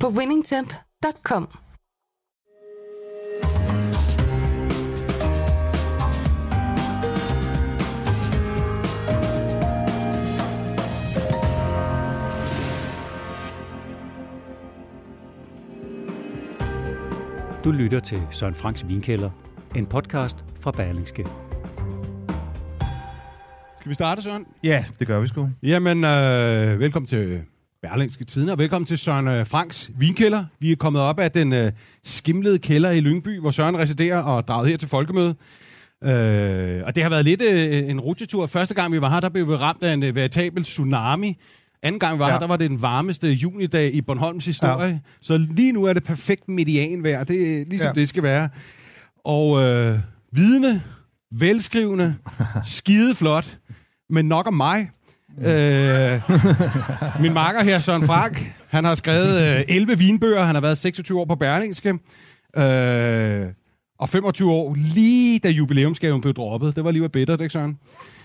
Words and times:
på 0.00 0.08
winningtemp.com. 0.08 1.48
Du 17.64 17.70
lytter 17.72 18.00
til 18.00 18.22
Søren 18.30 18.54
Franks 18.54 18.88
Vinkælder, 18.88 19.30
en 19.76 19.86
podcast 19.86 20.44
fra 20.60 20.70
Berlingske. 20.70 21.26
Skal 23.80 23.88
vi 23.88 23.94
starte, 23.94 24.22
Søren? 24.22 24.46
Ja, 24.64 24.84
det 24.98 25.06
gør 25.06 25.20
vi 25.20 25.28
sgu. 25.28 25.48
Jamen, 25.62 26.04
øh, 26.04 26.80
velkommen 26.80 27.06
til 27.06 27.44
Berlingske 27.82 28.24
Tiden, 28.24 28.48
og 28.48 28.58
velkommen 28.58 28.86
til 28.86 28.98
Søren 28.98 29.28
øh, 29.28 29.46
Franks 29.46 29.90
Vinkælder. 29.98 30.44
Vi 30.60 30.72
er 30.72 30.76
kommet 30.76 31.02
op 31.02 31.20
af 31.20 31.32
den 31.32 31.52
øh, 31.52 31.72
skimlede 32.04 32.58
kælder 32.58 32.90
i 32.90 33.00
Lyngby, 33.00 33.40
hvor 33.40 33.50
Søren 33.50 33.78
residerer 33.78 34.18
og 34.18 34.48
draget 34.48 34.68
her 34.68 34.76
til 34.76 34.88
folkemøde. 34.88 35.34
Øh, 36.04 36.82
og 36.86 36.94
det 36.94 37.02
har 37.02 37.10
været 37.10 37.24
lidt 37.24 37.42
øh, 37.42 37.90
en 37.90 38.00
rutetur. 38.00 38.46
Første 38.46 38.74
gang 38.74 38.92
vi 38.92 39.00
var 39.00 39.10
her, 39.10 39.20
der 39.20 39.28
blev 39.28 39.48
vi 39.48 39.54
ramt 39.54 39.82
af 39.82 39.92
en 39.92 40.02
øh, 40.02 40.14
veritabel 40.14 40.62
tsunami. 40.62 41.36
Anden 41.82 41.98
gang 41.98 42.14
vi 42.14 42.18
var 42.18 42.26
ja. 42.26 42.32
her, 42.32 42.38
der 42.38 42.46
var 42.46 42.56
det 42.56 42.70
den 42.70 42.82
varmeste 42.82 43.28
junidag 43.32 43.94
i 43.94 44.00
Bornholms 44.02 44.46
historie. 44.46 44.88
Ja. 44.88 44.98
Så 45.20 45.38
lige 45.38 45.72
nu 45.72 45.84
er 45.84 45.92
det 45.92 46.04
perfekt 46.04 46.48
medianvejr. 46.48 47.24
Det 47.24 47.60
er 47.60 47.64
ligesom 47.64 47.86
ja. 47.86 48.00
det 48.00 48.08
skal 48.08 48.22
være. 48.22 48.48
Og 49.24 49.62
øh, 49.62 49.98
vidne, 50.32 50.82
velskrivende, 51.32 52.14
skideflot, 52.64 53.58
men 54.10 54.28
nok 54.28 54.46
om 54.46 54.54
mig. 54.54 54.90
Øh, 55.38 56.20
min 57.22 57.32
makker 57.32 57.62
her, 57.62 57.78
Søren 57.78 58.02
Frank, 58.02 58.52
han 58.68 58.84
har 58.84 58.94
skrevet 58.94 59.58
øh, 59.58 59.64
11 59.68 59.98
vinbøger. 59.98 60.42
Han 60.42 60.54
har 60.54 60.62
været 60.62 60.78
26 60.78 61.20
år 61.20 61.24
på 61.24 61.34
Berlingske. 61.34 61.88
Øh, 62.56 63.46
og 63.98 64.08
25 64.08 64.50
år, 64.50 64.74
lige 64.94 65.38
da 65.38 65.48
jubilæumsgaven 65.48 66.20
blev 66.20 66.34
droppet. 66.34 66.76
Det 66.76 66.84
var 66.84 66.90
lige 66.90 67.02
var 67.02 67.08
bittert, 67.08 67.40
ikke 67.40 67.52
Søren? 67.52 67.78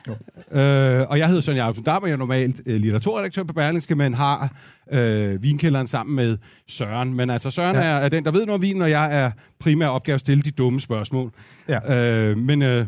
Jo. 0.08 0.14
Øh, 0.60 1.10
og 1.10 1.20
jeg 1.20 1.28
hedder 1.28 1.42
Søren 1.42 1.58
Jacobsen 1.58 1.84
Dam, 1.84 2.04
og 2.04 2.10
jeg 2.10 2.14
er 2.14 2.18
normalt 2.18 2.62
øh, 2.66 2.76
litteraturredaktør 2.76 3.44
på 3.44 3.54
Berlingske, 3.54 3.96
men 3.96 4.14
har 4.14 4.56
øh, 4.92 5.44
vinkælderen 5.44 5.88
sammen 5.88 6.16
med 6.16 6.38
Søren. 6.68 7.14
Men 7.14 7.30
altså, 7.30 7.52
Søren 7.52 7.76
ja. 7.76 7.82
er, 7.82 7.96
er 7.96 8.10
den, 8.10 8.26
der 8.26 8.32
ved 8.32 8.46
noget 8.46 8.56
om 8.56 8.62
vin, 8.62 8.82
og 8.82 8.90
jeg 8.90 9.18
er 9.18 9.32
primær 9.60 9.88
opgave 9.88 10.14
at 10.14 10.20
stille 10.20 10.44
de 10.44 10.52
dumme 10.52 10.80
spørgsmål. 10.80 11.32
Ja. 11.68 12.30
Øh, 12.30 12.38
men... 12.38 12.62
Øh, 12.62 12.86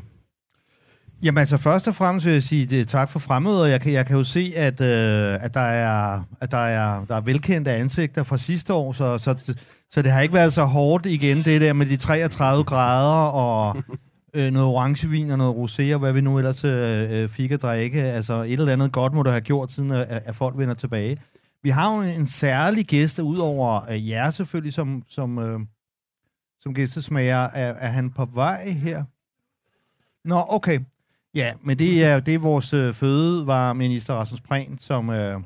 Jamen 1.24 1.38
altså, 1.38 1.58
først 1.58 1.88
og 1.88 1.96
fremmest 1.96 2.26
vil 2.26 2.34
jeg 2.34 2.44
sige 2.44 2.66
det, 2.66 2.88
tak 2.88 3.10
for 3.10 3.20
fremmødet, 3.20 3.70
jeg 3.70 3.82
kan, 3.82 3.94
jeg 3.94 4.06
kan 4.06 4.18
jo 4.18 4.24
se, 4.24 4.54
at, 4.56 4.82
øh, 4.82 5.44
at, 5.44 5.54
der, 5.54 5.60
er, 5.60 6.24
at 6.42 6.52
der, 6.52 6.58
er, 6.58 7.06
der 7.06 7.16
er 7.16 7.22
velkendte 7.22 7.72
ansigter 7.72 8.24
fra 8.24 8.38
sidste 8.38 8.74
år, 8.74 8.92
så, 8.92 9.18
så, 9.18 9.56
så 9.90 10.02
det 10.02 10.12
har 10.12 10.22
ikke 10.22 10.34
været 10.34 10.54
så 10.54 10.66
hårdt 10.66 11.06
igen, 11.06 11.38
det 11.38 11.62
der 11.62 11.74
med 11.74 11.86
de 11.86 11.98
33 11.98 12.64
grader 12.64 13.32
og 13.32 13.84
øh, 14.34 14.52
noget 14.52 14.70
orangevin 14.70 15.32
og 15.32 15.38
noget 15.38 15.54
rosé, 15.54 15.94
og 15.94 16.00
hvad 16.00 16.14
vi 16.14 16.22
nu 16.22 16.38
ellers 16.38 16.64
øh, 16.64 17.30
fik 17.30 17.52
at 17.52 17.62
drikke. 17.62 18.04
Altså 18.04 18.34
et 18.34 18.52
eller 18.52 18.74
andet 18.74 18.92
godt 18.92 19.14
må 19.14 19.24
du 19.24 19.30
have 19.30 19.42
gjort, 19.42 19.72
siden 19.72 19.92
at, 19.92 20.08
at 20.08 20.36
folk 20.36 20.58
vender 20.58 20.74
tilbage. 20.76 21.18
Vi 21.64 21.70
har 21.70 21.96
jo 21.96 22.02
en 22.02 22.28
særlig 22.28 22.86
gæst, 22.86 23.20
udover 23.20 23.92
øh, 23.92 24.10
jer 24.10 24.32
selvfølgelig, 24.32 24.74
som, 24.74 25.04
som, 25.10 25.40
øh, 25.40 25.60
som 26.62 26.74
gæstesmager. 26.74 27.38
Er, 27.38 27.74
er 27.74 27.90
han 27.90 28.10
på 28.10 28.26
vej 28.34 28.70
her? 28.70 29.04
Nå, 30.26 30.46
okay. 30.50 30.80
Ja, 31.36 31.54
men 31.62 31.80
det 31.80 32.04
er, 32.04 32.20
det 32.20 32.34
er 32.34 32.40
vores 32.40 32.74
øh, 32.74 32.94
fødevareminister 32.94 34.14
Rasmus 34.14 34.42
Prehn, 34.42 34.78
som, 34.80 35.10
øh, 35.10 35.42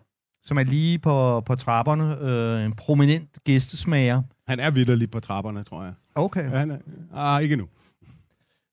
som 0.46 0.58
er 0.58 0.64
lige 0.64 1.00
på, 1.00 1.42
på 1.42 1.56
trapperne. 1.56 2.18
Øh, 2.22 2.66
en 2.66 2.74
prominent 2.74 3.44
gæstesmager. 3.44 4.22
Han 4.48 4.60
er 4.60 4.70
vidderlig 4.70 5.12
på 5.12 5.20
trapperne, 5.20 5.64
tror 5.64 5.84
jeg. 5.84 5.94
Okay. 6.16 6.52
Ja, 6.52 6.58
han 6.58 6.72
er, 6.72 6.78
ah, 7.14 7.44
ikke 7.44 7.56
nu. 7.56 7.68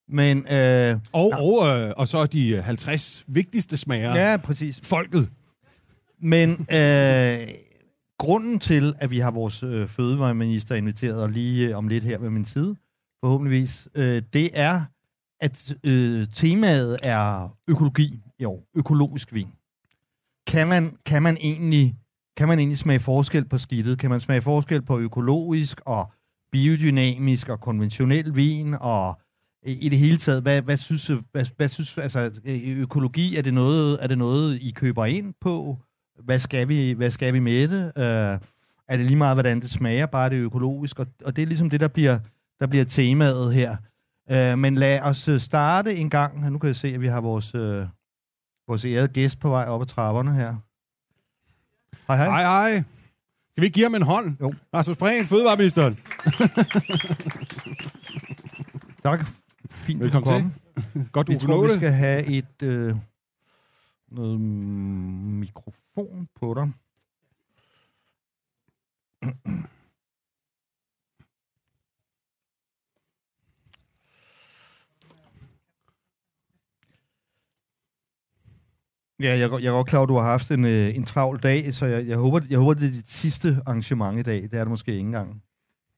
Men, 0.09 0.53
øh, 0.53 0.99
og, 1.13 1.33
og, 1.33 1.81
øh, 1.81 1.93
og 1.97 2.09
så 2.09 2.27
de 2.27 2.63
50 2.63 3.25
vigtigste 3.27 3.77
smager. 3.77 4.17
Ja, 4.17 4.37
præcis. 4.37 4.81
Folket. 4.83 5.29
Men 6.21 6.51
øh, 6.51 7.49
grunden 8.19 8.59
til, 8.59 8.95
at 8.99 9.11
vi 9.11 9.19
har 9.19 9.31
vores 9.31 9.63
øh, 9.63 9.89
fødevareminister 9.89 10.75
inviteret, 10.75 11.23
og 11.23 11.31
lige 11.31 11.69
øh, 11.69 11.77
om 11.77 11.89
lidt 11.89 12.05
her 12.05 12.19
ved 12.19 12.31
min 12.31 12.45
side, 12.45 12.77
forhåbentligvis, 13.25 13.89
øh, 13.95 14.23
det 14.33 14.51
er, 14.53 14.83
at 15.41 15.75
øh, 15.85 16.27
temaet 16.35 16.99
er 17.03 17.57
økologi 17.69 18.21
i 18.39 18.45
år. 18.45 18.65
Økologisk 18.77 19.35
vin. 19.35 19.49
Kan 20.47 20.69
man, 20.69 20.97
kan 21.07 21.23
man 21.23 21.37
egentlig 21.41 21.97
kan 22.37 22.49
man 22.49 22.59
egentlig 22.59 22.79
smage 22.79 23.01
forskel 23.01 23.45
på 23.45 23.59
skidtet? 23.59 23.99
Kan 23.99 24.11
man 24.11 24.21
smage 24.21 24.43
forskel 24.43 24.83
på 24.83 24.99
økologisk 24.99 25.81
og 25.87 26.13
biodynamisk 26.53 27.49
og 27.49 27.61
konventionel 27.61 28.37
vin 28.37 28.75
og 28.81 29.21
i 29.67 29.89
det 29.89 29.99
hele 29.99 30.17
taget, 30.17 30.43
hvad, 30.43 30.63
hvad 30.63 30.77
synes, 30.77 31.07
hvad, 31.33 31.47
hvad 31.57 31.69
synes 31.69 31.99
altså 31.99 32.41
økologi, 32.65 33.37
er 33.37 33.43
det, 33.43 33.55
noget, 33.55 33.99
er 34.01 34.07
det 34.07 34.19
noget, 34.19 34.59
I 34.63 34.71
køber 34.71 35.05
ind 35.05 35.35
på? 35.41 35.79
Hvad 36.25 36.39
skal 36.39 36.69
vi, 36.69 36.93
hvad 36.93 37.11
skal 37.11 37.33
vi 37.33 37.39
med 37.39 37.69
det? 37.69 37.93
Uh, 37.97 38.47
er 38.89 38.97
det 38.97 39.07
lige 39.07 39.17
meget, 39.17 39.37
hvordan 39.37 39.61
det 39.61 39.71
smager, 39.71 40.07
bare 40.07 40.31
det 40.31 40.37
økologisk? 40.37 40.99
Og, 40.99 41.07
og 41.25 41.37
det 41.37 41.43
er 41.43 41.47
ligesom 41.47 41.71
det, 41.71 41.81
der 41.81 41.89
bliver, 41.89 42.19
der 42.61 42.67
bliver 42.67 42.85
temaet 42.85 43.55
her. 43.55 43.77
Uh, 44.31 44.59
men 44.59 44.75
lad 44.75 45.01
os 45.01 45.29
starte 45.39 45.97
en 45.97 46.11
gang. 46.11 46.51
Nu 46.51 46.59
kan 46.59 46.67
jeg 46.67 46.77
se, 46.77 46.89
at 46.89 47.01
vi 47.01 47.07
har 47.07 47.21
vores, 47.21 47.55
uh, 47.55 47.87
vores 48.69 48.85
ærede 48.85 49.09
gæst 49.09 49.41
på 49.41 49.49
vej 49.49 49.65
op 49.65 49.81
ad 49.81 49.87
trapperne 49.87 50.35
her. 50.35 50.57
Hej, 52.07 52.17
hej. 52.17 52.27
Hej, 52.27 52.43
hej. 52.43 52.83
Kan 53.55 53.61
vi 53.63 53.67
ikke 53.67 53.75
give 53.75 53.85
ham 53.85 53.95
en 53.95 54.03
hånd? 54.03 54.37
Jo. 54.41 54.55
Rasmus 54.75 54.97
Prehn, 54.97 55.27
fødevareministeren. 55.27 55.99
tak. 59.03 59.27
Fint, 59.71 60.01
Velkommen 60.01 60.53
til. 60.85 61.07
Godt, 61.13 61.27
du 61.27 61.33
vi 61.33 61.39
tror, 61.39 61.67
vi 61.67 61.73
skal 61.73 61.93
have 61.93 62.27
et 62.27 62.63
øh, 62.63 62.97
noget 64.11 64.41
mikrofon 64.41 66.29
på 66.41 66.55
dig. 66.55 66.73
Ja, 79.25 79.39
jeg, 79.39 79.51
jeg 79.63 79.69
er 79.69 79.73
godt 79.73 79.87
klar, 79.87 80.03
at 80.03 80.09
du 80.09 80.17
har 80.17 80.23
haft 80.23 80.51
en, 80.51 80.65
øh, 80.65 80.97
en 80.97 81.05
travl 81.05 81.41
dag, 81.43 81.75
så 81.75 81.87
jeg, 81.87 82.07
jeg, 82.07 82.17
håber, 82.17 82.41
jeg 82.51 82.59
håber, 82.59 82.75
det 82.75 82.89
er 82.89 82.93
dit 82.93 83.11
sidste 83.11 83.59
arrangement 83.67 84.19
i 84.19 84.23
dag. 84.23 84.43
Det 84.43 84.55
er 84.55 84.59
det 84.59 84.69
måske 84.69 84.93
ikke 84.93 85.01
engang. 85.01 85.43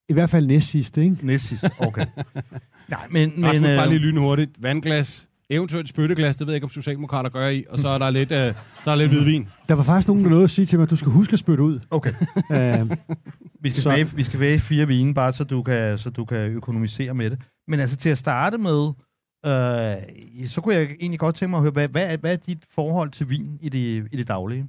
I 0.09 0.13
hvert 0.13 0.31
fald 0.31 0.47
næst 0.47 0.69
sidste, 0.69 1.03
ikke? 1.05 1.17
Næst 1.23 1.45
sidste, 1.45 1.71
okay. 1.79 2.07
Nej, 2.89 3.07
men... 3.11 3.33
men 3.37 3.47
Rasmus, 3.47 3.71
øh, 3.71 3.77
bare 3.77 3.89
lige 3.89 3.99
lynhurtigt. 3.99 4.51
Vandglas, 4.63 5.27
eventuelt 5.51 5.89
spytteglas, 5.89 6.37
det 6.37 6.47
ved 6.47 6.53
jeg 6.53 6.57
ikke, 6.57 6.65
om 6.65 6.71
Socialdemokrater 6.71 7.31
gør 7.31 7.49
i, 7.49 7.65
og 7.71 7.79
så 7.79 7.89
er 7.89 7.99
der 7.99 8.11
lidt, 8.11 8.33
øh, 8.33 8.55
så 8.85 8.91
er 8.91 8.95
der 8.95 9.03
lidt 9.03 9.11
hvidvin. 9.11 9.49
Der 9.69 9.75
var 9.75 9.83
faktisk 9.83 10.09
nogen, 10.09 10.25
der 10.25 10.31
nåede 10.31 10.45
at 10.45 10.51
sige 10.51 10.67
til 10.67 10.79
mig, 10.79 10.85
at 10.85 10.91
du 10.91 10.97
skal 10.97 11.13
huske 11.13 11.33
at 11.33 11.39
spytte 11.39 11.63
ud. 11.63 11.81
Okay. 11.91 12.13
uh, 12.51 12.91
vi, 13.63 13.71
skal 13.71 13.93
væge, 13.93 14.07
vi 14.15 14.23
skal 14.23 14.41
væge 14.41 14.61
fire 14.61 14.87
vine, 14.87 15.15
bare 15.15 15.33
så 15.33 15.45
du, 15.45 15.63
kan, 15.63 15.99
så 15.99 16.11
du 16.11 16.25
kan 16.25 16.39
økonomisere 16.39 17.15
med 17.15 17.31
det. 17.31 17.39
Men 17.69 17.81
altså 17.81 17.97
til 17.97 18.09
at 18.09 18.19
starte 18.19 18.59
med, 18.59 18.93
øh, 19.47 20.49
så 20.49 20.61
kunne 20.61 20.75
jeg 20.75 20.83
egentlig 21.01 21.21
godt 21.21 21.35
tænke 21.35 21.51
mig 21.51 21.59
at 21.59 21.63
høre, 21.63 21.73
hvad, 21.73 21.89
hvad, 21.89 22.19
hvad 22.19 22.33
er 22.33 22.37
dit 22.37 22.59
forhold 22.75 23.11
til 23.11 23.31
vin 23.31 23.59
i 23.61 23.69
det, 23.69 24.09
i 24.13 24.17
det 24.17 24.29
daglige? 24.29 24.67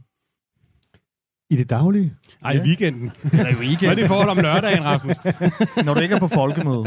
I 1.50 1.56
det 1.56 1.70
daglige? 1.70 2.14
Nej, 2.42 2.52
ja. 2.52 2.64
i 2.64 2.66
weekenden. 2.68 3.12
Eller 3.24 3.50
i 3.50 3.56
weekenden. 3.56 3.78
Hvad 3.80 3.90
er 3.90 3.96
det 3.96 4.08
forhold 4.08 4.30
om 4.30 4.38
lørdagen, 4.38 4.84
Rasmus? 4.84 5.16
Når 5.86 5.94
du 5.94 6.00
ikke 6.00 6.16
er 6.16 6.20
på 6.20 6.28
folkemøde. 6.28 6.86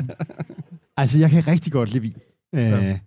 Altså, 0.96 1.18
jeg 1.18 1.30
kan 1.30 1.46
rigtig 1.46 1.72
godt 1.72 1.92
lide 1.92 2.02
vin. 2.02 2.16
Ja. 2.52 2.90
Uh, 2.90 2.98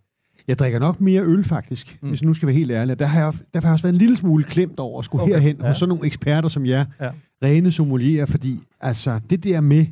jeg 0.47 0.59
drikker 0.59 0.79
nok 0.79 1.01
mere 1.01 1.21
øl, 1.21 1.43
faktisk, 1.43 1.97
mm. 2.01 2.09
hvis 2.09 2.23
nu 2.23 2.33
skal 2.33 2.47
være 2.47 2.55
helt 2.55 2.71
ærlig. 2.71 2.99
Der 2.99 3.05
har 3.05 3.23
jeg, 3.23 3.33
der 3.53 3.59
har 3.61 3.67
jeg 3.67 3.73
også 3.73 3.83
været 3.83 3.93
en 3.93 3.99
lille 3.99 4.15
smule 4.15 4.43
klemt 4.43 4.79
over 4.79 4.99
at 4.99 5.05
skulle 5.05 5.23
okay. 5.23 5.33
herhen 5.33 5.57
ja. 5.61 5.67
hos 5.67 5.77
sådan 5.77 5.89
nogle 5.89 6.05
eksperter 6.05 6.49
som 6.49 6.65
jer, 6.65 6.85
ja. 7.01 7.09
rene 7.43 7.71
sommelier, 7.71 8.25
fordi 8.25 8.59
altså, 8.81 9.19
det 9.29 9.43
der 9.43 9.61
med 9.61 9.85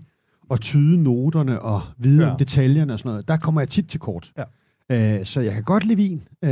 at 0.52 0.62
tyde 0.62 1.04
noterne 1.04 1.62
og 1.62 1.82
vide 1.98 2.26
ja. 2.26 2.32
om 2.32 2.38
detaljerne 2.38 2.94
og 2.94 3.00
sådan 3.00 3.10
noget, 3.10 3.28
der 3.28 3.38
kommer 3.38 3.62
jeg 3.62 3.70
tit 3.70 3.88
til 3.88 4.00
kort. 4.00 4.32
Ja. 4.38 4.44
Uh, 4.92 5.26
så 5.26 5.42
jeg 5.42 5.54
kan 5.54 5.64
godt 5.64 5.86
lide 5.86 5.98
vin, 5.98 6.24
uh, 6.46 6.50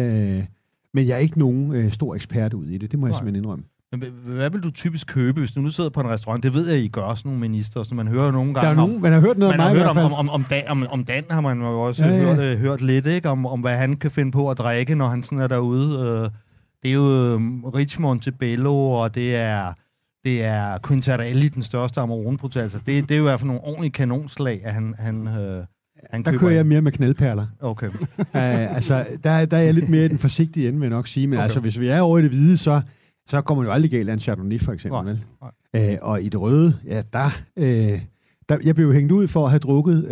men 0.93 1.07
jeg 1.07 1.09
er 1.09 1.17
ikke 1.17 1.39
nogen 1.39 1.85
uh, 1.85 1.91
stor 1.91 2.15
ekspert 2.15 2.53
ud 2.53 2.65
i 2.65 2.77
det. 2.77 2.91
Det 2.91 2.99
må 2.99 3.05
Nej. 3.05 3.09
jeg 3.09 3.15
simpelthen 3.15 3.43
indrømme. 3.43 3.65
Men 3.91 4.03
hva- 4.03 4.31
hvad 4.31 4.49
vil 4.49 4.61
du 4.63 4.71
typisk 4.71 5.07
købe, 5.07 5.39
hvis 5.39 5.51
du 5.51 5.61
nu 5.61 5.69
sidder 5.69 5.89
på 5.89 6.01
en 6.01 6.09
restaurant? 6.09 6.43
Det 6.43 6.53
ved 6.53 6.69
jeg, 6.69 6.79
I 6.79 6.87
gør, 6.87 7.15
sådan 7.15 7.29
nogle 7.29 7.39
minister, 7.39 7.83
så 7.83 7.95
man 7.95 8.07
hører 8.07 8.25
jo 8.25 8.31
nogle 8.31 8.53
Der 8.53 8.61
gange 8.61 8.69
er 8.81 8.87
nogen, 8.87 9.01
man 9.01 9.11
har 9.11 9.19
hørt 9.19 9.37
noget 9.37 9.53
man 9.53 9.59
om 9.59 9.65
har 9.65 9.73
mig 9.73 9.83
hørt 9.83 9.97
om, 9.97 9.97
om, 9.97 10.13
om, 10.13 10.29
om, 10.29 10.43
Dan, 10.43 10.63
om, 10.67 10.87
om 10.89 11.03
Dan 11.03 11.23
har 11.29 11.41
man 11.41 11.59
jo 11.59 11.81
også 11.81 12.05
Ja, 12.05 12.15
ja. 12.15 12.23
Hørt, 12.35 12.39
øh, 12.39 12.57
hørt 12.57 12.81
lidt, 12.81 13.05
ikke? 13.05 13.29
Om, 13.29 13.45
om 13.45 13.59
hvad 13.59 13.77
han 13.77 13.95
kan 13.95 14.11
finde 14.11 14.31
på 14.31 14.51
at 14.51 14.57
drikke, 14.57 14.95
når 14.95 15.07
han 15.07 15.23
sådan 15.23 15.39
er 15.39 15.47
derude. 15.47 15.99
Øh, 15.99 16.29
det 16.83 16.89
er 16.89 16.93
jo 16.93 17.33
øh, 17.33 17.41
Rich 17.63 18.01
Montebello, 18.01 18.91
og 18.91 19.15
det 19.15 19.35
er, 19.35 19.73
det 20.25 20.43
er 20.43 20.77
Quintarelli, 20.87 21.47
den 21.47 21.61
største 21.61 22.01
Amarone 22.01 22.37
altså 22.55 22.79
det, 22.85 23.09
det 23.09 23.11
er 23.11 23.17
jo 23.17 23.23
i 23.23 23.29
hvert 23.29 23.39
fald 23.39 23.47
nogle 23.47 23.63
ordentlige 23.63 23.91
kanonslag, 23.91 24.61
at 24.63 24.73
han, 24.73 24.95
han, 24.97 25.27
øh, 25.27 25.65
han 26.11 26.23
Der 26.25 26.37
kører 26.37 26.51
jeg 26.51 26.65
mere 26.65 26.81
med 26.81 26.91
knaldperler. 26.91 27.45
Okay. 27.61 27.87
uh, 27.87 27.95
altså, 28.75 29.05
der, 29.23 29.45
der 29.45 29.57
er 29.57 29.61
jeg 29.61 29.73
lidt 29.73 29.89
mere 29.89 30.05
i 30.05 30.07
den 30.07 30.17
forsigtige 30.19 30.67
ende, 30.67 30.79
vil 30.79 30.85
jeg 30.87 30.95
nok 30.95 31.07
sige. 31.07 31.27
Men 31.27 31.33
Okay. 31.33 31.39
okay. 31.39 31.43
altså, 31.43 31.59
hvis 31.59 31.79
vi 31.79 31.87
er 31.87 32.01
over 32.01 32.19
i 32.19 32.21
det 32.21 32.29
hvide, 32.29 32.57
så, 32.57 32.81
så 33.27 33.41
kommer 33.41 33.63
det 33.63 33.67
jo 33.67 33.73
aldrig 33.73 33.91
galt 33.91 34.09
af 34.09 34.13
en 34.13 34.19
Chardonnay, 34.19 34.59
for 34.59 34.71
eksempel. 34.73 35.03
Nej, 35.03 35.13
vel? 35.73 35.91
Uh, 36.01 36.09
og 36.09 36.21
i 36.21 36.29
det 36.29 36.41
røde, 36.41 36.73
ja, 36.85 37.01
der, 37.13 37.25
uh, 37.57 37.63
der... 38.49 38.57
Jeg 38.63 38.75
blev 38.75 38.85
jo 38.87 38.91
hængt 38.93 39.11
ud 39.11 39.27
for 39.27 39.45
at 39.45 39.51
have 39.51 39.59
drukket 39.59 40.03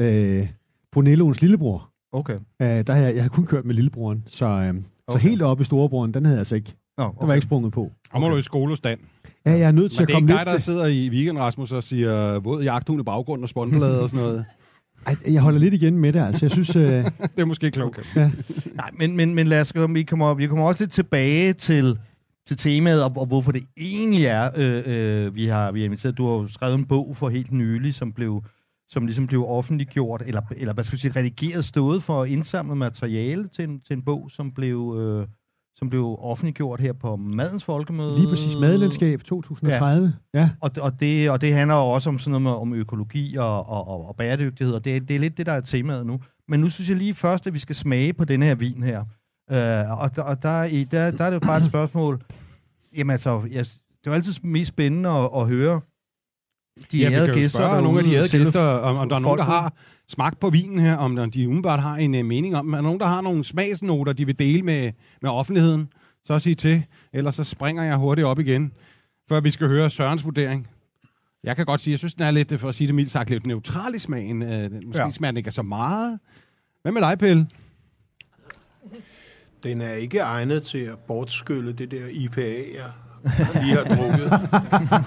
uh, 0.41 0.47
Brunelloens 0.91 1.41
lillebror. 1.41 1.89
Okay. 2.13 2.35
Uh, 2.35 2.39
der 2.59 2.93
har 2.93 3.01
jeg, 3.01 3.15
jeg 3.15 3.23
har 3.23 3.29
kun 3.29 3.45
kørt 3.45 3.65
med 3.65 3.75
lillebroren, 3.75 4.23
så, 4.27 4.45
uh, 4.45 4.51
okay. 4.53 4.73
så 4.73 4.81
Okay. 5.07 5.19
helt 5.29 5.41
oppe 5.41 5.61
i 5.61 5.65
storebroren, 5.65 6.13
den 6.13 6.25
havde 6.25 6.35
jeg 6.35 6.39
altså 6.41 6.55
ikke. 6.55 6.73
Nå, 6.97 7.03
Der 7.03 7.09
var 7.19 7.23
okay. 7.23 7.35
ikke 7.35 7.45
sprunget 7.45 7.73
på. 7.73 7.91
Og 8.11 8.21
må 8.21 8.29
du 8.29 8.37
i 8.37 8.41
skolestand. 8.41 8.99
Ja, 9.45 9.51
jeg 9.51 9.61
er 9.61 9.71
nødt 9.71 9.91
til 9.91 10.01
Men 10.01 10.03
at 10.03 10.07
det 10.07 10.13
er 10.13 10.17
komme 10.17 10.25
ikke 10.31 10.37
dig, 10.37 10.45
lidt... 10.45 10.53
der 10.53 10.59
sidder 10.59 10.85
i 10.85 11.09
weekend, 11.09 11.37
Rasmus, 11.37 11.71
og 11.71 11.83
siger 11.83 12.39
våd 12.39 12.63
jagthund 12.63 13.01
i 13.01 13.03
baggrunden 13.03 13.43
og 13.43 13.49
spåndblade 13.49 14.01
og 14.01 14.09
sådan 14.09 14.25
noget. 14.25 14.45
Ej, 15.07 15.15
jeg 15.33 15.41
holder 15.41 15.59
lidt 15.59 15.73
igen 15.73 15.97
med 15.97 16.13
det, 16.13 16.19
altså. 16.19 16.45
Jeg 16.45 16.51
synes... 16.51 16.75
Uh, 16.75 16.81
Det 17.35 17.41
er 17.41 17.45
måske 17.45 17.71
klogt. 17.71 17.99
Okay. 18.15 18.29
Nej, 18.75 18.89
men, 18.93 19.15
men, 19.15 19.35
men 19.35 19.47
lad 19.47 19.61
os 19.61 19.73
gå, 19.73 19.87
vi 19.87 20.03
kommer, 20.03 20.33
vi 20.33 20.47
kommer 20.47 20.65
også 20.65 20.83
lidt 20.83 20.91
tilbage 20.91 21.53
til, 21.53 21.99
til 22.47 22.57
temaet, 22.57 23.03
og, 23.03 23.13
og 23.17 23.25
hvorfor 23.25 23.51
det 23.51 23.63
egentlig 23.77 24.25
er, 24.25 24.49
øh, 24.55 24.83
øh, 24.85 25.35
vi, 25.35 25.45
har, 25.45 25.71
vi 25.71 25.79
har 25.79 25.85
inviteret. 25.85 26.17
Du 26.17 26.27
har 26.27 26.33
jo 26.33 26.47
skrevet 26.47 26.75
en 26.75 26.85
bog 26.85 27.17
for 27.17 27.29
helt 27.29 27.51
nylig, 27.51 27.93
som 27.93 28.13
blev 28.13 28.43
som 28.89 29.05
ligesom 29.05 29.27
blev 29.27 29.45
offentliggjort, 29.47 30.23
eller, 30.25 30.41
eller 30.57 30.73
hvad 30.73 30.83
skal 30.83 30.95
jeg 30.95 30.99
sige, 30.99 31.19
redigeret, 31.19 31.65
stået 31.65 32.03
for 32.03 32.21
at 32.21 32.29
indsamle 32.29 32.75
materiale 32.75 33.47
til 33.47 33.63
en, 33.63 33.81
til 33.81 33.93
en 33.93 34.01
bog, 34.01 34.31
som 34.31 34.51
blev, 34.51 34.95
øh, 34.99 35.27
som 35.77 35.89
blev 35.89 36.17
offentliggjort 36.19 36.79
her 36.79 36.93
på 36.93 37.15
Madens 37.15 37.63
Folkemøde. 37.63 38.15
lige 38.15 38.27
præcis 38.27 38.55
madlandskab 38.55 39.23
2030. 39.23 40.13
Ja. 40.33 40.39
ja. 40.39 40.49
Og, 40.61 40.71
og, 40.81 40.99
det, 40.99 41.29
og 41.29 41.41
det 41.41 41.53
handler 41.53 41.75
også 41.75 42.09
om 42.09 42.19
sådan 42.19 42.31
noget 42.31 42.41
med, 42.41 42.51
om 42.51 42.73
økologi 42.73 43.35
og, 43.35 43.69
og, 43.69 43.87
og, 43.87 44.07
og 44.07 44.15
bæredygtighed, 44.15 44.73
og 44.73 44.85
det, 44.85 45.07
det 45.07 45.15
er 45.15 45.19
lidt 45.19 45.37
det, 45.37 45.45
der 45.45 45.51
er 45.51 45.61
temaet 45.61 46.05
nu. 46.05 46.19
Men 46.47 46.59
nu 46.59 46.69
synes 46.69 46.89
jeg 46.89 46.97
lige 46.97 47.13
først, 47.13 47.47
at 47.47 47.53
vi 47.53 47.59
skal 47.59 47.75
smage 47.75 48.13
på 48.13 48.25
den 48.25 48.41
her 48.41 48.55
vin 48.55 48.83
her. 48.83 48.99
Uh, 49.51 50.01
og 50.01 50.15
der, 50.15 50.21
og 50.21 50.43
der, 50.43 50.63
i, 50.63 50.83
der, 50.83 51.11
der 51.11 51.23
er 51.23 51.29
det 51.29 51.35
jo 51.35 51.47
bare 51.47 51.57
et 51.57 51.65
spørgsmål. 51.65 52.21
Jamen 52.97 53.11
altså, 53.11 53.41
jeg, 53.51 53.65
det 53.65 54.07
er 54.07 54.11
jo 54.11 54.13
altid 54.13 54.33
mest 54.43 54.67
spændende 54.67 55.09
at, 55.09 55.29
at 55.35 55.47
høre 55.47 55.81
de 56.91 56.97
Ja, 56.97 57.11
ærede 57.11 57.33
gæster. 57.33 57.59
spørge 57.59 57.81
nogle 57.81 57.99
af 57.99 58.05
de 58.05 58.15
ærede 58.15 58.29
gæster, 58.29 58.61
om, 58.61 58.97
om 58.97 59.09
der 59.09 59.15
er 59.15 59.19
nogen, 59.19 59.37
der 59.37 59.45
har 59.45 59.73
smagt 60.09 60.39
på 60.39 60.49
vinen 60.49 60.79
her, 60.79 60.95
om 60.95 61.31
de 61.31 61.47
umiddelbart 61.47 61.79
har 61.79 61.95
en 61.95 62.15
uh, 62.15 62.25
mening 62.25 62.55
om, 62.55 62.73
er 62.73 62.77
der 62.77 62.81
nogen, 62.83 62.99
der 62.99 63.05
har 63.05 63.21
nogle 63.21 63.43
smagsnoter, 63.43 64.13
de 64.13 64.25
vil 64.25 64.39
dele 64.39 64.61
med, 64.63 64.91
med 65.21 65.29
offentligheden, 65.29 65.89
så 66.25 66.39
sig 66.39 66.57
til, 66.57 66.83
ellers 67.13 67.35
så 67.35 67.43
springer 67.43 67.83
jeg 67.83 67.95
hurtigt 67.97 68.25
op 68.27 68.39
igen, 68.39 68.71
før 69.29 69.39
vi 69.39 69.49
skal 69.51 69.67
høre 69.67 69.89
Sørens 69.89 70.25
vurdering. 70.25 70.67
Jeg 71.43 71.55
kan 71.55 71.65
godt 71.65 71.81
sige, 71.81 71.91
jeg 71.91 71.99
synes, 71.99 72.13
den 72.13 72.23
er 72.23 72.31
lidt, 72.31 72.59
for 72.59 72.69
at 72.69 72.75
sige 72.75 72.87
det 72.87 72.95
mildt 72.95 73.11
sagt, 73.11 73.29
lidt 73.29 73.45
neutral 73.47 73.95
i 73.95 73.99
smagen. 73.99 74.41
Uh, 74.41 74.47
måske 74.85 75.03
Ja. 75.03 75.11
smager 75.11 75.31
den 75.31 75.37
ikke 75.37 75.51
så 75.51 75.61
meget. 75.61 76.19
Hvad 76.81 76.91
med 76.91 77.01
dig, 77.01 77.19
Pelle? 77.19 77.47
Den 79.63 79.81
er 79.81 79.93
ikke 79.93 80.19
egnet 80.19 80.63
til 80.63 80.77
at 80.77 80.99
bortskylle 80.99 81.73
det 81.73 81.91
der 81.91 82.07
IPA, 82.11 82.41
jeg 82.75 82.91
lige 83.61 83.75
har 83.75 83.83
drukket. 83.83 84.31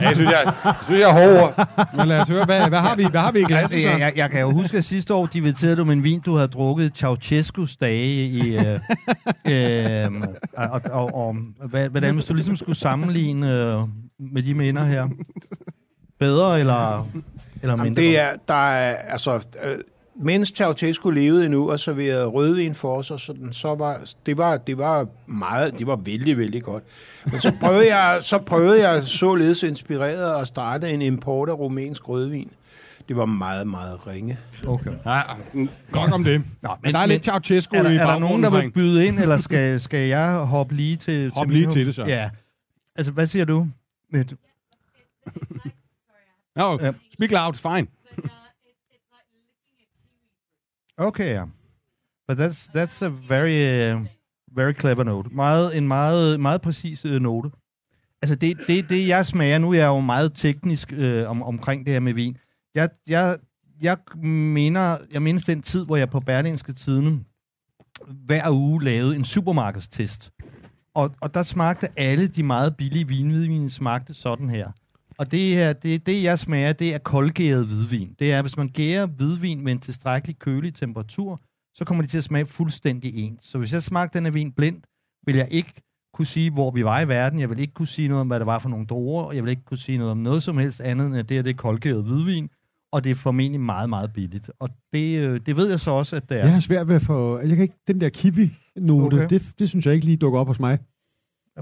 Ja, 0.00 0.08
jeg 0.08 0.17
synes, 0.17 0.31
jeg, 0.31 0.55
jeg, 0.64 0.75
synes, 0.82 1.00
jeg 1.00 1.11
er 1.11 1.38
hård. 1.38 1.69
Men 1.96 2.08
lad 2.08 2.20
os 2.20 2.28
høre, 2.28 2.44
hvad, 2.44 2.69
hvad, 2.69 2.78
har, 2.78 2.96
vi, 2.96 3.06
hvad 3.11 3.20
har 3.20 3.32
vi 3.32 3.40
i 3.40 3.44
glasset 3.44 3.82
så? 3.82 3.88
Jeg, 3.88 4.00
jeg, 4.00 4.12
jeg 4.17 4.31
kan 4.31 4.40
jo 4.40 4.50
huske, 4.50 4.78
at 4.78 4.84
sidste 4.84 5.14
år 5.14 5.28
inviterede 5.34 5.76
du 5.76 5.84
med 5.84 5.93
en 5.93 6.05
vin, 6.05 6.20
du 6.20 6.34
havde 6.34 6.49
drukket 6.49 7.05
Ceausescu's 7.05 7.76
dage 7.81 8.26
i... 8.26 8.56
Øh, 8.56 8.81
øh, 9.52 10.22
og, 10.56 10.81
og, 10.90 11.14
og 11.14 11.37
hvad, 11.69 11.88
hvordan, 11.88 12.14
hvis 12.14 12.25
du 12.25 12.34
ligesom 12.34 12.56
skulle 12.56 12.78
sammenligne 12.78 13.52
øh, 13.52 13.81
med 14.19 14.43
de 14.43 14.55
minder 14.55 14.84
her? 14.84 15.08
Bedre 16.20 16.61
eller, 16.61 17.08
eller 17.62 17.72
Jamen, 17.72 17.82
mindre? 17.82 18.02
det 18.02 18.19
er, 18.19 18.28
der 18.49 18.70
er, 18.70 18.94
altså, 18.94 19.46
øh, 19.64 19.78
mens 20.16 20.48
Ceausescu 20.56 21.10
levede 21.10 21.44
endnu 21.44 21.70
og 21.70 21.80
serverede 21.80 22.26
rødvin 22.26 22.74
for 22.74 22.96
os, 22.96 23.10
og 23.10 23.20
sådan, 23.20 23.52
så 23.52 23.74
var 23.74 24.00
det, 24.26 24.38
var, 24.38 24.56
det 24.56 24.78
var 24.78 25.06
meget, 25.26 25.78
det 25.78 25.86
var 25.86 25.96
vældig, 25.96 26.38
vældig 26.38 26.62
godt. 26.62 26.84
Men 27.24 27.40
så 27.40 27.52
prøvede 27.60 27.96
jeg, 27.96 28.18
så 28.24 28.38
prøvede 28.38 28.88
jeg 28.88 29.02
således 29.04 29.62
inspireret 29.62 30.40
at 30.40 30.48
starte 30.48 30.90
en 30.90 31.02
import 31.02 31.48
af 31.48 31.52
rumænsk 31.58 32.08
rødvin. 32.08 32.50
Det 33.08 33.16
var 33.16 33.24
meget, 33.26 33.66
meget 33.66 34.06
ringe. 34.06 34.38
Okay. 34.66 34.90
Ja, 35.06 35.20
godt 35.92 36.12
om 36.12 36.24
det. 36.24 36.42
Nå, 36.62 36.70
Men 36.82 36.94
der 36.94 37.00
er 37.00 37.06
lidt 37.06 37.24
Ceausescu 37.24 37.76
er, 37.76 37.82
der, 37.82 37.90
i 37.90 37.96
er 37.96 38.06
der 38.06 38.18
nogen, 38.18 38.42
der 38.42 38.50
vil 38.50 38.70
byde 38.70 39.06
ind, 39.06 39.18
eller 39.18 39.38
skal, 39.38 39.80
skal 39.80 40.08
jeg 40.08 40.38
hoppe 40.38 40.74
lige 40.74 40.96
til... 40.96 41.30
Hop 41.34 41.46
til 41.46 41.52
lige 41.54 41.66
min- 41.66 41.70
til 41.72 41.86
det, 41.86 41.94
så. 41.94 42.04
Ja. 42.04 42.30
Altså, 42.96 43.12
hvad 43.12 43.26
siger 43.26 43.44
du? 43.44 43.66
Med- 44.12 44.24
No, 46.56 46.78
speak 47.14 47.30
loud, 47.30 47.54
fine. 47.54 47.86
Okay, 51.00 51.32
ja. 51.32 51.44
But 52.29 52.38
that's, 52.38 52.70
that's 52.75 53.02
a 53.02 53.08
very, 53.08 53.93
uh, 53.93 54.06
very 54.56 54.73
clever 54.73 55.05
note. 55.05 55.29
Meget, 55.32 55.76
en 55.76 55.88
meget, 55.88 56.41
meget 56.41 56.61
præcis 56.61 57.06
uh, 57.06 57.12
note. 57.12 57.50
Altså, 58.23 58.35
det, 58.35 58.56
det, 58.67 58.88
det 58.88 59.08
jeg 59.08 59.26
smager, 59.26 59.58
nu 59.58 59.70
er 59.70 59.75
jeg 59.75 59.87
jo 59.87 60.00
meget 60.00 60.32
teknisk 60.35 60.93
uh, 60.99 61.31
om, 61.31 61.43
omkring 61.43 61.87
det 61.87 61.93
her 61.93 62.00
med 62.00 62.14
vin. 62.14 62.37
Jeg, 62.75 62.88
jeg, 63.08 63.38
jeg, 63.81 63.99
mener, 64.23 64.99
jeg 65.12 65.23
mindes 65.23 65.44
den 65.44 65.62
tid, 65.62 65.85
hvor 65.85 65.97
jeg 65.97 66.11
på 66.11 66.20
Berlingske 66.20 66.73
Tidene 66.73 67.25
hver 68.08 68.50
uge 68.50 68.85
lavede 68.85 69.17
en 69.17 69.25
supermarkedstest. 69.25 70.31
Og, 70.94 71.14
og 71.20 71.35
der 71.35 71.43
smagte 71.43 71.88
alle 71.96 72.29
de 72.29 72.43
meget 72.43 72.76
billige 72.76 73.08
vinhvidvin, 73.08 73.70
smagte 73.70 74.14
sådan 74.14 74.50
her. 74.50 74.70
Og 75.20 75.32
det 75.32 75.40
her, 75.40 75.72
det, 75.72 76.06
det 76.06 76.22
jeg 76.22 76.38
smager, 76.38 76.72
det 76.72 76.94
er 76.94 76.99
koldgæret 76.99 77.67
hvidvin. 77.67 78.14
Det 78.19 78.32
er, 78.32 78.43
hvis 78.43 78.56
man 78.56 78.69
gærer 78.69 79.06
hvidvin 79.06 79.64
med 79.64 79.72
en 79.72 79.78
tilstrækkelig 79.78 80.38
kølig 80.38 80.75
temperatur, 80.75 81.40
så 81.75 81.84
kommer 81.84 82.02
det 82.02 82.11
til 82.11 82.19
at 82.19 82.25
smage 82.25 82.46
fuldstændig 82.46 83.17
ens. 83.17 83.44
Så 83.44 83.58
hvis 83.58 83.72
jeg 83.72 83.82
smagte 83.82 84.19
den 84.19 84.25
her 84.25 84.32
vin 84.32 84.52
blindt, 84.52 84.84
vil 85.26 85.37
jeg 85.37 85.49
ikke 85.50 85.72
kunne 86.14 86.26
sige, 86.26 86.50
hvor 86.50 86.70
vi 86.70 86.84
var 86.84 87.00
i 87.00 87.08
verden. 87.08 87.40
Jeg 87.40 87.50
vil 87.50 87.61
ikke 87.61 87.72
kunne 87.72 87.88
sige 87.88 88.08
noget 88.08 88.20
om, 88.20 88.26
hvad 88.26 88.38
det 88.38 88.46
var 88.46 88.58
for 88.58 88.69
nogle 88.69 88.87
druer. 88.87 89.22
og 89.22 89.34
Jeg 89.37 89.44
vil 89.44 89.50
ikke 89.50 89.64
kunne 89.64 89.78
sige 89.78 89.99
noget 89.99 90.11
om 90.11 90.19
noget 90.19 90.43
som 90.43 90.58
helst 90.58 90.81
andet, 90.81 91.06
end 91.06 91.17
at 91.17 91.28
det 91.28 91.37
her 91.37 91.43
det 91.43 91.50
er 91.50 91.55
koldgæret 91.55 92.05
hvidvin. 92.05 92.49
Og 92.93 93.05
det 93.05 93.11
er 93.11 93.14
formentlig 93.14 93.60
meget, 93.60 93.89
meget 93.89 94.12
billigt. 94.12 94.50
Og 94.58 94.69
det, 94.93 95.19
øh, 95.19 95.41
det 95.46 95.56
ved 95.56 95.70
jeg 95.70 95.81
så 95.81 95.91
også, 95.91 96.17
at 96.17 96.29
det 96.29 96.36
er. 96.39 96.43
Jeg 96.43 96.53
har 96.53 96.60
svært 96.60 96.89
ved 96.89 96.96
at 96.96 97.03
få... 97.03 97.39
Jeg 97.39 97.48
kan 97.48 97.62
ikke... 97.62 97.74
Den 97.89 98.00
der 98.00 98.08
kiwi-note, 98.08 99.15
Okay. 99.15 99.17
okay. 99.17 99.39
det, 99.39 99.58
det 99.58 99.69
synes 99.69 99.86
jeg 99.86 99.94
ikke 99.94 100.06
lige 100.06 100.17
dukker 100.17 100.41
op 100.41 100.46
hos 100.46 100.60
mig. 100.60 100.79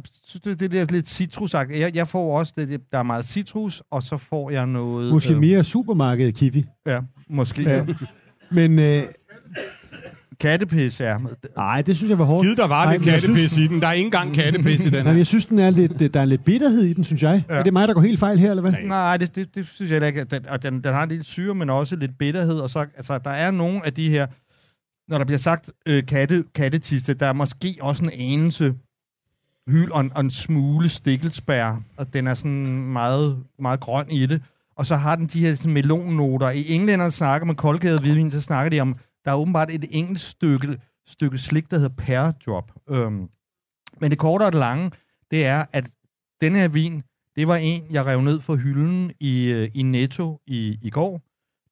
Jeg 0.04 0.10
synes, 0.24 0.42
det, 0.42 0.60
det 0.60 0.72
der 0.72 0.86
lidt 0.90 1.08
citrusagt. 1.08 1.70
Jeg, 1.70 1.94
jeg 1.96 2.08
får 2.08 2.38
også, 2.38 2.52
det, 2.58 2.68
det- 2.68 2.80
der 2.92 2.98
er 2.98 3.02
meget 3.02 3.24
citrus, 3.24 3.82
og 3.90 4.02
så 4.02 4.16
får 4.16 4.50
jeg 4.50 4.66
noget... 4.66 5.12
Måske 5.12 5.32
øh, 5.32 5.40
mere 5.40 5.64
supermarkedet 5.64 6.34
kiwi. 6.34 6.64
Ja, 6.86 7.00
måske. 7.30 7.62
Ja. 7.62 7.76
Ja. 7.76 7.84
Men 8.50 8.78
øh, 8.78 9.02
Kattepis, 10.40 11.00
ja. 11.00 11.16
nej, 11.56 11.82
det 11.82 11.96
synes 11.96 12.10
jeg 12.10 12.18
var 12.18 12.24
hårdt. 12.24 12.44
Givet 12.44 12.58
der 12.58 12.66
var 12.66 12.84
Nej, 12.84 12.92
lidt 12.96 13.04
kattepis 13.04 13.56
i 13.58 13.66
den. 13.66 13.80
Der 13.80 13.86
er 13.88 13.92
ikke 13.92 14.04
engang 14.04 14.34
kattepis 14.34 14.86
i 14.86 14.90
den 14.90 15.04
Nej, 15.04 15.16
jeg 15.16 15.26
synes, 15.26 15.46
den 15.46 15.58
er 15.58 15.70
lidt, 15.70 16.02
øh, 16.02 16.10
der 16.14 16.20
er 16.20 16.24
lidt 16.24 16.44
bitterhed 16.44 16.82
i 16.82 16.92
den, 16.92 17.04
synes 17.04 17.22
jeg. 17.22 17.44
Ja. 17.48 17.54
Er 17.54 17.62
det 17.62 17.72
mig, 17.72 17.88
der 17.88 17.94
går 17.94 18.00
helt 18.00 18.18
fejl 18.18 18.38
her, 18.38 18.50
eller 18.50 18.60
hvad? 18.60 18.72
Nej, 18.84 19.16
det, 19.16 19.36
det, 19.36 19.54
det 19.54 19.66
synes 19.66 19.92
jeg 19.92 20.06
ikke. 20.06 20.24
Den, 20.24 20.46
og 20.48 20.62
den, 20.62 20.74
den 20.84 20.92
har 20.92 21.02
en 21.02 21.08
lille 21.08 21.24
syre, 21.24 21.54
men 21.54 21.70
også 21.70 21.96
lidt 21.96 22.18
bitterhed. 22.18 22.58
Og 22.58 22.70
så, 22.70 22.78
altså, 22.96 23.18
der 23.18 23.30
er 23.30 23.50
nogle 23.50 23.86
af 23.86 23.92
de 23.94 24.10
her, 24.10 24.26
når 25.10 25.18
der 25.18 25.24
bliver 25.24 25.38
sagt 25.38 25.70
øh, 25.88 26.06
katte, 26.06 26.44
kattetiste, 26.54 27.14
der 27.14 27.26
er 27.26 27.32
måske 27.32 27.76
også 27.80 28.04
en 28.04 28.10
anelse 28.32 28.74
hyl 29.68 29.92
og 29.92 30.00
en, 30.00 30.12
og 30.14 30.20
en 30.20 30.30
smule 30.30 30.88
stikkelsbær, 30.88 31.82
og 31.96 32.12
den 32.12 32.26
er 32.26 32.34
sådan 32.34 32.66
meget, 32.92 33.44
meget 33.58 33.80
grøn 33.80 34.10
i 34.10 34.26
det. 34.26 34.42
Og 34.76 34.86
så 34.86 34.96
har 34.96 35.16
den 35.16 35.26
de 35.26 35.40
her 35.40 35.54
sådan, 35.54 35.72
melonnoter. 35.72 36.50
I 36.50 36.68
englænderne 36.68 37.10
snakker 37.10 37.46
med 37.46 37.54
koldgæret 37.54 38.00
hvidvin, 38.00 38.30
så 38.30 38.40
snakker 38.40 38.70
de 38.70 38.80
om, 38.80 38.96
der 39.24 39.30
er 39.30 39.36
åbenbart 39.36 39.70
et 39.70 39.84
enkelt 39.90 40.20
stykke, 40.20 40.80
stykke 41.06 41.38
slik, 41.38 41.70
der 41.70 41.76
hedder 41.78 41.94
pear 41.96 42.30
drop. 42.46 42.72
Øhm, 42.90 43.28
men 44.00 44.10
det 44.10 44.18
korte 44.18 44.42
og 44.42 44.52
det 44.52 44.58
lange, 44.58 44.90
det 45.30 45.46
er, 45.46 45.64
at 45.72 45.90
den 46.40 46.54
her 46.54 46.68
vin, 46.68 47.02
det 47.36 47.48
var 47.48 47.56
en, 47.56 47.82
jeg 47.90 48.06
rev 48.06 48.20
ned 48.20 48.40
fra 48.40 48.54
hylden 48.54 49.12
i, 49.20 49.44
øh, 49.44 49.70
i 49.74 49.82
Netto 49.82 50.40
i, 50.46 50.78
i 50.82 50.90
går. 50.90 51.22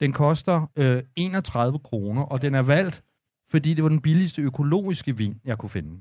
Den 0.00 0.12
koster 0.12 0.70
øh, 0.76 1.02
31 1.16 1.78
kroner, 1.78 2.22
og 2.22 2.42
den 2.42 2.54
er 2.54 2.62
valgt, 2.62 3.02
fordi 3.50 3.74
det 3.74 3.82
var 3.82 3.88
den 3.88 4.00
billigste 4.00 4.42
økologiske 4.42 5.16
vin, 5.16 5.40
jeg 5.44 5.58
kunne 5.58 5.70
finde. 5.70 6.00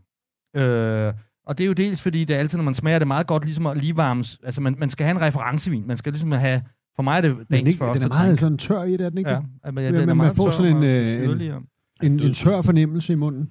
Øh, 0.55 1.13
og 1.45 1.57
det 1.57 1.63
er 1.63 1.67
jo 1.67 1.73
dels, 1.73 2.01
fordi 2.01 2.23
det 2.25 2.35
er 2.35 2.39
altid, 2.39 2.57
når 2.57 2.65
man 2.65 2.73
smager 2.73 2.99
det 2.99 3.07
meget 3.07 3.27
godt, 3.27 3.45
ligesom 3.45 3.65
at 3.67 3.77
lige 3.77 3.97
varmes. 3.97 4.39
Altså, 4.43 4.61
man, 4.61 4.75
man 4.79 4.89
skal 4.89 5.05
have 5.05 5.15
en 5.15 5.21
referencevin. 5.21 5.87
Man 5.87 5.97
skal 5.97 6.13
ligesom 6.13 6.31
have... 6.31 6.61
For 6.95 7.03
mig 7.03 7.17
er 7.17 7.21
det 7.21 7.37
Men 7.49 7.67
ikke, 7.67 7.85
den 7.93 8.03
er 8.03 8.07
meget 8.07 8.27
drink. 8.27 8.39
sådan 8.39 8.57
tør 8.57 8.83
i 8.83 8.91
det, 8.91 9.01
er 9.01 9.09
den 9.09 9.17
ikke? 9.17 9.29
Ja, 9.29 9.39
men, 9.71 9.77
ja, 9.83 9.87
den 9.87 9.95
er 9.95 10.05
men 10.05 10.17
man 10.17 10.35
får 10.35 10.45
tør 10.45 10.51
sådan 10.51 10.77
en, 10.77 10.83
øh, 10.83 11.29
en- 11.41 11.63
En, 12.03 12.19
en 12.19 12.33
tør 12.33 12.61
fornemmelse 12.61 13.13
i 13.13 13.15
munden. 13.15 13.49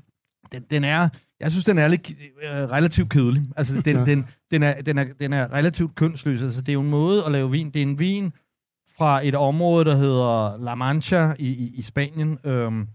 den, 0.52 0.62
den 0.70 0.84
er... 0.84 1.08
Jeg 1.40 1.50
synes, 1.50 1.64
den 1.64 1.78
er 1.78 1.88
lidt, 1.88 2.10
øh, 2.10 2.50
relativt 2.50 3.08
kedelig. 3.10 3.42
Altså, 3.56 3.80
den, 3.84 3.96
ja. 3.96 4.04
den, 4.04 4.24
den, 4.50 4.62
er, 4.62 4.80
den, 4.82 4.98
er, 4.98 5.04
den 5.20 5.32
er 5.32 5.52
relativt 5.52 5.94
kønsløs. 5.94 6.42
Altså, 6.42 6.60
det 6.60 6.68
er 6.68 6.72
jo 6.72 6.80
en 6.80 6.90
måde 6.90 7.24
at 7.26 7.32
lave 7.32 7.50
vin. 7.50 7.66
Det 7.70 7.76
er 7.76 7.82
en 7.86 7.98
vin 7.98 8.32
fra 8.98 9.26
et 9.26 9.34
område, 9.34 9.84
der 9.84 9.96
hedder 9.96 10.58
La 10.64 10.74
Mancha 10.74 11.32
i, 11.38 11.46
i, 11.48 11.72
i 11.76 11.82
Spanien. 11.82 12.38
Øhm, 12.44 12.88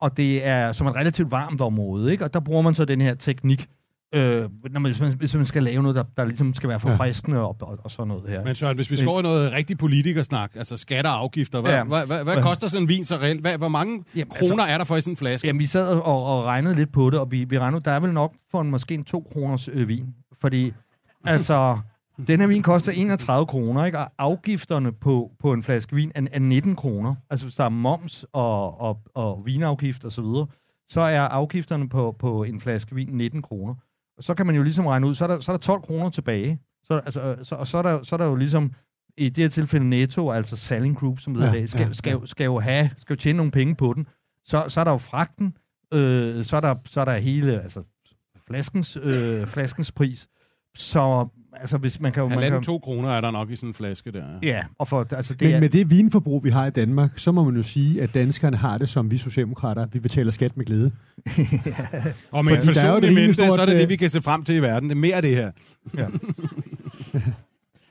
og 0.00 0.16
det 0.16 0.46
er 0.46 0.72
som 0.72 0.86
et 0.86 0.94
relativt 0.94 1.30
varmt 1.30 1.60
område, 1.60 2.12
ikke? 2.12 2.24
Og 2.24 2.34
der 2.34 2.40
bruger 2.40 2.62
man 2.62 2.74
så 2.74 2.84
den 2.84 3.00
her 3.00 3.14
teknik, 3.14 3.68
øh, 4.16 4.50
når 4.70 4.80
man, 4.80 4.92
hvis, 4.92 5.00
man, 5.00 5.12
hvis 5.12 5.34
man 5.34 5.44
skal 5.44 5.62
lave 5.62 5.82
noget, 5.82 5.96
der, 5.96 6.04
der 6.16 6.24
ligesom 6.24 6.54
skal 6.54 6.68
være 6.68 6.80
forfriskende 6.80 7.40
og, 7.40 7.56
og, 7.60 7.78
og 7.84 7.90
sådan 7.90 8.08
noget 8.08 8.28
her. 8.28 8.44
Men 8.44 8.54
Søren, 8.54 8.76
hvis 8.76 8.90
vi 8.90 8.96
skal 8.96 9.08
over 9.08 9.22
noget 9.22 9.52
rigtig 9.52 9.78
politikersnak, 9.78 10.50
altså 10.54 10.76
skatter 10.76 11.10
og 11.10 11.18
afgifter, 11.18 11.60
hvad, 11.60 11.72
ja. 11.72 11.84
hvad, 11.84 12.06
hvad, 12.06 12.24
hvad 12.24 12.42
koster 12.42 12.68
sådan 12.68 12.82
en 12.82 12.88
vin 12.88 13.04
så 13.04 13.16
reelt? 13.16 13.40
Hvad, 13.40 13.58
hvor 13.58 13.68
mange 13.68 14.04
jamen, 14.14 14.32
altså- 14.32 14.48
kroner 14.48 14.62
altså, 14.62 14.74
er 14.74 14.78
der 14.78 14.84
for 14.84 14.96
i 14.96 15.00
sådan 15.00 15.12
en 15.12 15.16
flaske? 15.16 15.46
Jamen, 15.46 15.60
vi 15.60 15.66
sad 15.66 15.88
og, 15.88 16.24
og 16.24 16.44
regnede 16.44 16.74
lidt 16.74 16.92
på 16.92 17.10
det, 17.10 17.18
og 17.18 17.30
vi, 17.30 17.44
vi 17.44 17.58
regnede, 17.58 17.80
der 17.80 17.90
er 17.90 18.00
vel 18.00 18.12
nok 18.12 18.34
for 18.50 18.60
en, 18.60 18.70
måske 18.70 18.94
en 18.94 19.04
2 19.04 19.28
kroners 19.32 19.68
øh, 19.72 19.88
vin. 19.88 20.06
Fordi, 20.40 20.72
altså, 21.24 21.78
den 22.28 22.40
her 22.40 22.46
vin 22.46 22.62
koster 22.62 22.92
31 22.92 23.46
kroner, 23.46 23.84
ikke? 23.84 23.98
og 23.98 24.10
afgifterne 24.18 24.92
på, 24.92 25.30
på 25.40 25.52
en 25.52 25.62
flaske 25.62 25.94
vin 25.96 26.12
er, 26.14 26.26
er 26.32 26.40
19 26.40 26.76
kroner. 26.76 27.14
Altså, 27.30 27.46
hvis 27.46 27.54
der 27.54 27.64
er 27.64 27.68
moms 27.68 28.24
og, 28.32 28.80
og, 28.80 28.98
og 29.14 29.42
vinafgift 29.44 30.04
og 30.04 30.12
så 30.12 30.22
videre, 30.22 30.46
så 30.88 31.00
er 31.00 31.20
afgifterne 31.20 31.88
på, 31.88 32.16
på 32.18 32.44
en 32.44 32.60
flaske 32.60 32.94
vin 32.94 33.08
19 33.08 33.42
kroner. 33.42 33.74
Så 34.20 34.34
kan 34.34 34.46
man 34.46 34.56
jo 34.56 34.62
ligesom 34.62 34.86
regne 34.86 35.06
ud, 35.06 35.14
så 35.14 35.24
er 35.24 35.28
der, 35.28 35.40
så 35.40 35.52
er 35.52 35.56
der 35.56 35.60
12 35.60 35.82
kroner 35.82 36.10
tilbage. 36.10 36.60
Så, 36.84 36.94
altså, 36.94 37.36
så, 37.42 37.54
og 37.54 37.66
så 37.66 37.78
er, 37.78 37.82
der, 37.82 38.02
så 38.02 38.14
er 38.14 38.16
der 38.16 38.26
jo 38.26 38.34
ligesom, 38.34 38.72
i 39.16 39.28
det 39.28 39.44
her 39.44 39.48
tilfælde 39.48 39.88
Netto, 39.88 40.30
altså 40.30 40.56
Selling 40.56 40.98
Group, 40.98 41.18
som 41.20 41.34
hedder 41.34 41.54
ja, 41.54 41.60
det, 41.60 41.70
skal, 41.70 41.80
ja, 41.80 41.86
ja. 41.86 41.92
Skal, 41.92 42.20
skal, 42.24 42.44
jo 42.44 42.58
have, 42.58 42.90
skal 42.98 43.14
jo 43.14 43.18
tjene 43.18 43.36
nogle 43.36 43.52
penge 43.52 43.74
på 43.74 43.92
den. 43.92 44.06
Så, 44.44 44.64
så 44.68 44.80
er 44.80 44.84
der 44.84 44.90
jo 44.90 44.98
fragten, 44.98 45.56
øh, 45.94 46.44
så, 46.44 46.56
er 46.56 46.60
der, 46.60 46.74
så 46.86 47.00
er 47.00 47.04
der 47.04 47.16
hele, 47.16 47.62
altså 47.62 47.82
flaskens, 48.46 48.98
øh, 49.02 49.46
flaskens 49.46 49.92
pris. 49.92 50.28
Så 50.76 51.28
altså, 51.60 51.78
hvis 51.78 52.00
man 52.00 52.12
kan 52.12 52.22
jo... 52.22 52.28
Halvanden 52.28 52.52
man 52.52 52.60
kan, 52.60 52.66
to 52.66 52.78
kroner 52.78 53.08
er 53.08 53.20
der 53.20 53.30
nok 53.30 53.50
i 53.50 53.56
sådan 53.56 53.68
en 53.68 53.74
flaske 53.74 54.12
der. 54.12 54.24
Ja, 54.42 54.62
og 54.78 54.88
for, 54.88 55.06
altså, 55.10 55.34
det 55.34 55.42
Men 55.42 55.54
er, 55.54 55.60
med 55.60 55.68
det 55.68 55.90
vinforbrug, 55.90 56.44
vi 56.44 56.50
har 56.50 56.66
i 56.66 56.70
Danmark, 56.70 57.18
så 57.18 57.32
må 57.32 57.44
man 57.44 57.56
jo 57.56 57.62
sige, 57.62 58.02
at 58.02 58.14
danskerne 58.14 58.56
har 58.56 58.78
det 58.78 58.88
som 58.88 59.10
vi 59.10 59.18
socialdemokrater. 59.18 59.86
Vi 59.92 60.00
betaler 60.00 60.30
skat 60.30 60.56
med 60.56 60.64
glæde. 60.64 60.92
ja. 61.38 61.42
Og 62.30 62.44
med 62.44 62.56
inflation 62.56 63.04
i 63.04 63.14
mente, 63.14 63.34
så 63.34 63.60
er 63.60 63.66
det 63.66 63.78
det, 63.78 63.88
vi 63.88 63.96
kan 63.96 64.10
se 64.10 64.22
frem 64.22 64.44
til 64.44 64.54
i 64.54 64.62
verden. 64.62 64.88
Det 64.88 64.96
er 64.96 65.00
mere 65.00 65.20
det 65.20 65.30
her. 65.30 65.50
ja. 65.98 66.06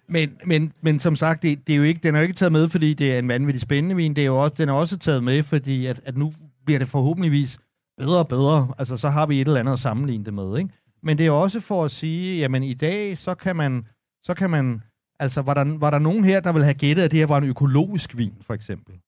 Men, 0.07 0.29
men, 0.45 0.71
men 0.81 0.99
som 0.99 1.15
sagt, 1.15 1.43
det, 1.43 1.67
det 1.67 1.73
er 1.73 1.77
jo 1.77 1.83
ikke, 1.83 1.99
den 2.03 2.15
er 2.15 2.19
jo 2.19 2.23
ikke 2.23 2.33
taget 2.33 2.51
med, 2.51 2.69
fordi 2.69 2.93
det 2.93 3.13
er 3.13 3.19
en 3.19 3.27
vanvittig 3.27 3.61
spændende 3.61 3.95
vin. 3.95 4.13
Det 4.13 4.21
er 4.21 4.25
jo 4.25 4.37
også, 4.37 4.55
den 4.57 4.69
er 4.69 4.73
også 4.73 4.97
taget 4.97 5.23
med, 5.23 5.43
fordi 5.43 5.85
at, 5.85 6.01
at 6.05 6.17
nu 6.17 6.33
bliver 6.65 6.79
det 6.79 6.87
forhåbentligvis 6.89 7.59
bedre 7.97 8.19
og 8.19 8.27
bedre. 8.27 8.73
Altså, 8.77 8.97
så 8.97 9.09
har 9.09 9.25
vi 9.25 9.41
et 9.41 9.47
eller 9.47 9.59
andet 9.59 9.73
at 9.73 9.79
sammenligne 9.79 10.25
det 10.25 10.33
med, 10.33 10.57
ikke? 10.57 10.69
Men 11.05 11.17
det 11.17 11.25
er 11.25 11.31
også 11.31 11.59
for 11.59 11.85
at 11.85 11.91
sige, 11.91 12.39
jamen 12.39 12.63
i 12.63 12.73
dag, 12.73 13.17
så 13.17 13.35
kan 13.35 13.55
man, 13.55 13.87
så 14.23 14.33
kan 14.33 14.49
man 14.49 14.81
altså 15.19 15.41
var 15.41 15.53
der, 15.53 15.77
var 15.77 15.91
der 15.91 15.99
nogen 15.99 16.23
her, 16.23 16.39
der 16.39 16.51
vil 16.51 16.63
have 16.63 16.73
gættet, 16.73 17.03
at 17.03 17.11
det 17.11 17.19
her 17.19 17.25
var 17.25 17.37
en 17.37 17.49
økologisk 17.49 18.17
vin, 18.17 18.33
for 18.41 18.53
eksempel? 18.53 18.99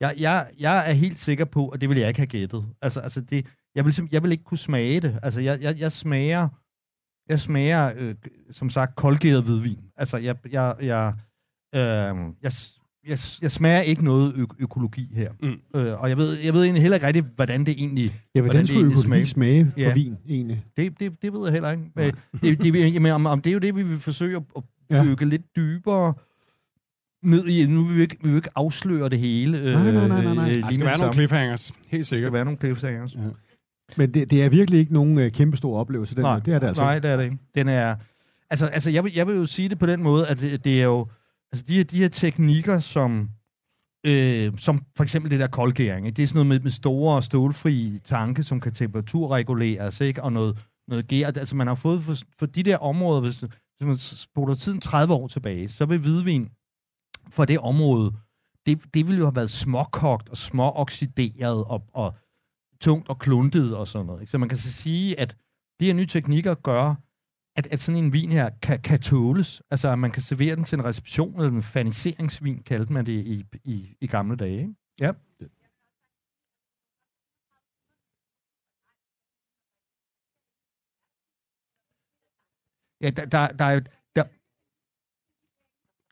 Jeg, 0.00 0.14
jeg, 0.18 0.50
jeg 0.58 0.88
er 0.90 0.92
helt 0.92 1.18
sikker 1.18 1.44
på, 1.44 1.68
at 1.68 1.80
det 1.80 1.88
ville 1.88 2.00
jeg 2.00 2.08
ikke 2.08 2.20
have 2.20 2.26
gættet. 2.26 2.66
Altså, 2.82 3.00
altså 3.00 3.20
det, 3.20 3.46
jeg, 3.74 3.84
vil, 3.84 4.08
jeg 4.12 4.22
vil 4.22 4.32
ikke 4.32 4.44
kunne 4.44 4.58
smage 4.58 5.00
det. 5.00 5.18
Altså, 5.22 5.40
jeg, 5.40 5.62
jeg, 5.62 5.80
jeg 5.80 5.92
smager, 5.92 6.48
jeg 7.28 7.40
smager, 7.40 7.92
øh, 7.96 8.14
som 8.52 8.70
sagt, 8.70 8.96
koldgæret 8.96 9.42
hvidvin. 9.42 9.90
Altså, 9.96 10.16
jeg, 10.16 10.36
jeg, 10.52 10.74
jeg, 10.80 11.14
øh, 11.74 12.32
jeg, 12.42 12.52
jeg, 13.08 13.18
jeg 13.42 13.52
smager 13.52 13.80
ikke 13.80 14.04
noget 14.04 14.34
ø- 14.36 14.44
økologi 14.58 15.10
her. 15.14 15.30
Mm. 15.42 15.80
Øh, 15.80 16.00
og 16.00 16.08
jeg 16.08 16.16
ved, 16.16 16.38
jeg 16.38 16.54
ved 16.54 16.62
egentlig 16.62 16.82
heller 16.82 16.96
ikke 16.96 17.06
rigtigt, 17.06 17.26
hvordan 17.36 17.66
det 17.66 17.74
egentlig 17.78 18.04
Ja, 18.04 18.10
hvordan, 18.40 18.42
hvordan 18.42 18.66
skulle 18.66 18.86
økologi 18.86 19.06
smage, 19.06 19.26
smage 19.26 19.64
på 19.64 19.80
ja. 19.80 19.92
vin 19.92 20.16
egentlig? 20.28 20.64
Det, 20.76 21.00
det, 21.00 21.22
det 21.22 21.32
ved 21.32 21.44
jeg 21.44 21.52
heller 21.52 21.70
ikke. 21.70 21.84
Men, 21.94 22.12
det, 22.42 22.62
det, 22.62 22.94
jamen, 22.94 23.12
om, 23.12 23.26
om 23.26 23.40
det 23.40 23.50
er 23.50 23.54
jo 23.54 23.58
det, 23.58 23.76
vi 23.76 23.82
vil 23.82 23.98
forsøge 23.98 24.36
at, 24.36 24.42
at 24.56 25.04
dykke 25.04 25.24
ja. 25.24 25.28
lidt 25.30 25.56
dybere 25.56 26.14
ned 27.22 27.46
i. 27.46 27.66
Nu 27.66 27.84
vil 27.84 27.96
vi 27.96 28.02
ikke, 28.02 28.16
vi 28.22 28.28
vil 28.28 28.36
ikke 28.36 28.50
afsløre 28.54 29.08
det 29.08 29.18
hele. 29.18 29.72
Nej, 29.72 29.92
nej, 29.92 30.08
nej. 30.08 30.22
nej, 30.22 30.34
nej. 30.34 30.48
Øh, 30.48 30.54
der 30.54 30.72
skal 30.72 30.86
være 30.86 30.98
nogle 30.98 31.12
cliffhangers, 31.12 31.72
helt 31.90 32.06
sikkert. 32.06 32.22
Der 32.22 32.28
skal 32.28 32.32
være 32.32 32.44
nogle 32.44 32.58
cliffhangers. 32.58 33.14
Ja. 33.14 33.20
Men 33.96 34.14
det, 34.14 34.30
det 34.30 34.42
er 34.42 34.48
virkelig 34.48 34.80
ikke 34.80 34.92
nogen 34.92 35.18
uh, 35.18 35.28
kæmpe 35.28 35.56
stor 35.56 35.78
oplevelse. 35.78 36.14
Den 36.14 36.22
nej, 36.22 36.38
det 36.38 36.54
er 36.54 36.58
det 36.58 36.66
altså 36.66 36.82
Nej, 36.82 36.98
det 36.98 37.10
er 37.10 37.16
det 37.16 37.24
ikke. 37.24 37.38
Den 37.54 37.68
er, 37.68 37.96
altså, 38.50 38.66
altså 38.66 38.90
jeg, 38.90 39.04
vil, 39.04 39.12
jeg 39.14 39.26
vil 39.26 39.36
jo 39.36 39.46
sige 39.46 39.68
det 39.68 39.78
på 39.78 39.86
den 39.86 40.02
måde, 40.02 40.28
at 40.28 40.40
det, 40.40 40.64
det 40.64 40.80
er 40.80 40.84
jo 40.84 41.06
Altså 41.52 41.64
de 41.68 41.74
her, 41.74 41.84
de 41.84 41.98
her 41.98 42.08
teknikker, 42.08 42.80
som, 42.80 43.30
øh, 44.06 44.58
som 44.58 44.84
for 44.96 45.02
eksempel 45.02 45.30
det 45.30 45.40
der 45.40 45.46
koldgæring, 45.46 46.16
det 46.16 46.22
er 46.22 46.26
sådan 46.26 46.36
noget 46.36 46.46
med, 46.46 46.60
med 46.60 46.70
store 46.70 47.22
stålfri 47.22 47.98
tanke, 48.04 48.42
som 48.42 48.60
kan 48.60 48.72
temperaturreguleres, 48.72 50.00
ikke? 50.00 50.22
og 50.22 50.32
noget, 50.32 50.58
noget 50.88 51.08
gær. 51.08 51.26
Altså 51.26 51.56
man 51.56 51.66
har 51.66 51.74
fået 51.74 52.02
for, 52.02 52.14
for 52.38 52.46
de 52.46 52.62
der 52.62 52.76
områder, 52.76 53.20
hvis, 53.20 53.40
hvis 53.40 53.86
man 53.86 53.98
spoler 53.98 54.54
tiden 54.54 54.80
30 54.80 55.14
år 55.14 55.28
tilbage, 55.28 55.68
så 55.68 55.86
vil 55.86 55.98
hvidvin 55.98 56.50
for 57.28 57.44
det 57.44 57.58
område, 57.58 58.12
det, 58.66 58.94
det 58.94 59.06
ville 59.06 59.18
jo 59.18 59.24
have 59.24 59.36
været 59.36 59.50
småkogt 59.50 60.28
og 60.28 60.36
småoxideret 60.36 61.64
og, 61.64 61.82
og 61.92 62.14
tungt 62.80 63.08
og 63.08 63.18
kluntet 63.18 63.76
og 63.76 63.88
sådan 63.88 64.06
noget. 64.06 64.20
Ikke? 64.20 64.30
Så 64.30 64.38
man 64.38 64.48
kan 64.48 64.58
så 64.58 64.72
sige, 64.72 65.20
at 65.20 65.36
de 65.80 65.86
her 65.86 65.94
nye 65.94 66.06
teknikker 66.06 66.54
gør, 66.54 66.94
at, 67.56 67.66
at 67.66 67.80
sådan 67.80 68.04
en 68.04 68.12
vin 68.12 68.32
her 68.32 68.50
kan, 68.62 68.80
kan 68.80 69.00
tåles. 69.00 69.62
Altså, 69.70 69.88
at 69.88 69.98
man 69.98 70.10
kan 70.10 70.22
servere 70.22 70.56
den 70.56 70.64
til 70.64 70.78
en 70.78 70.84
reception, 70.84 71.34
eller 71.34 71.50
en 71.50 71.62
faniseringsvin, 71.62 72.62
kaldte 72.62 72.92
man 72.92 73.06
det 73.06 73.12
i, 73.12 73.44
i, 73.64 73.96
i 74.00 74.06
gamle 74.06 74.36
dage. 74.36 74.60
Ikke? 74.60 74.74
Ja. 75.00 75.12
Ja, 83.00 83.10
der, 83.10 83.24
der, 83.24 83.48
der 83.48 83.64
er 83.64 83.72
jo... 83.72 83.80
Der, 84.16 84.24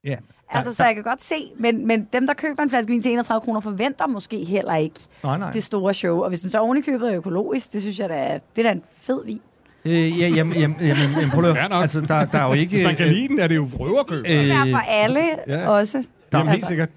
ja, 0.04 0.18
altså, 0.48 0.74
så 0.74 0.84
jeg 0.84 0.94
kan 0.94 1.04
godt 1.04 1.22
se, 1.22 1.52
men, 1.56 1.86
men 1.86 2.08
dem, 2.12 2.26
der 2.26 2.34
køber 2.34 2.62
en 2.62 2.70
flaske 2.70 2.90
vin 2.90 3.02
til 3.02 3.12
31 3.12 3.40
kroner, 3.40 3.60
forventer 3.60 4.06
måske 4.06 4.44
heller 4.44 4.74
ikke 4.74 5.00
nej, 5.22 5.38
nej. 5.38 5.52
det 5.52 5.64
store 5.64 5.94
show. 5.94 6.22
Og 6.22 6.28
hvis 6.28 6.40
den 6.40 6.50
så 6.50 6.58
oven 6.58 6.78
i 6.78 6.80
købet 6.80 7.10
er 7.10 7.16
økologisk, 7.16 7.72
det 7.72 7.82
synes 7.82 7.98
jeg, 7.98 8.08
da 8.08 8.40
det 8.56 8.66
er 8.66 8.70
da 8.70 8.72
en 8.72 8.84
fed 8.96 9.24
vin. 9.24 9.42
Øh, 9.86 10.20
ja, 10.20 10.28
jamen, 10.28 10.56
jamen, 10.56 10.76
jamen, 10.80 11.30
prøv 11.30 11.44
at 11.44 11.68
altså, 11.70 12.00
der, 12.00 12.24
der 12.24 12.38
er 12.38 12.46
jo 12.46 12.52
ikke... 12.52 12.74
Hvis 12.74 12.86
man 12.86 12.96
kan 12.96 13.06
lide 13.06 13.28
den, 13.28 13.38
er 13.38 13.46
det 13.46 13.56
jo 13.56 13.70
røverkøb. 13.78 14.24
Øh, 14.28 14.44
det 14.44 14.52
er 14.52 14.70
for 14.70 14.82
alle 14.88 15.20
ja. 15.48 15.68
også. 15.68 16.04
Der, 16.32 16.38
jamen, 16.38 16.50
helt 16.50 16.58
altså. 16.58 16.68
sikkert. 16.68 16.88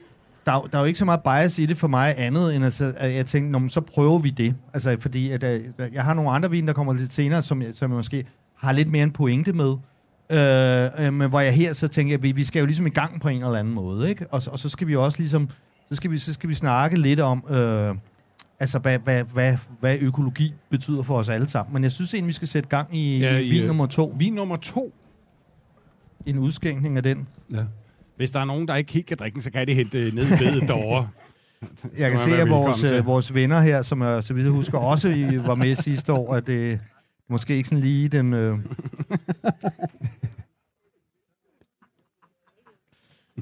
Der, 0.46 0.68
der 0.72 0.78
er 0.78 0.82
jo 0.82 0.86
ikke 0.86 1.00
så 1.00 1.06
meget 1.06 1.22
bias 1.24 1.60
i 1.60 1.66
det 1.66 1.78
for 1.78 1.88
mig 1.88 2.16
andet, 2.18 2.56
end 2.56 2.66
at, 2.66 2.82
at 2.82 3.14
jeg 3.14 3.26
tænkte, 3.26 3.60
Nå, 3.60 3.70
så 3.70 3.82
prøver 3.82 4.20
vi 4.20 4.30
det. 4.30 4.56
Altså, 4.74 4.98
fordi 5.00 5.32
at, 5.32 5.44
at, 5.44 5.62
øh, 5.80 5.94
jeg 5.94 6.04
har 6.04 6.14
nogle 6.14 6.32
andre 6.32 6.52
vin, 6.52 6.68
der 6.68 6.74
kommer 6.74 6.94
lidt 6.94 7.14
senere, 7.14 7.42
som, 7.42 7.64
som 7.74 7.92
jeg 7.92 7.96
måske 7.96 8.26
har 8.58 8.72
lidt 8.72 8.92
mere 8.92 9.04
en 9.04 9.12
pointe 9.12 9.54
med. 9.54 9.76
Øh, 10.32 11.06
øh, 11.06 11.14
men 11.14 11.30
hvor 11.30 11.40
jeg 11.40 11.54
her 11.54 11.74
så 11.74 11.88
tænker, 11.88 12.14
at 12.14 12.24
vi, 12.24 12.32
vi 12.32 12.44
skal 12.44 12.60
jo 12.60 12.66
ligesom 12.66 12.88
i 12.88 12.90
gang 12.90 13.22
på 13.22 13.28
en 13.28 13.44
eller 13.44 13.60
anden 13.60 13.74
måde, 13.74 14.10
ikke? 14.10 14.26
Og, 14.32 14.42
og 14.52 14.60
så 14.60 14.70
skal 14.70 14.88
vi 14.88 14.96
også 14.96 15.20
ligesom, 15.20 15.50
så 15.90 15.96
skal 15.96 16.12
vi, 16.12 16.18
så 16.18 16.34
skal 16.34 16.50
vi 16.50 16.54
snakke 16.54 17.00
lidt 17.00 17.20
om, 17.20 17.44
øh, 17.50 17.96
altså 18.60 18.80
hvad, 18.80 19.00
hvad, 19.00 19.24
hvad, 19.24 19.58
hvad 19.80 19.98
økologi 20.02 20.54
betyder 20.70 21.04
for 21.04 21.18
os 21.18 21.30
alle 21.30 21.50
sammen. 21.50 21.74
Men 21.74 21.84
jeg 21.84 21.92
synes 21.92 22.14
egentlig, 22.14 22.28
vi 22.28 22.34
skal 22.34 22.48
sætte 22.48 22.70
gang 22.70 22.96
i, 22.96 23.20
ja, 23.20 23.38
i 23.38 23.50
vin 23.50 23.62
øh, 23.62 23.68
nummer 23.68 23.86
to. 23.86 24.16
Vin 24.18 24.34
nummer 24.34 24.56
to? 24.56 24.94
En 26.26 26.38
udskænkning 26.38 26.98
af 26.98 27.04
den. 27.04 27.28
Ja. 27.52 27.64
Hvis 28.16 28.32
der 28.32 28.40
er 28.40 28.46
nogen, 28.46 28.68
der 28.68 28.76
ikke 28.76 28.94
helt 28.94 29.06
kan 29.06 29.18
drikke 29.18 29.42
så 29.42 29.52
kan 29.52 29.68
de 29.68 29.74
hente 29.74 29.98
ned 29.98 30.26
i 30.26 30.38
bedet 30.38 30.68
derovre. 30.68 31.10
jeg 32.00 32.12
kan 32.12 32.20
se, 32.20 32.42
at 32.42 32.50
vores, 32.50 32.84
øh, 32.84 33.06
vores 33.06 33.34
venner 33.34 33.62
her, 33.62 33.82
som 33.82 34.02
jeg 34.02 34.24
så 34.24 34.34
vidt 34.34 34.44
jeg 34.44 34.54
husker, 34.54 34.78
også 34.78 35.10
I 35.10 35.38
var 35.48 35.56
med 35.56 35.76
sidste 35.76 36.14
år, 36.14 36.36
at 36.36 36.48
det 36.48 36.80
måske 37.30 37.56
ikke 37.56 37.70
sådan 37.70 37.84
lige 37.84 38.10
den... 38.10 38.34
Øh... 38.34 38.58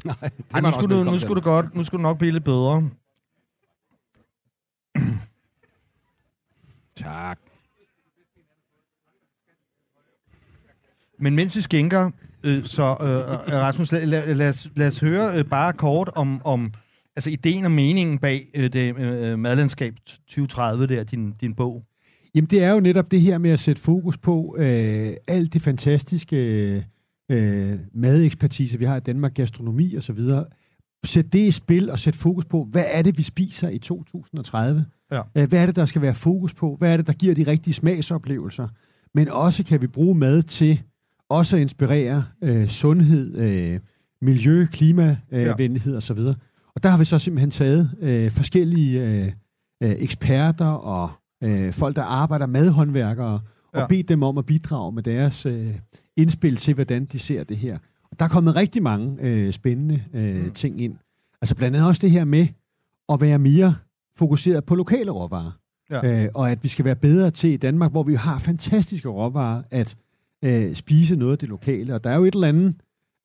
Nej, 0.06 0.16
det 0.22 0.46
Ej, 0.54 0.62
nu, 0.62 0.72
skulle 0.72 0.98
du, 0.98 1.04
nu, 1.04 1.20
skulle 1.20 1.42
du 1.42 1.46
godt, 1.46 1.76
nu 1.76 1.84
skulle 1.84 2.04
du 2.04 2.08
nok 2.08 2.18
blive 2.18 2.32
lidt 2.32 2.44
bedre. 2.44 2.90
Tak. 7.06 7.40
Men 11.20 11.36
mens 11.36 11.56
vi 11.56 11.62
skænker, 11.62 12.12
øh, 12.44 12.64
så 12.64 12.84
øh, 13.02 13.08
øh, 13.08 13.62
Rasmus, 13.62 13.92
lad, 13.92 14.06
lad, 14.06 14.36
lad, 14.36 14.50
os, 14.50 14.68
lad 14.76 14.88
os 14.88 15.00
høre 15.00 15.38
øh, 15.38 15.46
bare 15.46 15.74
kort 15.74 16.10
om, 16.16 16.42
om 16.46 16.74
altså 17.16 17.30
ideen 17.30 17.66
og 17.66 17.72
meningen 17.72 18.20
bag 18.20 18.48
øh, 18.54 18.74
det 18.74 18.98
øh, 18.98 19.32
øh 19.32 19.40
madlandskab 19.40 19.96
2030 20.06 20.88
der, 20.88 21.04
din, 21.04 21.32
din 21.42 21.56
bog. 21.56 21.84
Jamen 22.36 22.50
det 22.50 22.64
er 22.64 22.72
jo 22.72 22.80
netop 22.80 23.12
det 23.12 23.22
her 23.22 23.38
med 23.38 23.52
at 23.52 23.60
sætte 23.60 23.82
fokus 23.82 24.18
på 24.18 24.56
øh, 24.60 25.14
alt 25.28 25.54
det 25.54 25.62
fantastiske 25.62 26.38
øh, 27.30 27.80
madekspertise, 27.94 28.80
vi 28.80 28.86
har 28.86 28.98
i 28.98 29.00
Danmark, 29.00 29.34
gastronomi 29.34 29.96
og 29.96 30.04
så 30.04 30.14
videre. 30.14 30.46
Sæt 31.06 31.34
det 31.34 31.48
i 31.48 31.52
spil 31.52 31.90
og 31.90 32.00
sæt 32.00 32.16
fokus 32.16 32.46
på, 32.46 32.64
hvad 32.64 32.86
er 32.88 33.02
det, 33.02 33.18
vi 33.18 33.24
spiser 33.24 33.70
i 33.70 33.80
2030? 33.80 34.86
Ja. 35.12 35.22
Øh, 35.38 35.50
hvad 35.50 35.62
er 35.62 35.66
det, 35.66 35.76
der 35.76 35.86
skal 35.86 36.02
være 36.02 36.16
fokus 36.16 36.54
på? 36.54 36.76
Hvad 36.80 36.94
er 36.94 36.98
det, 36.98 37.08
der 37.08 37.14
giver 37.14 37.36
de 37.36 37.44
rigtige 37.44 37.74
smagsoplevelser? 37.74 38.68
Men 39.14 39.30
også 39.30 39.64
kan 39.64 39.82
vi 39.82 39.88
bruge 39.88 40.16
mad 40.16 40.44
til 40.44 40.82
også 41.30 41.56
at 41.56 41.62
inspirere 41.62 42.26
øh, 42.44 42.68
sundhed, 42.68 43.38
øh, 43.38 43.80
miljø, 44.22 44.66
klimavenlighed 44.66 45.92
øh, 45.92 45.94
ja. 45.94 45.98
osv. 45.98 46.20
Og 46.76 46.84
der 46.84 46.90
har 46.90 46.98
vi 46.98 47.06
så 47.06 47.20
simpelthen 47.20 47.52
taget 47.52 47.96
øh, 48.02 48.32
forskellige 48.32 49.02
øh, 49.02 49.32
øh, 49.84 49.96
eksperter 50.00 50.66
og 50.66 51.10
øh, 51.44 51.74
folk, 51.74 51.96
der 51.96 52.04
arbejder 52.04 52.46
med 52.46 52.70
håndværkere, 52.70 53.42
og 53.74 53.80
ja. 53.80 53.88
bedt 53.88 54.10
dem 54.10 54.24
om 54.24 54.38
at 54.38 54.46
bidrage 54.46 54.92
med 54.92 55.04
deres 55.04 55.46
øh, 55.46 55.76
indspil 56.18 56.56
til, 56.56 56.74
hvordan 56.74 57.06
de 57.06 57.20
ser 57.20 57.44
det 57.44 57.58
her. 57.58 57.78
Og 58.12 58.20
der 58.20 58.26
er 58.26 58.30
kommet 58.30 58.56
rigtig 58.56 58.84
mange 58.84 59.18
øh, 59.22 59.54
spændende 59.54 60.04
øh, 60.14 60.44
mm. 60.44 60.52
ting 60.52 60.82
ind. 60.82 60.96
Altså 61.42 61.56
blandt 61.56 61.76
andet 61.76 61.90
også 61.90 62.02
det 62.02 62.12
her 62.12 62.26
med 62.26 62.48
at 63.10 63.22
være 63.22 63.40
mere 63.40 63.76
fokuseret 64.18 64.66
på 64.66 64.76
lokale 64.76 65.12
råvarer. 65.12 65.52
Ja. 65.92 66.24
Øh, 66.24 66.30
og 66.34 66.52
at 66.52 66.64
vi 66.64 66.68
skal 66.68 66.86
være 66.86 66.96
bedre 66.96 67.32
til 67.32 67.50
i 67.50 67.58
Danmark, 67.58 67.92
hvor 67.92 68.04
vi 68.04 68.14
har 68.14 68.40
fantastiske 68.40 69.10
råvarer, 69.10 69.64
at 69.72 69.96
øh, 70.46 70.76
spise 70.76 71.16
noget 71.16 71.32
af 71.32 71.38
det 71.38 71.50
lokale. 71.50 71.96
Og 71.96 72.04
der 72.04 72.10
er 72.10 72.16
jo 72.16 72.26
et 72.26 72.34
eller 72.34 72.48
andet 72.48 72.76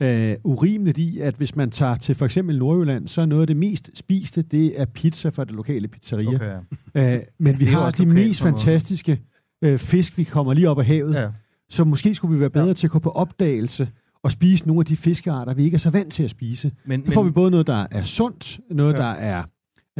øh, 0.03 0.37
urimeligt 0.45 0.99
i, 0.99 1.21
at 1.21 1.35
hvis 1.35 1.57
man 1.57 1.71
tager 1.71 1.97
til 1.97 2.15
for 2.15 2.25
eksempel 2.25 2.59
Nordjylland, 2.59 3.09
så 3.09 3.21
er 3.21 3.27
noget 3.27 3.41
af 3.41 3.47
det 3.47 3.57
mest 3.57 3.91
spiste, 3.95 4.43
det 4.43 4.81
er 4.81 4.85
pizza 4.85 5.29
fra 5.29 5.45
det 5.45 5.53
lokale 5.53 5.89
pizzeria. 5.89 6.35
Okay, 6.35 6.57
ja. 6.95 7.17
øh, 7.17 7.23
men 7.39 7.61
vi 7.61 7.65
har 7.65 7.91
de 7.91 8.07
mest 8.07 8.43
fantastiske 8.43 9.21
øh, 9.65 9.79
fisk, 9.79 10.19
vi 10.19 10.25
kommer 10.25 10.55
lige 10.55 10.71
op 10.71 10.79
af 10.79 10.85
havet. 10.85 11.15
Ja. 11.15 11.29
Så 11.69 11.85
måske 11.85 12.15
skulle 12.15 12.35
vi 12.35 12.41
være 12.41 12.51
bedre 12.51 12.67
ja. 12.67 12.73
til 12.73 12.87
at 12.87 12.91
gå 12.91 12.99
på 12.99 13.11
opdagelse 13.11 13.89
og 14.23 14.33
spise 14.33 14.67
nogle 14.67 14.81
af 14.81 14.87
de 14.87 14.97
fiskearter, 14.97 15.55
vi 15.55 15.65
ikke 15.65 15.75
er 15.75 15.79
så 15.79 15.91
vant 15.91 16.13
til 16.13 16.23
at 16.23 16.31
spise. 16.31 16.73
Men, 16.85 17.07
så 17.07 17.13
får 17.13 17.23
vi 17.23 17.31
både 17.31 17.51
noget, 17.51 17.67
der 17.67 17.87
er 17.91 18.03
sundt, 18.03 18.61
noget, 18.71 18.93
ja. 18.93 18.99
der 18.99 19.11
er 19.11 19.45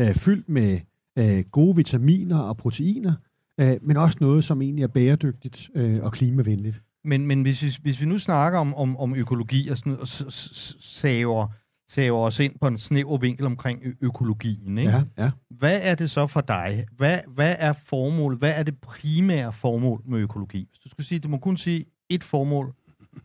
øh, 0.01 0.15
fyldt 0.15 0.49
med 0.49 0.81
øh, 1.19 1.45
gode 1.51 1.77
vitaminer 1.77 2.39
og 2.39 2.57
proteiner, 2.57 3.15
øh, 3.61 3.77
men 3.83 3.97
også 3.97 4.19
noget, 4.21 4.45
som 4.45 4.63
egentlig 4.63 4.83
er 4.83 4.89
bæredygtigt 4.89 5.71
øh, 5.75 6.03
og 6.03 6.13
klimavenligt. 6.13 6.83
Men, 7.05 7.27
men 7.27 7.43
hvis, 7.43 7.63
vi, 7.63 7.69
hvis 7.83 8.01
vi 8.01 8.07
nu 8.07 8.19
snakker 8.19 8.59
om, 8.59 8.75
om, 8.75 8.97
om 8.97 9.15
økologi 9.15 9.69
og, 9.69 9.77
sådan, 9.77 9.99
og 10.01 10.09
saver, 10.09 11.49
saver 11.89 12.19
os 12.19 12.39
ind 12.39 12.59
på 12.61 12.67
en 12.67 12.79
snæver 12.79 13.19
vinkel 13.19 13.47
omkring 13.47 13.81
ø- 13.85 13.95
økologien, 14.01 14.79
ikke? 14.79 14.91
Ja, 14.91 15.03
ja. 15.19 15.31
hvad 15.51 15.81
er 15.83 15.95
det 15.95 16.11
så 16.11 16.27
for 16.27 16.41
dig? 16.41 16.87
Hvad, 16.97 17.19
hvad 17.29 17.57
er 17.59 17.73
formålet? 17.73 18.39
Hvad 18.39 18.53
er 18.57 18.63
det 18.63 18.79
primære 18.79 19.53
formål 19.53 20.03
med 20.05 20.19
økologi? 20.19 20.67
Hvis 20.71 20.81
du 20.81 20.89
skulle 20.89 21.07
sige, 21.07 21.19
du 21.19 21.29
må 21.29 21.39
kun 21.39 21.57
sige 21.57 21.85
et 22.09 22.25
formål. 22.25 22.75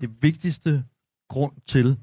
Det 0.01 0.10
vigtigste 0.22 0.84
grund 1.29 1.53
til, 1.67 1.98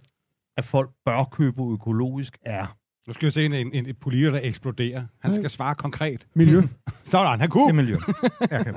at 0.56 0.64
folk 0.64 0.90
bør 1.04 1.24
købe 1.24 1.62
økologisk, 1.72 2.38
er 2.42 2.76
nu 3.06 3.12
skal 3.12 3.26
vi 3.26 3.30
se 3.30 3.44
en, 3.44 3.52
en, 3.52 3.75
en 3.75 3.94
politiker, 4.00 4.30
der 4.30 4.40
eksploderer. 4.42 5.02
Han 5.21 5.35
skal 5.35 5.50
svare 5.50 5.75
konkret. 5.75 6.26
Miljø. 6.35 6.62
Sådan, 7.04 7.40
han 7.40 7.49
kunne. 7.49 7.64
Det 7.64 7.71
er 7.71 7.75
miljø. 7.75 7.97
Okay. 8.40 8.73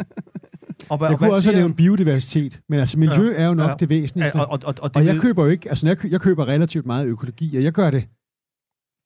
Og, 0.90 1.00
jeg 1.02 1.12
og 1.12 1.20
kunne 1.20 1.34
også 1.34 1.52
nævnt 1.52 1.78
biodiversitet, 1.78 2.62
men 2.70 2.80
altså 2.80 3.00
miljø 3.00 3.32
ja, 3.32 3.44
er 3.44 3.48
jo 3.48 3.54
nok 3.54 3.70
ja, 3.70 3.76
det 3.76 3.90
væsentligste. 3.90 4.36
Og, 4.36 4.48
og, 4.48 4.60
og, 4.64 4.76
og, 4.82 4.90
det 4.90 4.98
og 4.98 5.06
jeg 5.06 5.22
køber 5.22 5.44
jo 5.44 5.50
ikke, 5.50 5.70
altså 5.70 5.88
jeg, 5.88 6.12
jeg 6.12 6.22
køber 6.22 6.48
relativt 6.48 6.86
meget 6.86 7.08
økologi, 7.08 7.58
og 7.58 7.64
jeg 7.64 7.74
gør 7.74 7.92
det. 7.92 8.08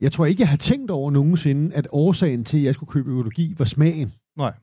Jeg 0.01 0.11
tror 0.11 0.25
ikke, 0.25 0.41
jeg 0.41 0.49
har 0.49 0.57
tænkt 0.57 0.91
over 0.91 1.11
nogensinde, 1.11 1.75
at 1.75 1.87
årsagen 1.91 2.43
til, 2.43 2.57
at 2.57 2.63
jeg 2.63 2.73
skulle 2.73 2.91
købe 2.91 3.09
økologi, 3.09 3.55
var 3.57 3.65
smagen. 3.65 4.13
Nej. 4.37 4.53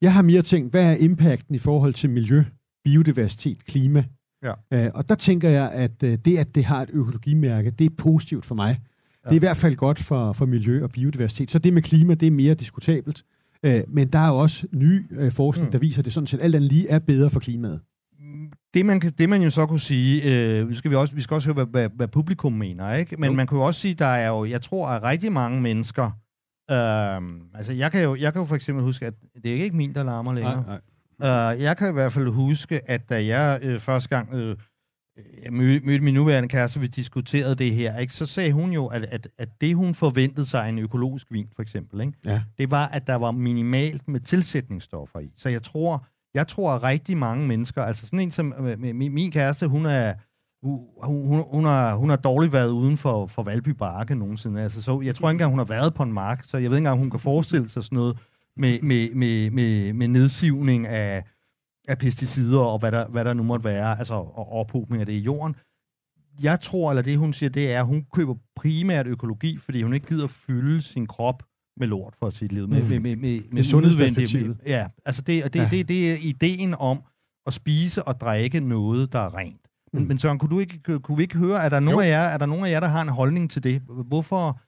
Jeg 0.00 0.14
har 0.14 0.22
mere 0.22 0.42
tænkt, 0.42 0.70
hvad 0.70 0.84
er 0.84 0.96
impacten 0.96 1.54
i 1.54 1.58
forhold 1.58 1.94
til 1.94 2.10
miljø, 2.10 2.44
biodiversitet, 2.84 3.64
klima? 3.64 4.04
Ja. 4.42 4.86
Uh, 4.86 4.94
og 4.94 5.08
der 5.08 5.14
tænker 5.14 5.48
jeg, 5.48 5.72
at 5.72 6.02
uh, 6.02 6.08
det, 6.08 6.38
at 6.38 6.54
det 6.54 6.64
har 6.64 6.82
et 6.82 6.90
økologimærke, 6.92 7.70
det 7.70 7.84
er 7.84 7.94
positivt 7.98 8.44
for 8.44 8.54
mig. 8.54 8.80
Det 9.30 9.32
er 9.32 9.36
i 9.36 9.38
hvert 9.38 9.56
fald 9.56 9.76
godt 9.76 9.98
for, 9.98 10.32
for 10.32 10.46
miljø 10.46 10.82
og 10.82 10.90
biodiversitet. 10.90 11.50
Så 11.50 11.58
det 11.58 11.72
med 11.72 11.82
klima, 11.82 12.14
det 12.14 12.26
er 12.26 12.30
mere 12.30 12.54
diskutabelt. 12.54 13.24
Øh, 13.62 13.82
men 13.88 14.08
der 14.08 14.18
er 14.18 14.28
jo 14.28 14.38
også 14.38 14.66
ny 14.72 15.20
øh, 15.20 15.32
forskning, 15.32 15.68
mm. 15.68 15.72
der 15.72 15.78
viser, 15.78 15.98
at 15.98 16.04
det 16.04 16.12
sådan 16.12 16.26
set 16.26 16.40
alt 16.42 16.54
andet 16.54 16.70
lige 16.72 16.88
er 16.88 16.98
bedre 16.98 17.30
for 17.30 17.40
klimaet. 17.40 17.80
Det 18.74 18.86
man, 18.86 19.00
det 19.00 19.28
man 19.28 19.42
jo 19.42 19.50
så 19.50 19.66
kunne 19.66 19.80
sige, 19.80 20.22
øh, 20.22 20.74
skal 20.74 20.90
vi, 20.90 20.96
også, 20.96 21.14
vi 21.14 21.20
skal 21.20 21.34
også 21.34 21.48
høre, 21.48 21.54
hvad, 21.54 21.66
hvad, 21.66 21.88
hvad 21.96 22.08
publikum 22.08 22.52
mener, 22.52 22.94
ikke? 22.94 23.16
Men 23.18 23.30
jo. 23.30 23.36
man 23.36 23.46
kunne 23.46 23.60
jo 23.60 23.66
også 23.66 23.80
sige, 23.80 23.94
der 23.94 24.06
er 24.06 24.28
jo, 24.28 24.44
jeg 24.44 24.62
tror, 24.62 24.88
at 24.88 25.02
rigtig 25.02 25.32
mange 25.32 25.60
mennesker, 25.60 26.04
øh, 26.70 27.22
altså 27.54 27.72
jeg 27.72 27.92
kan, 27.92 28.02
jo, 28.02 28.16
jeg 28.16 28.32
kan 28.32 28.42
jo 28.42 28.46
for 28.46 28.54
eksempel 28.54 28.84
huske, 28.84 29.06
at 29.06 29.14
det 29.42 29.56
er 29.56 29.64
ikke 29.64 29.76
min, 29.76 29.94
der 29.94 30.02
larmer 30.02 30.34
længere. 30.34 30.64
Nej, 30.66 30.78
nej. 31.18 31.54
Uh, 31.54 31.62
jeg 31.62 31.76
kan 31.76 31.88
i 31.88 31.92
hvert 31.92 32.12
fald 32.12 32.28
huske, 32.28 32.90
at 32.90 33.08
da 33.10 33.26
jeg 33.26 33.58
øh, 33.62 33.80
første 33.80 34.08
gang 34.08 34.34
øh, 34.34 34.56
jeg 35.44 35.52
mødte, 35.52 36.00
min 36.00 36.14
nuværende 36.14 36.48
kæreste, 36.48 36.80
vi 36.80 36.86
diskuterede 36.86 37.54
det 37.54 37.74
her, 37.74 37.98
ikke? 37.98 38.12
så 38.12 38.26
sagde 38.26 38.52
hun 38.52 38.72
jo, 38.72 38.86
at, 38.86 39.04
at, 39.04 39.28
at 39.38 39.48
det 39.60 39.76
hun 39.76 39.94
forventede 39.94 40.46
sig 40.46 40.68
en 40.68 40.78
økologisk 40.78 41.26
vin, 41.30 41.48
for 41.56 41.62
eksempel, 41.62 42.00
ikke? 42.00 42.12
Ja. 42.24 42.42
det 42.58 42.70
var, 42.70 42.86
at 42.86 43.06
der 43.06 43.14
var 43.14 43.30
minimalt 43.30 44.08
med 44.08 44.20
tilsætningsstoffer 44.20 45.20
i. 45.20 45.32
Så 45.36 45.48
jeg 45.48 45.62
tror, 45.62 46.06
jeg 46.34 46.48
tror 46.48 46.72
at 46.72 46.82
rigtig 46.82 47.16
mange 47.16 47.46
mennesker, 47.46 47.82
altså 47.82 48.06
sådan 48.06 48.20
en 48.20 48.30
som 48.30 48.54
min, 48.78 49.14
min 49.14 49.30
kæreste, 49.30 49.66
hun 49.66 49.86
er, 49.86 50.14
hun, 50.62 50.80
hun, 51.02 51.44
hun, 51.50 51.64
har, 51.64 51.94
hun 51.94 52.10
har 52.10 52.16
dårligt 52.16 52.52
været 52.52 52.70
uden 52.70 52.96
for, 52.96 53.26
for 53.26 53.42
Valby 53.42 53.68
Bakke 53.68 54.14
nogensinde. 54.14 54.62
Altså, 54.62 54.82
så 54.82 55.00
jeg 55.00 55.14
tror 55.14 55.28
ikke 55.28 55.34
engang, 55.34 55.50
hun 55.50 55.58
har 55.58 55.64
været 55.64 55.94
på 55.94 56.02
en 56.02 56.12
mark, 56.12 56.44
så 56.44 56.58
jeg 56.58 56.70
ved 56.70 56.76
ikke 56.76 56.80
engang, 56.86 56.98
hun 56.98 57.10
kan 57.10 57.20
forestille 57.20 57.68
sig 57.68 57.84
sådan 57.84 57.96
noget 57.96 58.18
med, 58.56 58.80
med, 58.82 59.10
med, 59.14 59.50
med, 59.50 59.92
med 59.92 60.08
nedsivning 60.08 60.86
af, 60.86 61.24
af 61.88 61.98
pesticider 61.98 62.60
og 62.60 62.78
hvad 62.78 62.92
der, 62.92 63.08
hvad 63.08 63.24
der 63.24 63.34
nu 63.34 63.42
måtte 63.42 63.64
være, 63.64 63.98
altså 63.98 64.14
og 64.14 64.52
ophobning 64.52 65.00
af 65.00 65.06
det 65.06 65.12
i 65.12 65.18
jorden. 65.18 65.56
Jeg 66.42 66.60
tror, 66.60 66.90
eller 66.90 67.02
det 67.02 67.18
hun 67.18 67.32
siger, 67.32 67.50
det 67.50 67.72
er, 67.72 67.80
at 67.80 67.86
hun 67.86 68.06
køber 68.12 68.34
primært 68.56 69.06
økologi, 69.06 69.58
fordi 69.58 69.82
hun 69.82 69.94
ikke 69.94 70.06
gider 70.06 70.26
fylde 70.26 70.82
sin 70.82 71.06
krop 71.06 71.42
med 71.76 71.86
lort 71.86 72.14
for 72.18 72.30
sit 72.30 72.52
liv. 72.52 72.68
Med, 72.68 72.82
mm. 72.82 72.88
med, 72.88 73.00
med, 73.00 73.16
med, 73.16 73.40
med 73.52 73.64
sundhedsperspektivet. 73.64 74.56
Ja, 74.66 74.86
altså 75.04 75.22
det, 75.22 75.44
og 75.44 75.52
det, 75.54 75.60
ja. 75.60 75.68
det, 75.70 75.88
det 75.88 76.12
er 76.12 76.16
ideen 76.20 76.74
om 76.74 77.02
at 77.46 77.54
spise 77.54 78.02
og 78.02 78.20
drikke 78.20 78.60
noget, 78.60 79.12
der 79.12 79.18
er 79.18 79.36
rent. 79.36 79.60
Men, 79.92 80.02
mm. 80.02 80.08
men 80.08 80.18
Søren, 80.18 80.38
kunne, 80.38 80.50
du 80.50 80.60
ikke, 80.60 80.98
kunne 80.98 81.16
vi 81.16 81.22
ikke 81.22 81.38
høre, 81.38 81.64
er 81.64 81.68
der, 81.68 81.80
nogen 81.80 82.04
af 82.04 82.08
jer, 82.08 82.20
er 82.20 82.38
der 82.38 82.46
nogen 82.46 82.64
af 82.64 82.70
jer, 82.70 82.80
der 82.80 82.86
har 82.86 83.02
en 83.02 83.08
holdning 83.08 83.50
til 83.50 83.62
det? 83.64 83.82
Hvorfor, 83.82 84.60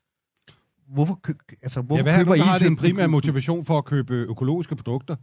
hvorfor, 0.95 1.21
altså, 1.63 1.83
hvorfor 1.83 1.97
ja, 1.97 2.03
hvad 2.03 2.19
køber 2.19 2.35
I... 2.35 2.39
har 2.39 2.59
det 2.59 2.67
en 2.67 2.77
primær 2.77 3.07
motivation 3.07 3.65
for 3.65 3.79
at 3.79 3.85
købe 3.85 4.15
økologiske 4.15 4.77
produkter? 4.77 5.17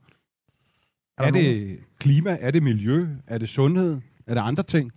Er, 1.18 1.24
er 1.24 1.32
det 1.32 1.80
klima? 2.00 2.38
Er 2.42 2.52
det 2.52 2.64
miljø? 2.64 3.08
Er 3.28 3.38
det 3.38 3.50
sundhed? 3.50 4.02
Er 4.28 4.34
det 4.34 4.42
andre 4.42 4.64
ting? 4.64 4.92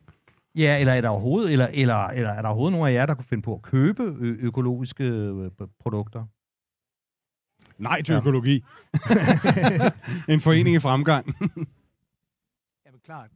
Ja, 0.55 0.81
eller 0.81 0.93
er 0.93 1.01
der 1.01 1.09
overhovedet, 1.09 1.53
eller, 1.53 1.69
eller, 1.73 2.07
eller 2.07 2.31
er 2.31 2.43
der 2.43 2.49
overhovedet 2.49 2.73
nogen 2.79 2.89
af 2.89 2.93
jer, 2.93 3.07
der 3.07 3.15
kunne 3.15 3.25
finde 3.25 3.43
på 3.43 3.55
at 3.55 3.63
købe 3.63 4.03
ø- 4.03 4.37
økologiske 4.41 5.05
ø- 5.05 5.49
produkter? 5.81 6.25
Nej 7.79 8.03
til 8.03 8.13
ja. 8.13 8.19
økologi. 8.19 8.65
en 10.29 10.41
forening 10.41 10.77
i 10.77 10.79
fremgang. 10.79 11.27
Jamen 12.87 13.01
klart. 13.05 13.31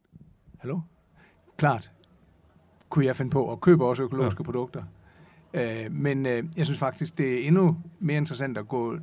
Hallo? 0.59 0.79
Klart. 1.57 1.91
Kunne 2.89 3.05
jeg 3.05 3.15
finde 3.15 3.31
på 3.31 3.51
at 3.51 3.61
købe 3.61 3.85
også 3.85 4.03
økologiske 4.03 4.41
ja. 4.41 4.43
produkter. 4.43 4.83
Øh, 5.53 5.91
men 5.91 6.25
øh, 6.25 6.43
jeg 6.57 6.65
synes 6.65 6.79
faktisk, 6.79 7.17
det 7.17 7.33
er 7.43 7.47
endnu 7.47 7.77
mere 7.99 8.17
interessant 8.17 8.57
at 8.57 8.67
gå 8.67 8.97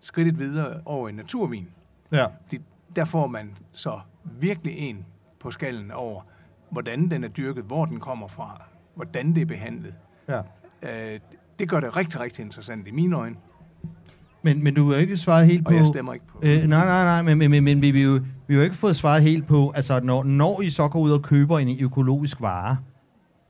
skridtet 0.00 0.38
videre 0.38 0.80
over 0.84 1.08
i 1.08 1.12
naturvin. 1.12 1.68
Ja. 2.12 2.26
De, 2.50 2.58
der 2.96 3.04
får 3.04 3.26
man 3.26 3.50
så 3.72 4.00
virkelig 4.24 4.78
en 4.78 5.04
på 5.40 5.50
skallen 5.50 5.90
over, 5.90 6.22
hvordan 6.70 7.10
den 7.10 7.24
er 7.24 7.28
dyrket, 7.28 7.64
hvor 7.64 7.84
den 7.84 8.00
kommer 8.00 8.28
fra, 8.28 8.64
hvordan 8.94 9.34
det 9.34 9.42
er 9.42 9.46
behandlet. 9.46 9.94
Ja. 10.28 10.40
Øh, 10.82 11.20
det 11.58 11.68
gør 11.68 11.80
det 11.80 11.96
rigtig, 11.96 12.20
rigtig 12.20 12.44
interessant 12.44 12.88
i 12.88 12.90
mine 12.90 13.16
øjne. 13.16 13.36
Men, 14.42 14.64
men 14.64 14.74
du 14.74 14.90
har 14.90 14.96
ikke 14.96 15.16
svaret 15.16 15.46
helt 15.46 15.64
på... 15.64 15.70
Og 15.70 15.76
jeg 15.76 15.86
stemmer 15.86 16.12
ikke 16.12 16.26
på... 16.26 16.38
Øh, 16.42 16.62
nej, 16.62 16.66
nej, 16.66 17.04
nej, 17.04 17.22
men, 17.22 17.38
men, 17.38 17.50
men, 17.50 17.64
men 17.64 17.82
vi, 17.82 17.90
vi, 17.90 18.02
jo, 18.02 18.20
vi 18.46 18.54
har 18.54 18.60
jo 18.60 18.64
ikke 18.64 18.76
fået 18.76 18.96
svaret 18.96 19.22
helt 19.22 19.46
på, 19.46 19.70
altså 19.70 20.00
når, 20.00 20.24
når 20.24 20.60
I 20.60 20.70
så 20.70 20.88
går 20.88 21.00
ud 21.00 21.10
og 21.10 21.22
køber 21.22 21.58
en 21.58 21.76
økologisk 21.80 22.40
vare, 22.40 22.78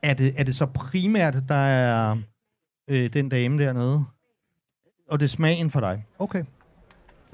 er 0.02 0.14
det, 0.14 0.35
er 0.37 0.44
det 0.44 0.56
så 0.56 0.66
primært, 0.66 1.37
der 1.48 1.54
er 1.54 2.16
øh, 2.88 3.12
den 3.12 3.28
dame 3.28 3.62
dernede, 3.62 4.04
og 5.11 5.20
det 5.20 5.24
er 5.24 5.28
smagen 5.28 5.70
for 5.70 5.80
dig? 5.80 6.04
Okay. 6.18 6.44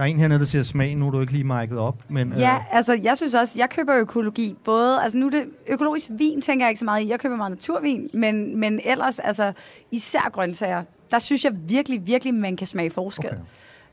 Der 0.03 0.07
er 0.07 0.11
en 0.11 0.21
hernede, 0.21 0.39
der 0.39 0.45
siger 0.45 0.63
smag, 0.63 0.97
nu 0.97 1.07
er 1.07 1.11
du 1.11 1.21
ikke 1.21 1.33
lige 1.33 1.45
markedet 1.45 1.79
op. 1.79 1.97
Men, 2.09 2.35
ja, 2.39 2.55
øh... 2.55 2.77
altså 2.77 2.99
jeg 3.03 3.17
synes 3.17 3.35
også, 3.35 3.55
jeg 3.57 3.71
køber 3.71 3.97
økologi. 3.97 4.57
Både, 4.65 5.03
altså 5.03 5.19
nu 5.19 5.27
er 5.27 5.31
det 5.31 5.45
økologisk 5.69 6.11
vin, 6.11 6.41
tænker 6.41 6.67
jeg 6.67 6.71
ikke 6.71 6.79
så 6.79 6.85
meget 6.85 7.05
i. 7.05 7.09
Jeg 7.09 7.21
køber 7.21 7.37
meget 7.37 7.51
naturvin, 7.51 8.11
men, 8.15 8.59
men 8.59 8.81
ellers, 8.85 9.19
altså 9.19 9.53
især 9.91 10.31
grøntsager, 10.33 10.83
der 11.11 11.19
synes 11.19 11.45
jeg 11.45 11.53
virkelig, 11.69 12.07
virkelig, 12.07 12.35
man 12.35 12.57
kan 12.57 12.67
smage 12.67 12.91
forskel. 12.91 13.31
Okay. 13.31 13.41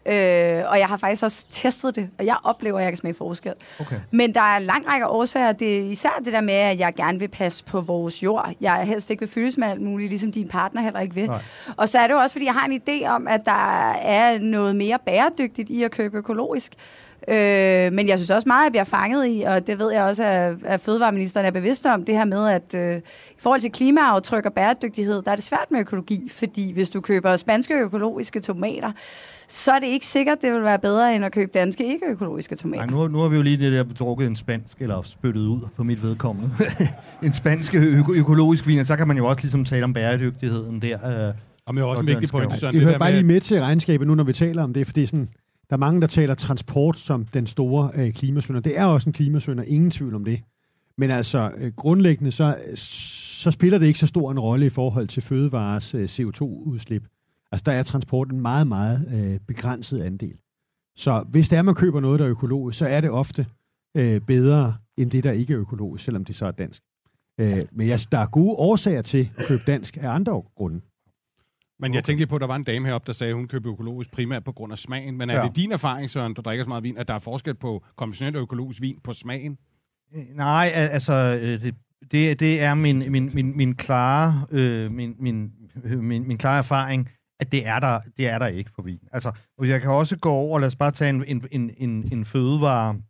Øh, 0.05 0.63
og 0.67 0.79
jeg 0.79 0.87
har 0.87 0.97
faktisk 0.97 1.23
også 1.23 1.45
testet 1.51 1.95
det, 1.95 2.09
og 2.19 2.25
jeg 2.25 2.37
oplever, 2.43 2.77
at 2.77 2.83
jeg 2.83 2.91
kan 2.91 2.97
smage 2.97 3.13
forskel. 3.13 3.53
Okay. 3.79 3.95
Men 4.11 4.33
der 4.33 4.41
er 4.41 4.57
en 4.57 4.63
lang 4.63 4.87
række 4.87 5.07
årsager. 5.07 5.51
Det 5.51 5.77
er 5.77 5.81
især 5.81 6.21
det 6.25 6.33
der 6.33 6.41
med, 6.41 6.53
at 6.53 6.79
jeg 6.79 6.95
gerne 6.95 7.19
vil 7.19 7.27
passe 7.27 7.63
på 7.63 7.81
vores 7.81 8.23
jord. 8.23 8.53
Jeg 8.61 8.83
helst 8.83 9.09
ikke 9.09 9.19
vil 9.19 9.29
fyldes 9.29 9.57
med 9.57 9.67
alt 9.67 9.81
muligt, 9.81 10.09
ligesom 10.09 10.31
din 10.31 10.47
partner 10.47 10.81
heller 10.81 10.99
ikke 10.99 11.15
vil. 11.15 11.27
Nej. 11.27 11.41
Og 11.77 11.89
så 11.89 11.99
er 11.99 12.07
det 12.07 12.13
jo 12.13 12.19
også, 12.19 12.33
fordi 12.33 12.45
jeg 12.45 12.53
har 12.53 12.67
en 12.67 12.81
idé 12.87 13.07
om, 13.07 13.27
at 13.27 13.45
der 13.45 13.91
er 13.91 14.39
noget 14.39 14.75
mere 14.75 14.99
bæredygtigt 15.05 15.69
i 15.69 15.83
at 15.83 15.91
købe 15.91 16.17
økologisk. 16.17 16.73
Øh, 17.29 17.93
men 17.93 18.07
jeg 18.07 18.17
synes 18.17 18.29
også 18.29 18.47
meget, 18.47 18.61
at 18.61 18.65
jeg 18.65 18.71
bliver 18.71 18.83
fanget 18.83 19.27
i, 19.27 19.41
og 19.41 19.67
det 19.67 19.79
ved 19.79 19.91
jeg 19.91 20.03
også, 20.03 20.23
at, 20.23 20.55
at 20.65 20.79
fødevareministeren 20.79 21.45
er 21.45 21.51
bevidst 21.51 21.85
om, 21.85 22.05
det 22.05 22.15
her 22.15 22.25
med, 22.25 22.49
at 22.49 22.75
øh, 22.75 22.97
i 23.31 23.39
forhold 23.39 23.61
til 23.61 23.71
klimaaftryk 23.71 24.45
og 24.45 24.53
bæredygtighed, 24.53 25.21
der 25.21 25.31
er 25.31 25.35
det 25.35 25.45
svært 25.45 25.71
med 25.71 25.79
økologi, 25.79 26.29
fordi 26.31 26.73
hvis 26.73 26.89
du 26.89 27.01
køber 27.01 27.35
spanske 27.35 27.73
økologiske 27.73 28.39
tomater, 28.39 28.91
så 29.47 29.71
er 29.71 29.79
det 29.79 29.87
ikke 29.87 30.05
sikkert, 30.05 30.37
det 30.41 30.53
vil 30.53 30.63
være 30.63 30.79
bedre, 30.79 31.15
end 31.15 31.25
at 31.25 31.31
købe 31.31 31.51
danske 31.53 31.85
ikke-økologiske 31.85 32.55
tomater. 32.55 32.85
Nej, 32.85 32.95
nu, 32.95 33.07
nu 33.07 33.19
har 33.19 33.27
vi 33.29 33.35
jo 33.35 33.41
lige 33.41 33.57
det 33.57 33.71
der 33.71 33.83
drukket 33.83 34.27
en 34.27 34.35
spansk, 34.35 34.81
eller 34.81 35.01
spyttet 35.01 35.41
ud 35.41 35.59
for 35.75 35.83
mit 35.83 36.03
vedkommende. 36.03 36.49
en 37.23 37.33
spansk 37.33 37.75
øko- 37.75 38.13
økologisk 38.13 38.67
vin, 38.67 38.79
og 38.79 38.85
så 38.85 38.95
kan 38.95 39.07
man 39.07 39.17
jo 39.17 39.25
også 39.25 39.41
ligesom 39.41 39.65
tale 39.65 39.83
om 39.83 39.93
bæredygtigheden 39.93 40.81
der. 40.81 41.27
Øh, 41.27 41.33
og 41.65 41.75
med 41.75 41.83
også 41.83 42.01
en 42.01 42.07
vigtig 42.07 42.29
pointe, 42.29 42.57
Søren. 42.57 42.73
Det, 42.73 42.79
det 42.79 42.87
hører 42.87 42.99
bare 42.99 43.11
med... 43.11 43.19
lige 43.19 43.27
med 43.27 43.41
til 43.41 43.61
regnskabet 43.61 44.07
nu, 44.07 44.15
når 44.15 44.23
vi 44.23 44.33
taler 44.33 44.63
om 44.63 44.73
det, 44.73 44.87
fordi 44.87 45.05
sådan, 45.05 45.29
der 45.69 45.75
er 45.75 45.79
mange, 45.79 46.01
der 46.01 46.07
taler 46.07 46.35
transport 46.35 46.97
som 46.97 47.25
den 47.25 47.47
store 47.47 47.91
øh, 47.95 48.13
klimasønder. 48.13 48.61
Det 48.61 48.77
er 48.77 48.85
også 48.85 49.09
en 49.09 49.13
klimasønder, 49.13 49.63
ingen 49.63 49.91
tvivl 49.91 50.15
om 50.15 50.25
det. 50.25 50.41
Men 50.97 51.11
altså, 51.11 51.51
øh, 51.57 51.71
grundlæggende, 51.75 52.31
så, 52.31 52.57
så 52.75 53.51
spiller 53.51 53.79
det 53.79 53.85
ikke 53.85 53.99
så 53.99 54.07
stor 54.07 54.31
en 54.31 54.39
rolle 54.39 54.65
i 54.65 54.69
forhold 54.69 55.07
til 55.07 55.23
fødevares 55.23 55.95
øh, 55.95 56.05
CO2-udslip. 56.05 57.03
Altså, 57.51 57.63
der 57.65 57.71
er 57.71 57.83
transport 57.83 58.31
en 58.31 58.41
meget, 58.41 58.67
meget 58.67 59.07
øh, 59.13 59.39
begrænset 59.47 60.01
andel. 60.01 60.37
Så 60.95 61.25
hvis 61.29 61.49
det 61.49 61.57
er, 61.57 61.61
man 61.61 61.75
køber 61.75 61.99
noget, 61.99 62.19
der 62.19 62.25
er 62.25 62.31
økologisk, 62.31 62.79
så 62.79 62.87
er 62.87 63.01
det 63.01 63.09
ofte 63.09 63.45
øh, 63.97 64.21
bedre 64.21 64.75
end 64.97 65.11
det, 65.11 65.23
der 65.23 65.31
ikke 65.31 65.53
er 65.53 65.59
økologisk, 65.59 66.05
selvom 66.05 66.25
det 66.25 66.35
så 66.35 66.45
er 66.45 66.51
dansk. 66.51 66.83
Øh, 67.39 67.61
men 67.71 67.87
jeg, 67.87 67.99
der 68.11 68.17
er 68.17 68.25
gode 68.25 68.55
årsager 68.55 69.01
til 69.01 69.29
at 69.37 69.45
købe 69.45 69.63
dansk 69.67 69.97
af 69.97 70.09
andre 70.09 70.41
grunde. 70.55 70.81
Men 71.79 71.93
jeg 71.93 72.03
tænkte 72.03 72.27
på, 72.27 72.35
at 72.35 72.41
der 72.41 72.47
var 72.47 72.55
en 72.55 72.63
dame 72.63 72.87
heroppe, 72.87 73.07
der 73.07 73.13
sagde, 73.13 73.29
at 73.29 73.35
hun 73.35 73.47
køber 73.47 73.71
økologisk 73.71 74.11
primært 74.11 74.43
på 74.43 74.51
grund 74.51 74.71
af 74.71 74.77
smagen. 74.77 75.17
Men 75.17 75.29
er 75.29 75.35
ja. 75.35 75.41
det 75.47 75.55
din 75.55 75.71
erfaring, 75.71 76.09
Søren, 76.09 76.33
du 76.33 76.41
drikker 76.41 76.63
så 76.63 76.67
meget 76.67 76.83
vin, 76.83 76.97
at 76.97 77.07
der 77.07 77.13
er 77.13 77.19
forskel 77.19 77.55
på 77.55 77.83
konventionel 77.95 78.35
og 78.35 78.41
økologisk 78.41 78.81
vin 78.81 78.99
på 79.03 79.13
smagen? 79.13 79.57
Øh, 80.15 80.21
nej, 80.35 80.71
altså, 80.73 81.13
øh, 81.13 81.61
det, 81.61 81.75
det, 82.11 82.39
det 82.39 82.61
er 82.61 82.73
min, 82.73 83.11
min, 83.11 83.31
min, 83.33 83.57
min, 83.57 83.75
klare, 83.75 84.45
øh, 84.51 84.91
min, 84.91 85.15
min, 85.19 85.51
min, 85.83 86.27
min 86.27 86.37
klare 86.37 86.57
erfaring, 86.57 87.09
at 87.39 87.51
det 87.51 87.67
er, 87.67 87.79
der, 87.79 87.99
det 88.17 88.27
er 88.27 88.39
der 88.39 88.47
ikke 88.47 88.71
på 88.75 88.81
vin. 88.81 88.99
Altså, 89.11 89.31
jeg 89.61 89.81
kan 89.81 89.89
også 89.89 90.17
gå 90.17 90.29
over, 90.29 90.59
lad 90.59 90.67
os 90.67 90.75
bare 90.75 90.91
tage 90.91 91.09
en, 91.09 91.23
en, 91.27 91.45
en, 91.51 91.71
en, 91.77 92.09
en 92.11 92.25
fødevare 92.25 93.01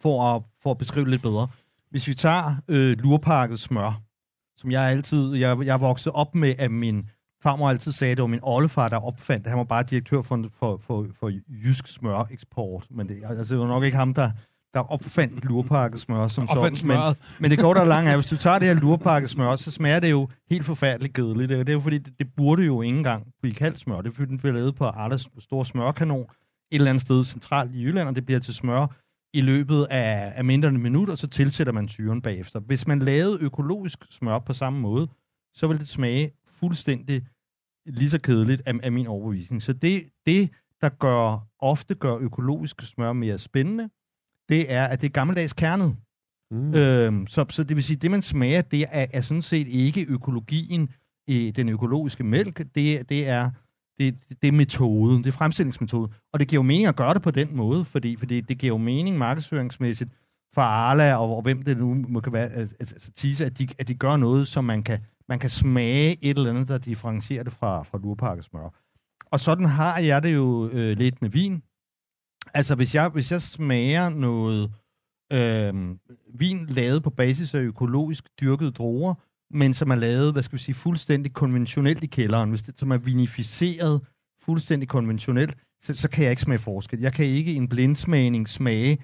for 0.00 0.34
at, 0.34 0.42
for 0.62 0.70
at 0.70 0.78
beskrive 0.78 1.10
lidt 1.10 1.22
bedre. 1.22 1.48
Hvis 1.90 2.08
vi 2.08 2.14
tager 2.14 2.54
øh, 2.68 2.98
lurpakket 2.98 3.60
smør, 3.60 4.02
som 4.56 4.70
jeg 4.70 4.82
altid, 4.82 5.34
jeg, 5.34 5.58
jeg 5.64 5.74
er 5.74 5.78
vokset 5.78 6.12
op 6.12 6.34
med, 6.34 6.54
at 6.58 6.70
min 6.70 7.08
farmor 7.42 7.68
altid 7.68 7.92
sagde, 7.92 8.10
at 8.10 8.16
det 8.16 8.22
var 8.22 8.28
min 8.28 8.40
oldefar, 8.42 8.88
der 8.88 9.06
opfandt 9.06 9.44
det. 9.44 9.50
Han 9.50 9.58
var 9.58 9.64
bare 9.64 9.82
direktør 9.82 10.22
for, 10.22 10.44
for, 10.58 10.76
for, 10.76 11.06
for 11.18 11.32
jysk 11.48 11.86
smøreksport, 11.86 12.86
men 12.90 13.08
det, 13.08 13.22
altså, 13.24 13.54
det 13.54 13.60
var 13.60 13.66
nok 13.66 13.84
ikke 13.84 13.96
ham, 13.96 14.14
der, 14.14 14.30
der 14.74 14.92
opfandt 14.92 15.44
lurpakket 15.44 16.00
smør 16.00 16.28
som 16.28 16.48
opfandt 16.48 16.78
sådan. 16.78 16.96
Men, 17.06 17.14
men 17.38 17.50
det 17.50 17.58
går 17.58 17.74
der 17.74 17.84
langt 17.84 18.10
af. 18.10 18.16
Hvis 18.16 18.26
du 18.26 18.36
tager 18.36 18.58
det 18.58 18.68
her 18.68 18.74
lurpakket 18.74 19.30
smør, 19.30 19.56
så 19.56 19.70
smager 19.70 20.00
det 20.00 20.10
jo 20.10 20.28
helt 20.50 20.66
forfærdeligt 20.66 21.14
kedeligt. 21.14 21.48
Det 21.48 21.68
er 21.68 21.72
jo 21.72 21.80
fordi, 21.80 21.98
det, 21.98 22.18
det 22.18 22.26
burde 22.36 22.62
jo 22.62 22.82
ikke 22.82 22.96
engang 22.96 23.26
blive 23.42 23.54
kaldt 23.54 23.78
smør. 23.78 24.00
Det 24.00 24.08
er 24.10 24.14
fordi, 24.14 24.28
den 24.28 24.38
bliver 24.38 24.54
lavet 24.54 24.74
på 24.74 24.84
Arles 24.84 25.28
store 25.38 25.66
smørkanon 25.66 26.20
et 26.20 26.26
eller 26.70 26.90
andet 26.90 27.00
sted 27.00 27.24
centralt 27.24 27.74
i 27.74 27.82
Jylland, 27.84 28.08
og 28.08 28.16
det 28.16 28.26
bliver 28.26 28.40
til 28.40 28.54
smør 28.54 28.86
i 29.34 29.40
løbet 29.40 29.86
af, 29.90 30.32
af 30.36 30.44
mindre 30.44 30.68
end 30.68 30.76
en 30.76 30.82
minut, 30.82 31.08
og 31.08 31.18
så 31.18 31.26
tilsætter 31.26 31.72
man 31.72 31.88
syren 31.88 32.22
bagefter. 32.22 32.60
Hvis 32.60 32.86
man 32.86 32.98
lavede 32.98 33.38
økologisk 33.40 34.04
smør 34.10 34.38
på 34.38 34.52
samme 34.52 34.80
måde, 34.80 35.08
så 35.54 35.66
ville 35.66 35.80
det 35.80 35.88
smage 35.88 36.30
fuldstændig 36.60 37.26
lige 37.86 38.10
så 38.10 38.20
kedeligt 38.20 38.62
af, 38.66 38.74
af 38.82 38.92
min 38.92 39.06
overbevisning. 39.06 39.62
Så 39.62 39.72
det, 39.72 40.04
det, 40.26 40.50
der 40.80 40.88
gør, 40.88 41.46
ofte 41.58 41.94
gør 41.94 42.16
økologisk 42.16 42.82
smør 42.82 43.12
mere 43.12 43.38
spændende, 43.38 43.88
det 44.48 44.72
er, 44.72 44.84
at 44.84 45.00
det 45.00 45.06
er 45.06 45.12
gammeldags 45.12 45.52
kernet. 45.52 45.96
Mm. 46.50 46.74
Øhm, 46.74 47.26
så, 47.26 47.44
så 47.50 47.64
det 47.64 47.76
vil 47.76 47.84
sige, 47.84 47.96
det 47.96 48.10
man 48.10 48.22
smager, 48.22 48.62
det 48.62 48.86
er, 48.90 49.06
er 49.12 49.20
sådan 49.20 49.42
set 49.42 49.68
ikke 49.68 50.06
økologien 50.08 50.90
i 51.26 51.50
den 51.50 51.68
økologiske 51.68 52.24
mælk, 52.24 52.58
det, 52.74 53.08
det 53.08 53.28
er 53.28 53.50
det, 53.98 54.14
det 54.42 54.48
er 54.48 54.52
metoden, 54.52 55.24
det 55.24 55.28
er 55.28 55.32
fremstillingsmetoden. 55.32 56.14
Og 56.32 56.40
det 56.40 56.48
giver 56.48 56.58
jo 56.58 56.66
mening 56.66 56.86
at 56.86 56.96
gøre 56.96 57.14
det 57.14 57.22
på 57.22 57.30
den 57.30 57.56
måde, 57.56 57.84
fordi, 57.84 58.16
fordi 58.16 58.40
det 58.40 58.58
giver 58.58 58.74
jo 58.74 58.78
mening 58.78 59.18
markedsføringsmæssigt 59.18 60.10
for 60.54 60.62
Arla 60.62 61.16
og, 61.16 61.36
og 61.36 61.42
hvem 61.42 61.62
det 61.62 61.78
nu 61.78 61.94
må 61.94 62.20
kan 62.20 62.32
være, 62.32 62.48
altså, 62.50 63.10
tise, 63.16 63.46
at 63.46 63.58
de, 63.58 63.68
at 63.78 63.88
de 63.88 63.94
gør 63.94 64.16
noget, 64.16 64.48
som 64.48 64.64
man 64.64 64.82
kan, 64.82 64.98
man 65.28 65.38
kan 65.38 65.50
smage 65.50 66.24
et 66.24 66.38
eller 66.38 66.50
andet, 66.50 66.68
der 66.68 66.78
differencierer 66.78 67.42
det 67.42 67.52
fra, 67.52 67.82
fra 67.82 67.98
lurpakkesmør. 67.98 68.74
Og 69.30 69.40
sådan 69.40 69.64
har 69.64 69.98
jeg 69.98 70.22
det 70.22 70.34
jo 70.34 70.68
øh, 70.68 70.96
lidt 70.96 71.22
med 71.22 71.30
vin. 71.30 71.62
Altså, 72.54 72.74
hvis 72.74 72.94
jeg, 72.94 73.08
hvis 73.08 73.32
jeg 73.32 73.42
smager 73.42 74.08
noget 74.08 74.72
øh, 75.32 75.74
vin 76.34 76.66
lavet 76.66 77.02
på 77.02 77.10
basis 77.10 77.54
af 77.54 77.60
økologisk 77.60 78.28
dyrkede 78.40 78.70
druer, 78.70 79.14
men 79.50 79.74
som 79.74 79.90
er 79.90 79.94
lavet, 79.94 80.32
hvad 80.32 80.42
skal 80.42 80.58
vi 80.58 80.62
sige, 80.62 80.74
fuldstændig 80.74 81.32
konventionelt 81.32 82.04
i 82.04 82.06
kælderen, 82.06 82.50
hvis 82.50 82.62
det, 82.62 82.78
som 82.78 82.90
er 82.90 82.96
vinificeret 82.96 84.00
fuldstændig 84.40 84.88
konventionelt, 84.88 85.56
så, 85.80 85.94
så 85.94 86.10
kan 86.10 86.24
jeg 86.24 86.30
ikke 86.30 86.42
smage 86.42 86.58
forskel. 86.58 87.00
Jeg 87.00 87.12
kan 87.12 87.24
ikke 87.24 87.52
i 87.52 87.56
en 87.56 87.68
blindsmagning 87.68 88.48
smage, 88.48 88.98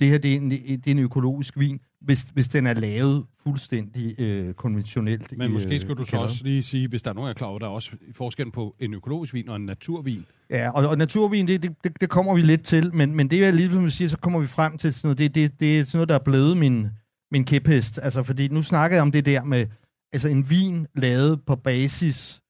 det 0.00 0.08
her 0.08 0.18
det 0.18 0.32
er, 0.32 0.36
en, 0.36 0.50
det 0.50 0.86
er 0.86 0.90
en 0.90 0.98
økologisk 0.98 1.58
vin, 1.58 1.80
hvis, 2.00 2.22
hvis 2.22 2.48
den 2.48 2.66
er 2.66 2.74
lavet 2.74 3.26
fuldstændig 3.42 4.20
øh, 4.20 4.54
konventionelt. 4.54 5.38
Men 5.38 5.50
i, 5.50 5.52
måske 5.52 5.80
skulle 5.80 5.96
du 5.96 6.02
øh, 6.02 6.06
så 6.06 6.16
også 6.16 6.44
lige 6.44 6.62
sige, 6.62 6.88
hvis 6.88 7.02
der 7.02 7.10
er 7.10 7.14
nogen, 7.14 7.26
der 7.26 7.34
er 7.34 7.38
klar 7.38 7.46
over, 7.46 7.58
der 7.58 7.66
er 7.66 7.70
også 7.70 7.90
forskel 8.12 8.50
på 8.50 8.76
en 8.78 8.94
økologisk 8.94 9.34
vin 9.34 9.48
og 9.48 9.56
en 9.56 9.66
naturvin. 9.66 10.26
Ja, 10.50 10.70
og, 10.70 10.88
og 10.88 10.98
naturvin, 10.98 11.48
det, 11.48 11.62
det, 11.62 12.00
det 12.00 12.10
kommer 12.10 12.34
vi 12.34 12.40
lidt 12.40 12.64
til, 12.64 12.94
men, 12.94 13.14
men 13.14 13.30
det 13.30 13.44
er 13.44 13.50
lige 13.50 13.70
som 13.70 13.82
du 13.82 13.90
siger, 13.90 14.08
så 14.08 14.18
kommer 14.18 14.40
vi 14.40 14.46
frem 14.46 14.78
til 14.78 14.94
sådan 14.94 15.08
noget, 15.08 15.18
det, 15.18 15.34
det, 15.34 15.60
det 15.60 15.78
er 15.78 15.84
sådan 15.84 15.98
noget, 15.98 16.08
der 16.08 16.14
er 16.14 16.24
blevet 16.24 16.56
min, 16.56 16.88
min 17.30 17.44
kæphest. 17.44 17.98
Altså, 18.02 18.22
fordi 18.22 18.48
nu 18.48 18.62
snakker 18.62 18.96
jeg 18.96 19.02
om 19.02 19.12
det 19.12 19.26
der 19.26 19.44
med, 19.44 19.66
altså 20.12 20.28
en 20.28 20.50
vin 20.50 20.86
lavet 20.94 21.40
på 21.46 21.56
basis 21.56 22.40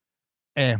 af, 0.56 0.78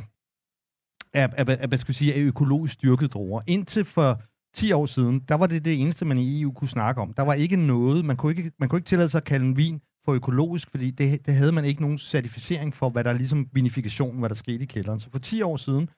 af, 1.15 1.29
af, 1.33 1.59
af 1.61 1.69
hvad 1.69 1.79
skal 1.79 1.89
vi 1.89 1.95
sige, 1.95 2.15
af 2.15 2.19
økologisk 2.19 2.83
dyrket 2.83 3.13
druer. 3.13 3.43
Indtil 3.47 3.85
for 3.85 4.23
10 4.55 4.73
år 4.73 4.87
siden, 4.87 5.21
der 5.29 5.35
var 5.35 5.47
det 5.47 5.65
det 5.65 5.81
eneste, 5.81 6.05
man 6.05 6.19
i 6.19 6.43
EU 6.43 6.53
kunne 6.53 6.69
snakke 6.69 7.01
om. 7.01 7.13
Der 7.13 7.23
var 7.23 7.35
ikke 7.35 7.57
noget, 7.57 8.05
man 8.05 8.17
kunne 8.17 8.33
ikke, 8.33 8.53
man 8.59 8.69
kunne 8.69 8.79
ikke 8.79 8.89
tillade 8.89 9.09
sig 9.09 9.19
at 9.19 9.25
kalde 9.25 9.47
en 9.47 9.57
vin 9.57 9.81
for 10.05 10.13
økologisk, 10.13 10.71
fordi 10.71 10.91
det, 10.91 11.27
det 11.27 11.35
havde 11.35 11.53
man 11.53 11.65
ikke 11.65 11.83
nogen 11.83 11.99
certificering 11.99 12.75
for, 12.75 12.91
hvad 12.91 13.05
der 13.05 13.13
ligesom 13.13 13.49
vinifikation, 13.53 14.19
hvad 14.19 14.29
der 14.29 14.35
skete 14.35 14.63
i 14.63 14.67
kælderen. 14.67 15.01
Så 15.01 15.11
for 15.11 15.19
10 15.19 15.43
år 15.43 15.57
siden, 15.57 15.89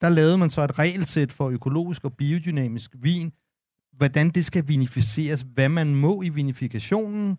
der 0.00 0.08
lavede 0.08 0.38
man 0.38 0.50
så 0.50 0.62
et 0.62 0.78
regelsæt 0.78 1.32
for 1.32 1.48
økologisk 1.48 2.04
og 2.04 2.12
biodynamisk 2.12 2.90
vin, 2.98 3.32
hvordan 3.96 4.30
det 4.30 4.44
skal 4.44 4.68
vinificeres, 4.68 5.46
hvad 5.54 5.68
man 5.68 5.94
må 5.94 6.22
i 6.22 6.28
vinifikationen, 6.28 7.38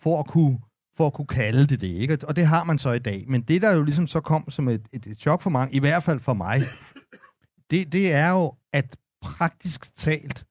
for 0.00 0.20
at 0.20 0.26
kunne, 0.26 0.58
for 0.96 1.06
at 1.06 1.12
kunne 1.12 1.26
kalde 1.26 1.66
det 1.66 1.80
det. 1.80 1.86
Ikke? 1.86 2.18
Og 2.28 2.36
det 2.36 2.46
har 2.46 2.64
man 2.64 2.78
så 2.78 2.92
i 2.92 2.98
dag. 2.98 3.24
Men 3.28 3.42
det, 3.42 3.62
der 3.62 3.72
jo 3.74 3.82
ligesom 3.82 4.06
så 4.06 4.20
kom 4.20 4.50
som 4.50 4.68
et, 4.68 4.88
et, 4.92 5.06
et 5.06 5.18
chok 5.18 5.42
for 5.42 5.50
mange, 5.50 5.74
i 5.74 5.78
hvert 5.78 6.02
fald 6.02 6.20
for 6.20 6.34
mig, 6.34 6.62
det, 7.70 7.92
det 7.92 8.12
er 8.12 8.30
jo, 8.30 8.52
at 8.72 8.96
praktisk 9.24 9.96
talt 9.96 10.44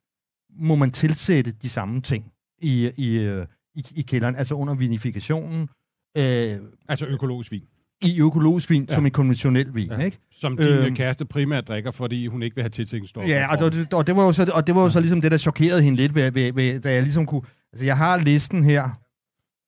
må 0.58 0.74
man 0.74 0.90
tilsætte 0.90 1.52
de 1.52 1.68
samme 1.68 2.00
ting 2.00 2.32
i, 2.62 2.90
i, 2.96 3.42
i, 3.74 3.86
i 3.94 4.02
kælderen, 4.02 4.36
altså 4.36 4.54
under 4.54 4.74
vinifikationen. 4.74 5.68
Øh, 6.16 6.56
altså 6.88 7.06
økologisk 7.06 7.52
vin 7.52 7.64
i 8.04 8.20
økologisk 8.20 8.70
vin, 8.70 8.86
ja. 8.88 8.94
som 8.94 9.06
i 9.06 9.08
konventionel 9.08 9.74
vin, 9.74 9.90
ja. 9.90 9.98
ikke? 9.98 10.18
Som 10.32 10.56
din 10.56 10.66
øhm, 10.66 10.94
kæreste 10.94 11.24
primært 11.24 11.68
drikker, 11.68 11.90
fordi 11.90 12.26
hun 12.26 12.42
ikke 12.42 12.56
vil 12.56 12.62
have 12.62 12.70
tilsætningsstoffer. 12.70 13.30
Ja, 13.30 13.64
og 13.64 13.72
det, 13.72 13.94
og 13.94 14.06
det 14.06 14.16
var 14.16 14.22
jo 14.22 14.32
så, 14.32 14.50
og 14.54 14.66
det 14.66 14.74
var 14.74 14.82
jo 14.82 14.90
så 14.90 15.00
ligesom 15.00 15.20
det, 15.20 15.30
der 15.30 15.38
chokerede 15.38 15.82
hende 15.82 15.96
lidt, 15.96 16.14
ved, 16.14 16.32
ved, 16.32 16.52
ved, 16.52 16.80
da 16.80 16.92
jeg 16.92 17.02
ligesom 17.02 17.26
kunne... 17.26 17.42
Altså, 17.72 17.86
jeg 17.86 17.96
har 17.96 18.18
listen 18.18 18.64
her, 18.64 18.90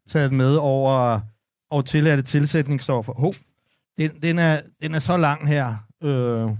taget 0.08 0.32
med 0.32 0.56
over, 0.56 1.20
over 1.70 1.82
tilladte 1.82 2.22
tilsætningsstoffer. 2.22 3.12
Ho, 3.12 3.32
den, 3.98 4.10
den, 4.22 4.38
er, 4.38 4.60
den 4.82 4.94
er 4.94 4.98
så 4.98 5.16
lang 5.16 5.48
her, 5.48 5.76
øh, 6.02 6.50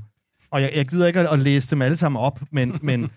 og 0.51 0.63
jeg, 0.63 0.73
jeg 0.75 0.87
gider 0.87 1.07
ikke 1.07 1.21
at, 1.21 1.27
at 1.33 1.39
læse 1.39 1.71
dem 1.71 1.83
alle 1.83 1.97
sammen 1.97 2.23
op, 2.23 2.41
men, 2.51 2.79
men 2.83 3.11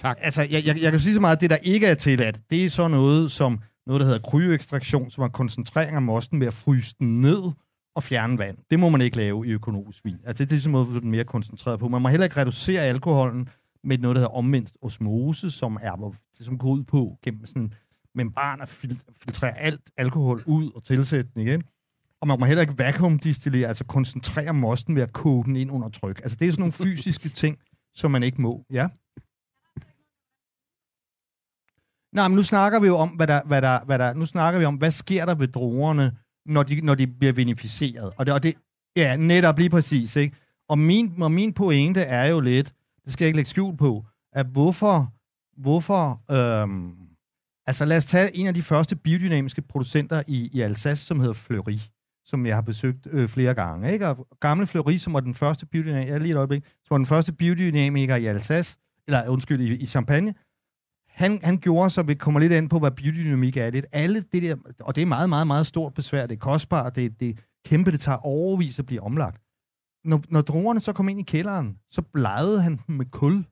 tak. 0.00 0.18
Altså, 0.20 0.42
jeg, 0.42 0.66
jeg, 0.66 0.82
jeg 0.82 0.90
kan 0.90 1.00
sige 1.00 1.14
så 1.14 1.20
meget, 1.20 1.36
at 1.36 1.40
det, 1.40 1.50
der 1.50 1.56
ikke 1.56 1.86
er 1.86 1.94
tilladt, 1.94 2.40
det 2.50 2.64
er 2.64 2.70
så 2.70 2.88
noget 2.88 3.32
som 3.32 3.60
noget, 3.86 4.00
der 4.00 4.06
hedder 4.06 4.30
kryoekstraktion, 4.30 5.10
som 5.10 5.24
er 5.24 5.28
koncentrering 5.28 5.96
af 5.96 6.02
mosten 6.02 6.40
ved 6.40 6.46
at 6.46 6.54
fryse 6.54 6.94
den 6.98 7.20
ned, 7.20 7.42
og 7.94 8.02
fjerne 8.02 8.38
vand. 8.38 8.58
Det 8.70 8.80
må 8.80 8.88
man 8.88 9.00
ikke 9.00 9.16
lave 9.16 9.46
i 9.46 9.50
økonomisk 9.50 10.04
vin. 10.04 10.16
Altså, 10.24 10.44
det 10.44 10.50
er 10.50 10.54
ligesom 10.54 10.72
måde, 10.72 10.86
den 10.86 11.10
mere 11.10 11.24
koncentreret 11.24 11.80
på. 11.80 11.88
Man 11.88 12.02
må 12.02 12.08
heller 12.08 12.24
ikke 12.24 12.36
reducere 12.36 12.82
alkoholen 12.82 13.48
med 13.84 13.98
noget, 13.98 14.14
der 14.14 14.20
hedder 14.20 14.34
omvendt 14.34 14.72
osmose, 14.82 15.50
som 15.50 15.78
er, 15.82 16.14
som 16.40 16.58
går 16.58 16.68
ud 16.68 16.82
på 16.84 17.18
gennem 17.24 17.46
sådan 17.46 17.72
membran 18.14 18.60
at 18.60 18.68
filtrere 18.68 19.58
alt 19.58 19.80
alkohol 19.96 20.42
ud 20.46 20.70
og 20.74 20.84
tilsætte 20.84 21.30
den 21.34 21.42
igen. 21.42 21.62
Og 22.22 22.28
man 22.28 22.40
må 22.40 22.46
heller 22.46 22.60
ikke 22.60 22.78
vakuumdistillere, 22.78 23.68
altså 23.68 23.84
koncentrere 23.84 24.54
mosten 24.54 24.94
ved 24.96 25.02
at 25.02 25.12
koge 25.12 25.44
den 25.44 25.56
ind 25.56 25.70
under 25.70 25.88
tryk. 25.88 26.20
Altså, 26.22 26.36
det 26.36 26.48
er 26.48 26.52
sådan 26.52 26.60
nogle 26.60 26.72
fysiske 26.72 27.28
ting, 27.42 27.58
som 27.94 28.10
man 28.10 28.22
ikke 28.22 28.42
må. 28.42 28.64
Ja? 28.70 28.88
Nej, 32.12 32.28
men 32.28 32.36
nu 32.36 32.42
snakker 32.42 32.80
vi 32.80 32.86
jo 32.86 32.96
om, 32.96 33.08
hvad 33.08 33.26
der, 33.26 33.40
hvad 33.44 33.62
der, 33.62 33.84
hvad 33.84 33.98
der, 33.98 34.14
nu 34.14 34.26
snakker 34.26 34.60
vi 34.60 34.64
om, 34.64 34.74
hvad 34.74 34.90
sker 34.90 35.26
der 35.26 35.34
ved 35.34 35.48
druerne, 35.48 36.16
når 36.46 36.62
de, 36.62 36.80
når 36.80 36.94
de 36.94 37.06
bliver 37.06 37.32
vinificeret. 37.32 38.12
Og 38.16 38.26
det, 38.26 38.34
og 38.34 38.42
det, 38.42 38.54
ja, 38.96 39.16
netop 39.16 39.58
lige 39.58 39.70
præcis, 39.70 40.16
ikke? 40.16 40.36
Og 40.68 40.78
min, 40.78 41.22
og 41.22 41.32
min 41.32 41.52
pointe 41.52 42.00
er 42.00 42.26
jo 42.26 42.40
lidt, 42.40 42.74
det 43.04 43.12
skal 43.12 43.24
jeg 43.24 43.28
ikke 43.28 43.38
lægge 43.38 43.50
skjul 43.50 43.76
på, 43.76 44.04
at 44.32 44.46
hvorfor, 44.46 45.12
hvorfor, 45.60 46.32
øhm, 46.32 46.94
altså 47.66 47.84
lad 47.84 47.96
os 47.96 48.06
tage 48.06 48.36
en 48.36 48.46
af 48.46 48.54
de 48.54 48.62
første 48.62 48.96
biodynamiske 48.96 49.62
producenter 49.62 50.22
i, 50.26 50.50
i 50.52 50.60
Alsace, 50.60 51.06
som 51.06 51.20
hedder 51.20 51.34
Fleury, 51.34 51.78
som 52.24 52.46
jeg 52.46 52.54
har 52.54 52.62
besøgt 52.62 53.06
øh, 53.10 53.28
flere 53.28 53.54
gange, 53.54 53.92
ikke? 53.92 54.08
Og 54.08 54.28
gamle 54.40 54.66
Fleury, 54.66 54.92
som 54.92 55.12
var 55.12 55.20
den 55.20 55.34
første 55.34 55.66
biodynamiker, 55.66 56.18
lige 56.18 56.30
et 56.30 56.36
øjeblik, 56.36 56.64
som 56.64 56.90
var 56.90 56.98
den 56.98 57.06
første 57.06 57.32
biodynamiker 57.32 58.16
i 58.16 58.26
Alsace, 58.26 58.78
eller 59.06 59.28
undskyld, 59.28 59.60
i, 59.60 59.76
i 59.76 59.86
Champagne, 59.86 60.34
han, 61.12 61.40
han 61.42 61.58
gjorde, 61.58 61.90
så 61.90 62.02
vi 62.02 62.14
kommer 62.14 62.40
lidt 62.40 62.52
ind 62.52 62.70
på, 62.70 62.78
hvad 62.78 62.90
biodynamik 62.90 63.56
er 63.56 63.70
lidt. 63.70 63.86
Alle 63.92 64.20
det 64.32 64.42
der, 64.42 64.56
og 64.80 64.96
det 64.96 65.02
er 65.02 65.06
meget, 65.06 65.28
meget, 65.28 65.46
meget 65.46 65.66
stort 65.66 65.94
besvær. 65.94 66.26
Det 66.26 66.34
er 66.34 66.38
kostbart, 66.38 66.96
det, 66.96 67.20
det 67.20 67.38
kæmpe, 67.64 67.92
det 67.92 68.00
tager 68.00 68.18
overvis 68.18 68.78
at 68.78 68.86
blive 68.86 69.02
omlagt. 69.02 69.42
Når, 70.04 70.22
når 70.28 70.40
druerne 70.40 70.80
så 70.80 70.92
kom 70.92 71.08
ind 71.08 71.20
i 71.20 71.22
kælderen, 71.22 71.78
så 71.90 72.02
blegede 72.02 72.62
han 72.62 72.80
dem 72.86 72.96
med 72.96 73.06
kul. 73.06 73.44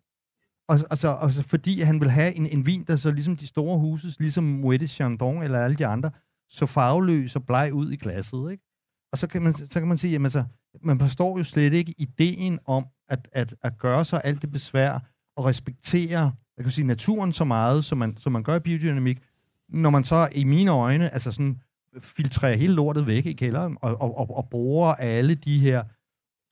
Og, 0.68 0.78
altså, 0.90 1.18
altså, 1.22 1.42
fordi 1.42 1.80
han 1.80 2.00
vil 2.00 2.10
have 2.10 2.34
en, 2.34 2.46
en 2.46 2.66
vin, 2.66 2.84
der 2.84 2.96
så 2.96 3.10
ligesom 3.10 3.36
de 3.36 3.46
store 3.46 3.78
huses, 3.78 4.20
ligesom 4.20 4.64
Moët 4.64 4.86
Chandon 4.86 5.42
eller 5.42 5.58
alle 5.58 5.76
de 5.76 5.86
andre, 5.86 6.10
så 6.50 6.66
farveløs 6.66 7.36
og 7.36 7.46
bleg 7.46 7.70
ud 7.72 7.92
i 7.92 7.96
glasset, 7.96 8.50
ikke? 8.50 8.64
Og 9.12 9.18
så 9.18 9.26
kan 9.26 9.42
man, 9.42 9.54
så 9.54 9.80
kan 9.80 9.88
man 9.88 9.96
sige, 9.96 10.12
jamen 10.12 10.26
altså, 10.26 10.44
man 10.82 11.00
forstår 11.00 11.38
jo 11.38 11.44
slet 11.44 11.72
ikke 11.72 11.94
ideen 11.98 12.58
om 12.64 12.86
at, 13.08 13.28
at, 13.32 13.54
at 13.62 13.78
gøre 13.78 14.04
sig 14.04 14.20
alt 14.24 14.42
det 14.42 14.52
besvær 14.52 14.98
og 15.36 15.44
respektere 15.44 16.32
jeg 16.60 16.64
kan 16.64 16.72
sige, 16.72 16.86
naturen 16.86 17.32
så 17.32 17.44
meget, 17.44 17.84
som 17.84 17.98
man, 17.98 18.16
som 18.16 18.32
man 18.32 18.42
gør 18.42 18.56
i 18.56 18.60
biodynamik, 18.60 19.22
når 19.68 19.90
man 19.90 20.04
så 20.04 20.28
i 20.32 20.44
mine 20.44 20.70
øjne 20.70 21.12
altså 21.14 21.32
sådan, 21.32 21.60
filtrerer 22.00 22.56
hele 22.56 22.72
lortet 22.72 23.06
væk 23.06 23.26
i 23.26 23.32
kælderen 23.32 23.76
og, 23.80 24.00
og, 24.00 24.18
og, 24.18 24.36
og 24.36 24.48
bruger 24.50 24.94
alle 24.94 25.34
de 25.34 25.58
her, 25.58 25.84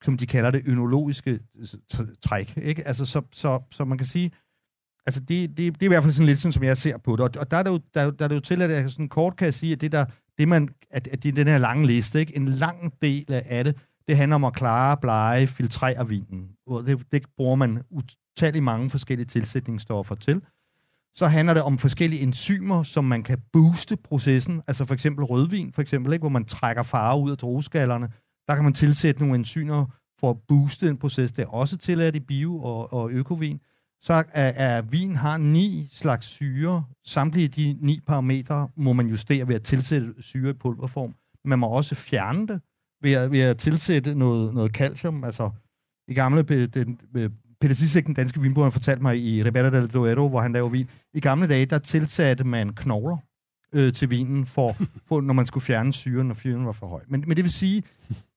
som 0.04 0.16
de 0.16 0.26
kalder 0.26 0.50
det, 0.50 0.62
ønologiske 0.66 1.40
træk. 2.22 2.56
Ikke? 2.56 2.88
Altså, 2.88 3.04
så, 3.04 3.22
så, 3.32 3.60
så 3.70 3.84
man 3.84 3.98
kan 3.98 4.06
sige, 4.06 4.30
altså 5.08 5.20
det, 5.20 5.50
det, 5.50 5.58
det 5.74 5.82
er 5.82 5.84
i 5.84 5.88
hvert 5.88 6.02
fald 6.02 6.12
sådan 6.12 6.26
lidt 6.26 6.38
sådan, 6.38 6.52
som 6.52 6.62
jeg 6.62 6.76
ser 6.76 6.96
på 6.98 7.12
det. 7.12 7.20
Og, 7.20 7.30
og 7.38 7.50
der, 7.50 7.56
er 7.56 7.62
det 7.62 7.70
jo, 7.70 7.80
der, 7.94 8.10
der 8.10 8.24
er 8.24 8.28
det 8.28 8.34
jo 8.34 8.40
til, 8.40 8.62
at 8.62 8.70
jeg 8.70 8.90
sådan 8.90 9.08
kort 9.08 9.36
kan 9.36 9.52
sige, 9.52 9.72
at 9.72 9.80
det 9.80 9.92
der, 9.92 10.04
det 10.38 10.48
man, 10.48 10.68
at, 10.90 11.08
at 11.12 11.22
det 11.22 11.28
er 11.28 11.32
den 11.32 11.46
her 11.46 11.58
lange 11.58 11.86
liste, 11.86 12.20
ikke? 12.20 12.36
en 12.36 12.48
lang 12.48 12.92
del 13.02 13.24
af 13.28 13.64
det, 13.64 13.76
det 14.08 14.16
handler 14.16 14.34
om 14.34 14.44
at 14.44 14.54
klare, 14.54 14.96
blege, 14.96 15.46
filtrere 15.46 16.08
vinen. 16.08 16.48
Det, 16.86 17.12
det 17.12 17.22
bruger 17.36 17.56
man 17.56 17.82
utallige 17.90 18.62
mange 18.62 18.90
forskellige 18.90 19.26
tilsætningsstoffer 19.26 20.14
til. 20.14 20.42
Så 21.14 21.26
handler 21.26 21.54
det 21.54 21.62
om 21.62 21.78
forskellige 21.78 22.22
enzymer, 22.22 22.82
som 22.82 23.04
man 23.04 23.22
kan 23.22 23.38
booste 23.52 23.96
processen. 23.96 24.62
Altså 24.66 24.84
for 24.84 24.94
eksempel 24.94 25.24
rødvin, 25.24 25.72
for 25.72 25.82
eksempel, 25.82 26.12
ikke? 26.12 26.22
hvor 26.22 26.28
man 26.28 26.44
trækker 26.44 26.82
farve 26.82 27.22
ud 27.22 27.30
af 27.30 27.38
drueskallerne. 27.38 28.08
Der 28.48 28.54
kan 28.54 28.64
man 28.64 28.72
tilsætte 28.72 29.20
nogle 29.20 29.34
enzymer 29.34 29.86
for 30.20 30.30
at 30.30 30.36
booste 30.48 30.88
den 30.88 30.96
proces. 30.96 31.32
Det 31.32 31.42
er 31.42 31.48
også 31.48 31.76
tilladt 31.76 32.16
i 32.16 32.20
bio- 32.20 32.62
og, 32.62 32.92
og 32.92 33.10
økovin. 33.10 33.60
Så 34.02 34.14
er, 34.14 34.24
er 34.32 34.82
vin 34.82 35.16
har 35.16 35.38
ni 35.38 35.88
slags 35.90 36.26
syre. 36.26 36.84
Samtlige 37.04 37.48
de 37.48 37.76
ni 37.80 38.00
parametre 38.06 38.68
må 38.76 38.92
man 38.92 39.06
justere 39.06 39.48
ved 39.48 39.54
at 39.54 39.62
tilsætte 39.62 40.14
syre 40.20 40.50
i 40.50 40.52
pulverform. 40.52 41.14
Man 41.44 41.58
må 41.58 41.66
også 41.66 41.94
fjerne 41.94 42.46
det 42.46 42.60
ved 43.02 43.12
at, 43.12 43.30
ved 43.30 43.40
at 43.40 43.58
tilsætte 43.58 44.14
noget, 44.14 44.54
noget 44.54 44.72
calcium. 44.72 45.24
Altså 45.24 45.50
i 46.08 46.14
gamle 46.14 46.42
den, 46.66 47.00
Peter 47.60 47.74
Sissek, 47.74 48.06
den 48.06 48.14
danske 48.14 48.40
vinbruger, 48.40 48.64
han 48.64 48.72
fortalte 48.72 49.02
mig 49.02 49.18
i 49.18 49.44
Ribera 49.44 49.70
del 49.70 49.92
Duero, 49.92 50.28
hvor 50.28 50.40
han 50.40 50.52
laver 50.52 50.68
vin. 50.68 50.90
I 51.14 51.20
gamle 51.20 51.48
dage, 51.48 51.66
der 51.66 51.78
tilsatte 51.78 52.44
man 52.44 52.72
knogler 52.72 53.16
øh, 53.72 53.92
til 53.92 54.10
vinen, 54.10 54.46
for, 54.46 54.76
for, 55.08 55.20
når 55.20 55.34
man 55.34 55.46
skulle 55.46 55.64
fjerne 55.64 55.92
syren, 55.92 56.26
når 56.26 56.34
fyren 56.34 56.66
var 56.66 56.72
for 56.72 56.86
høj. 56.86 57.02
Men, 57.08 57.24
men 57.26 57.36
det 57.36 57.44
vil 57.44 57.52
sige, 57.52 57.82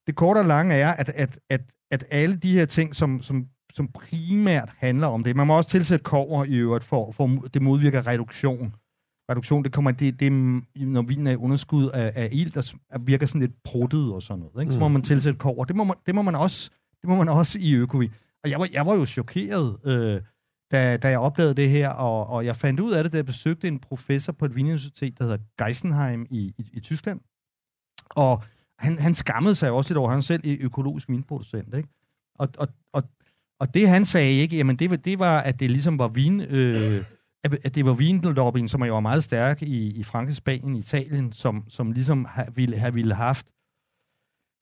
det 0.06 0.14
korte 0.14 0.38
og 0.38 0.44
lange 0.44 0.74
er, 0.74 0.92
at, 0.92 1.08
at, 1.08 1.38
at, 1.50 1.60
at 1.90 2.04
alle 2.10 2.36
de 2.36 2.52
her 2.52 2.64
ting, 2.64 2.96
som, 2.96 3.22
som, 3.22 3.46
som 3.72 3.88
primært 3.88 4.72
handler 4.78 5.06
om 5.06 5.24
det, 5.24 5.36
man 5.36 5.46
må 5.46 5.56
også 5.56 5.68
tilsætte 5.68 6.02
kover 6.02 6.44
i 6.44 6.54
øvrigt, 6.54 6.84
for, 6.84 7.12
for 7.12 7.26
det 7.54 7.62
modvirker 7.62 8.06
reduktion. 8.06 8.74
Reduktion, 9.30 9.64
det 9.64 9.72
kommer, 9.72 9.90
det, 9.90 10.20
det 10.20 10.32
når 10.76 11.02
vinen 11.02 11.26
er 11.26 11.30
i 11.30 11.36
underskud 11.36 11.88
af, 11.90 12.12
af 12.14 12.28
ild, 12.32 12.50
der 12.50 12.98
virker 12.98 13.26
sådan 13.26 13.40
lidt 13.40 13.62
pruttet 13.64 14.12
og 14.12 14.22
sådan 14.22 14.44
noget. 14.44 14.62
Ikke? 14.62 14.72
Så 14.72 14.80
må 14.80 14.88
mm. 14.88 14.92
man 14.92 15.02
tilsætte 15.02 15.38
kover. 15.38 15.64
Det 15.64 15.76
må 15.76 15.84
man, 15.84 15.96
det 16.06 16.14
må 16.14 16.22
man 16.22 16.34
også 16.34 16.70
det 17.02 17.08
må 17.08 17.16
man 17.16 17.28
også 17.28 17.58
i 17.60 17.74
økovin. 17.74 18.10
Og 18.44 18.50
jeg 18.50 18.58
var, 18.58 18.68
jeg 18.72 18.86
var 18.86 18.94
jo 18.94 19.06
chokeret, 19.06 19.78
øh, 19.84 20.22
da, 20.72 20.96
da 20.96 21.08
jeg 21.08 21.18
opdagede 21.18 21.54
det 21.54 21.70
her, 21.70 21.88
og, 21.88 22.26
og 22.26 22.44
jeg 22.44 22.56
fandt 22.56 22.80
ud 22.80 22.92
af 22.92 23.04
det, 23.04 23.12
da 23.12 23.16
jeg 23.16 23.26
besøgte 23.26 23.68
en 23.68 23.78
professor 23.78 24.32
på 24.32 24.44
et 24.44 24.56
vinuniversitet, 24.56 25.18
der 25.18 25.24
hedder 25.24 25.38
Geisenheim 25.64 26.26
i, 26.30 26.54
i, 26.58 26.70
i 26.72 26.80
Tyskland. 26.80 27.20
Og 28.10 28.42
han, 28.78 28.98
han 28.98 29.14
skammede 29.14 29.54
sig 29.54 29.70
også 29.70 29.90
lidt 29.90 29.98
over, 29.98 30.10
han 30.10 30.22
selv 30.22 30.48
er 30.48 30.56
økologisk 30.60 31.08
vinproducent, 31.08 31.74
ikke? 31.74 31.88
Og, 32.34 32.48
og, 32.58 32.68
og, 32.92 33.02
og 33.62 33.74
det 33.74 33.88
han 33.88 34.04
sagde 34.04 34.32
ikke, 34.32 34.56
jamen 34.56 34.76
det, 34.76 35.04
det 35.04 35.18
var, 35.18 35.40
at 35.40 35.60
det 35.60 35.70
ligesom 35.70 35.98
var 35.98 36.08
vin... 36.08 36.40
Øh, 36.40 37.04
at 37.44 37.74
det 37.74 37.84
var 37.84 37.92
vinlobbyen, 37.92 38.68
som 38.68 38.84
jo 38.84 38.94
var 38.94 39.00
meget 39.00 39.24
stærk 39.24 39.62
i, 39.62 39.90
i 39.90 40.02
Frankrig, 40.02 40.36
Spanien, 40.36 40.76
Italien, 40.76 41.32
som, 41.32 41.64
som 41.68 41.92
ligesom 41.92 42.24
ha, 42.24 42.44
ville 42.54 42.76
have 42.76 42.94
ville 42.94 43.14
haft 43.14 43.46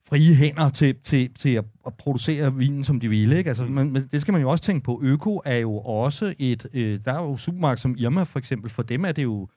frie 0.07 0.35
hænder 0.35 0.69
til, 0.69 0.95
til, 1.03 1.33
til 1.33 1.49
at, 1.49 1.65
at 1.87 1.93
producere 1.97 2.55
vinen, 2.55 2.83
som 2.83 2.99
de 2.99 3.09
ville. 3.09 3.37
Ikke? 3.37 3.47
Altså, 3.47 3.65
man, 3.65 3.91
men 3.91 4.07
det 4.11 4.21
skal 4.21 4.31
man 4.31 4.41
jo 4.41 4.49
også 4.49 4.63
tænke 4.63 4.83
på. 4.83 4.99
Øko 5.03 5.41
er 5.45 5.57
jo 5.57 5.77
også 5.77 6.33
et... 6.39 6.67
Øh, 6.73 6.99
der 7.05 7.13
er 7.13 7.21
jo 7.23 7.37
supermarked 7.37 7.77
som 7.77 7.95
Irma, 7.99 8.23
for 8.23 8.39
eksempel. 8.39 8.69
For 8.69 8.83
dem 8.83 9.05
er 9.05 9.11
det 9.11 9.23
jo, 9.23 9.47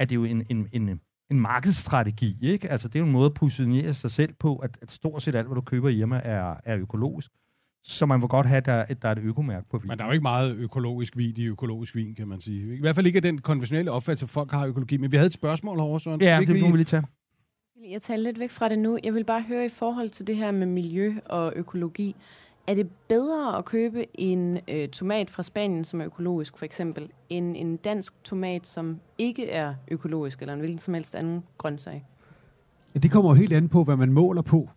er 0.00 0.04
det 0.04 0.14
jo 0.14 0.24
en, 0.24 0.46
en, 0.50 0.68
en, 0.72 1.00
en 1.30 1.40
markedsstrategi. 1.40 2.36
Ikke? 2.42 2.70
Altså, 2.70 2.88
det 2.88 2.96
er 2.96 3.00
jo 3.00 3.06
en 3.06 3.12
måde 3.12 3.26
at 3.26 3.34
positionere 3.34 3.94
sig 3.94 4.10
selv 4.10 4.32
på, 4.32 4.56
at, 4.56 4.78
at 4.82 4.90
stort 4.90 5.22
set 5.22 5.34
alt, 5.34 5.46
hvad 5.46 5.54
du 5.54 5.60
køber 5.60 5.88
i 5.88 5.96
Irma, 5.96 6.20
er, 6.24 6.54
er 6.64 6.76
økologisk. 6.76 7.30
Så 7.84 8.06
man 8.06 8.20
vil 8.20 8.28
godt 8.28 8.46
have, 8.46 8.56
at 8.56 8.66
der, 8.66 8.74
at 8.74 9.02
der 9.02 9.08
er 9.08 9.12
et 9.12 9.18
økomærke 9.18 9.68
på 9.70 9.78
vin. 9.78 9.88
Men 9.88 9.98
der 9.98 10.04
er 10.04 10.08
jo 10.08 10.12
ikke 10.12 10.22
meget 10.22 10.56
økologisk 10.56 11.16
vin 11.16 11.34
i 11.36 11.44
økologisk 11.46 11.94
vin, 11.94 12.14
kan 12.14 12.28
man 12.28 12.40
sige. 12.40 12.76
I 12.76 12.80
hvert 12.80 12.94
fald 12.94 13.06
ikke 13.06 13.16
af 13.16 13.22
den 13.22 13.40
konventionelle 13.40 13.90
opfattelse, 13.90 14.24
at 14.24 14.30
folk 14.30 14.50
har 14.50 14.66
økologi. 14.66 14.96
Men 14.96 15.12
vi 15.12 15.16
havde 15.16 15.26
et 15.26 15.32
spørgsmål 15.32 15.78
herovre, 15.78 16.00
Søren. 16.00 16.20
Ja, 16.20 16.40
det 16.40 16.60
må 16.60 16.70
vi 16.70 16.76
lige 16.76 16.84
tage. 16.84 17.02
Jeg 17.90 18.02
tager 18.02 18.18
lidt 18.18 18.38
væk 18.38 18.50
fra 18.50 18.68
det 18.68 18.78
nu. 18.78 18.98
Jeg 19.04 19.14
vil 19.14 19.24
bare 19.24 19.42
høre 19.42 19.64
i 19.64 19.68
forhold 19.68 20.10
til 20.10 20.26
det 20.26 20.36
her 20.36 20.50
med 20.50 20.66
miljø 20.66 21.14
og 21.24 21.52
økologi. 21.56 22.16
Er 22.66 22.74
det 22.74 22.90
bedre 23.08 23.58
at 23.58 23.64
købe 23.64 24.20
en 24.20 24.58
øh, 24.68 24.88
tomat 24.88 25.30
fra 25.30 25.42
Spanien, 25.42 25.84
som 25.84 26.00
er 26.00 26.06
økologisk 26.06 26.58
for 26.58 26.64
eksempel, 26.64 27.08
end 27.28 27.56
en 27.56 27.76
dansk 27.76 28.24
tomat, 28.24 28.66
som 28.66 29.00
ikke 29.18 29.50
er 29.50 29.74
økologisk, 29.88 30.40
eller 30.40 30.54
en 30.54 30.60
hvilken 30.60 30.78
som 30.78 30.94
helst 30.94 31.14
anden 31.14 31.44
grøntsag? 31.58 32.04
Ja, 32.94 33.00
det 33.00 33.10
kommer 33.10 33.30
jo 33.30 33.34
helt 33.34 33.52
an 33.52 33.68
på, 33.68 33.84
hvad 33.84 33.96
man 33.96 34.12
måler 34.12 34.42
på. 34.42 34.70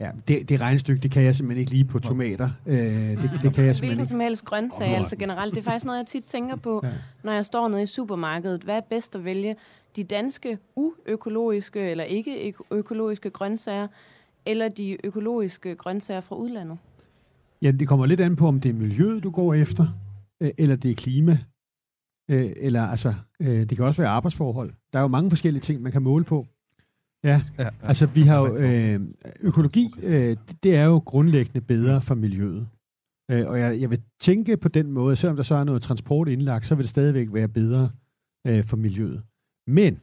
Ja, 0.00 0.10
det, 0.28 0.48
det 0.48 0.60
regnestykke, 0.60 1.02
det 1.02 1.10
kan 1.10 1.22
jeg 1.22 1.34
simpelthen 1.34 1.60
ikke 1.60 1.70
lige 1.70 1.84
på 1.84 1.98
tomater. 1.98 2.50
Øh, 2.66 2.76
det, 2.76 3.18
det 3.20 3.20
kan 3.20 3.30
jeg 3.42 3.42
simpelthen 3.42 3.78
Hvilken 3.80 4.00
ikke. 4.00 4.10
som 4.10 4.20
helst 4.20 4.44
grøntsag, 4.44 4.88
altså 4.88 5.16
generelt. 5.16 5.54
Det 5.54 5.60
er 5.60 5.64
faktisk 5.64 5.86
noget, 5.86 5.98
jeg 5.98 6.06
tit 6.06 6.24
tænker 6.24 6.56
på, 6.56 6.80
ja. 6.84 6.92
når 7.24 7.32
jeg 7.32 7.46
står 7.46 7.68
nede 7.68 7.82
i 7.82 7.86
supermarkedet. 7.86 8.62
Hvad 8.62 8.76
er 8.76 8.80
bedst 8.80 9.14
at 9.14 9.24
vælge? 9.24 9.56
De 9.96 10.04
danske 10.04 10.58
uøkologiske 10.76 11.80
eller 11.80 12.04
ikke 12.04 12.54
økologiske 12.70 13.30
grøntsager, 13.30 13.88
eller 14.46 14.68
de 14.68 15.06
økologiske 15.06 15.74
grøntsager 15.74 16.20
fra 16.20 16.36
udlandet? 16.36 16.78
Ja, 17.62 17.70
det 17.70 17.88
kommer 17.88 18.06
lidt 18.06 18.20
an 18.20 18.36
på, 18.36 18.48
om 18.48 18.60
det 18.60 18.68
er 18.68 18.74
miljøet, 18.74 19.22
du 19.22 19.30
går 19.30 19.54
efter, 19.54 19.86
øh, 20.42 20.50
eller 20.58 20.76
det 20.76 20.90
er 20.90 20.94
klima, 20.94 21.38
øh, 22.30 22.52
eller 22.56 22.82
altså, 22.82 23.14
øh, 23.40 23.48
det 23.48 23.76
kan 23.76 23.84
også 23.84 24.02
være 24.02 24.10
arbejdsforhold. 24.10 24.72
Der 24.92 24.98
er 24.98 25.02
jo 25.02 25.08
mange 25.08 25.30
forskellige 25.30 25.60
ting, 25.62 25.82
man 25.82 25.92
kan 25.92 26.02
måle 26.02 26.24
på. 26.24 26.46
Ja, 27.30 27.38
ja, 27.58 27.68
altså 27.82 28.06
vi 28.06 28.22
har 28.22 28.38
jo, 28.40 28.56
øh, 28.56 29.00
økologi, 29.40 29.94
øh, 30.02 30.36
det 30.62 30.76
er 30.76 30.84
jo 30.84 30.98
grundlæggende 30.98 31.60
bedre 31.60 32.00
for 32.00 32.14
miljøet. 32.14 32.68
Øh, 33.30 33.46
og 33.46 33.58
jeg, 33.58 33.80
jeg 33.80 33.90
vil 33.90 34.02
tænke 34.20 34.56
på 34.56 34.68
den 34.68 34.92
måde, 34.92 35.16
selvom 35.16 35.36
der 35.36 35.42
så 35.42 35.54
er 35.54 35.64
noget 35.64 35.82
transport 35.82 36.28
indlagt, 36.28 36.66
så 36.66 36.74
vil 36.74 36.82
det 36.82 36.90
stadigvæk 36.90 37.28
være 37.32 37.48
bedre 37.48 37.90
øh, 38.46 38.64
for 38.64 38.76
miljøet. 38.76 39.22
Men 39.66 40.00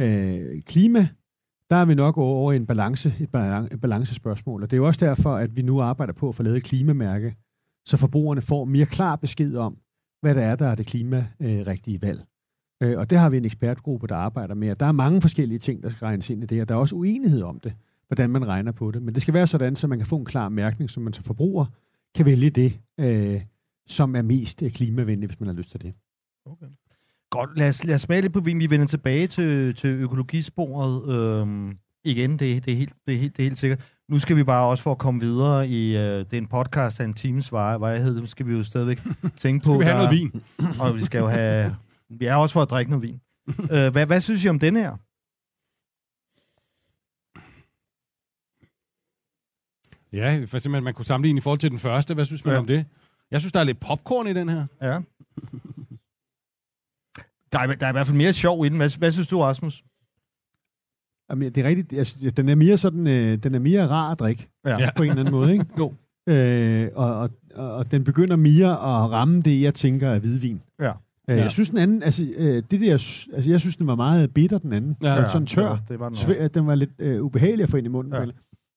øh, 0.00 0.62
klima, 0.62 1.08
der 1.70 1.76
er 1.76 1.84
vi 1.84 1.94
nok 1.94 2.18
over 2.18 2.52
i 2.52 2.56
en 2.56 2.66
balance, 2.66 3.14
et, 3.20 3.30
balance, 3.30 3.74
et 3.74 3.80
balancespørgsmål. 3.80 4.62
Og 4.62 4.70
det 4.70 4.76
er 4.76 4.78
jo 4.78 4.86
også 4.86 5.06
derfor, 5.06 5.36
at 5.36 5.56
vi 5.56 5.62
nu 5.62 5.80
arbejder 5.80 6.12
på 6.12 6.28
at 6.28 6.34
få 6.34 6.42
lavet 6.42 6.56
et 6.56 6.64
klimamærke, 6.64 7.36
så 7.86 7.96
forbrugerne 7.96 8.42
får 8.42 8.64
mere 8.64 8.86
klar 8.86 9.16
besked 9.16 9.56
om, 9.56 9.78
hvad 10.22 10.34
der 10.34 10.42
er, 10.42 10.56
der 10.56 10.66
er 10.66 10.74
det 10.74 10.86
klimarigtige 10.86 12.02
valg. 12.02 12.20
Øh, 12.84 12.98
og 12.98 13.10
det 13.10 13.18
har 13.18 13.28
vi 13.30 13.36
en 13.36 13.44
ekspertgruppe, 13.44 14.06
der 14.06 14.16
arbejder 14.16 14.54
med. 14.54 14.74
der 14.74 14.86
er 14.86 14.92
mange 14.92 15.20
forskellige 15.20 15.58
ting, 15.58 15.82
der 15.82 15.90
skal 15.90 16.04
regnes 16.04 16.30
ind 16.30 16.42
i 16.42 16.46
det, 16.46 16.60
og 16.60 16.68
der 16.68 16.74
er 16.74 16.78
også 16.78 16.94
uenighed 16.94 17.42
om 17.42 17.60
det, 17.60 17.72
hvordan 18.06 18.30
man 18.30 18.46
regner 18.46 18.72
på 18.72 18.90
det. 18.90 19.02
Men 19.02 19.14
det 19.14 19.22
skal 19.22 19.34
være 19.34 19.46
sådan, 19.46 19.76
så 19.76 19.86
man 19.86 19.98
kan 19.98 20.06
få 20.06 20.16
en 20.16 20.24
klar 20.24 20.48
mærkning, 20.48 20.90
så 20.90 21.00
man 21.00 21.12
som 21.12 21.24
forbruger 21.24 21.66
kan 22.14 22.26
vælge 22.26 22.50
det, 22.50 22.80
øh, 23.00 23.40
som 23.86 24.16
er 24.16 24.22
mest 24.22 24.62
øh, 24.62 24.70
klimavenligt, 24.70 25.30
hvis 25.30 25.40
man 25.40 25.46
har 25.46 25.54
lyst 25.54 25.70
til 25.70 25.80
det. 25.80 25.94
Okay. 26.46 26.66
Godt, 27.30 27.58
lad 27.58 27.68
os, 27.68 27.84
lad 27.84 27.94
os 27.94 28.00
smage 28.00 28.20
lidt 28.20 28.32
på 28.32 28.40
vin. 28.40 28.60
Vi 28.60 28.70
vender 28.70 28.86
tilbage 28.86 29.26
til, 29.26 29.74
til 29.74 29.90
økologisporet 29.90 31.14
øhm, 31.14 31.78
igen, 32.04 32.30
det, 32.30 32.64
det, 32.64 32.72
er 32.72 32.76
helt, 32.76 32.92
det, 33.06 33.14
er 33.14 33.18
helt, 33.18 33.36
det 33.36 33.42
er 33.42 33.46
helt 33.46 33.58
sikkert. 33.58 33.80
Nu 34.08 34.18
skal 34.18 34.36
vi 34.36 34.44
bare 34.44 34.66
også 34.66 34.82
for 34.82 34.90
at 34.90 34.98
komme 34.98 35.20
videre 35.20 35.68
i 35.68 35.96
øh, 35.96 36.18
det 36.18 36.32
er 36.32 36.38
en 36.38 36.46
podcast 36.46 37.00
af 37.00 37.04
en 37.04 37.14
times 37.14 37.52
varighed. 37.52 38.20
Nu 38.20 38.26
skal 38.26 38.46
vi 38.46 38.52
jo 38.52 38.62
stadigvæk 38.62 39.00
tænke 39.42 39.64
på... 39.64 39.70
skal 39.70 39.80
vi 39.80 39.84
have 39.84 39.98
der, 39.98 40.04
noget 40.04 40.20
vin? 40.20 40.42
og 40.80 40.96
vi 40.96 41.04
skal 41.04 41.18
jo 41.18 41.26
have 41.26 41.76
vi 42.10 42.26
er 42.26 42.34
også 42.34 42.52
for 42.52 42.62
at 42.62 42.70
drikke 42.70 42.90
noget 42.90 43.02
vin. 43.02 43.20
øh, 43.74 43.92
hvad, 43.92 44.06
hvad 44.06 44.20
synes 44.20 44.44
I 44.44 44.48
om 44.48 44.58
den 44.58 44.76
her? 44.76 44.96
Ja, 50.12 50.44
for 50.44 50.56
eksempel, 50.56 50.82
man 50.82 50.94
kunne 50.94 51.04
sammenligne 51.04 51.38
i 51.38 51.40
forhold 51.40 51.60
til 51.60 51.70
den 51.70 51.78
første. 51.78 52.14
Hvad 52.14 52.24
synes 52.24 52.44
man 52.44 52.54
ja. 52.54 52.60
om 52.60 52.66
det? 52.66 52.86
Jeg 53.30 53.40
synes, 53.40 53.52
der 53.52 53.60
er 53.60 53.64
lidt 53.64 53.80
popcorn 53.80 54.26
i 54.26 54.32
den 54.32 54.48
her. 54.48 54.66
Ja. 54.82 55.00
Der 57.52 57.58
er, 57.60 57.66
der 57.66 57.86
er 57.86 57.90
i 57.90 57.92
hvert 57.92 58.06
fald 58.06 58.16
mere 58.16 58.32
sjov 58.32 58.66
i 58.66 58.68
den. 58.68 58.76
Hvad, 58.76 58.98
hvad 58.98 59.10
synes 59.10 59.28
du, 59.28 59.40
Rasmus? 59.40 59.84
Jamen, 61.30 61.52
det 61.54 61.64
er 61.64 61.68
rigtigt. 61.68 61.92
Jeg 61.92 62.06
synes, 62.06 62.34
den 62.34 62.48
er 62.48 62.54
mere 62.54 62.78
sådan, 62.78 63.06
øh, 63.06 63.38
den 63.42 63.54
er 63.54 63.58
mere 63.58 63.88
rar 63.88 64.10
at 64.10 64.18
drikke. 64.18 64.48
Ja. 64.64 64.90
På 64.96 65.02
en 65.02 65.08
eller 65.08 65.20
anden 65.20 65.34
måde, 65.34 65.52
ikke? 65.52 65.66
jo. 65.78 65.94
Øh, 66.26 66.90
og, 66.94 67.30
og, 67.54 67.74
og, 67.74 67.90
den 67.90 68.04
begynder 68.04 68.36
mere 68.36 68.70
at 68.70 69.10
ramme 69.10 69.42
det, 69.42 69.62
jeg 69.62 69.74
tænker 69.74 70.08
er 70.08 70.18
hvidvin. 70.18 70.62
Ja. 70.80 70.92
Ja. 71.28 71.36
Jeg 71.36 71.50
synes 71.50 71.68
den 71.68 71.78
anden, 71.78 72.02
altså, 72.02 72.24
øh, 72.36 72.62
det 72.70 72.80
der, 72.80 72.92
altså 72.92 73.50
jeg 73.50 73.60
synes 73.60 73.76
den 73.76 73.86
var 73.86 73.94
meget 73.94 74.34
bitter, 74.34 74.58
den 74.58 74.72
anden. 74.72 74.96
Ja, 75.02 75.28
sådan 75.28 75.46
tør. 75.46 75.68
Ja, 75.68 75.76
det 75.88 76.00
var 76.00 76.08
den, 76.08 76.48
den 76.54 76.66
var 76.66 76.74
lidt 76.74 76.90
øh, 76.98 77.22
ubehagelig 77.22 77.62
at 77.62 77.68
få 77.68 77.76
ind 77.76 77.86
i 77.86 77.90
munden. 77.90 78.14
Ja. 78.14 78.24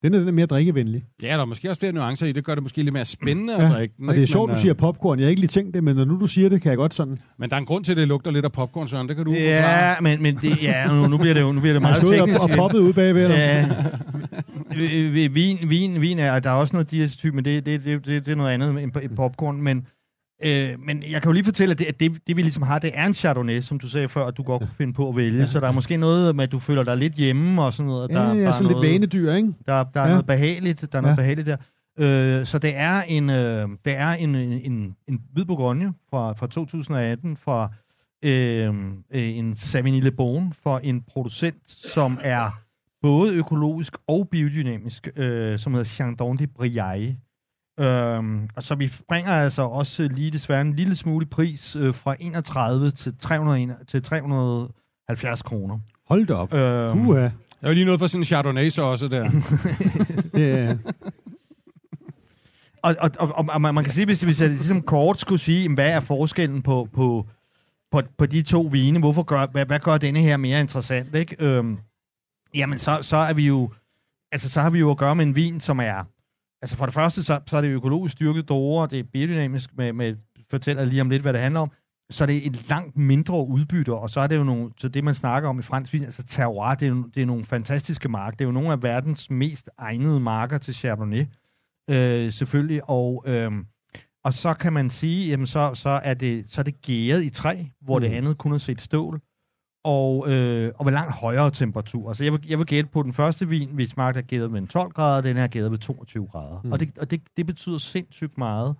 Den 0.03 0.13
er, 0.13 0.19
den 0.19 0.27
er 0.27 0.31
mere 0.31 0.45
drikkevenlig. 0.45 1.03
Ja, 1.23 1.27
der 1.27 1.39
er 1.39 1.45
måske 1.45 1.69
også 1.69 1.79
flere 1.79 1.93
nuancer 1.93 2.25
i. 2.25 2.31
Det 2.31 2.43
gør 2.43 2.55
det 2.55 2.63
måske 2.63 2.83
lidt 2.83 2.93
mere 2.93 3.05
spændende 3.05 3.53
ja. 3.53 3.65
at 3.65 3.71
drikke 3.71 3.93
den. 3.97 4.09
Og 4.09 4.15
det 4.15 4.19
er 4.19 4.21
ikke? 4.21 4.31
sjovt, 4.31 4.49
men, 4.49 4.53
du 4.53 4.57
øh, 4.57 4.61
siger 4.61 4.73
popcorn. 4.73 5.19
Jeg 5.19 5.25
har 5.25 5.29
ikke 5.29 5.41
lige 5.41 5.47
tænkt 5.47 5.73
det, 5.73 5.83
men 5.83 5.95
når 5.95 6.05
nu 6.05 6.19
du 6.19 6.27
siger 6.27 6.49
det, 6.49 6.61
kan 6.61 6.69
jeg 6.69 6.77
godt 6.77 6.93
sådan... 6.93 7.17
Men 7.39 7.49
der 7.49 7.55
er 7.55 7.59
en 7.59 7.65
grund 7.65 7.83
til, 7.83 7.91
at 7.91 7.97
det 7.97 8.07
lugter 8.07 8.31
lidt 8.31 8.45
af 8.45 8.51
popcorn, 8.51 8.87
Søren. 8.87 9.07
Det 9.07 9.15
kan 9.15 9.25
du 9.25 9.31
forklare. 9.31 9.89
Ja, 9.89 9.95
men, 10.01 10.21
men 10.21 10.35
det, 10.35 10.63
ja, 10.63 10.87
nu, 10.87 11.07
nu 11.07 11.17
bliver 11.17 11.33
det 11.33 11.41
jo 11.41 11.51
nu 11.51 11.59
bliver 11.59 11.73
det 11.73 11.81
meget 11.87 12.01
teknisk. 12.01 12.39
og, 12.39 12.49
og 12.49 12.57
poppet 12.57 12.79
ud 12.79 12.93
bagved, 12.93 13.23
eller? 13.23 13.37
Ja. 13.37 13.65
Øh, 14.75 15.25
øh, 15.25 15.35
vin, 15.35 15.57
vin, 15.67 16.01
vin 16.01 16.19
er, 16.19 16.39
der 16.39 16.49
er 16.49 16.53
også 16.53 16.73
noget 16.73 16.91
diacetyp, 16.91 17.33
men 17.33 17.45
det, 17.45 17.65
det, 17.65 17.85
det, 17.85 18.05
det, 18.05 18.25
det 18.25 18.31
er 18.31 18.35
noget 18.35 18.51
andet 18.51 18.83
end 18.83 19.15
popcorn. 19.15 19.61
Men, 19.61 19.87
øh, 20.45 20.69
men 20.85 21.03
jeg 21.11 21.21
kan 21.21 21.29
jo 21.29 21.31
lige 21.31 21.43
fortælle, 21.43 21.71
at 21.71 21.79
det, 21.79 21.85
at 21.85 21.99
det, 21.99 22.11
det, 22.27 22.35
vi 22.37 22.41
ligesom 22.41 22.63
har, 22.63 22.79
det 22.79 22.91
er 22.93 23.05
en 23.05 23.13
Chardonnay, 23.13 23.61
som 23.61 23.79
du 23.79 23.87
sagde 23.89 24.07
før, 24.09 24.25
at 24.25 24.37
du 24.37 24.43
godt 24.43 24.61
kunne 24.61 24.69
finde 24.77 24.93
på 24.93 25.09
at 25.09 25.15
vælge. 25.15 25.47
Så 25.47 25.59
der 25.59 25.67
er 25.67 25.71
måske 25.71 25.97
noget 25.97 26.35
med, 26.35 26.43
at 26.43 26.51
du 26.51 26.59
føler 26.59 26.83
dig 26.83 26.97
lidt 26.97 27.13
hjemme 27.13 27.61
og 27.63 27.73
sådan 27.73 27.85
noget. 27.87 28.09
Der, 28.09 28.21
Ja, 28.21 28.29
der 28.29 28.35
ja, 28.35 28.41
er 28.43 28.51
sådan 28.51 28.67
lidt 28.67 28.77
noget, 28.77 28.93
vanedyr, 28.93 29.33
ikke? 29.33 29.53
Der, 29.67 29.83
der 29.83 30.01
er 30.01 30.03
Ja. 30.05 30.09
noget 30.09 30.25
behageligt, 30.25 30.81
der 30.91 30.97
er 30.97 31.01
noget 31.01 31.13
Ja. 31.13 31.21
behageligt 31.21 31.47
der. 31.47 31.57
Øh, 31.99 32.45
så 32.45 32.59
det 32.59 32.71
er 32.75 33.01
en, 33.01 33.29
øh, 33.29 33.69
det 33.85 33.95
er 33.97 34.09
en, 34.11 34.35
en, 34.35 34.51
en, 34.71 34.95
en 35.07 35.21
hvid 35.33 35.45
Bourgogne 35.45 35.93
fra, 36.09 36.33
fra 36.33 36.47
2018 36.47 37.37
fra 37.37 37.71
øh, 38.25 38.73
øh, 39.13 39.37
en 39.37 39.55
Savigny 39.55 40.07
Bon 40.17 40.53
for 40.63 40.77
en 40.83 41.01
producent, 41.01 41.61
som 41.65 42.19
er 42.21 42.59
både 43.01 43.33
økologisk 43.33 43.93
og 44.07 44.27
biodynamisk, 44.31 45.07
øh, 45.15 45.59
som 45.59 45.73
hedder 45.73 45.85
Chandon 45.85 46.37
de 46.37 46.47
Briaille. 46.47 47.17
Øhm, 47.79 48.49
og 48.55 48.63
så 48.63 48.75
vi 48.75 48.87
springer 48.87 49.31
altså 49.31 49.61
også 49.61 50.07
lige 50.11 50.31
desværre 50.31 50.61
en 50.61 50.73
lille 50.73 50.95
smule 50.95 51.25
i 51.25 51.29
pris 51.29 51.75
øh, 51.75 51.93
fra 51.93 52.15
31 52.19 52.91
til, 52.91 53.17
301, 53.19 53.75
til 53.87 54.03
370 54.03 55.41
kroner. 55.41 55.79
Hold 56.07 56.25
da 56.25 56.33
op. 56.33 56.53
Øhm, 56.53 57.07
Uha. 57.07 57.19
Jeg 57.21 57.31
er 57.61 57.67
jo 57.67 57.73
lige 57.73 57.85
noget 57.85 57.99
for 57.99 58.07
sådan 58.07 58.21
en 58.21 58.25
Chardonnay 58.25 58.69
så 58.69 58.81
også 58.81 59.07
der. 59.07 59.29
Det 60.37 60.51
er... 60.51 60.77
Og, 62.81 62.95
og, 62.99 63.11
og, 63.19 63.45
og 63.49 63.61
man, 63.61 63.73
man 63.73 63.83
kan 63.83 63.93
sige, 63.93 64.05
hvis, 64.05 64.21
hvis 64.21 64.41
jeg 64.41 64.49
ligesom 64.49 64.81
kort 64.81 65.19
skulle 65.19 65.41
sige, 65.41 65.73
hvad 65.73 65.89
er 65.89 65.99
forskellen 65.99 66.61
på, 66.61 66.87
på, 66.93 67.25
på, 67.91 68.01
på 68.17 68.25
de 68.25 68.41
to 68.41 68.61
vine, 68.61 68.99
hvorfor 68.99 69.23
gør, 69.23 69.45
hvad, 69.45 69.65
hvad 69.65 69.79
gør 69.79 69.97
denne 69.97 70.19
her 70.19 70.37
mere 70.37 70.59
interessant, 70.59 71.15
ikke? 71.15 71.35
Øhm, 71.39 71.77
jamen, 72.55 72.79
så, 72.79 72.99
så 73.01 73.17
er 73.17 73.33
vi 73.33 73.47
jo, 73.47 73.71
altså, 74.31 74.49
så 74.49 74.61
har 74.61 74.69
vi 74.69 74.79
jo 74.79 74.91
at 74.91 74.97
gøre 74.97 75.15
med 75.15 75.25
en 75.25 75.35
vin, 75.35 75.59
som 75.59 75.79
er, 75.79 76.03
altså 76.61 76.77
for 76.77 76.85
det 76.85 76.93
første, 76.93 77.23
så, 77.23 77.39
så 77.47 77.57
er 77.57 77.61
det 77.61 77.67
økologisk 77.67 78.11
styrket 78.11 78.49
dorer, 78.49 78.85
det 78.85 78.99
er 78.99 79.03
biodynamisk, 79.13 79.77
med, 79.77 79.93
med, 79.93 80.15
fortæller 80.49 80.85
lige 80.85 81.01
om 81.01 81.09
lidt, 81.09 81.21
hvad 81.21 81.33
det 81.33 81.41
handler 81.41 81.59
om, 81.59 81.71
så 82.09 82.23
er 82.23 82.25
det 82.25 82.47
et 82.47 82.69
langt 82.69 82.97
mindre 82.97 83.47
udbytte, 83.47 83.93
og 83.93 84.09
så 84.09 84.19
er 84.19 84.27
det 84.27 84.37
jo 84.37 84.43
nogle, 84.43 84.71
så 84.77 84.87
det 84.87 85.03
man 85.03 85.13
snakker 85.13 85.49
om 85.49 85.59
i 85.59 85.61
fransk 85.61 85.93
vin, 85.93 86.03
altså 86.03 86.23
terroir, 86.23 86.75
det 86.75 86.85
er, 86.85 86.89
jo- 86.89 87.09
det 87.15 87.21
er 87.21 87.25
nogle 87.25 87.45
fantastiske 87.45 88.09
marker, 88.09 88.37
det 88.37 88.43
er 88.43 88.47
jo 88.47 88.51
nogle 88.51 88.71
af 88.71 88.83
verdens 88.83 89.29
mest 89.29 89.69
egnede 89.77 90.19
marker 90.19 90.57
til 90.57 90.73
Chardonnay, 90.73 91.25
øh, 91.89 92.31
selvfølgelig, 92.31 92.89
og, 92.89 93.23
øh, 93.27 93.51
og 94.23 94.33
så 94.33 94.53
kan 94.53 94.73
man 94.73 94.89
sige, 94.89 95.29
jamen 95.29 95.47
så, 95.47 95.71
så, 95.73 95.89
er 95.89 96.13
det, 96.13 96.49
så 96.49 96.61
er 96.61 96.63
det 96.63 96.81
gæret 96.81 97.23
i 97.23 97.29
træ, 97.29 97.63
hvor 97.81 97.99
mm. 97.99 98.01
det 98.01 98.11
andet 98.11 98.37
kun 98.37 98.53
er 98.53 98.57
set 98.57 98.81
stål, 98.81 99.21
og, 99.87 100.29
øh, 100.29 100.71
og 100.75 100.85
ved 100.85 100.93
langt 100.93 101.13
højere 101.13 101.51
temperatur. 101.51 102.07
Altså 102.09 102.23
jeg 102.23 102.33
vil, 102.33 102.45
jeg 102.49 102.57
vil 102.57 102.67
gætte 102.67 102.89
på 102.89 103.03
den 103.03 103.13
første 103.13 103.47
vin, 103.47 103.77
vi 103.77 103.85
smagte 103.85 104.19
er 104.19 104.23
gæret 104.23 104.51
med 104.51 104.67
12 104.67 104.91
grader, 104.91 105.21
den 105.21 105.37
her 105.37 105.43
er 105.43 105.47
gæret 105.47 105.71
ved 105.71 105.77
22 105.77 106.27
grader. 106.27 106.61
Mm. 106.63 106.71
Og, 106.71 106.79
det, 106.79 106.89
og 106.99 107.11
det, 107.11 107.21
det 107.37 107.45
betyder 107.45 107.77
sindssygt 107.77 108.37
meget. 108.37 108.75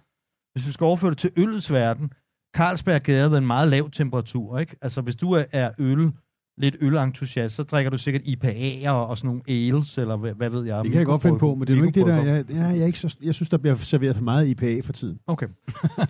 Hvis 0.54 0.67
vi 0.67 0.72
skal 0.72 0.86
overføre 0.86 1.10
det 1.10 1.17
til 1.17 1.32
ølets 1.36 1.72
verden, 1.72 2.12
Carlsberg 2.56 2.96
er 2.96 3.00
gæret 3.00 3.32
ved 3.32 3.38
en 3.38 3.48
meget 3.48 3.67
lav 3.67 3.89
temperatur, 3.91 4.60
ikke? 4.60 4.76
Altså 4.82 5.02
hvis 5.02 5.15
du 5.15 5.32
er, 5.32 5.43
er 5.52 5.72
øl, 5.78 6.12
lidt 6.58 6.76
ølentusiast, 6.82 7.56
så 7.56 7.63
drikker 7.63 7.89
du 7.89 7.98
sikkert 7.98 8.22
IPA'er 8.22 8.89
og 8.89 9.17
sådan 9.17 9.28
nogle 9.28 9.41
ales, 9.48 9.98
eller 9.98 10.17
hvad, 10.17 10.34
hvad 10.34 10.50
ved 10.50 10.65
jeg. 10.65 10.84
Det 10.84 10.91
kan 10.91 11.00
jeg 11.00 11.06
godt 11.06 11.22
finde 11.22 11.39
på, 11.39 11.56
men 11.56 11.67
det 11.67 11.74
er 11.74 11.78
nu 11.78 11.84
ikke 11.84 12.00
det 12.00 12.08
der... 12.08 12.15
Jeg, 12.15 12.46
jeg, 12.50 12.58
jeg, 12.58 12.80
er 12.80 12.86
ikke 12.86 13.00
så, 13.00 13.15
jeg 13.24 13.36
synes, 13.36 13.50
der 13.50 13.58
bliver 13.58 13.76
serveret 13.76 14.15
for 14.15 14.24
meget 14.24 14.48
IPA 14.48 14.82
for 14.82 14.93
tiden. 14.93 15.20
Okay. 15.28 15.48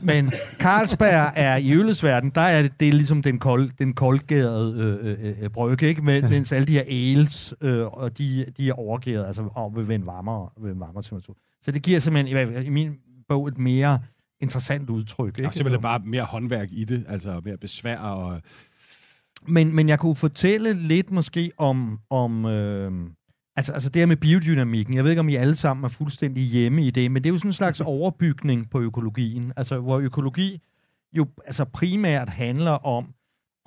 Men 0.02 0.32
Carlsberg 0.60 1.34
er 1.36 1.58
i 1.58 1.72
ølets 1.72 2.04
verden, 2.04 2.30
der 2.30 2.42
er 2.42 2.62
det, 2.62 2.80
det 2.80 2.88
er 2.88 2.94
ligesom 2.94 3.22
den, 3.22 3.40
kold, 3.40 3.72
den 3.80 3.94
koldgærede 3.94 5.00
øh, 5.02 5.28
øh, 5.28 5.44
øh, 5.44 5.50
brygge, 5.50 5.88
ikke? 5.88 6.02
Men, 6.02 6.30
mens 6.30 6.52
alle 6.52 6.68
de 6.68 6.72
her 6.72 6.84
ales, 6.88 7.54
øh, 7.62 7.86
og 7.86 8.18
de, 8.18 8.46
de 8.58 8.70
er 8.70 8.74
overgæret, 8.74 9.26
altså 9.26 9.50
og 9.56 9.88
ved 9.88 9.96
en 9.96 10.06
varmere, 10.06 10.50
ved 10.62 10.72
en 10.72 10.80
varmere 10.80 11.04
temperatur. 11.04 11.38
Så 11.62 11.72
det 11.72 11.82
giver 11.82 12.00
simpelthen, 12.00 12.64
i, 12.64 12.66
i 12.66 12.70
min 12.70 12.94
bog, 13.30 13.48
et 13.48 13.58
mere 13.58 14.00
interessant 14.42 14.90
udtryk. 14.90 15.40
Er 15.40 15.44
Ikke? 15.44 15.56
simpelthen 15.56 15.82
bare 15.82 16.00
mere 16.06 16.24
håndværk 16.24 16.68
i 16.72 16.84
det, 16.84 17.06
altså 17.08 17.42
mere 17.46 17.58
besvær 17.58 17.98
og... 17.98 18.42
Men, 19.48 19.76
men 19.76 19.90
jeg 19.90 20.00
kunne 20.00 20.16
fortælle 20.16 20.74
lidt 20.74 21.12
måske 21.12 21.52
om, 21.58 22.00
om 22.10 22.46
øh, 22.46 22.92
altså, 23.56 23.74
altså 23.74 23.90
det 23.90 24.00
her 24.00 24.06
med 24.06 24.18
biodynamikken. 24.18 24.96
Jeg 24.96 25.04
ved 25.04 25.12
ikke, 25.12 25.20
om 25.20 25.30
I 25.30 25.36
alle 25.36 25.56
sammen 25.56 25.84
er 25.84 25.90
fuldstændig 25.90 26.44
hjemme 26.44 26.86
i 26.86 26.92
det, 26.92 27.12
men 27.12 27.24
det 27.24 27.30
er 27.30 27.34
jo 27.34 27.38
sådan 27.38 27.50
en 27.50 27.54
slags 27.54 27.82
overbygning 27.96 28.70
på 28.70 28.82
økologien. 28.82 29.54
Altså, 29.58 29.80
hvor 29.80 30.00
økologi 30.00 30.62
jo 31.14 31.28
altså 31.46 31.66
primært 31.66 32.30
handler 32.30 32.72
om 32.72 33.14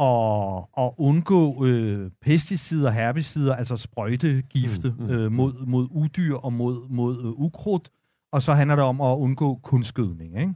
at, 0.01 0.85
at 0.85 0.93
undgå 0.99 1.67
øh, 1.67 2.11
pesticider, 2.23 2.91
herbicider, 2.91 3.55
altså 3.55 3.77
sprøjtegifte 3.77 4.95
mm, 4.99 5.05
mm, 5.05 5.11
øh, 5.11 5.33
mod, 5.33 5.67
mod 5.67 5.89
udyr 5.91 6.37
og 6.37 6.53
mod, 6.53 6.89
mod 6.89 7.19
øh, 7.19 7.31
ukrudt. 7.31 7.91
Og 8.33 8.43
så 8.43 8.55
handler 8.55 8.77
det 8.77 8.85
om 8.85 9.01
at 9.01 9.17
undgå 9.17 9.61
kunstgødning. 9.63 10.41
Ikke? 10.41 10.55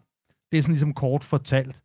Det 0.52 0.58
er 0.58 0.62
sådan 0.62 0.72
ligesom 0.72 0.94
kort 0.94 1.24
fortalt, 1.24 1.82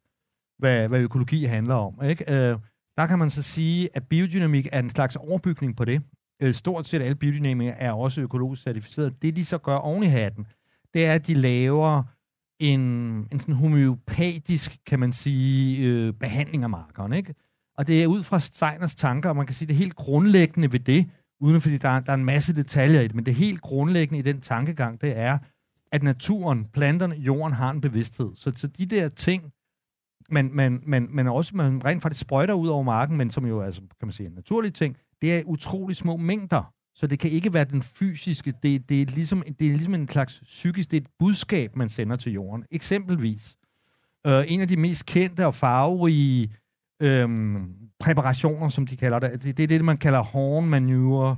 hvad, 0.60 0.88
hvad 0.88 1.00
økologi 1.00 1.46
handler 1.46 1.76
om. 1.76 2.04
Ikke? 2.04 2.34
Øh, 2.34 2.58
der 3.00 3.08
kan 3.08 3.20
man 3.20 3.30
så 3.30 3.42
sige, 3.42 3.90
at 3.94 4.08
biodynamik 4.08 4.68
er 4.72 4.80
en 4.80 4.90
slags 4.90 5.16
overbygning 5.16 5.76
på 5.78 5.86
det. 5.86 6.02
Øh, 6.42 6.54
stort 6.54 6.88
set 6.88 7.02
alle 7.02 7.16
biodynamikere 7.16 7.76
er 7.80 7.92
også 7.92 8.22
økologisk 8.22 8.64
certificeret. 8.64 9.22
Det, 9.22 9.36
de 9.36 9.46
så 9.46 9.58
gør 9.58 9.76
oven 9.76 10.04
i 10.04 10.06
hatten, 10.06 10.48
det 10.94 11.06
er, 11.06 11.14
at 11.14 11.28
de 11.28 11.34
laver 11.34 12.04
en, 12.60 12.80
en 13.32 13.40
sådan 13.40 13.56
homeopatisk, 13.56 14.78
kan 14.86 15.00
man 15.00 15.14
sige, 15.14 15.84
øh, 15.88 16.14
behandling 16.14 16.64
af 16.64 16.70
markeren. 16.70 17.14
Ikke? 17.14 17.36
Og 17.78 17.88
det 17.88 18.04
er 18.04 18.08
ud 18.08 18.24
fra 18.24 18.40
Steiners 18.40 18.96
tanker, 18.96 19.30
og 19.30 19.36
man 19.36 19.46
kan 19.46 19.56
sige, 19.56 19.68
det 19.68 19.76
helt 19.76 19.96
grundlæggende 19.96 20.72
ved 20.72 20.80
det, 20.80 21.10
uden 21.42 21.62
fordi 21.62 21.78
der, 21.78 21.90
er- 21.90 22.00
der 22.00 22.12
er 22.12 22.18
en 22.18 22.26
masse 22.26 22.56
detaljer 22.56 23.02
i 23.02 23.04
det, 23.08 23.16
men 23.16 23.26
det 23.26 23.36
helt 23.36 23.62
grundlæggende 23.62 24.20
i 24.20 24.22
den 24.22 24.42
tankegang, 24.42 25.02
det 25.02 25.18
er, 25.18 25.38
at 25.92 26.04
naturen, 26.04 26.66
planterne, 26.66 27.16
jorden 27.16 27.54
har 27.54 27.72
en 27.72 27.82
bevidsthed. 27.82 28.32
Så, 28.36 28.52
så 28.56 28.68
de 28.68 28.86
der 28.86 29.10
ting, 29.10 29.44
man, 30.32 30.50
man, 30.54 30.84
man, 30.86 31.08
man 31.12 31.28
også 31.28 31.56
man 31.56 31.86
rent 31.86 32.02
faktisk 32.02 32.22
sprøjter 32.22 32.54
ud 32.54 32.68
over 32.68 32.84
marken, 32.84 33.18
men 33.18 33.30
som 33.30 33.46
jo 33.46 33.62
altså, 33.62 33.82
kan 33.82 34.08
man 34.08 34.12
sige, 34.12 34.28
en 34.28 34.34
naturlig 34.34 34.74
ting, 34.74 34.98
det 35.22 35.36
er 35.36 35.44
utrolig 35.46 35.96
små 35.96 36.18
mængder. 36.18 36.74
Så 36.96 37.08
det 37.08 37.20
kan 37.20 37.32
ikke 37.32 37.54
være 37.54 37.66
den 37.66 37.82
fysiske, 37.82 38.54
det, 38.64 38.90
det, 38.90 39.02
er, 39.02 39.06
ligesom, 39.06 39.44
det 39.60 39.68
er 39.68 39.72
ligesom 39.72 39.94
en 39.94 40.10
slags 40.10 40.42
psykisk, 40.44 40.92
det 40.92 40.98
er 40.98 41.02
et 41.02 41.08
budskab, 41.20 41.76
man 41.76 41.90
sender 41.90 42.16
til 42.16 42.34
jorden. 42.34 42.66
Eksempelvis, 42.72 43.56
øh, 44.28 44.44
en 44.48 44.62
af 44.62 44.68
de 44.68 44.78
mest 44.78 45.06
kendte 45.06 45.46
og 45.46 45.56
farverige 45.56 46.56
øh, 47.02 47.30
præparationer, 48.00 48.70
som 48.70 48.88
de 48.88 48.98
kalder 48.98 49.20
det, 49.20 49.44
det, 49.44 49.58
det 49.58 49.64
er 49.64 49.68
det, 49.68 49.86
man 49.86 49.98
kalder 49.98 50.20
horn 50.20 50.66
manure, 50.66 51.38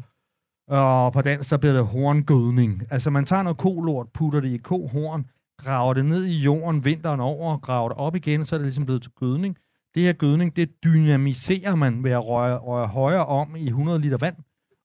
og 0.67 1.13
på 1.13 1.21
dansk, 1.21 1.49
så 1.49 1.57
bliver 1.57 1.73
det 1.73 1.85
horngødning. 1.85 2.83
Altså, 2.89 3.09
man 3.09 3.25
tager 3.25 3.43
noget 3.43 3.57
kolort, 3.57 4.07
putter 4.13 4.39
det 4.39 4.49
i 4.49 4.57
kohorn, 4.57 5.25
graver 5.63 5.93
det 5.93 6.05
ned 6.05 6.25
i 6.25 6.33
jorden 6.41 6.85
vinteren 6.85 7.19
over, 7.19 7.57
graver 7.57 7.89
det 7.89 7.97
op 7.97 8.15
igen, 8.15 8.45
så 8.45 8.55
er 8.55 8.57
det 8.57 8.65
ligesom 8.65 8.85
blevet 8.85 9.01
til 9.01 9.11
gødning. 9.19 9.57
Det 9.95 10.03
her 10.03 10.13
gødning, 10.13 10.55
det 10.55 10.69
dynamiserer 10.83 11.75
man 11.75 12.03
ved 12.03 12.11
at 12.11 12.25
røre, 12.27 12.57
røre 12.57 12.87
højere 12.87 13.25
om 13.25 13.55
i 13.55 13.65
100 13.67 13.99
liter 13.99 14.17
vand, 14.17 14.35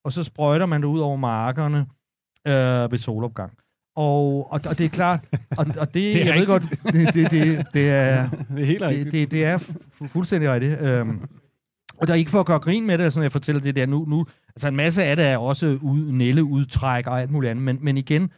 og 0.04 0.12
så 0.12 0.24
sprøjter 0.24 0.66
man 0.66 0.80
det 0.82 0.88
ud 0.88 1.00
over 1.00 1.16
markerne 1.16 1.78
øh, 2.46 2.92
ved 2.92 2.98
solopgang. 2.98 3.52
Og, 3.96 4.52
og, 4.52 4.60
og 4.68 4.78
det 4.78 4.80
er 4.84 4.88
klart, 4.88 5.20
og, 5.58 5.66
og 5.78 5.94
det, 5.94 5.94
Det 6.14 6.22
er 6.22 6.26
jeg 6.26 6.34
ved 6.40 6.46
godt, 6.46 6.62
det, 6.62 7.14
det, 7.14 7.30
det, 7.30 7.66
det 7.74 7.90
er, 7.90 8.28
Det 8.56 8.60
er 8.62 8.64
helt 8.66 8.80
det, 8.80 8.88
rigtigt. 8.88 9.12
det, 9.12 9.30
det 9.30 9.44
er 9.44 9.58
fu- 9.58 10.06
fuldstændig 10.08 10.50
rigtigt. 10.52 10.82
Øhm, 10.82 11.20
og 11.98 12.06
der 12.06 12.12
er 12.12 12.16
ikke 12.18 12.30
for 12.30 12.40
at 12.40 12.46
gøre 12.46 12.58
grin 12.58 12.86
med 12.86 12.98
det, 12.98 13.12
sådan 13.12 13.22
jeg 13.22 13.32
fortæller 13.32 13.60
det 13.62 13.76
der 13.76 13.86
nu. 13.86 14.04
nu 14.04 14.26
altså 14.48 14.68
en 14.68 14.76
masse 14.76 15.04
af 15.04 15.16
det 15.16 15.26
er 15.26 15.36
også 15.38 15.78
ud, 15.82 16.12
næleudtræk 16.12 17.06
og 17.06 17.20
alt 17.20 17.30
muligt 17.30 17.50
andet, 17.50 17.64
men, 17.64 17.78
men 17.80 17.96
igen, 17.96 18.30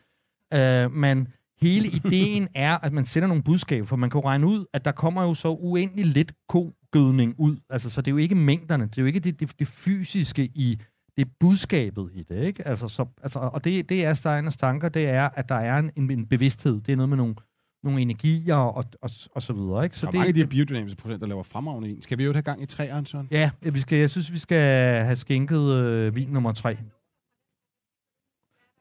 øh, 0.55 0.93
man, 0.93 1.29
hele 1.61 1.89
ideen 2.05 2.49
er, 2.55 2.79
at 2.83 2.93
man 2.93 3.07
sender 3.07 3.29
nogle 3.29 3.43
budskaber, 3.43 3.87
for 3.87 3.97
man 3.97 4.11
kan 4.11 4.25
regne 4.25 4.47
ud, 4.47 4.65
at 4.73 4.85
der 4.85 4.93
kommer 4.93 5.23
jo 5.23 5.35
så 5.35 5.49
uendelig 5.49 6.07
lidt 6.07 6.33
kogødning 6.49 7.35
ud. 7.39 7.57
Altså, 7.71 7.91
så 7.91 8.01
det 8.01 8.09
er 8.09 8.13
jo 8.13 8.17
ikke 8.17 8.35
mængderne, 8.35 8.85
det 8.85 8.99
er 8.99 9.03
jo 9.03 9.07
ikke 9.07 9.21
det, 9.21 9.41
det, 9.41 9.59
det 9.59 9.69
fysiske 9.69 10.45
i 10.45 10.81
det 11.19 11.27
er 11.27 11.31
budskabet 11.41 12.11
i 12.13 12.23
det, 12.23 12.45
ikke? 12.45 12.67
Altså, 12.67 12.89
så, 12.89 13.07
altså, 13.23 13.39
og 13.39 13.65
det, 13.65 13.89
det 13.89 14.05
er 14.05 14.15
Steiners 14.15 14.57
tanker, 14.57 14.89
det 14.89 15.09
er, 15.09 15.29
at 15.35 15.49
der 15.49 15.55
er 15.55 15.79
en, 15.79 16.11
en, 16.11 16.27
bevidsthed. 16.27 16.81
Det 16.81 16.93
er 16.93 16.97
noget 16.97 17.09
med 17.09 17.17
nogle, 17.17 17.35
nogle 17.83 18.01
energier 18.01 18.55
og, 18.55 18.85
og, 19.03 19.11
og 19.35 19.43
så 19.43 19.53
videre, 19.53 19.85
ikke? 19.85 19.97
Så 19.97 20.01
Så 20.01 20.07
det, 20.07 20.15
mange 20.15 20.29
af 20.29 20.35
de 20.35 20.41
her 20.41 20.47
biodynamiske 20.47 21.03
procenter 21.03 21.27
laver 21.27 21.43
fremragende 21.43 21.89
vin. 21.89 22.03
Skal 22.03 22.19
vi 22.19 22.25
jo 22.25 22.33
have 22.33 22.43
gang 22.43 22.63
i 22.63 22.67
træerne, 22.67 23.07
Søren? 23.07 23.29
Ja, 23.31 23.51
vi 23.63 23.81
skal, 23.81 23.99
jeg 23.99 24.11
synes, 24.11 24.33
vi 24.33 24.39
skal 24.39 24.61
have 25.05 25.17
skænket 25.17 25.73
øh, 25.73 26.15
vin 26.15 26.29
nummer 26.29 26.53
tre. 26.53 26.77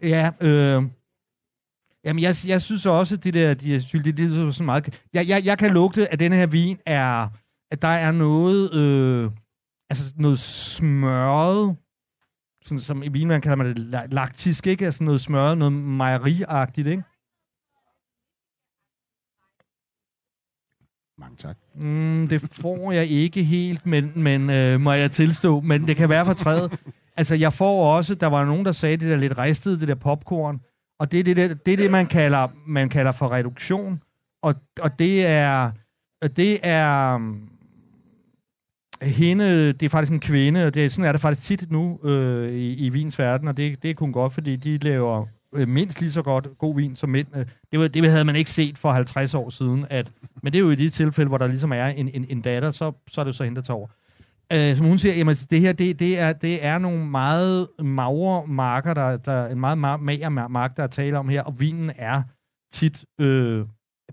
Ja, 0.03 0.31
øh, 0.41 0.83
jamen 2.03 2.23
jeg, 2.23 2.35
jeg 2.47 2.61
synes 2.61 2.85
også, 2.85 3.15
at 3.15 3.23
det 3.23 3.33
der, 3.33 3.53
de, 3.53 3.73
det, 3.79 4.05
det, 4.05 4.17
det 4.17 4.47
er 4.47 4.51
sådan 4.51 4.65
meget... 4.65 5.03
Jeg, 5.13 5.27
jeg, 5.27 5.45
jeg 5.45 5.57
kan 5.57 5.73
lugte, 5.73 6.13
at 6.13 6.19
denne 6.19 6.35
her 6.35 6.47
vin 6.47 6.79
er, 6.85 7.27
at 7.71 7.81
der 7.81 7.87
er 7.87 8.11
noget, 8.11 8.73
øh, 8.73 9.31
altså 9.89 10.13
noget 10.17 10.39
smørret, 10.39 11.77
sådan, 12.65 12.79
som 12.79 13.03
i 13.03 13.07
vinvand 13.07 13.41
kalder 13.41 13.55
man 13.55 13.75
det 13.75 13.95
la- 13.95 14.07
laktisk, 14.11 14.67
ikke? 14.67 14.85
Altså 14.85 15.03
noget 15.03 15.21
smør, 15.21 15.55
noget 15.55 15.73
mejeriagtigt, 15.73 16.87
ikke? 16.87 17.03
Mange 21.19 21.37
tak. 21.37 21.57
Mm, 21.75 22.27
det 22.27 22.41
får 22.51 22.91
jeg 22.91 23.07
ikke 23.07 23.43
helt, 23.43 23.85
men, 23.85 24.11
men 24.15 24.49
øh, 24.49 24.79
må 24.79 24.91
jeg 24.91 25.11
tilstå. 25.11 25.59
Men 25.59 25.87
det 25.87 25.95
kan 25.95 26.09
være 26.09 26.25
for 26.25 26.33
træet. 26.33 26.79
altså, 27.17 27.35
jeg 27.35 27.53
får 27.53 27.95
også, 27.95 28.15
der 28.15 28.27
var 28.27 28.45
nogen, 28.45 28.65
der 28.65 28.71
sagde 28.71 28.97
det 28.97 29.09
der 29.09 29.17
lidt 29.17 29.37
ristede, 29.37 29.79
det 29.79 29.87
der 29.87 29.95
popcorn. 29.95 30.61
Og 30.99 31.11
det 31.11 31.19
er 31.19 31.23
det, 31.23 31.37
der, 31.37 31.53
det, 31.53 31.73
er 31.73 31.77
det 31.77 31.91
man, 31.91 32.05
kalder, 32.07 32.47
man 32.67 32.89
kalder 32.89 33.11
for 33.11 33.31
reduktion. 33.31 34.01
Og, 34.43 34.55
og 34.81 34.99
det 34.99 35.25
er... 35.25 35.71
Det 36.37 36.59
er 36.63 37.15
øh, 37.15 37.21
hende, 39.01 39.73
det 39.73 39.83
er 39.85 39.89
faktisk 39.89 40.11
en 40.11 40.19
kvinde, 40.19 40.65
og 40.67 40.73
det, 40.73 40.85
er- 40.85 40.89
sådan 40.89 41.05
er 41.05 41.11
det 41.11 41.21
faktisk 41.21 41.47
tit 41.47 41.71
nu 41.71 41.99
øh, 42.03 42.51
i, 42.53 42.85
i 42.85 42.89
vins 42.89 43.19
verden, 43.19 43.47
og 43.47 43.57
det, 43.57 43.83
det 43.83 43.89
er 43.89 43.93
kun 43.93 44.11
godt, 44.11 44.33
fordi 44.33 44.55
de 44.55 44.77
laver 44.77 45.25
øh, 45.55 45.67
mindst 45.67 45.99
lige 46.01 46.11
så 46.11 46.21
godt 46.21 46.47
god 46.57 46.75
vin 46.75 46.95
som 46.95 47.09
mænd. 47.09 47.27
Øh, 47.35 47.45
det, 47.71 47.79
var, 47.79 47.87
det 47.87 48.09
havde 48.09 48.25
man 48.25 48.35
ikke 48.35 48.51
set 48.51 48.77
for 48.77 48.91
50 48.91 49.33
år 49.33 49.49
siden, 49.49 49.85
at, 49.89 50.11
men 50.43 50.53
det 50.53 50.59
er 50.59 50.63
jo 50.63 50.71
i 50.71 50.75
de 50.75 50.89
tilfælde, 50.89 51.27
hvor 51.27 51.37
der 51.37 51.47
ligesom 51.47 51.71
er 51.71 51.85
en, 51.85 52.09
en, 52.13 52.25
en 52.29 52.41
datter, 52.41 52.71
så, 52.71 52.91
så 53.07 53.21
er 53.21 53.25
det 53.25 53.35
så 53.35 53.43
hende, 53.43 53.55
der 53.55 53.61
tager 53.61 53.77
over. 53.77 53.87
Øh, 54.53 54.77
som 54.77 54.85
hun 54.85 54.99
siger, 54.99 55.15
jamen, 55.15 55.29
altså, 55.29 55.47
det 55.49 55.61
her, 55.61 55.73
det, 55.73 55.99
det, 55.99 56.19
er, 56.19 56.33
det 56.33 56.65
er 56.65 56.77
nogle 56.77 57.05
meget 57.05 57.69
magre 57.79 58.47
marker, 58.47 58.93
der, 58.93 59.17
der 59.17 59.47
en 59.47 59.59
meget 59.59 59.77
ma- 59.77 60.03
mager 60.03 60.29
mark, 60.47 60.77
der 60.77 60.83
er 60.83 60.87
tale 60.87 61.17
om 61.17 61.29
her, 61.29 61.43
og 61.43 61.59
vinen 61.59 61.91
er 61.95 62.23
tit 62.71 63.05
øh, 63.19 63.65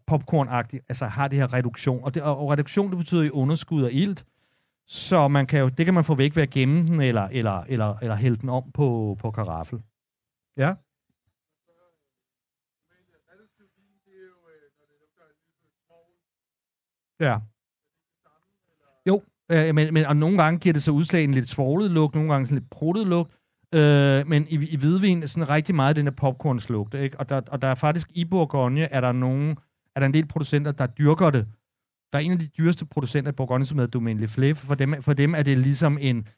popcornagtig, 0.07 0.81
altså 0.89 1.05
har 1.07 1.29
det 1.29 1.39
her 1.39 1.53
reduktion. 1.53 2.05
Og, 2.05 2.15
det, 2.15 2.23
og 2.23 2.51
reduktion, 2.51 2.91
det 2.91 2.99
betyder 2.99 3.23
jo 3.23 3.31
underskud 3.33 3.83
og 3.83 3.93
ilt, 3.93 4.27
så 4.87 5.29
man 5.29 5.47
kan 5.47 5.61
jo, 5.61 5.69
det 5.69 5.85
kan 5.85 5.95
man 5.95 6.05
få 6.05 6.15
væk 6.15 6.37
ved 6.37 6.43
at 6.43 6.51
gemme 6.51 6.79
den, 6.87 7.01
eller, 7.01 7.29
eller, 7.33 7.65
eller, 7.69 7.97
eller 8.03 8.15
hælde 8.17 8.37
den 8.37 8.49
om 8.49 8.73
på, 8.73 9.17
på 9.21 9.31
karaffel. 9.31 9.83
Ja? 10.57 10.75
Ja. 17.21 17.39
Øh, 19.53 19.75
men, 19.75 19.95
men 19.95 20.07
og 20.07 20.17
nogle 20.17 20.43
gange 20.43 20.59
giver 20.59 20.73
det 20.73 20.83
så 20.83 20.91
udslag 20.91 21.25
en 21.25 21.35
lidt 21.35 21.49
svoglet 21.49 21.91
lugt, 21.91 22.15
nogle 22.15 22.33
gange 22.33 22.47
sådan 22.47 22.59
lidt 22.59 22.71
pruttet 22.71 23.07
lugt, 23.07 23.33
øh, 23.75 24.29
men 24.29 24.47
i, 24.49 24.69
i 24.69 24.77
hvidvin 24.77 25.23
er 25.23 25.27
sådan 25.27 25.49
rigtig 25.49 25.75
meget 25.75 25.97
den 25.97 26.07
der 26.07 26.13
popcornslugt, 26.13 26.95
ikke? 26.95 27.21
Og 27.21 27.29
der, 27.29 27.41
og 27.49 27.63
der 27.63 27.69
er 27.69 27.75
faktisk 27.75 28.09
i 28.15 28.25
Bourgogne, 28.25 28.81
er 28.81 29.01
der 29.01 29.13
nogen, 29.13 29.57
er 29.97 30.01
der 30.01 30.07
en 30.07 30.15
del 30.15 30.27
producenter, 30.27 30.73
der 30.73 30.87
dyrker 30.87 31.31
det. 31.31 31.47
Der 32.13 32.19
er 32.19 32.23
en 32.23 32.33
af 32.33 32.39
de 32.39 32.47
dyreste 32.47 32.87
producenter 32.87 33.33
i 33.33 33.35
Bourgogne, 33.35 33.65
som 33.65 33.79
hedder 33.79 33.91
Domaine 33.91 34.25
Leflé. 34.25 34.53
For 34.53 34.75
dem, 34.75 35.03
for 35.03 35.13
dem 35.13 35.35
er 35.35 35.43
det 35.43 35.59
ligesom 35.59 35.99
en, 36.01 36.29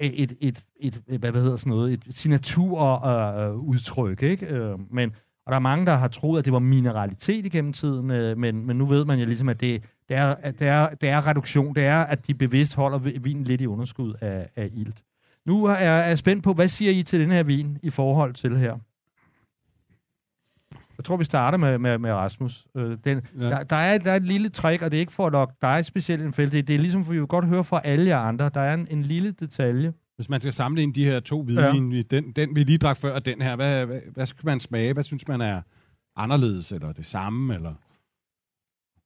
et, 0.00 0.36
et, 0.40 0.64
et, 0.80 1.02
et 1.08 1.20
hvad 1.20 1.32
hedder 1.32 1.56
sådan 1.56 1.70
noget, 1.70 1.92
et 1.92 2.04
signaturudtryk, 2.10 3.50
øh, 3.50 3.56
udtryk, 3.56 4.22
ikke? 4.22 4.46
Øh, 4.46 4.78
men, 4.90 5.10
og 5.46 5.50
der 5.50 5.56
er 5.56 5.60
mange, 5.60 5.86
der 5.86 5.94
har 5.94 6.08
troet, 6.08 6.38
at 6.38 6.44
det 6.44 6.52
var 6.52 6.58
mineralitet 6.58 7.46
igennem 7.46 7.72
tiden, 7.72 8.10
øh, 8.10 8.38
men, 8.38 8.66
men 8.66 8.76
nu 8.76 8.86
ved 8.86 9.04
man 9.04 9.18
jo 9.18 9.26
ligesom, 9.26 9.48
at 9.48 9.60
det, 9.60 9.82
det, 10.08 10.16
er, 10.16 10.34
det, 10.50 10.68
er, 10.68 10.88
det 10.88 11.08
er 11.08 11.26
reduktion. 11.26 11.74
Det 11.74 11.84
er, 11.84 12.00
at 12.02 12.26
de 12.26 12.34
bevidst 12.34 12.74
holder 12.74 12.98
vi- 12.98 13.18
vinen 13.22 13.44
lidt 13.44 13.60
i 13.60 13.66
underskud 13.66 14.14
af, 14.20 14.48
af 14.56 14.68
ilt. 14.72 15.02
Nu 15.46 15.64
er 15.64 15.74
jeg 15.74 16.18
spændt 16.18 16.44
på, 16.44 16.52
hvad 16.52 16.68
siger 16.68 16.92
I 16.92 17.02
til 17.02 17.20
den 17.20 17.30
her 17.30 17.42
vin 17.42 17.78
i 17.82 17.90
forhold 17.90 18.34
til 18.34 18.56
her? 18.58 18.76
Jeg 20.98 21.04
tror, 21.04 21.16
vi 21.16 21.24
starter 21.24 21.58
med, 21.58 21.78
med, 21.78 21.98
med 21.98 22.12
Rasmus. 22.12 22.66
Øh, 22.76 22.98
den, 23.04 23.20
Ja. 23.40 23.44
der, 23.44 23.62
der, 23.62 23.76
er, 23.76 23.98
der 23.98 24.12
er 24.12 24.16
et 24.16 24.24
lille 24.24 24.48
trick, 24.48 24.82
og 24.82 24.90
det 24.90 24.96
er 24.96 25.00
ikke 25.00 25.12
for 25.12 25.26
at 25.26 25.32
lokke 25.32 25.54
dig 25.62 25.84
specielt 25.84 26.22
en 26.22 26.32
fælde. 26.32 26.52
Det, 26.56 26.68
det 26.68 26.74
er 26.74 26.78
ligesom, 26.78 27.04
for 27.04 27.12
vi 27.12 27.18
vil 27.18 27.26
godt 27.26 27.46
høre 27.46 27.64
fra 27.64 27.80
alle 27.84 28.06
jer 28.08 28.18
andre. 28.18 28.50
Der 28.54 28.60
er 28.60 28.74
en, 28.74 28.86
en 28.90 29.02
lille 29.02 29.30
detalje. 29.30 29.92
Hvis 30.16 30.28
man 30.28 30.40
skal 30.40 30.52
sammenligne 30.52 30.92
de 30.92 31.04
her 31.04 31.20
to 31.20 31.42
hvidvin, 31.42 31.92
ja. 31.92 32.02
den, 32.10 32.32
den 32.32 32.56
vi 32.56 32.62
lige 32.64 32.78
drak 32.78 32.96
før, 32.96 33.14
og 33.14 33.26
den 33.26 33.42
her, 33.42 33.56
hvad, 33.56 33.86
hvad, 33.86 34.00
hvad 34.14 34.26
skal 34.26 34.46
man 34.46 34.60
smage? 34.60 34.92
Hvad 34.92 35.04
synes 35.04 35.28
man 35.28 35.40
er 35.40 35.60
anderledes, 36.16 36.72
eller 36.72 36.92
det 36.92 37.06
samme, 37.06 37.54
eller 37.54 37.72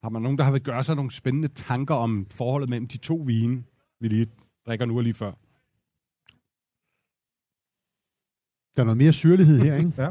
har 0.03 0.11
man 0.11 0.23
nogen, 0.23 0.39
der 0.39 0.45
har 0.45 0.53
vil 0.53 0.63
gøre 0.63 0.85
sig 0.85 0.97
nogle 0.97 1.11
spændende 1.11 1.49
tanker 1.49 1.95
om 1.95 2.27
forholdet 2.31 2.69
mellem 2.69 2.89
de 2.89 2.99
to 2.99 3.15
vine, 3.27 3.65
vi 4.01 4.09
lige 4.09 4.27
drikker 4.67 4.87
nu 4.87 4.97
og 4.97 5.03
lige 5.03 5.15
før? 5.15 5.33
Der 8.77 8.83
er 8.83 8.85
noget 8.85 8.97
mere 8.97 9.13
syrlighed 9.13 9.59
her, 9.59 9.77
ikke? 9.77 9.93
Ja. 10.03 10.11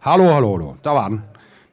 Hallo, 0.00 0.24
hallo, 0.24 0.56
hallo. 0.56 0.74
Der 0.84 0.90
var 0.90 1.08
den. 1.08 1.20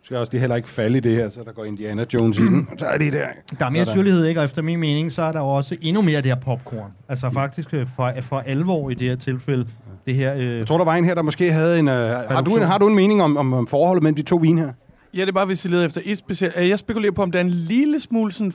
Skal 0.03 0.17
også 0.17 0.31
lige 0.31 0.39
heller 0.39 0.55
ikke 0.55 0.69
falde 0.69 0.97
i 0.97 1.01
det 1.01 1.15
her, 1.15 1.29
så 1.29 1.39
der 1.45 1.51
går 1.51 1.65
Indiana 1.65 2.05
Jones 2.13 2.37
i 2.37 2.41
den. 2.41 2.67
Og 2.71 2.79
så 2.79 2.85
er 2.85 2.97
det 2.97 3.13
der. 3.13 3.27
Der 3.59 3.65
er 3.65 3.69
mere 3.69 3.85
Sådan. 3.85 3.97
syrlighed, 3.97 4.25
ikke? 4.25 4.39
Og 4.39 4.45
efter 4.45 4.61
min 4.61 4.79
mening, 4.79 5.11
så 5.11 5.21
er 5.23 5.31
der 5.31 5.39
jo 5.39 5.47
også 5.47 5.75
endnu 5.81 6.01
mere 6.01 6.17
af 6.17 6.23
det 6.23 6.31
her 6.31 6.39
popcorn. 6.39 6.91
Altså 7.09 7.29
faktisk 7.29 7.73
øh, 7.73 7.87
for, 7.95 8.11
for 8.21 8.39
alvor 8.39 8.89
i 8.89 8.93
det 8.93 9.07
her 9.07 9.15
tilfælde. 9.15 9.67
Det 10.05 10.15
her... 10.15 10.35
Øh, 10.35 10.57
Jeg 10.57 10.67
tror, 10.67 10.77
der 10.77 10.85
var 10.85 10.95
en 10.95 11.05
her, 11.05 11.15
der 11.15 11.21
måske 11.21 11.51
havde 11.51 11.79
en... 11.79 11.87
Uh, 11.87 11.93
har, 11.93 12.41
du 12.45 12.55
en 12.55 12.61
har 12.63 12.77
du 12.77 12.87
en 12.87 12.95
mening 12.95 13.23
om, 13.23 13.37
om, 13.37 13.53
om 13.53 13.67
forholdet 13.67 14.03
mellem 14.03 14.15
de 14.15 14.21
to 14.21 14.35
vine 14.35 14.61
her? 14.61 14.69
Ja, 15.13 15.21
det 15.21 15.27
er 15.27 15.31
bare, 15.31 15.45
hvis 15.45 15.65
I 15.65 15.67
leder 15.67 15.85
efter 15.85 16.01
et 16.05 16.17
specielt... 16.17 16.55
Jeg 16.57 16.79
spekulerer 16.79 17.11
på, 17.11 17.21
om 17.21 17.31
der 17.31 17.39
er 17.39 17.43
en 17.43 17.49
lille 17.49 17.99
smule 17.99 18.31
sådan 18.31 18.53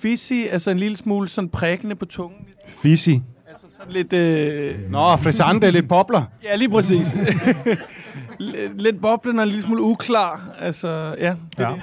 fizzy, 0.00 0.32
altså 0.50 0.70
en 0.70 0.78
lille 0.78 0.96
smule 0.96 1.28
sådan 1.28 1.48
prikkende 1.50 1.94
på 1.94 2.04
tungen. 2.04 2.38
Fizzy. 2.68 3.10
Altså 3.48 3.66
sådan 3.78 3.92
lidt... 3.92 4.12
Øh... 4.12 4.74
Nå, 4.90 5.16
frisante, 5.16 5.70
lidt 5.70 5.88
bobler. 5.88 6.22
Ja, 6.44 6.56
lige 6.56 6.70
præcis. 6.70 7.16
Lidt 8.78 9.00
boblende 9.00 9.40
og 9.40 9.42
en 9.42 9.48
lille 9.48 9.62
smule 9.62 9.82
uklar. 9.82 10.54
Altså, 10.58 11.14
ja, 11.18 11.30
det 11.30 11.58
Ja. 11.58 11.64
er 11.64 11.74
det. 11.74 11.82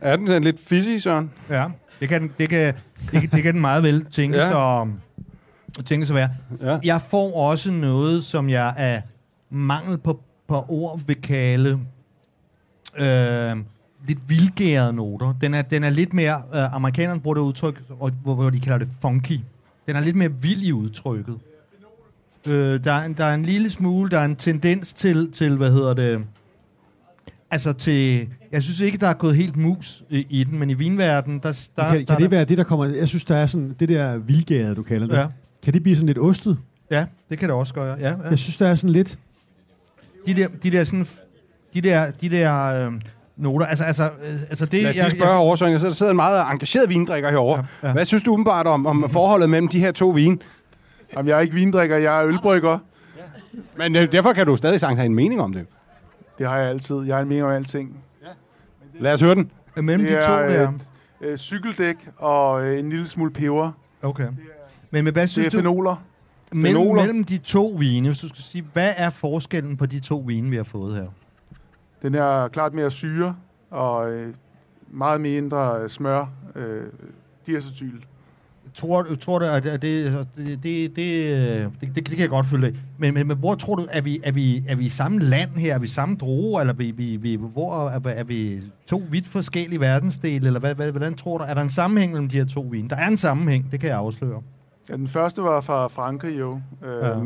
Er 0.00 0.16
den 0.16 0.26
sådan 0.26 0.44
lidt 0.44 0.60
fizzy, 0.60 0.98
Søren? 0.98 1.30
Ja, 1.50 1.66
det 2.00 2.08
kan, 2.08 2.22
den- 2.22 2.32
det 2.38 2.48
kan, 2.48 2.74
det 3.12 3.20
kan, 3.20 3.30
det 3.30 3.42
kan 3.42 3.52
den 3.54 3.60
meget 3.60 3.82
vel 3.82 4.04
tænke 4.04 4.36
Ja. 4.36 4.44
ja. 4.44 4.50
så, 4.50 4.88
tænke 5.86 6.06
så 6.06 6.12
være. 6.14 6.30
Ja. 6.62 6.78
Jeg 6.84 7.00
får 7.08 7.36
også 7.36 7.72
noget, 7.72 8.24
som 8.24 8.48
jeg 8.50 8.74
af 8.76 9.02
mangel 9.50 9.98
på, 9.98 10.20
på 10.48 10.64
ord 10.68 11.00
vil 11.06 11.16
kalde 11.22 11.80
øh, 12.98 13.56
lidt 14.06 14.18
vildgærede 14.28 14.92
noter. 14.92 15.34
Den 15.40 15.54
er, 15.54 15.62
den 15.62 15.84
er 15.84 15.90
lidt 15.90 16.12
mere, 16.14 16.42
øh, 16.54 16.74
amerikanerne 16.74 17.20
bruger 17.20 17.34
det 17.34 17.40
udtryk, 17.42 17.82
og- 18.00 18.10
hvor, 18.22 18.34
hvor 18.34 18.50
de 18.50 18.60
kalder 18.60 18.78
det 18.78 18.88
funky. 19.00 19.40
Den 19.86 19.96
er 19.96 20.00
lidt 20.00 20.16
mere 20.16 20.32
vild 20.32 20.62
i 20.62 20.72
udtrykket. 20.72 21.38
Øh, 22.48 22.84
der, 22.84 22.92
er 22.92 23.04
en, 23.04 23.12
der 23.12 23.24
er 23.24 23.34
en 23.34 23.44
lille 23.44 23.70
smule, 23.70 24.10
der 24.10 24.18
er 24.18 24.24
en 24.24 24.36
tendens 24.36 24.92
til, 24.92 25.32
til 25.32 25.56
hvad 25.56 25.72
hedder 25.72 25.94
det, 25.94 26.20
altså 27.50 27.72
til, 27.72 28.28
jeg 28.52 28.62
synes 28.62 28.80
ikke, 28.80 28.98
der 28.98 29.08
er 29.08 29.14
gået 29.14 29.36
helt 29.36 29.56
mus 29.56 30.02
i, 30.10 30.26
i 30.30 30.44
den, 30.44 30.58
men 30.58 30.70
i 30.70 30.74
vinverdenen, 30.74 31.38
der, 31.42 31.68
der, 31.76 31.88
kan, 31.90 31.98
der, 32.00 32.04
kan 32.14 32.22
det 32.22 32.30
være 32.30 32.44
det, 32.44 32.58
der 32.58 32.64
kommer... 32.64 32.84
Jeg 32.84 33.08
synes, 33.08 33.24
der 33.24 33.36
er 33.36 33.46
sådan... 33.46 33.74
Det 33.80 33.88
der 33.88 34.16
vildgade, 34.18 34.74
du 34.74 34.82
kalder 34.82 35.06
det. 35.06 35.16
Ja. 35.16 35.26
Kan 35.64 35.72
det 35.74 35.82
blive 35.82 35.96
sådan 35.96 36.06
lidt 36.06 36.18
ostet? 36.18 36.58
Ja, 36.90 37.04
det 37.30 37.38
kan 37.38 37.48
det 37.48 37.56
også 37.56 37.74
gøre, 37.74 37.96
ja. 38.00 38.08
ja. 38.10 38.16
Jeg 38.30 38.38
synes, 38.38 38.56
der 38.56 38.68
er 38.68 38.74
sådan 38.74 38.90
lidt... 38.90 39.18
De 40.26 40.34
der, 40.34 40.48
de 40.62 40.70
der 40.70 40.84
sådan, 40.84 41.06
de 41.74 41.80
der, 41.80 42.10
de 42.10 42.28
der 42.28 42.64
øh, 42.86 42.92
noter, 43.36 43.66
altså, 43.66 43.84
altså, 43.84 44.04
øh, 44.04 44.40
altså 44.50 44.66
det... 44.66 44.82
Lad 44.82 44.90
os 44.90 44.96
lige 44.96 45.10
spørge 45.10 45.30
jeg, 45.30 45.38
over. 45.40 45.50
Jeg 45.50 45.58
sidder- 45.78 45.78
Der 45.90 45.90
sidder 45.94 46.10
en 46.10 46.16
meget 46.16 46.46
engageret 46.52 46.88
vindrikker 46.90 47.30
herovre. 47.30 47.56
Ja, 47.58 47.62
Ja, 47.62 47.66
ja. 47.82 47.88
ja. 47.88 47.92
Hvad 47.92 48.04
synes 48.04 48.22
du 48.22 48.32
umiddelbart 48.32 48.66
om, 48.66 48.86
om 48.86 49.10
forholdet 49.10 49.50
mellem 49.50 49.68
de 49.68 49.80
her 49.80 49.92
to 49.92 50.08
vine? 50.08 50.38
Jamen, 51.12 51.28
jeg 51.28 51.36
er 51.36 51.40
ikke 51.40 51.54
vindrikker, 51.54 51.96
jeg 51.96 52.20
er 52.20 52.26
ølbrygger. 52.26 52.78
Men 53.76 53.96
øh, 53.96 54.12
derfor 54.12 54.32
kan 54.32 54.46
du 54.46 54.56
stadig 54.56 54.80
sagtens 54.80 54.98
have 54.98 55.06
en 55.06 55.14
mening 55.14 55.40
om 55.40 55.52
det. 55.52 55.66
Det 56.38 56.46
har 56.48 56.56
jeg 56.58 56.68
altid. 56.68 56.96
Jeg 57.02 57.14
har 57.16 57.22
en 57.22 57.28
mening 57.28 57.46
om 57.46 57.52
alting. 57.52 58.04
Lad 59.00 59.12
os 59.12 59.20
høre 59.20 59.34
den. 59.34 59.50
mellem 59.76 60.06
de 60.06 60.14
Det 60.14 60.24
to 60.24 60.32
er 60.32 60.48
der. 60.48 60.68
et 60.68 60.80
øh, 61.20 61.38
cykeldæk 61.38 62.08
og 62.16 62.64
øh, 62.66 62.78
en 62.78 62.90
lille 62.90 63.06
smule 63.06 63.30
peber. 63.30 63.72
Okay. 64.02 64.28
Men, 64.90 65.04
men 65.04 65.12
hvad 65.12 65.22
Det 65.22 65.30
synes 65.30 65.46
er 65.46 65.50
du, 65.50 65.56
fenoler. 65.56 65.96
mellem, 66.52 66.76
fenoler. 66.82 67.02
mellem 67.02 67.24
de 67.24 67.38
to 67.38 67.76
vine, 67.78 68.08
hvis 68.08 68.18
du 68.18 68.28
skal 68.28 68.42
sige, 68.42 68.64
hvad 68.72 68.92
er 68.96 69.10
forskellen 69.10 69.76
på 69.76 69.86
de 69.86 70.00
to 70.00 70.18
vine, 70.26 70.50
vi 70.50 70.56
har 70.56 70.64
fået 70.64 70.94
her? 70.94 71.06
Den 72.02 72.14
er 72.14 72.48
klart 72.48 72.74
mere 72.74 72.90
syre 72.90 73.36
og 73.70 74.10
øh, 74.12 74.34
meget 74.90 75.20
mindre 75.20 75.88
smør. 75.88 76.26
Øh, 76.54 76.82
diacetyl. 77.46 78.00
Tror, 78.76 79.14
tror 79.20 79.38
du, 79.38 79.44
at 79.44 79.64
det, 79.64 79.82
det, 79.82 80.26
det, 80.36 80.64
det, 80.64 80.96
det, 81.80 81.96
det, 81.96 82.04
kan 82.06 82.18
jeg 82.18 82.28
godt 82.28 82.46
følge. 82.46 82.76
Men, 82.98 83.14
men, 83.14 83.26
men 83.26 83.36
hvor 83.36 83.54
tror 83.54 83.74
du, 83.74 83.86
er 83.90 84.00
vi, 84.00 84.20
er, 84.24 84.32
vi, 84.32 84.64
er 84.68 84.74
vi 84.74 84.84
i 84.84 84.88
samme 84.88 85.18
land 85.18 85.50
her? 85.56 85.74
Er 85.74 85.78
vi 85.78 85.86
samme 85.86 86.16
droge? 86.16 86.60
Eller 86.60 86.72
er 86.72 86.76
vi, 86.76 86.90
vi, 86.90 87.16
vi, 87.16 87.36
hvor 87.36 87.88
er, 87.88 88.00
er 88.06 88.24
vi 88.24 88.60
to 88.86 89.02
vidt 89.10 89.26
forskellige 89.26 89.80
verdensdele? 89.80 90.46
Eller 90.46 90.60
hvad, 90.60 90.74
hvad, 90.74 90.90
hvordan 90.90 91.14
tror 91.14 91.38
du? 91.38 91.44
Er 91.48 91.54
der 91.54 91.62
en 91.62 91.70
sammenhæng 91.70 92.12
mellem 92.12 92.28
de 92.28 92.36
her 92.36 92.44
to 92.44 92.60
vine? 92.60 92.88
Der 92.88 92.96
er 92.96 93.06
en 93.08 93.16
sammenhæng, 93.16 93.72
det 93.72 93.80
kan 93.80 93.88
jeg 93.88 93.98
afsløre. 93.98 94.42
Ja, 94.88 94.96
den 94.96 95.08
første 95.08 95.42
var 95.42 95.60
fra 95.60 95.88
Frankrig 95.88 96.38
jo. 96.38 96.60
Øh, 96.84 96.90
Ja. 97.02 97.08
ja. 97.08 97.24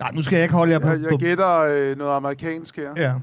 Nej, 0.00 0.10
nu 0.14 0.22
skal 0.22 0.36
jeg 0.36 0.42
ikke 0.42 0.54
holde 0.54 0.72
jer 0.72 0.78
på... 0.78 0.88
jeg, 0.88 1.00
jeg 1.10 1.18
gætter 1.18 1.58
øh, 1.58 1.98
noget 1.98 2.16
amerikansk 2.16 2.76
her. 2.76 2.90
ja. 2.96 3.14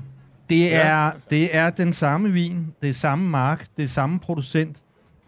Det, 0.49 0.75
er, 0.75 1.11
det 1.29 1.55
er 1.55 1.69
den 1.69 1.93
samme 1.93 2.29
vin, 2.29 2.73
det 2.81 2.89
er 2.89 2.93
samme 2.93 3.29
mark, 3.29 3.65
det 3.77 3.83
er 3.83 3.87
samme 3.87 4.19
producent, 4.19 4.77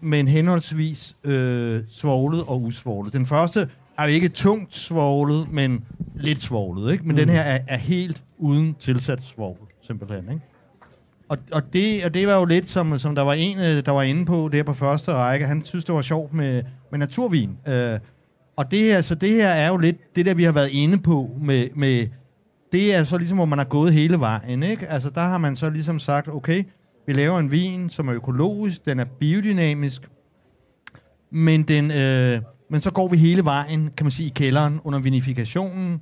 men 0.01 0.27
henholdsvis 0.27 1.15
øh, 1.23 1.81
svoglet 1.89 2.43
og 2.47 2.61
usvoglet. 2.61 3.13
Den 3.13 3.25
første 3.25 3.69
er 3.97 4.03
jo 4.03 4.09
ikke 4.09 4.29
tungt 4.29 4.75
svoglet, 4.75 5.51
men 5.51 5.83
lidt 6.15 6.41
svoglet, 6.41 6.91
ikke? 6.91 7.03
Men 7.03 7.11
mm. 7.11 7.17
den 7.17 7.29
her 7.29 7.41
er, 7.41 7.59
er 7.67 7.77
helt 7.77 8.23
uden 8.37 8.75
tilsat 8.79 9.21
svogl, 9.21 9.57
simpelthen, 9.81 10.23
ikke? 10.29 10.41
Og, 11.29 11.37
og, 11.51 11.73
det, 11.73 12.05
og 12.05 12.13
det 12.13 12.27
var 12.27 12.35
jo 12.35 12.45
lidt, 12.45 12.69
som, 12.69 12.99
som 12.99 13.15
der 13.15 13.21
var 13.21 13.33
en, 13.33 13.59
øh, 13.59 13.85
der 13.85 13.91
var 13.91 14.01
inde 14.01 14.25
på 14.25 14.49
der 14.51 14.63
på 14.63 14.73
første 14.73 15.13
række. 15.13 15.45
Han 15.45 15.65
synes, 15.65 15.85
det 15.85 15.95
var 15.95 16.01
sjovt 16.01 16.33
med, 16.33 16.63
med 16.91 16.99
naturvin. 16.99 17.57
Øh, 17.67 17.99
og 18.55 18.71
det 18.71 18.79
her, 18.79 19.01
så 19.01 19.15
det 19.15 19.29
her 19.29 19.47
er 19.47 19.67
jo 19.67 19.77
lidt 19.77 20.15
det 20.15 20.25
der, 20.25 20.33
vi 20.33 20.43
har 20.43 20.51
været 20.51 20.69
inde 20.69 20.97
på 20.97 21.29
med, 21.41 21.67
med 21.75 22.07
det 22.71 22.95
er 22.95 23.03
så 23.03 23.17
ligesom, 23.17 23.37
hvor 23.37 23.45
man 23.45 23.57
har 23.57 23.65
gået 23.65 23.93
hele 23.93 24.19
vejen, 24.19 24.63
ikke? 24.63 24.87
Altså, 24.87 25.09
der 25.09 25.21
har 25.21 25.37
man 25.37 25.55
så 25.55 25.69
ligesom 25.69 25.99
sagt, 25.99 26.27
okay, 26.27 26.63
vi 27.09 27.13
laver 27.13 27.39
en 27.39 27.51
vin, 27.51 27.89
som 27.89 28.07
er 28.07 28.15
økologisk, 28.15 28.85
den 28.85 28.99
er 28.99 29.05
biodynamisk, 29.05 30.09
men, 31.31 31.63
den, 31.63 31.91
øh, 31.91 32.41
men 32.69 32.81
så 32.81 32.91
går 32.91 33.07
vi 33.07 33.17
hele 33.17 33.45
vejen, 33.45 33.91
kan 33.97 34.05
man 34.05 34.11
sige, 34.11 34.27
i 34.27 34.33
kælderen 34.35 34.79
under 34.83 34.99
vinifikationen, 34.99 36.01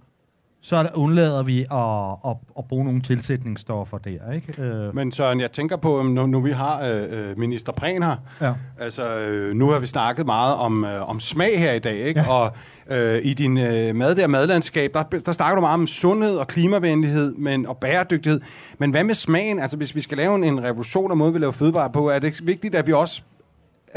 så 0.67 0.83
der 0.83 0.89
undlader 0.93 1.43
vi 1.43 1.59
at, 1.59 2.31
at, 2.31 2.37
at 2.57 2.65
bruge 2.65 2.85
nogle 2.85 3.01
tilsætningsstoffer 3.01 3.97
der, 3.97 4.31
ikke? 4.31 4.61
Øh. 4.61 4.95
Men 4.95 5.11
Søren, 5.11 5.39
jeg 5.39 5.51
tænker 5.51 5.75
på, 5.75 6.03
nu, 6.03 6.25
nu 6.25 6.39
vi 6.39 6.51
har 6.51 6.81
øh, 6.81 7.29
øh, 7.29 7.39
minister 7.39 7.71
Prehn 7.71 8.03
her, 8.03 8.15
ja. 8.41 8.53
altså 8.79 9.19
øh, 9.19 9.55
nu 9.55 9.69
har 9.69 9.79
vi 9.79 9.85
snakket 9.85 10.25
meget 10.25 10.55
om, 10.55 10.85
øh, 10.85 11.09
om 11.09 11.19
smag 11.19 11.59
her 11.59 11.73
i 11.73 11.79
dag, 11.79 11.97
ikke? 11.97 12.19
Ja. 12.19 12.31
Og 12.31 12.51
øh, 12.89 13.21
i 13.23 13.33
din 13.33 13.57
øh, 13.57 13.95
mad 13.95 14.15
der 14.15 14.27
madlandskab, 14.27 14.93
der, 14.93 15.03
der 15.03 15.31
snakker 15.31 15.55
du 15.55 15.61
meget 15.61 15.73
om 15.73 15.87
sundhed 15.87 16.37
og 16.37 16.47
klimavenlighed 16.47 17.35
men, 17.35 17.65
og 17.65 17.77
bæredygtighed. 17.77 18.41
Men 18.77 18.91
hvad 18.91 19.03
med 19.03 19.15
smagen? 19.15 19.59
Altså 19.59 19.77
hvis 19.77 19.95
vi 19.95 20.01
skal 20.01 20.17
lave 20.17 20.35
en, 20.35 20.43
en 20.43 20.63
revolution 20.63 21.11
af 21.11 21.17
måde, 21.17 21.33
vi 21.33 21.39
laver 21.39 21.53
fødevarer 21.53 21.91
på, 21.91 22.09
er 22.09 22.19
det 22.19 22.47
vigtigt, 22.47 22.75
at 22.75 22.87
vi 22.87 22.93
også 22.93 23.21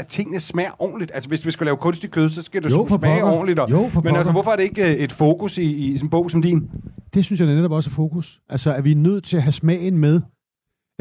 at 0.01 0.07
tingene 0.07 0.39
smager 0.39 0.71
ordentligt. 0.79 1.11
Altså, 1.13 1.29
hvis 1.29 1.45
vi 1.45 1.51
skal 1.51 1.65
lave 1.65 1.77
kunstig 1.77 2.11
kød, 2.11 2.29
så 2.29 2.41
skal 2.41 2.63
det 2.63 2.71
jo, 2.71 2.87
smage 2.87 3.21
pokker. 3.21 3.37
ordentligt. 3.37 3.59
Og, 3.59 3.71
jo, 3.71 3.89
men 4.03 4.15
altså, 4.15 4.31
hvorfor 4.31 4.51
er 4.51 4.55
det 4.55 4.63
ikke 4.63 4.97
et 4.97 5.11
fokus 5.11 5.57
i, 5.57 5.63
i 5.63 5.99
en 6.03 6.09
bog 6.09 6.31
som 6.31 6.41
din? 6.41 6.69
Det 7.13 7.25
synes 7.25 7.39
jeg 7.39 7.47
netop 7.47 7.71
også 7.71 7.89
er 7.89 7.93
fokus. 7.93 8.41
Altså, 8.49 8.73
at 8.73 8.83
vi 8.83 8.91
er 8.91 8.95
nødt 8.95 9.23
til 9.23 9.37
at 9.37 9.43
have 9.43 9.51
smagen 9.51 9.97
med, 9.97 10.21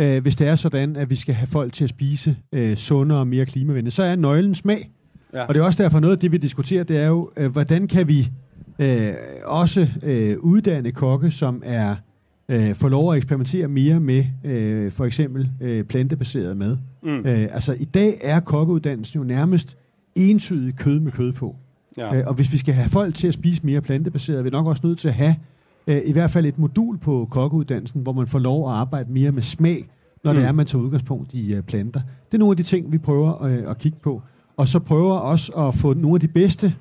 øh, 0.00 0.22
hvis 0.22 0.36
det 0.36 0.48
er 0.48 0.56
sådan, 0.56 0.96
at 0.96 1.10
vi 1.10 1.16
skal 1.16 1.34
have 1.34 1.46
folk 1.46 1.72
til 1.72 1.84
at 1.84 1.90
spise 1.90 2.36
øh, 2.54 2.76
sundere 2.76 3.18
og 3.18 3.26
mere 3.26 3.46
klimavenligt. 3.46 3.94
Så 3.94 4.02
er 4.02 4.16
nøglen 4.16 4.54
smag. 4.54 4.90
Ja. 5.34 5.44
Og 5.44 5.54
det 5.54 5.60
er 5.60 5.64
også 5.64 5.82
derfor 5.82 6.00
noget 6.00 6.16
af 6.16 6.18
det, 6.18 6.32
vi 6.32 6.36
diskuterer, 6.36 6.84
det 6.84 6.96
er 6.96 7.06
jo, 7.06 7.30
øh, 7.36 7.52
hvordan 7.52 7.88
kan 7.88 8.08
vi 8.08 8.28
øh, 8.78 9.14
også 9.44 9.88
øh, 10.02 10.36
uddanne 10.38 10.92
kokke, 10.92 11.30
som 11.30 11.62
er 11.64 11.96
øh, 12.50 12.74
får 12.74 12.88
lov 12.88 13.12
at 13.12 13.16
eksperimentere 13.16 13.68
mere 13.68 14.00
med 14.00 14.24
øh, 14.44 14.92
for 14.92 15.04
eksempel 15.04 15.50
øh, 15.60 15.84
plantebaseret 15.84 16.56
mad. 16.56 16.76
Mm. 17.02 17.08
Øh, 17.08 17.48
altså 17.50 17.76
i 17.80 17.84
dag 17.84 18.18
er 18.22 18.40
kokkeuddannelsen 18.40 19.18
jo 19.18 19.24
nærmest 19.24 19.76
entydig 20.16 20.76
kød 20.76 21.00
med 21.00 21.12
kød 21.12 21.32
på. 21.32 21.56
Ja. 21.98 22.16
Øh, 22.16 22.24
og 22.26 22.34
hvis 22.34 22.52
vi 22.52 22.56
skal 22.56 22.74
have 22.74 22.88
folk 22.88 23.14
til 23.14 23.28
at 23.28 23.34
spise 23.34 23.60
mere 23.64 23.80
plantebaseret, 23.80 24.38
er 24.38 24.42
vi 24.42 24.50
nok 24.50 24.66
også 24.66 24.86
nødt 24.86 24.98
til 24.98 25.08
at 25.08 25.14
have 25.14 25.36
øh, 25.86 26.00
i 26.06 26.12
hvert 26.12 26.30
fald 26.30 26.46
et 26.46 26.58
modul 26.58 26.98
på 26.98 27.28
kokkeuddannelsen, 27.30 28.02
hvor 28.02 28.12
man 28.12 28.26
får 28.26 28.38
lov 28.38 28.68
at 28.70 28.74
arbejde 28.74 29.12
mere 29.12 29.32
med 29.32 29.42
smag, 29.42 29.88
når 30.24 30.32
mm. 30.32 30.38
det 30.38 30.46
er, 30.46 30.52
man 30.52 30.66
tager 30.66 30.82
udgangspunkt 30.82 31.34
i 31.34 31.56
uh, 31.56 31.64
planter. 31.64 32.00
Det 32.00 32.34
er 32.34 32.38
nogle 32.38 32.52
af 32.52 32.56
de 32.56 32.62
ting, 32.62 32.92
vi 32.92 32.98
prøver 32.98 33.42
øh, 33.42 33.70
at 33.70 33.78
kigge 33.78 33.98
på. 34.02 34.22
Og 34.56 34.68
så 34.68 34.78
prøver 34.78 35.14
også 35.14 35.52
at 35.52 35.74
få 35.74 35.94
nogle 35.94 36.14
af 36.14 36.20
de 36.20 36.28
bedste 36.28 36.74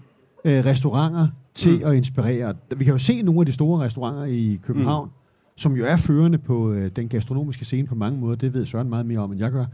øh, 0.45 0.65
restauranter 0.65 1.28
til 1.53 1.78
mm. 1.78 1.86
at 1.86 1.95
inspirere. 1.95 2.53
Vi 2.78 2.84
kan 2.84 2.93
jo 2.93 2.99
se 2.99 3.22
nogle 3.22 3.39
af 3.39 3.45
de 3.45 3.51
store 3.51 3.86
restauranter 3.86 4.24
i 4.24 4.59
København, 4.63 5.05
mm 5.05 5.18
som 5.60 5.76
jo 5.76 5.86
er 5.86 5.97
førende 5.97 6.38
på 6.38 6.72
øh, 6.72 6.91
den 6.95 7.07
gastronomiske 7.07 7.66
scene 7.66 7.88
på 7.88 7.95
mange 7.95 8.20
måder. 8.20 8.36
Det 8.36 8.53
ved 8.53 8.66
Søren 8.66 8.89
meget 8.89 9.05
mere 9.05 9.20
om, 9.20 9.32
end 9.32 9.41
jeg 9.41 9.51
gør. 9.51 9.66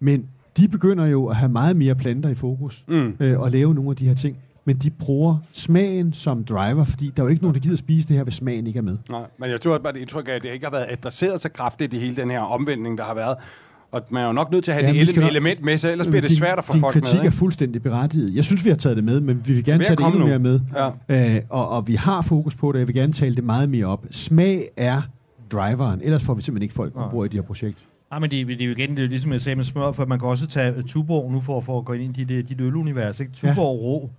Men 0.00 0.26
de 0.56 0.68
begynder 0.68 1.06
jo 1.06 1.26
at 1.26 1.36
have 1.36 1.48
meget 1.48 1.76
mere 1.76 1.94
planter 1.94 2.28
i 2.28 2.34
fokus 2.34 2.84
mm. 2.88 3.12
øh, 3.20 3.40
og 3.40 3.50
lave 3.50 3.74
nogle 3.74 3.90
af 3.90 3.96
de 3.96 4.08
her 4.08 4.14
ting. 4.14 4.36
Men 4.64 4.76
de 4.76 4.90
bruger 4.90 5.36
smagen 5.52 6.12
som 6.12 6.44
driver, 6.44 6.84
fordi 6.84 7.12
der 7.16 7.22
er 7.22 7.24
jo 7.24 7.30
ikke 7.30 7.42
nogen, 7.42 7.54
der 7.54 7.60
gider 7.60 7.76
spise 7.76 8.08
det 8.08 8.16
her, 8.16 8.24
hvis 8.24 8.34
smagen 8.34 8.66
ikke 8.66 8.78
er 8.78 8.82
med. 8.82 8.96
Nej, 9.10 9.22
men 9.38 9.50
jeg 9.50 9.60
tror 9.60 9.74
at 9.74 9.82
bare 9.82 9.92
det 9.92 9.98
indtryk 9.98 10.28
af, 10.28 10.32
at 10.32 10.42
det 10.42 10.52
ikke 10.52 10.66
har 10.66 10.70
været 10.70 10.86
adresseret 10.88 11.40
så 11.40 11.48
kraftigt 11.48 11.94
i 11.94 11.98
hele 11.98 12.16
den 12.16 12.30
her 12.30 12.40
omvending, 12.40 12.98
der 12.98 13.04
har 13.04 13.14
været. 13.14 13.36
Og 13.92 14.02
man 14.10 14.22
er 14.22 14.26
jo 14.26 14.32
nok 14.32 14.52
nødt 14.52 14.64
til 14.64 14.70
at 14.70 14.74
have 14.74 14.94
ja, 14.94 15.00
det 15.00 15.08
ele- 15.08 15.20
nok, 15.20 15.30
element 15.30 15.64
med 15.64 15.76
sig, 15.78 15.90
ellers 15.90 16.06
bliver 16.06 16.20
det 16.20 16.30
svært 16.30 16.58
at 16.58 16.64
få 16.64 16.72
folk 16.78 16.94
med. 16.94 17.02
Kritik 17.02 17.26
er 17.26 17.30
fuldstændig 17.30 17.82
berettiget. 17.82 18.34
Jeg 18.34 18.44
synes, 18.44 18.64
vi 18.64 18.70
har 18.70 18.76
taget 18.76 18.96
det 18.96 19.04
med, 19.04 19.20
men 19.20 19.42
vi 19.46 19.52
vil 19.52 19.64
gerne 19.64 19.84
tage 19.84 19.96
det 19.96 20.06
endnu 20.06 20.26
mere 20.26 20.38
med. 20.38 20.60
Ja. 21.08 21.36
Øh, 21.36 21.42
og, 21.48 21.68
og 21.68 21.88
vi 21.88 21.94
har 21.94 22.22
fokus 22.22 22.54
på 22.54 22.72
det, 22.72 22.78
jeg 22.78 22.88
vil 22.88 22.94
gerne 22.94 23.12
tale 23.12 23.36
det 23.36 23.44
meget 23.44 23.68
mere 23.68 23.86
op. 23.86 24.06
Smag 24.10 24.68
er 24.76 25.02
driveren. 25.52 26.00
Ellers 26.02 26.24
får 26.24 26.34
vi 26.34 26.42
simpelthen 26.42 26.62
ikke 26.62 26.74
folk 26.74 26.92
ombord 26.96 27.26
i 27.26 27.28
de 27.28 27.36
her 27.36 27.42
projekt. 27.42 27.86
Nej, 28.10 28.18
men 28.18 28.30
det, 28.30 28.46
det 28.46 28.60
er 28.60 28.66
jo 28.66 28.72
igen, 28.72 28.96
det 28.96 29.04
er 29.04 29.08
ligesom 29.08 29.32
jeg 29.32 29.40
sagde 29.40 29.56
med 29.56 29.64
smør, 29.64 29.92
for 29.92 30.06
man 30.06 30.18
kan 30.18 30.28
også 30.28 30.46
tage 30.46 30.76
uh, 30.76 30.84
Tuborg 30.84 31.32
nu 31.32 31.40
for, 31.40 31.60
for 31.60 31.78
at 31.78 31.84
gå 31.84 31.92
ind 31.92 32.18
i 32.18 32.24
dit, 32.24 32.48
dit 32.48 32.60
ølunivers. 32.60 33.20
Ikke? 33.20 33.32
Tuborg 33.32 33.56
ja. 33.56 33.84
rå. 33.84 34.10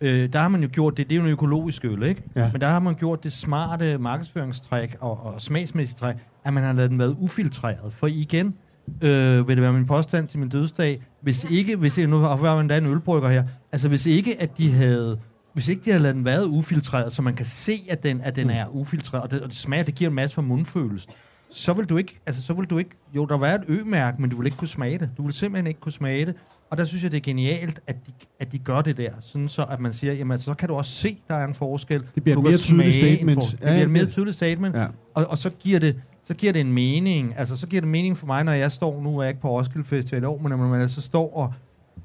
Øh, 0.00 0.32
der 0.32 0.38
har 0.38 0.48
man 0.48 0.62
jo 0.62 0.68
gjort 0.72 0.96
det, 0.96 1.10
det 1.10 1.14
er 1.14 1.20
jo 1.20 1.24
en 1.26 1.32
økologisk 1.32 1.84
øl, 1.84 2.02
ikke? 2.02 2.22
Ja. 2.36 2.52
Men 2.52 2.60
der 2.60 2.68
har 2.68 2.78
man 2.78 2.94
gjort 2.94 3.24
det 3.24 3.32
smarte 3.32 3.98
markedsføringstræk 3.98 4.96
og, 5.00 5.26
og 5.26 5.42
smagsmæssigt 5.42 5.98
træk, 5.98 6.16
at 6.44 6.52
man 6.52 6.62
har 6.64 6.72
lavet 6.72 6.90
den 6.90 6.98
være 6.98 7.20
ufiltreret. 7.20 7.92
For 7.92 8.06
igen, 8.06 8.54
øh, 9.02 9.48
vil 9.48 9.56
det 9.56 9.62
være 9.62 9.72
min 9.72 9.86
påstand 9.86 10.28
til 10.28 10.38
min 10.38 10.48
dødsdag, 10.48 11.02
hvis 11.20 11.46
ikke, 11.50 11.76
hvis 11.76 11.98
nu 11.98 12.16
har 12.16 12.54
vi 12.54 12.60
endda 12.60 12.78
en 12.78 12.86
ølbrygger 12.86 13.28
her, 13.28 13.44
altså 13.72 13.88
hvis 13.88 14.06
ikke, 14.06 14.42
at 14.42 14.58
de 14.58 14.72
havde 14.72 15.18
hvis 15.52 15.68
ikke 15.68 15.84
de 15.84 15.90
havde 15.90 16.02
ladet 16.02 16.16
den 16.16 16.24
være 16.24 16.48
ufiltreret, 16.48 17.12
så 17.12 17.22
man 17.22 17.34
kan 17.34 17.46
se, 17.46 17.86
at 17.88 18.02
den, 18.02 18.20
at 18.20 18.36
den 18.36 18.46
mm. 18.46 18.52
er 18.52 18.66
ufiltreret, 18.66 19.24
og 19.24 19.30
det, 19.30 19.40
og 19.40 19.48
det 19.48 19.56
smager, 19.56 19.82
det 19.82 19.94
giver 19.94 20.10
en 20.10 20.14
masse 20.14 20.34
for 20.34 20.42
mundfølelsen, 20.42 21.12
så 21.50 21.72
vil 21.72 21.86
du 21.86 21.96
ikke, 21.96 22.20
altså 22.26 22.42
så 22.42 22.52
vil 22.54 22.66
du 22.66 22.78
ikke, 22.78 22.90
jo, 23.14 23.26
der 23.26 23.36
var 23.36 23.48
et 23.54 23.64
ø-mærke, 23.68 24.20
men 24.20 24.30
du 24.30 24.36
vil 24.36 24.46
ikke 24.46 24.56
kunne 24.56 24.68
smage 24.68 24.98
det. 24.98 25.10
Du 25.16 25.22
vil 25.22 25.32
simpelthen 25.32 25.66
ikke 25.66 25.80
kunne 25.80 25.92
smage 25.92 26.26
det. 26.26 26.34
Og 26.70 26.78
der 26.78 26.84
synes 26.84 27.02
jeg, 27.02 27.10
det 27.10 27.16
er 27.16 27.22
genialt, 27.22 27.80
at 27.86 27.96
de, 28.06 28.12
at 28.40 28.52
de 28.52 28.58
gør 28.58 28.82
det 28.82 28.96
der, 28.96 29.10
sådan 29.20 29.48
så 29.48 29.64
at 29.64 29.80
man 29.80 29.92
siger, 29.92 30.12
jamen 30.12 30.32
altså, 30.32 30.44
så 30.44 30.54
kan 30.54 30.68
du 30.68 30.74
også 30.74 30.92
se, 30.92 31.18
der 31.28 31.34
er 31.34 31.46
en 31.46 31.54
forskel. 31.54 32.02
Det 32.14 32.22
bliver 32.22 32.36
et 32.36 32.44
mere 32.44 32.56
tydeligt 32.56 32.94
statement. 32.94 33.40
Det 33.50 33.58
bliver 33.58 33.82
et 33.82 33.90
mere 33.90 34.06
tydeligt 34.06 34.36
statement, 34.36 34.76
ja. 34.76 34.86
og, 35.14 35.26
og 35.26 35.38
så 35.38 35.50
giver 35.50 35.78
det, 35.80 36.00
så 36.24 36.34
giver 36.34 36.52
det 36.52 36.60
en 36.60 36.72
mening. 36.72 37.34
Altså, 37.38 37.56
så 37.56 37.66
giver 37.66 37.80
det 37.80 37.88
mening 37.88 38.16
for 38.16 38.26
mig, 38.26 38.44
når 38.44 38.52
jeg 38.52 38.72
står, 38.72 39.02
nu 39.02 39.18
er 39.18 39.22
jeg 39.22 39.30
ikke 39.30 39.40
på 39.40 39.48
Roskilde 39.48 39.86
Festival 39.86 40.22
i 40.22 40.26
år, 40.26 40.38
men 40.38 40.50
når 40.50 40.56
man 40.56 40.80
altså 40.80 41.00
står 41.00 41.36
og, 41.36 41.52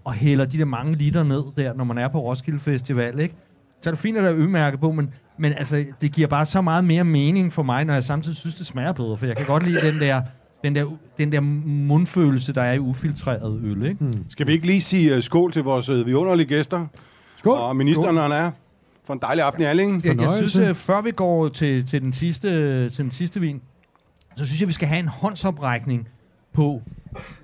og 0.04 0.14
hælder 0.14 0.46
de 0.46 0.58
der 0.58 0.66
mange 0.66 0.96
liter 0.96 1.24
ned 1.24 1.44
der, 1.58 1.74
når 1.74 1.84
man 1.84 1.98
er 1.98 2.08
på 2.08 2.20
Roskilde 2.20 2.60
Festival, 2.60 3.20
ikke? 3.20 3.36
Så 3.82 3.90
er 3.90 3.92
det 3.92 4.00
fint, 4.00 4.18
at 4.18 4.24
der 4.24 4.30
er 4.30 4.36
ømærke 4.36 4.78
på, 4.78 4.92
men, 4.92 5.14
men 5.38 5.54
altså, 5.54 5.86
det 6.02 6.12
giver 6.12 6.28
bare 6.28 6.46
så 6.46 6.62
meget 6.62 6.86
mere 6.86 7.04
mening 7.04 7.54
for 7.54 7.64
mig, 7.64 7.86
når 7.86 7.94
jeg 7.94 8.04
samtidig 8.04 8.38
synes, 8.38 8.56
det 8.56 8.66
smager 8.66 8.92
bedre. 8.92 9.18
For 9.18 9.26
jeg 9.26 9.38
kan 9.38 9.46
godt 9.46 9.64
lide 9.64 9.92
den 9.92 10.00
der, 10.00 10.22
den 10.64 10.76
der, 10.76 10.86
den 11.18 11.32
der 11.32 11.40
mundfølelse, 11.40 12.54
der 12.54 12.62
er 12.62 12.74
i 12.74 12.80
ufiltreret 12.80 13.62
øl. 13.64 13.86
Ikke? 13.86 14.04
Hmm. 14.04 14.26
Skal 14.30 14.48
vi 14.48 14.52
ikke 14.52 14.66
lige 14.66 14.82
sige 14.82 15.18
uh, 15.18 15.24
skål 15.24 15.52
til 15.52 15.64
vores 15.64 15.90
uh, 15.90 16.06
vidunderlige 16.06 16.48
gæster? 16.48 16.88
Skål. 17.38 17.58
Og 17.58 17.76
ministeren, 17.76 18.18
han 18.18 18.32
er 18.32 18.52
for 19.06 19.14
en 19.14 19.20
dejlig 19.22 19.44
aften 19.44 19.62
i 19.62 19.66
Allingen. 19.66 20.02
Jeg, 20.06 20.22
jeg 20.22 20.32
synes, 20.36 20.56
uh, 20.56 20.76
før 20.76 21.02
vi 21.02 21.12
går 21.12 21.48
til, 21.48 21.86
til, 21.86 22.02
den 22.02 22.14
sidste, 22.14 22.90
til 22.90 23.04
den 23.04 23.12
sidste 23.12 23.40
vin, 23.40 23.62
så 24.36 24.46
synes 24.46 24.62
jeg, 24.62 24.68
vi 24.68 24.74
skal 24.74 24.88
have 24.88 25.00
en 25.00 25.08
håndsoprækning 25.08 26.08
på, 26.54 26.82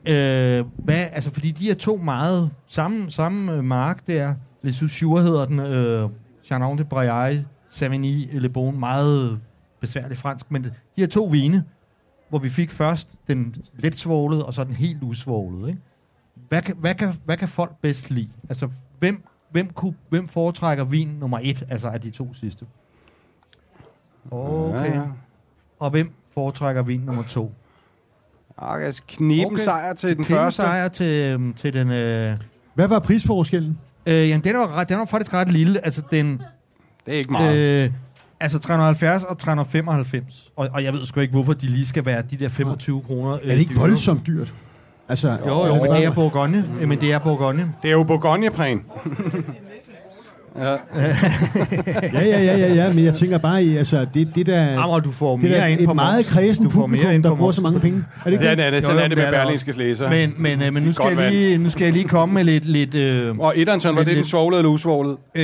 øh, 0.05 0.65
hvad, 0.77 1.07
altså 1.11 1.31
fordi 1.33 1.51
de 1.51 1.69
er 1.69 1.75
to 1.75 1.95
meget 1.95 2.51
samme, 2.67 3.11
samme 3.11 3.63
mark 3.63 4.07
der, 4.07 4.35
Les 4.61 4.75
Souchures 4.75 5.23
hedder 5.23 5.45
den, 5.45 5.59
øh, 5.59 6.09
Chardonnay 6.43 6.77
de 6.77 6.83
Braille, 6.83 7.47
Savigny, 7.67 8.39
Le 8.39 8.49
Bon, 8.49 8.79
meget 8.79 9.39
besværligt 9.79 10.19
fransk, 10.19 10.51
men 10.51 10.63
de 10.63 10.71
her 10.97 11.07
to 11.07 11.23
vine, 11.23 11.65
hvor 12.29 12.39
vi 12.39 12.49
fik 12.49 12.71
først 12.71 13.15
den 13.27 13.55
let 13.73 13.95
svoglede, 13.95 14.45
og 14.45 14.53
så 14.53 14.63
den 14.63 14.75
helt 14.75 15.03
usvoglede. 15.03 15.69
Ikke? 15.69 15.81
Hvad, 16.47 16.61
kan, 16.61 16.75
hvad, 16.77 16.95
kan, 16.95 17.13
hvad 17.25 17.37
kan 17.37 17.47
folk 17.47 17.75
bedst 17.81 18.11
lide? 18.11 18.29
Altså, 18.49 18.69
hvem, 18.99 19.23
hvem, 19.51 19.69
kunne, 19.69 19.95
hvem 20.09 20.27
foretrækker 20.27 20.83
vin 20.83 21.07
nummer 21.07 21.39
et, 21.41 21.63
altså 21.69 21.89
af 21.89 22.01
de 22.01 22.09
to 22.09 22.33
sidste? 22.33 22.65
Okay. 24.31 24.95
Ja. 24.95 25.03
Og 25.79 25.89
hvem 25.89 26.13
foretrækker 26.31 26.81
vin 26.81 26.99
nummer 26.99 27.23
to? 27.23 27.53
Okay, 28.61 28.85
altså 28.85 29.01
kniben 29.07 29.45
okay. 29.45 29.63
sejr 29.63 29.93
til 29.93 30.09
den 30.09 30.23
kniben 30.23 30.43
første. 30.43 30.61
sejr 30.61 30.87
til, 30.87 31.07
øhm, 31.07 31.53
til 31.53 31.73
den... 31.73 31.91
Øh... 31.91 32.37
Hvad 32.73 32.87
var 32.87 32.99
prisforskellen? 32.99 33.77
Øh, 34.05 34.29
jamen, 34.29 34.43
den 34.43 34.57
var, 34.57 34.83
den 34.83 34.97
var 34.97 35.05
faktisk 35.05 35.33
ret 35.33 35.51
lille. 35.51 35.85
Altså, 35.85 36.01
den... 36.11 36.41
Det 37.05 37.13
er 37.13 37.17
ikke 37.17 37.31
meget. 37.31 37.57
Øh, 37.85 37.91
altså 38.39 38.59
370 38.59 39.23
og 39.23 39.37
395. 39.37 40.51
Og, 40.55 40.69
og 40.73 40.83
jeg 40.83 40.93
ved 40.93 41.05
sgu 41.05 41.19
ikke, 41.19 41.31
hvorfor 41.31 41.53
de 41.53 41.65
lige 41.65 41.85
skal 41.85 42.05
være 42.05 42.21
de 42.21 42.37
der 42.37 42.49
25 42.49 43.01
kroner. 43.01 43.33
Øh, 43.33 43.39
er 43.43 43.51
det 43.51 43.59
ikke 43.59 43.73
dyre? 43.73 43.79
voldsomt 43.79 44.27
dyrt? 44.27 44.53
Altså, 45.09 45.37
jo, 45.45 45.65
jo, 45.65 45.75
men 45.75 45.91
det 45.91 46.05
er 46.05 46.11
Bourgogne. 46.11 46.65
Mm. 46.81 46.87
Men 46.87 47.01
det 47.01 47.13
er 47.13 47.19
Bourgogne. 47.19 47.73
Det 47.81 47.87
er 47.87 47.91
jo 47.91 48.03
Bourgogne-præn. 48.03 48.81
Ja. 50.59 50.71
ja, 52.13 52.25
ja, 52.25 52.41
ja, 52.41 52.57
ja, 52.57 52.73
ja, 52.73 52.93
men 52.93 53.05
jeg 53.05 53.13
tænker 53.13 53.37
bare 53.37 53.63
i, 53.63 53.77
altså, 53.77 54.05
det, 54.13 54.35
det 54.35 54.45
der... 54.45 54.61
Jamen, 54.61 55.03
du 55.03 55.11
får 55.11 55.35
mere 55.35 55.69
det 55.69 55.69
ind 55.69 55.85
på 55.85 55.91
et 55.91 55.95
meget 55.95 56.25
kredsen 56.25 56.65
du 56.65 56.69
får 56.69 56.81
publikum, 56.81 57.05
mere 57.05 57.15
ind 57.15 57.23
der 57.23 57.35
bruger 57.35 57.51
så 57.51 57.61
mange 57.61 57.79
penge. 57.79 58.03
Er 58.19 58.23
det 58.23 58.31
ikke 58.31 58.51
det? 58.51 58.59
Er 58.59 58.71
det, 58.71 58.83
sådan 58.83 59.03
er 59.03 59.07
det 59.07 59.17
med 59.17 59.31
Berlingskes 59.31 59.77
læser. 59.77 60.09
Men, 60.09 60.33
men, 60.37 60.61
øh, 60.61 60.73
men 60.73 60.83
nu, 60.83 60.91
skal 60.91 61.17
jeg 61.17 61.31
lige, 61.31 61.57
nu 61.57 61.69
skal 61.69 61.83
jeg 61.83 61.93
lige 61.93 62.07
komme 62.07 62.35
med 62.35 62.43
lidt... 62.43 62.65
lidt 62.65 62.95
øh, 62.95 63.37
og 63.37 63.53
Eddernson, 63.59 63.95
var 63.95 64.03
det 64.03 64.17
den 64.17 64.25
svoglede 64.25 64.59
eller 64.59 64.71
usvoglede? 64.71 65.17
Øh, 65.35 65.43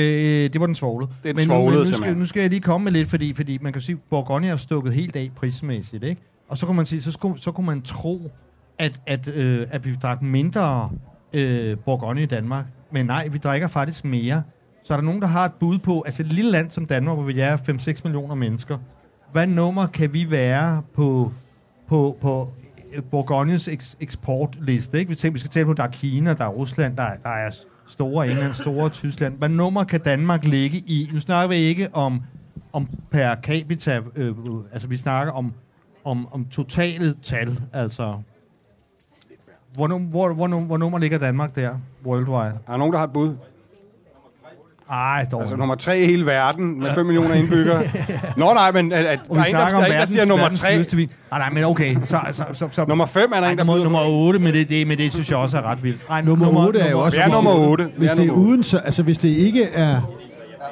det 0.52 0.60
var 0.60 0.66
den 0.66 0.74
svoglede. 0.74 1.10
Det 1.22 1.28
er 1.30 1.34
den 1.34 1.44
svoglede, 1.44 1.84
nu, 1.84 1.90
nu, 1.90 1.96
skal, 1.96 2.16
nu 2.16 2.24
skal 2.24 2.40
jeg 2.40 2.50
lige 2.50 2.60
komme 2.60 2.84
med 2.84 2.92
lidt, 2.92 3.10
fordi, 3.10 3.34
fordi 3.34 3.58
man 3.60 3.72
kan 3.72 3.82
sige, 3.82 3.96
Bourgogne 4.10 4.48
er 4.48 4.56
stukket 4.56 4.92
helt 4.92 5.16
af 5.16 5.30
prismæssigt, 5.36 6.04
ikke? 6.04 6.20
Og 6.48 6.58
så 6.58 6.66
kunne 6.66 6.76
man 6.76 6.86
sige, 6.86 7.00
så, 7.00 7.12
skulle, 7.12 7.40
så 7.40 7.52
kunne 7.52 7.66
man 7.66 7.82
tro, 7.82 8.30
at, 8.78 9.00
at, 9.06 9.28
øh, 9.34 9.66
at 9.70 9.86
vi 9.86 9.94
drak 10.02 10.22
mindre 10.22 10.90
øh, 11.32 11.76
Bourgogne 11.84 12.22
i 12.22 12.26
Danmark. 12.26 12.64
Men 12.92 13.06
nej, 13.06 13.28
vi 13.28 13.38
drikker 13.38 13.68
faktisk 13.68 14.04
mere. 14.04 14.42
Så 14.86 14.92
er 14.92 14.96
der 14.96 15.04
nogen, 15.04 15.20
der 15.20 15.26
har 15.26 15.44
et 15.44 15.52
bud 15.60 15.78
på, 15.78 16.00
altså 16.06 16.22
et 16.22 16.32
lille 16.32 16.50
land 16.50 16.70
som 16.70 16.86
Danmark, 16.86 17.16
hvor 17.16 17.24
vi 17.24 17.40
er 17.40 17.56
5-6 17.56 18.00
millioner 18.04 18.34
mennesker, 18.34 18.78
hvad 19.32 19.46
nummer 19.46 19.86
kan 19.86 20.12
vi 20.12 20.30
være 20.30 20.82
på, 20.94 21.32
på, 21.88 22.16
på 22.20 22.50
øh, 22.94 23.02
Bourgognes 23.02 23.68
eks, 23.68 23.96
eksportliste. 24.00 24.98
Ikke? 24.98 25.08
Vi, 25.08 25.14
tænker, 25.14 25.32
vi 25.32 25.38
skal 25.38 25.50
tale 25.50 25.66
på, 25.66 25.72
der 25.72 25.82
er 25.82 25.88
Kina, 25.90 26.34
der 26.34 26.44
er 26.44 26.48
Rusland, 26.48 26.96
der, 26.96 27.02
er- 27.02 27.16
der 27.16 27.28
er 27.30 27.50
store 27.86 28.28
England, 28.30 28.52
store 28.52 28.88
Tyskland. 28.88 29.38
Hvad 29.38 29.48
nummer 29.48 29.84
kan 29.84 30.00
Danmark 30.00 30.44
ligge 30.44 30.78
i? 30.78 31.10
Nu 31.12 31.20
snakker 31.20 31.48
vi 31.48 31.56
ikke 31.62 31.88
om, 31.92 32.22
om 32.72 32.88
per 33.10 33.36
capita, 33.36 34.00
øh, 34.16 34.34
altså 34.72 34.88
vi 34.88 34.96
snakker 34.96 35.32
om, 35.32 35.52
om, 36.04 36.28
om 36.32 36.44
totale 36.44 37.14
tal, 37.22 37.60
altså 37.72 38.16
hvor, 39.74 39.98
hvor, 39.98 40.32
hvor, 40.34 40.48
hvor 40.60 40.76
nummer 40.76 40.98
ligger 40.98 41.18
Danmark 41.18 41.54
der, 41.56 41.74
worldwide? 42.06 42.58
Er 42.66 42.70
der 42.70 42.76
nogen, 42.76 42.92
der 42.92 42.98
har 42.98 43.06
et 43.06 43.12
bud? 43.12 43.36
Ej, 44.90 45.26
dog. 45.30 45.40
Altså 45.40 45.56
nummer 45.56 45.74
tre 45.74 46.00
i 46.00 46.06
hele 46.06 46.26
verden 46.26 46.80
med 46.80 46.94
5 46.94 47.06
millioner 47.06 47.34
indbyggere. 47.34 47.82
Nå 48.36 48.52
nej, 48.54 48.72
men 48.72 48.92
at, 48.92 49.06
at, 49.06 49.20
der 49.28 49.34
vi 49.34 49.40
er 49.40 49.44
en, 49.44 49.52
der, 49.54 49.58
snakker 49.58 49.78
om 49.78 49.84
der, 49.84 49.92
er 49.92 49.98
der 49.98 50.06
siger 50.06 50.24
nummer 50.24 50.44
verdens 50.44 50.60
3. 50.60 50.74
dyreste 50.74 50.96
vin. 50.96 51.10
Nej, 51.30 51.38
nej, 51.38 51.50
men 51.50 51.64
okay. 51.64 51.96
Så, 52.04 52.20
så, 52.32 52.44
så, 52.52 52.68
så, 52.72 52.84
Nummer 52.88 53.06
5 53.06 53.32
er 53.32 53.36
der 53.36 53.42
Ej, 53.42 53.52
en, 53.52 53.58
der 53.58 53.64
nummer, 53.64 53.74
byder 53.74 53.84
nummer 53.84 54.04
på. 54.04 54.10
8, 54.10 54.38
men 54.38 54.54
det, 54.54 54.68
det, 54.68 54.86
men 54.86 54.98
det 54.98 55.12
synes 55.12 55.30
jeg 55.30 55.38
også 55.38 55.58
er 55.58 55.62
ret 55.62 55.82
vildt. 55.82 56.00
Ej, 56.10 56.22
Nummer 56.22 56.66
8 56.66 56.80
er 56.80 56.90
jo 56.90 57.00
også... 57.00 57.16
Det 57.16 57.24
er 57.24 57.28
nummer 57.32 57.54
8. 57.54 57.88
Hvis 57.96 58.10
det 58.10 58.20
er 58.20 58.24
nummer 58.24 58.44
uden, 58.44 58.62
så, 58.62 58.78
altså 58.78 59.02
hvis 59.02 59.18
det 59.18 59.28
ikke 59.28 59.64
er... 59.64 60.00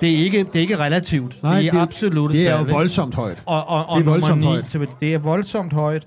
Det 0.01 0.13
er 0.13 0.17
ikke, 0.25 0.39
det 0.39 0.57
er 0.57 0.61
ikke 0.61 0.79
relativt. 0.79 1.43
Nej, 1.43 1.61
det 1.61 1.75
er 1.75 1.81
absolut 1.83 2.33
Det 2.33 2.49
er 2.49 2.59
jo 2.59 2.67
voldsomt 2.71 3.15
højt. 3.15 3.43
Og, 3.47 3.69
og, 3.69 3.89
og 3.89 3.99
Det 4.01 4.07
er 4.07 4.11
voldsomt 4.11 4.31
nummer 4.41 4.47
ni 4.47 4.57
højt. 4.57 4.65
til- 4.71 4.89
Det 5.01 5.15
er 5.15 5.19
voldsomt 5.19 5.73
højt. 5.73 6.07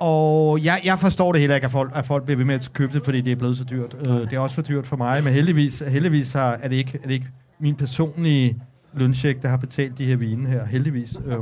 Og 0.00 0.64
jeg, 0.64 0.80
jeg 0.84 0.98
forstår 0.98 1.32
det 1.32 1.40
heller 1.40 1.54
ikke, 1.56 1.64
at 1.64 1.70
folk, 1.70 1.90
at 1.94 2.06
folk 2.06 2.24
bliver 2.24 2.36
ved 2.36 2.44
med 2.44 2.54
at 2.54 2.70
købe 2.74 2.92
det, 2.92 3.04
fordi 3.04 3.20
det 3.20 3.32
er 3.32 3.36
blevet 3.36 3.56
så 3.58 3.64
dyrt. 3.64 3.94
Uh, 4.08 4.14
det 4.20 4.32
er 4.32 4.38
også 4.38 4.54
for 4.54 4.62
dyrt 4.62 4.86
for 4.86 4.96
mig, 4.96 5.24
men 5.24 5.32
heldigvis, 5.32 5.82
heldigvis 5.88 6.32
har, 6.32 6.58
er, 6.62 6.68
det 6.68 6.76
ikke, 6.76 6.98
er 7.02 7.06
det 7.06 7.14
ikke 7.14 7.26
min 7.62 7.74
personlige 7.74 8.56
løncheck, 8.94 9.42
der 9.42 9.48
har 9.48 9.56
betalt 9.56 9.98
de 9.98 10.04
her 10.04 10.16
vine 10.16 10.48
her. 10.48 10.66
Heldigvis, 10.66 11.16
øh, 11.26 11.36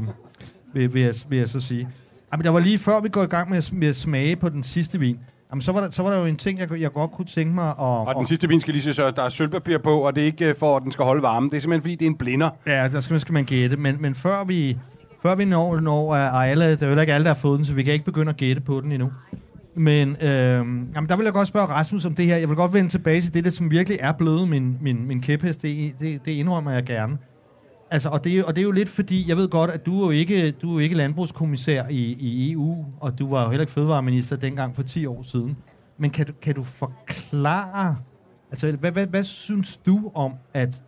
vil, 0.72 0.94
vil, 0.94 1.02
jeg, 1.02 1.14
vil 1.28 1.38
jeg 1.38 1.48
så 1.48 1.60
sige. 1.60 1.88
Jamen, 2.32 2.44
der 2.44 2.50
var 2.50 2.60
lige 2.60 2.78
før 2.78 3.00
vi 3.00 3.08
går 3.08 3.22
i 3.22 3.26
gang 3.26 3.50
med 3.50 3.58
at, 3.58 3.72
med 3.72 3.88
at 3.88 3.96
smage 3.96 4.36
på 4.36 4.48
den 4.48 4.62
sidste 4.62 4.98
vin. 5.00 5.18
Jamen, 5.50 5.62
så 5.62 5.72
var 5.72 5.80
der, 5.80 5.90
så 5.90 6.02
var 6.02 6.10
der 6.10 6.18
jo 6.18 6.26
en 6.26 6.36
ting, 6.36 6.58
jeg, 6.58 6.80
jeg 6.80 6.92
godt 6.92 7.10
kunne 7.10 7.26
tænke 7.26 7.54
mig 7.54 7.68
at... 7.68 7.76
Og 7.78 8.14
den 8.16 8.26
sidste 8.26 8.48
vin 8.48 8.60
skal 8.60 8.74
lige 8.74 8.94
sige, 8.94 9.06
at 9.06 9.16
der 9.16 9.22
er 9.22 9.28
sølvpapir 9.28 9.78
på, 9.78 10.00
og 10.00 10.16
det 10.16 10.22
er 10.22 10.26
ikke 10.26 10.48
øh, 10.48 10.54
for, 10.56 10.76
at 10.76 10.82
den 10.82 10.92
skal 10.92 11.04
holde 11.04 11.22
varme. 11.22 11.50
Det 11.50 11.56
er 11.56 11.60
simpelthen, 11.60 11.82
fordi 11.82 11.94
det 11.94 12.06
er 12.06 12.10
en 12.10 12.16
blinder. 12.16 12.50
Ja, 12.66 12.88
der 12.92 13.00
skal, 13.00 13.20
skal 13.20 13.32
man 13.32 13.44
gætte. 13.44 13.76
Men, 13.76 13.96
men 14.00 14.14
før 14.14 14.44
vi, 14.44 14.78
før 15.22 15.34
vi 15.34 15.44
når, 15.44 15.80
når 15.80 16.16
er 16.16 16.30
og 16.30 16.48
alle, 16.48 16.70
det 16.70 16.82
er 16.82 16.94
jo 16.94 17.00
ikke 17.00 17.14
alle, 17.14 17.24
der 17.24 17.30
har 17.30 17.40
fået 17.40 17.58
den, 17.58 17.66
så 17.66 17.74
vi 17.74 17.82
kan 17.82 17.92
ikke 17.92 18.04
begynde 18.04 18.30
at 18.30 18.36
gætte 18.36 18.62
på 18.62 18.80
den 18.80 18.92
endnu. 18.92 19.10
Men 19.74 20.16
øh, 20.22 20.28
jamen, 20.28 21.08
der 21.08 21.16
vil 21.16 21.24
jeg 21.24 21.32
godt 21.32 21.48
spørge 21.48 21.66
Rasmus 21.66 22.04
om 22.04 22.14
det 22.14 22.26
her. 22.26 22.36
Jeg 22.36 22.48
vil 22.48 22.56
godt 22.56 22.72
vende 22.72 22.90
tilbage 22.90 23.20
til 23.20 23.34
det, 23.34 23.44
der 23.44 23.50
som 23.50 23.70
virkelig 23.70 23.98
er 24.00 24.12
blevet 24.12 24.48
min, 24.48 24.78
min, 24.80 25.06
min 25.06 25.20
kæphest. 25.20 25.62
Det, 25.62 25.94
det, 26.00 26.24
det 26.24 26.32
indrømmer 26.32 26.70
jeg 26.70 26.84
gerne. 26.84 27.18
Altså, 27.90 28.08
og, 28.08 28.24
det, 28.24 28.44
og 28.44 28.56
det 28.56 28.62
er 28.62 28.66
jo 28.66 28.72
lidt 28.72 28.88
fordi, 28.88 29.28
jeg 29.28 29.36
ved 29.36 29.48
godt, 29.48 29.70
at 29.70 29.86
du 29.86 30.00
er 30.02 30.04
jo 30.04 30.10
ikke, 30.10 30.50
du 30.50 30.68
er 30.68 30.72
jo 30.72 30.78
ikke 30.78 30.96
landbrugskommissær 30.96 31.84
i, 31.90 32.16
i 32.20 32.52
EU, 32.52 32.84
og 33.00 33.18
du 33.18 33.30
var 33.30 33.44
jo 33.44 33.50
heller 33.50 33.62
ikke 33.62 33.72
fødevareminister 33.72 34.36
dengang 34.36 34.76
for 34.76 34.82
10 34.82 35.06
år 35.06 35.22
siden. 35.22 35.56
Men 35.98 36.10
kan 36.10 36.26
du, 36.26 36.32
kan 36.42 36.54
du 36.54 36.62
forklare, 36.62 37.96
altså 38.50 38.76
hvad, 38.76 38.92
hvad, 38.92 39.06
hvad 39.06 39.22
synes 39.22 39.76
du 39.76 40.10
om, 40.14 40.32
at, 40.54 40.82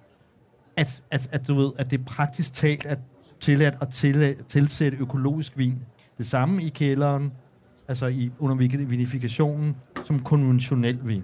at, 0.76 1.02
at, 1.10 1.28
at 1.32 1.48
du 1.48 1.54
ved, 1.54 1.72
at 1.78 1.90
det 1.90 2.00
er 2.00 2.04
praktisk 2.04 2.54
talt 2.54 2.86
at 2.86 2.98
tilladt 3.40 3.74
at 3.80 3.88
til, 3.88 4.36
tilsætte 4.48 4.98
økologisk 4.98 5.58
vin 5.58 5.78
det 6.18 6.26
samme 6.26 6.62
i 6.62 6.68
kælderen, 6.68 7.32
altså 7.92 8.06
i, 8.06 8.30
under 8.38 8.56
vin- 8.56 8.90
vinifikationen, 8.90 9.76
som 10.04 10.18
konventionel 10.18 10.98
vin? 11.04 11.22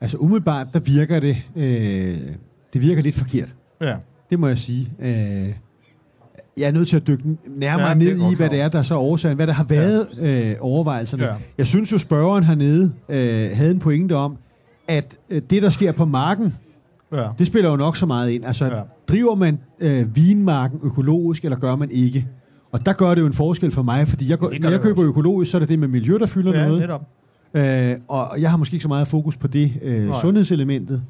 Altså 0.00 0.16
umiddelbart, 0.16 0.66
der 0.74 0.80
virker 0.80 1.20
det, 1.20 1.36
øh, 1.56 2.18
det 2.72 2.82
virker 2.82 3.02
lidt 3.02 3.14
forkert. 3.14 3.54
Ja. 3.80 3.96
Det 4.30 4.38
må 4.40 4.48
jeg 4.48 4.58
sige. 4.58 4.92
Øh, 5.00 5.54
jeg 6.56 6.68
er 6.68 6.72
nødt 6.72 6.88
til 6.88 6.96
at 6.96 7.06
dykke 7.06 7.24
nærmere 7.56 7.88
Ja, 7.88 7.94
ned 7.94 8.32
i, 8.32 8.36
hvad 8.36 8.50
det 8.50 8.60
er, 8.60 8.68
der 8.68 8.82
så 8.82 8.94
er 8.94 8.98
årsagen, 8.98 9.36
hvad 9.36 9.46
der 9.46 9.52
har 9.52 9.64
været 9.64 10.08
ja. 10.16 10.50
øh, 10.50 10.56
overvejelserne. 10.60 11.24
Ja. 11.24 11.34
Jeg 11.58 11.66
synes 11.66 11.92
jo, 11.92 11.98
spørgeren 11.98 12.44
hernede 12.44 12.92
øh, 13.08 13.50
havde 13.54 13.70
en 13.70 13.78
pointe 13.78 14.16
om, 14.16 14.36
at 14.88 15.16
øh, 15.30 15.42
det, 15.50 15.62
der 15.62 15.68
sker 15.68 15.92
på 15.92 16.04
marken, 16.04 16.54
Ja. 17.12 17.28
det 17.38 17.46
spiller 17.46 17.70
jo 17.70 17.76
nok 17.76 17.96
så 17.96 18.06
meget 18.06 18.30
ind. 18.30 18.44
Altså, 18.44 18.64
ja. 18.64 18.80
driver 19.08 19.34
man 19.34 19.58
øh, 19.80 20.16
vinmarken 20.16 20.80
økologisk, 20.82 21.44
eller 21.44 21.58
gør 21.58 21.76
man 21.76 21.90
ikke? 21.90 22.26
Og 22.74 22.86
der 22.86 22.92
gør 22.92 23.14
det 23.14 23.20
jo 23.20 23.26
en 23.26 23.32
forskel 23.32 23.70
for 23.70 23.82
mig, 23.82 24.08
fordi 24.08 24.30
jeg, 24.30 24.38
går, 24.38 24.52
når 24.60 24.70
jeg 24.70 24.80
køber 24.80 25.00
også. 25.00 25.08
økologisk, 25.08 25.50
så 25.50 25.56
er 25.56 25.58
det 25.58 25.68
det 25.68 25.78
med 25.78 25.88
miljø, 25.88 26.18
der 26.18 26.26
fylder 26.26 26.58
ja, 26.58 26.66
noget. 26.66 26.80
netop. 26.80 27.02
Øh, 27.54 27.96
og 28.08 28.40
jeg 28.40 28.50
har 28.50 28.56
måske 28.56 28.74
ikke 28.74 28.82
så 28.82 28.88
meget 28.88 29.08
fokus 29.08 29.36
på 29.36 29.46
det 29.46 29.72
øh, 29.82 30.04
Nej. 30.04 30.20
sundhedselementet. 30.20 31.02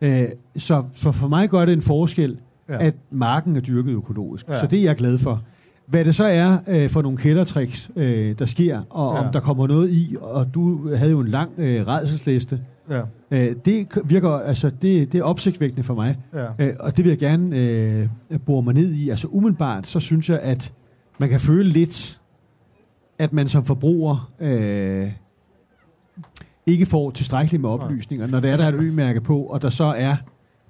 Øh, 0.00 0.22
så 0.56 0.82
for, 0.96 1.12
for 1.12 1.28
mig 1.28 1.48
gør 1.48 1.64
det 1.64 1.72
en 1.72 1.82
forskel, 1.82 2.36
Ja. 2.68 2.86
at 2.86 2.94
marken 3.10 3.56
er 3.56 3.60
dyrket 3.60 3.92
økologisk. 3.92 4.48
Ja. 4.48 4.60
Så 4.60 4.66
det 4.66 4.78
er 4.78 4.82
jeg 4.82 4.96
glad 4.96 5.18
for. 5.18 5.42
Hvad 5.86 6.04
det 6.04 6.14
så 6.14 6.24
er 6.24 6.58
øh, 6.66 6.90
for 6.90 7.02
nogle 7.02 7.18
kældertricks, 7.18 7.90
øh, 7.96 8.34
der 8.38 8.44
sker, 8.44 8.80
og 8.90 9.14
Ja. 9.16 9.26
om 9.26 9.32
der 9.32 9.40
kommer 9.40 9.66
noget 9.66 9.90
i, 9.90 10.16
og 10.20 10.54
du 10.54 10.94
havde 10.94 11.10
jo 11.10 11.20
en 11.20 11.28
lang 11.28 11.50
øh, 11.58 11.86
redselsliste, 11.86 12.60
Ja. 12.90 13.00
øh, 13.30 13.54
det 13.64 13.86
virker, 14.04 14.28
altså 14.30 14.70
det, 14.82 15.12
det 15.12 15.18
er 15.18 15.22
opsigtsvækkende 15.22 15.82
for 15.82 15.94
mig. 15.94 16.16
Ja. 16.34 16.66
Øh, 16.66 16.72
og 16.80 16.96
det 16.96 17.04
vil 17.04 17.10
jeg 17.10 17.18
gerne 17.18 17.56
øh, 17.56 18.08
bore 18.46 18.62
mig 18.62 18.74
ned 18.74 18.92
i. 18.92 19.08
Altså 19.10 19.28
umiddelbart, 19.30 19.86
så 19.86 20.00
synes 20.00 20.30
jeg, 20.30 20.38
at 20.38 20.72
man 21.18 21.28
kan 21.28 21.40
føle 21.40 21.68
lidt, 21.68 22.20
at 23.18 23.32
man 23.32 23.48
som 23.48 23.64
forbruger 23.64 24.32
øh, 24.40 25.08
ikke 26.66 26.86
får 26.86 27.10
tilstrækkeligt 27.10 27.60
med 27.60 27.70
oplysninger, 27.70 28.26
når 28.26 28.40
der 28.40 28.52
er 28.52 28.56
der 28.56 28.64
er 28.64 28.68
et 28.68 28.74
ø-mærke 28.74 29.20
på, 29.20 29.42
og 29.42 29.62
der 29.62 29.70
så 29.70 29.84
er 29.84 30.16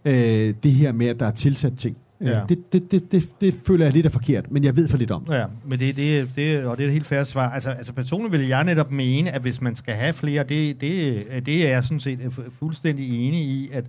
øh, 0.04 0.54
det 0.62 0.72
her 0.72 0.92
med, 0.92 1.06
at 1.06 1.20
der 1.20 1.26
er 1.26 1.30
tilsat 1.30 1.74
ting. 1.76 1.96
Ja. 2.20 2.38
Ja. 2.38 2.40
Det, 2.48 2.72
det, 2.72 2.90
det, 2.90 3.12
det, 3.12 3.40
det 3.40 3.54
føler 3.66 3.84
jeg 3.86 3.92
lidt 3.92 4.06
er 4.06 4.10
forkert, 4.10 4.50
men 4.50 4.64
jeg 4.64 4.76
ved 4.76 4.88
for 4.88 4.96
lidt 4.96 5.10
om 5.10 5.24
det. 5.24 5.34
Ja, 5.34 5.44
men 5.66 5.78
det, 5.78 5.96
det, 5.96 6.30
det, 6.36 6.64
og 6.64 6.76
det 6.76 6.84
er 6.84 6.88
et 6.88 6.92
helt 6.92 7.06
færre 7.06 7.24
svar. 7.24 7.50
Altså, 7.50 7.70
altså 7.70 7.92
personligt 7.92 8.32
vil 8.32 8.48
jeg 8.48 8.64
netop 8.64 8.92
mene, 8.92 9.30
at 9.30 9.40
hvis 9.40 9.60
man 9.60 9.76
skal 9.76 9.94
have 9.94 10.12
flere, 10.12 10.42
det, 10.42 10.80
det, 10.80 11.26
det 11.46 11.66
er 11.66 11.70
jeg 11.70 11.84
sådan 11.84 12.00
set 12.00 12.18
fu- 12.20 12.50
fuldstændig 12.58 13.26
enig 13.28 13.40
i, 13.40 13.70
at 13.72 13.84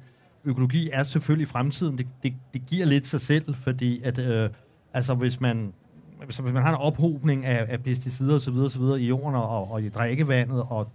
økologi 0.46 0.90
er 0.94 1.04
selvfølgelig 1.04 1.48
fremtiden. 1.48 1.98
Det, 1.98 2.08
det, 2.24 2.34
det 2.54 2.62
giver 2.68 2.86
lidt 2.86 3.08
sig 3.08 3.22
selv, 3.22 3.56
fordi 3.56 4.02
at, 4.04 4.20
øh, 4.20 4.50
altså 4.94 5.14
hvis 5.14 5.42
man, 5.42 5.74
altså 6.22 6.42
hvis 6.42 6.54
man 6.54 6.64
har 6.64 6.70
en 6.70 6.76
ophobning 6.76 7.46
af, 7.46 7.66
af 7.70 7.84
pesticider 7.84 8.36
osv. 8.36 8.58
osv. 8.58 8.82
i 8.82 9.08
jorden 9.08 9.36
og, 9.36 9.72
og 9.72 9.82
i 9.82 9.90
drikkevandet, 9.90 10.64
og 10.70 10.92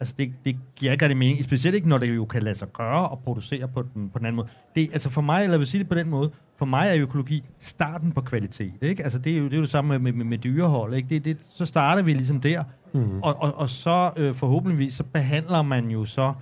altså 0.00 0.14
det, 0.18 0.32
det 0.44 0.56
giver 0.76 0.92
ikke 0.92 1.04
rigtig 1.04 1.16
mening, 1.16 1.44
specielt 1.44 1.74
ikke 1.74 1.88
når 1.88 1.98
det 1.98 2.14
jo 2.14 2.24
kan 2.24 2.42
lade 2.42 2.54
sig 2.54 2.72
gøre 2.72 3.08
og 3.08 3.18
producere 3.18 3.68
på 3.68 3.82
den, 3.94 4.10
på 4.10 4.18
den 4.18 4.26
anden 4.26 4.36
måde. 4.36 4.48
Det, 4.74 4.90
altså 4.92 5.10
for 5.10 5.20
mig, 5.20 5.44
eller 5.44 5.58
vil 5.58 5.66
sige 5.66 5.78
det 5.78 5.88
på 5.88 5.94
den 5.94 6.10
måde, 6.10 6.30
for 6.56 6.66
mig 6.66 6.88
er 6.88 6.96
økologi 6.96 7.44
starten 7.58 8.12
på 8.12 8.20
kvalitet. 8.20 8.72
Ikke? 8.82 9.02
Altså 9.02 9.18
det 9.18 9.32
er 9.32 9.38
jo 9.38 9.44
det, 9.44 9.52
er 9.52 9.56
jo 9.56 9.62
det 9.62 9.70
samme 9.70 9.98
med, 9.98 10.12
med, 10.12 10.24
med 10.24 10.38
dyrehold. 10.38 10.94
Ikke? 10.94 11.08
Det, 11.08 11.24
det, 11.24 11.46
så 11.54 11.66
starter 11.66 12.02
vi 12.02 12.12
ligesom 12.12 12.40
der, 12.40 12.64
mm. 12.92 13.22
og, 13.22 13.42
og, 13.42 13.58
og 13.58 13.70
så 13.70 14.10
øh, 14.16 14.34
forhåbentligvis 14.34 14.94
så 14.94 15.04
behandler 15.04 15.62
man 15.62 15.90
jo 15.90 16.04
så 16.04 16.32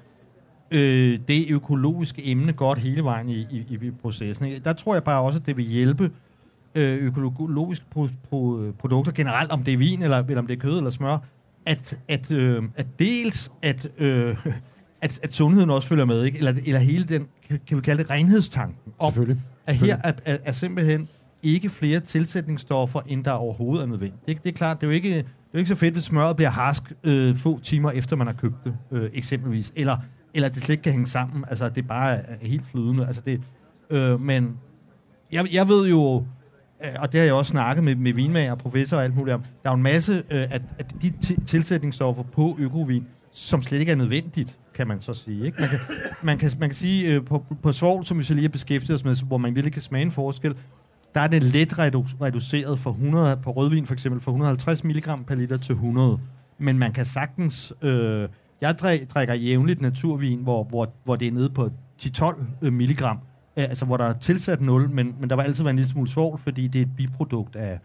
øh, 0.70 1.18
det 1.28 1.46
økologiske 1.50 2.30
emne 2.30 2.52
godt 2.52 2.78
hele 2.78 3.04
vejen 3.04 3.28
i, 3.28 3.40
i, 3.50 3.78
i 3.82 3.90
processen. 4.02 4.46
Ikke? 4.46 4.58
Der 4.58 4.72
tror 4.72 4.94
jeg 4.94 5.04
bare 5.04 5.22
også, 5.22 5.38
at 5.38 5.46
det 5.46 5.56
vil 5.56 5.64
hjælpe 5.64 6.10
øh, 6.74 7.04
økologiske 7.04 7.86
pro, 7.90 8.08
pro, 8.30 8.72
produkter 8.78 9.12
generelt, 9.12 9.50
om 9.50 9.62
det 9.62 9.74
er 9.74 9.78
vin, 9.78 10.02
eller, 10.02 10.18
eller 10.18 10.38
om 10.38 10.46
det 10.46 10.56
er 10.56 10.60
kød 10.60 10.76
eller 10.76 10.90
smør, 10.90 11.18
at, 11.66 11.98
at, 12.08 12.32
øh, 12.32 12.62
at 12.76 12.86
dels 12.98 13.52
at, 13.62 13.90
øh, 13.98 14.46
at, 15.02 15.20
at 15.22 15.34
sundheden 15.34 15.70
også 15.70 15.88
følger 15.88 16.04
med, 16.04 16.24
ikke? 16.24 16.38
Eller, 16.38 16.54
eller 16.66 16.78
hele 16.78 17.04
den, 17.04 17.26
kan, 17.66 17.76
vi 17.76 17.80
kalde 17.82 18.02
det, 18.02 18.10
renhedstanken. 18.10 18.92
Om, 18.98 19.10
Selvfølgelig. 19.10 19.42
at 19.66 19.76
her 19.76 19.96
er, 20.04 20.12
er, 20.24 20.36
er 20.44 20.52
simpelthen 20.52 21.08
ikke 21.42 21.68
flere 21.68 22.00
tilsætningsstoffer, 22.00 23.00
end 23.06 23.24
der 23.24 23.30
overhovedet 23.30 23.82
er 23.82 23.86
nødvendigt. 23.86 24.26
Det, 24.28 24.42
det 24.44 24.48
er 24.48 24.56
klart, 24.56 24.80
det 24.80 24.86
er 24.86 24.90
jo 24.90 24.94
ikke, 24.94 25.08
det 25.08 25.18
er 25.18 25.24
jo 25.54 25.58
ikke 25.58 25.68
så 25.68 25.74
fedt, 25.74 25.94
hvis 25.94 26.04
smøret 26.04 26.36
bliver 26.36 26.50
harsk 26.50 26.82
øh, 27.04 27.36
få 27.36 27.60
timer 27.62 27.90
efter, 27.90 28.16
man 28.16 28.26
har 28.26 28.34
købt 28.34 28.64
det, 28.64 28.76
øh, 28.90 29.10
eksempelvis. 29.12 29.72
Eller, 29.76 29.96
eller 30.34 30.48
det 30.48 30.62
slet 30.62 30.72
ikke 30.72 30.82
kan 30.82 30.92
hænge 30.92 31.06
sammen. 31.06 31.44
Altså, 31.48 31.68
det 31.68 31.86
bare 31.86 32.16
er, 32.16 32.34
er 32.40 32.46
helt 32.46 32.66
flydende. 32.66 33.06
Altså, 33.06 33.22
det, 33.26 33.40
øh, 33.90 34.20
men 34.20 34.58
jeg, 35.32 35.54
jeg 35.54 35.68
ved 35.68 35.88
jo, 35.88 36.16
øh, 36.16 36.22
Øh, 36.84 36.90
og 36.98 37.12
det 37.12 37.20
har 37.20 37.24
jeg 37.24 37.34
også 37.34 37.50
snakket 37.50 37.84
med, 37.84 37.94
med 37.94 38.12
vinmager 38.12 38.54
professor 38.54 38.96
og 38.96 39.04
alt 39.04 39.16
muligt 39.16 39.34
om, 39.34 39.44
der 39.64 39.70
er 39.70 39.74
en 39.74 39.82
masse 39.82 40.22
øh, 40.30 40.42
af, 40.50 40.60
af 40.78 40.84
de 41.02 41.12
tilsætningsstoffer 41.46 42.22
på 42.22 42.56
økovin, 42.58 43.06
som 43.32 43.62
slet 43.62 43.80
ikke 43.80 43.92
er 43.92 43.96
nødvendigt, 43.96 44.58
kan 44.74 44.88
man 44.88 45.00
så 45.00 45.14
sige. 45.14 45.46
Ikke? 45.46 45.60
Man, 45.60 45.68
kan, 45.68 45.78
man, 46.22 46.38
kan, 46.38 46.52
man 46.58 46.68
kan 46.68 46.76
sige, 46.76 47.14
øh, 47.14 47.24
på, 47.24 47.44
på 47.62 47.72
svovl, 47.72 48.04
som 48.04 48.18
vi 48.18 48.22
så 48.24 48.34
lige 48.34 48.44
har 48.44 48.48
beskæftiget 48.48 48.94
os 48.94 49.04
med, 49.04 49.26
hvor 49.26 49.38
man 49.38 49.54
virkelig 49.54 49.72
kan 49.72 49.82
smage 49.82 50.02
en 50.04 50.12
forskel, 50.12 50.54
der 51.14 51.20
er 51.20 51.26
det 51.26 51.42
let 51.42 51.72
redu- 51.72 52.16
reduceret 52.22 52.78
fra 52.78 52.90
100, 52.90 53.36
på 53.36 53.50
rødvin 53.50 53.86
for 53.86 53.94
eksempel, 53.94 54.20
fra 54.20 54.30
150 54.30 54.84
mg 54.84 55.26
per 55.26 55.34
liter 55.34 55.56
til 55.56 55.72
100. 55.72 56.18
Men 56.58 56.78
man 56.78 56.92
kan 56.92 57.04
sagtens... 57.04 57.72
Øh, 57.82 58.28
jeg 58.60 58.78
drikker 59.14 59.34
jævnligt 59.34 59.80
naturvin, 59.80 60.38
hvor, 60.38 60.64
hvor, 60.64 60.92
hvor 61.04 61.16
det 61.16 61.28
er 61.28 61.32
nede 61.32 61.50
på 61.50 61.70
10-12 62.02 62.42
øh, 62.62 62.72
mg 62.72 63.02
altså 63.56 63.84
hvor 63.84 63.96
der 63.96 64.04
er 64.04 64.14
tilsat 64.20 64.60
0, 64.60 64.90
men, 64.90 65.14
men 65.20 65.30
der 65.30 65.36
var 65.36 65.42
altid 65.42 65.62
været 65.62 65.72
en 65.72 65.76
lille 65.76 65.90
smule 65.90 66.08
svovl, 66.08 66.38
fordi 66.38 66.66
det 66.68 66.78
er 66.78 66.82
et 66.82 66.96
biprodukt 66.96 67.56
af, 67.56 67.78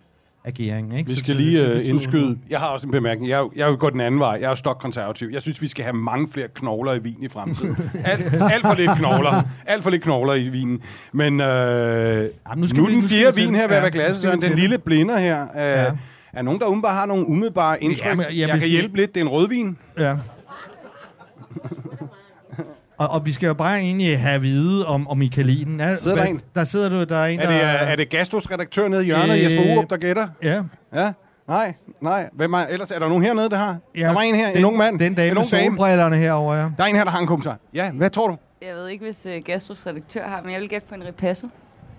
af 0.45 0.53
gæringen. 0.53 0.97
Ikke? 0.97 1.09
Vi 1.09 1.15
Så- 1.15 1.19
skal 1.19 1.33
så- 1.35 1.41
lige 1.41 1.57
så- 1.57 1.63
øh, 1.65 1.85
så- 1.85 1.91
indskyde. 1.91 2.37
Jeg 2.49 2.59
har 2.59 2.67
også 2.67 2.87
en 2.87 2.91
bemærkning. 2.91 3.29
Jeg 3.29 3.45
jeg 3.55 3.67
jo 3.69 3.75
gået 3.79 3.93
den 3.93 4.01
anden 4.01 4.19
vej. 4.19 4.37
Jeg 4.41 4.51
er 4.51 4.55
stokkonservativ. 4.55 5.29
Jeg 5.33 5.41
synes, 5.41 5.61
vi 5.61 5.67
skal 5.67 5.83
have 5.83 5.93
mange 5.95 6.27
flere 6.31 6.47
knogler 6.53 6.93
i 6.93 6.99
vin 6.99 7.17
i 7.23 7.27
fremtiden. 7.27 7.75
Alt, 8.05 8.33
alt 8.33 8.65
for 8.65 8.73
lidt 8.75 8.91
knogler. 8.97 9.41
Alt 9.65 9.83
for 9.83 9.89
lidt 9.89 10.03
knogler 10.03 10.33
i 10.33 10.47
vinen. 10.47 10.81
Men 11.11 11.41
øh, 11.41 12.21
nu 12.55 12.61
nu, 12.61 12.67
skal 12.67 12.79
nu 12.81 12.85
vi- 12.87 12.93
den 12.95 13.03
fjerde 13.03 13.35
vin 13.35 13.55
her, 13.55 13.67
hvad 13.67 13.77
ja, 13.77 13.83
ja, 13.83 13.89
glasset, 13.89 14.21
til 14.21 14.31
den 14.31 14.41
det. 14.41 14.59
lille 14.59 14.77
blinder 14.77 15.17
her. 15.17 15.41
Øh, 15.43 15.47
Ja. 15.57 15.91
Er 16.33 16.41
nogen, 16.41 16.59
der 16.59 16.65
umiddelbart 16.65 16.93
har 16.93 17.05
nogle 17.05 17.27
umiddelbare 17.27 17.83
indtryk? 17.83 18.05
Jamen, 18.05 18.19
Ja, 18.23 18.27
jeg- 18.29 18.37
jeg, 18.37 18.49
jeg- 18.49 18.59
kan 18.59 18.69
hjælpe 18.69 18.97
lidt. 18.97 19.13
Det 19.15 19.21
er 19.21 19.25
en 19.25 19.29
rødvin. 19.31 19.77
Ja. 19.99 20.15
Og, 22.97 23.07
og 23.09 23.25
vi 23.25 23.31
skal 23.31 23.47
jo 23.47 23.53
bare 23.53 23.79
egentlig 23.79 24.19
have 24.19 24.35
at 24.35 24.41
vide 24.41 24.85
om, 24.87 25.07
om 25.07 25.17
Michaelinen. 25.17 25.79
Er, 25.79 25.95
Sidder 25.95 26.17
der 26.17 26.23
en? 26.23 26.41
Der 26.55 26.63
sidder 26.63 26.89
du, 26.89 27.03
der 27.03 27.17
er 27.17 27.25
en, 27.25 27.39
Er 27.39 27.47
det, 27.47 27.55
der... 27.61 27.67
er 27.67 27.95
det 27.95 28.09
Gastos 28.09 28.51
redaktør 28.51 28.87
nede 28.87 29.01
i 29.01 29.05
hjørnet, 29.05 29.35
Øh, 29.37 29.43
Jesper 29.43 29.73
Urup, 29.75 29.89
der 29.89 29.97
gætter? 29.97 30.27
Ja. 30.43 30.61
Ja? 30.95 31.11
Nej, 31.47 31.73
nej. 32.01 32.29
Hvem 32.33 32.53
er, 32.53 32.57
ellers 32.57 32.91
er 32.91 32.99
der 32.99 33.07
nogen 33.09 33.23
hernede, 33.23 33.49
der 33.49 33.57
har? 33.57 33.77
ja. 33.95 34.01
Der 34.01 34.13
var 34.13 34.21
en 34.21 34.35
her, 34.35 34.47
den, 34.47 34.57
en 34.57 34.65
ung 34.65 34.77
mand. 34.77 34.99
Den 34.99 35.13
dame 35.13 35.29
en 35.29 35.35
med 35.35 35.43
solbrillerne 35.45 36.15
herovre, 36.15 36.55
ja. 36.55 36.61
Der 36.77 36.83
er 36.83 36.87
en 36.87 36.95
her, 36.95 37.03
der 37.03 37.11
har 37.11 37.19
en 37.19 37.27
kommentar. 37.27 37.57
Ja, 37.73 37.91
hvad 37.91 38.09
tror 38.09 38.27
du? 38.27 38.37
Jeg 38.61 38.75
ved 38.75 38.87
ikke, 38.87 39.05
hvis 39.05 39.25
uh, 39.25 39.43
Gastros 39.45 39.87
redaktør 39.87 40.27
har, 40.27 40.41
men 40.43 40.51
jeg 40.51 40.61
vil 40.61 40.69
gætte 40.69 40.87
på 40.87 40.95
en 40.95 41.03
ripasso. 41.05 41.47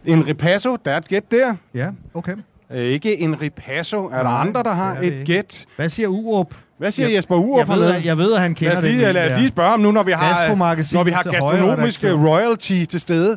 En 0.05 0.27
ripasso, 0.27 0.77
der 0.85 0.91
er 0.93 0.97
et 0.97 1.09
gæt 1.09 1.31
der. 1.31 1.55
Ja, 1.75 1.89
okay. 2.15 2.35
Øh, 2.71 2.85
ikke 2.85 3.21
en 3.21 3.43
ripasso. 3.43 4.05
Er 4.07 4.17
der 4.17 4.23
Nej, 4.23 4.41
andre, 4.41 4.63
der 4.63 4.71
har 4.73 4.97
et 5.03 5.23
gæt? 5.27 5.67
Hvad 5.77 5.89
siger 5.89 6.09
Urup? 6.09 6.55
Hvad 6.79 6.91
siger 6.91 7.09
Jeg- 7.09 7.17
Jesper 7.17 7.37
Urup 7.37 7.69
Jeg 7.69 7.77
ved, 7.77 7.85
at, 7.85 8.05
jeg 8.05 8.19
ved, 8.19 8.33
at 8.35 8.41
han 8.41 8.51
Lad 8.51 8.55
kender 8.57 8.77
os 8.77 8.83
lige, 8.83 9.07
den. 9.07 9.15
lad 9.15 9.33
os 9.33 9.39
lige 9.39 9.49
spørge 9.49 9.71
ham 9.71 9.81
nu, 9.81 9.91
når 9.93 10.03
vi 10.03 10.13
har, 10.13 10.49
når 10.95 11.05
vi 11.05 11.11
har 11.11 11.23
gastronomisk 11.23 12.03
højre 12.03 12.15
redaktør. 12.15 12.29
royalty 12.29 12.85
til 12.85 13.01
stede. 13.01 13.37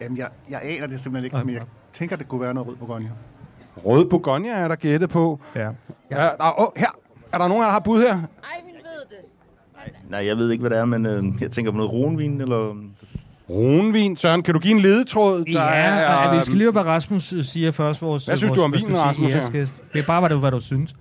Jamen, 0.00 0.18
jeg, 0.18 0.28
jeg 0.50 0.60
aner 0.64 0.86
det 0.86 1.00
simpelthen 1.00 1.24
ikke, 1.24 1.46
men 1.46 1.54
jeg 1.54 1.62
tænker, 1.92 2.16
det 2.16 2.28
kunne 2.28 2.40
være 2.40 2.54
noget 2.54 2.68
rød 2.68 2.76
Bourgogne. 2.76 3.10
Rød 3.84 4.04
Bourgogne 4.04 4.48
er 4.50 4.68
der 4.68 4.74
gættet 4.74 5.10
på. 5.10 5.40
Ja. 5.56 5.60
Ja, 6.10 6.22
der, 6.38 6.60
oh, 6.60 6.66
her. 6.76 6.86
Er 7.32 7.38
der 7.38 7.48
nogen, 7.48 7.62
der 7.62 7.70
har 7.70 7.80
bud 7.80 8.00
her? 8.02 8.18
Nej, 10.10 10.26
jeg 10.26 10.36
ved 10.36 10.50
ikke, 10.50 10.60
hvad 10.62 10.70
det 10.70 10.78
er, 10.78 10.84
men 10.84 11.06
øh, 11.06 11.24
jeg 11.42 11.50
tænker 11.50 11.70
på 11.72 11.76
noget 11.76 11.92
ronvin, 11.92 12.40
eller... 12.40 12.74
Runvin. 13.50 14.16
Søren, 14.16 14.42
kan 14.42 14.54
du 14.54 14.60
give 14.60 14.74
en 14.74 14.80
ledetråd? 14.80 15.44
Der 15.44 15.62
Ja, 15.62 15.68
er, 15.68 16.32
ja, 16.32 16.38
vi 16.38 16.44
skal 16.44 16.52
lige 16.54 16.64
høre, 16.64 16.72
hvad 16.72 16.82
Rasmus 16.82 17.32
øh, 17.32 17.44
siger 17.44 17.70
først. 17.70 18.02
Vores, 18.02 18.24
Hvad 18.26 18.36
synes 18.36 18.50
vores, 18.50 18.58
du 18.58 18.64
om 18.64 18.72
vinen, 18.72 18.88
vi 18.90 18.94
Rasmus. 18.96 19.32
Det 19.32 19.98
er 19.98 20.02
bare, 20.06 20.20
hvad 20.20 20.30
du, 20.30 20.36
hvad 20.38 20.50
du 20.50 20.60
synes. 20.60 20.94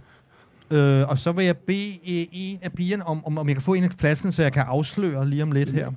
Øh, 0.72 1.09
og 1.09 1.17
så 1.17 1.32
vil 1.32 1.45
jeg 1.45 1.57
bede 1.57 1.89
øh, 1.89 2.26
en 2.32 2.59
af 2.61 2.74
pigerne, 2.74 3.05
om, 3.07 3.26
om, 3.26 3.38
om 3.38 3.47
jeg 3.47 3.55
kan 3.55 3.63
få 3.63 3.74
en 3.74 3.84
af 3.84 3.89
flasken, 3.99 4.32
så 4.32 4.43
jeg 4.43 4.53
kan 4.53 4.63
afsløre 4.67 5.30
lige 5.30 5.43
om 5.43 5.51
lidt 5.51 5.72
her. 5.72 5.91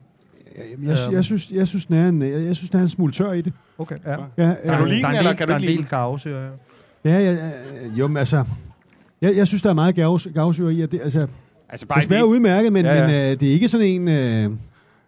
Jeg, 0.82 0.88
jeg, 0.88 1.12
jeg, 1.12 1.24
synes, 1.24 1.50
jeg, 1.50 1.68
synes, 1.68 1.86
den 1.86 1.96
er 1.96 2.08
en, 2.08 2.22
jeg, 2.22 2.44
jeg 2.44 2.56
synes, 2.56 2.70
den 2.70 2.78
er 2.78 2.82
en 2.82 2.88
smule 2.88 3.12
tør 3.12 3.32
i 3.32 3.40
det. 3.40 3.52
Okay, 3.78 3.96
ja. 4.06 4.10
Ja, 4.38 4.54
Kan 4.68 4.78
du 4.78 4.84
lide 4.84 5.02
der 5.02 5.06
den, 5.06 5.06
er 5.06 5.08
en 5.10 5.16
eller 5.16 5.30
del- 5.30 5.36
kan 5.38 5.46
du 5.46 5.52
der 5.52 5.54
er 5.54 5.60
ikke 5.60 5.70
en 5.70 5.76
lide 5.76 5.82
del 5.82 5.88
gavsyre, 5.90 6.40
ja. 7.04 7.10
Ja, 7.10 7.18
ja, 7.20 7.32
ja, 7.32 7.50
jo, 7.96 8.06
men 8.08 8.16
altså... 8.16 8.44
Jeg, 9.22 9.36
jeg 9.36 9.46
synes, 9.46 9.62
der 9.62 9.70
er 9.70 9.74
meget 9.74 9.94
gavs, 9.94 10.26
gavsyre 10.34 10.74
i, 10.74 10.82
og 10.82 10.92
det, 10.92 11.00
altså, 11.04 11.26
Altså, 11.68 11.86
det 11.94 12.04
smager 12.04 12.22
udmærket, 12.22 12.72
men, 12.72 12.84
Ja, 12.84 12.94
ja, 12.94 13.06
men 13.06 13.14
øh, 13.32 13.40
det 13.40 13.48
er 13.48 13.52
ikke 13.52 13.68
sådan 13.68 13.86
en... 13.86 14.08
Øh, 14.08 14.50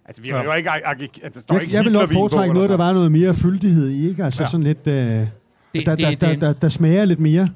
Altså, 0.06 0.22
vi 0.22 0.28
har 0.28 0.44
jo 0.44 0.52
ikke... 0.52 0.70
Altså, 0.70 1.00
der 1.34 1.40
står 1.40 1.54
jeg, 1.54 1.62
ikke 1.62 1.74
jeg 1.76 1.84
vil 1.84 1.92
nok 1.92 2.12
foretrække 2.12 2.54
noget, 2.54 2.70
der 2.70 2.76
var 2.76 2.92
noget 2.92 3.12
mere 3.12 3.34
fyldighed 3.34 3.88
i, 3.90 4.08
ikke? 4.08 4.24
Altså 4.24 4.42
Ja. 4.42 4.48
sådan 4.48 4.64
lidt... 4.64 4.86
Øh, 4.86 4.94
der, 4.94 5.26
der, 5.74 5.94
det- 5.96 6.20
der, 6.20 6.28
det- 6.28 6.40
der, 6.40 6.52
der 6.52 6.68
smager 6.68 7.04
lidt 7.04 7.20
mere. 7.20 7.48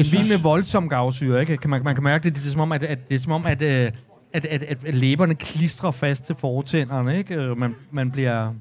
En 0.00 0.12
vin 0.12 0.28
med 0.28 0.38
voldsom 0.38 0.88
gavsyre, 0.88 1.40
ikke? 1.40 1.56
Kan 1.56 1.70
man, 1.70 1.82
man 1.84 1.94
kan 1.94 2.04
mærke 2.04 2.24
det, 2.24 2.34
det 2.36 2.46
er 2.46 2.50
som 2.50 2.60
om, 2.60 2.72
at, 2.72 2.82
at, 2.82 3.08
det 3.08 3.14
er 3.14 3.18
som 3.20 3.32
om, 3.32 3.46
at, 3.46 3.62
øh, 3.62 3.90
at, 4.32 4.46
at, 4.46 4.62
at, 4.62 4.78
at 4.86 4.94
læberne 4.94 5.34
klistrer 5.34 5.90
fast 5.90 6.24
til 6.24 6.34
fortænderne, 6.38 7.18
ikke? 7.18 7.34
Øh, 7.34 7.58
Man, 7.58 7.74
man 7.90 8.10
bliver... 8.10 8.52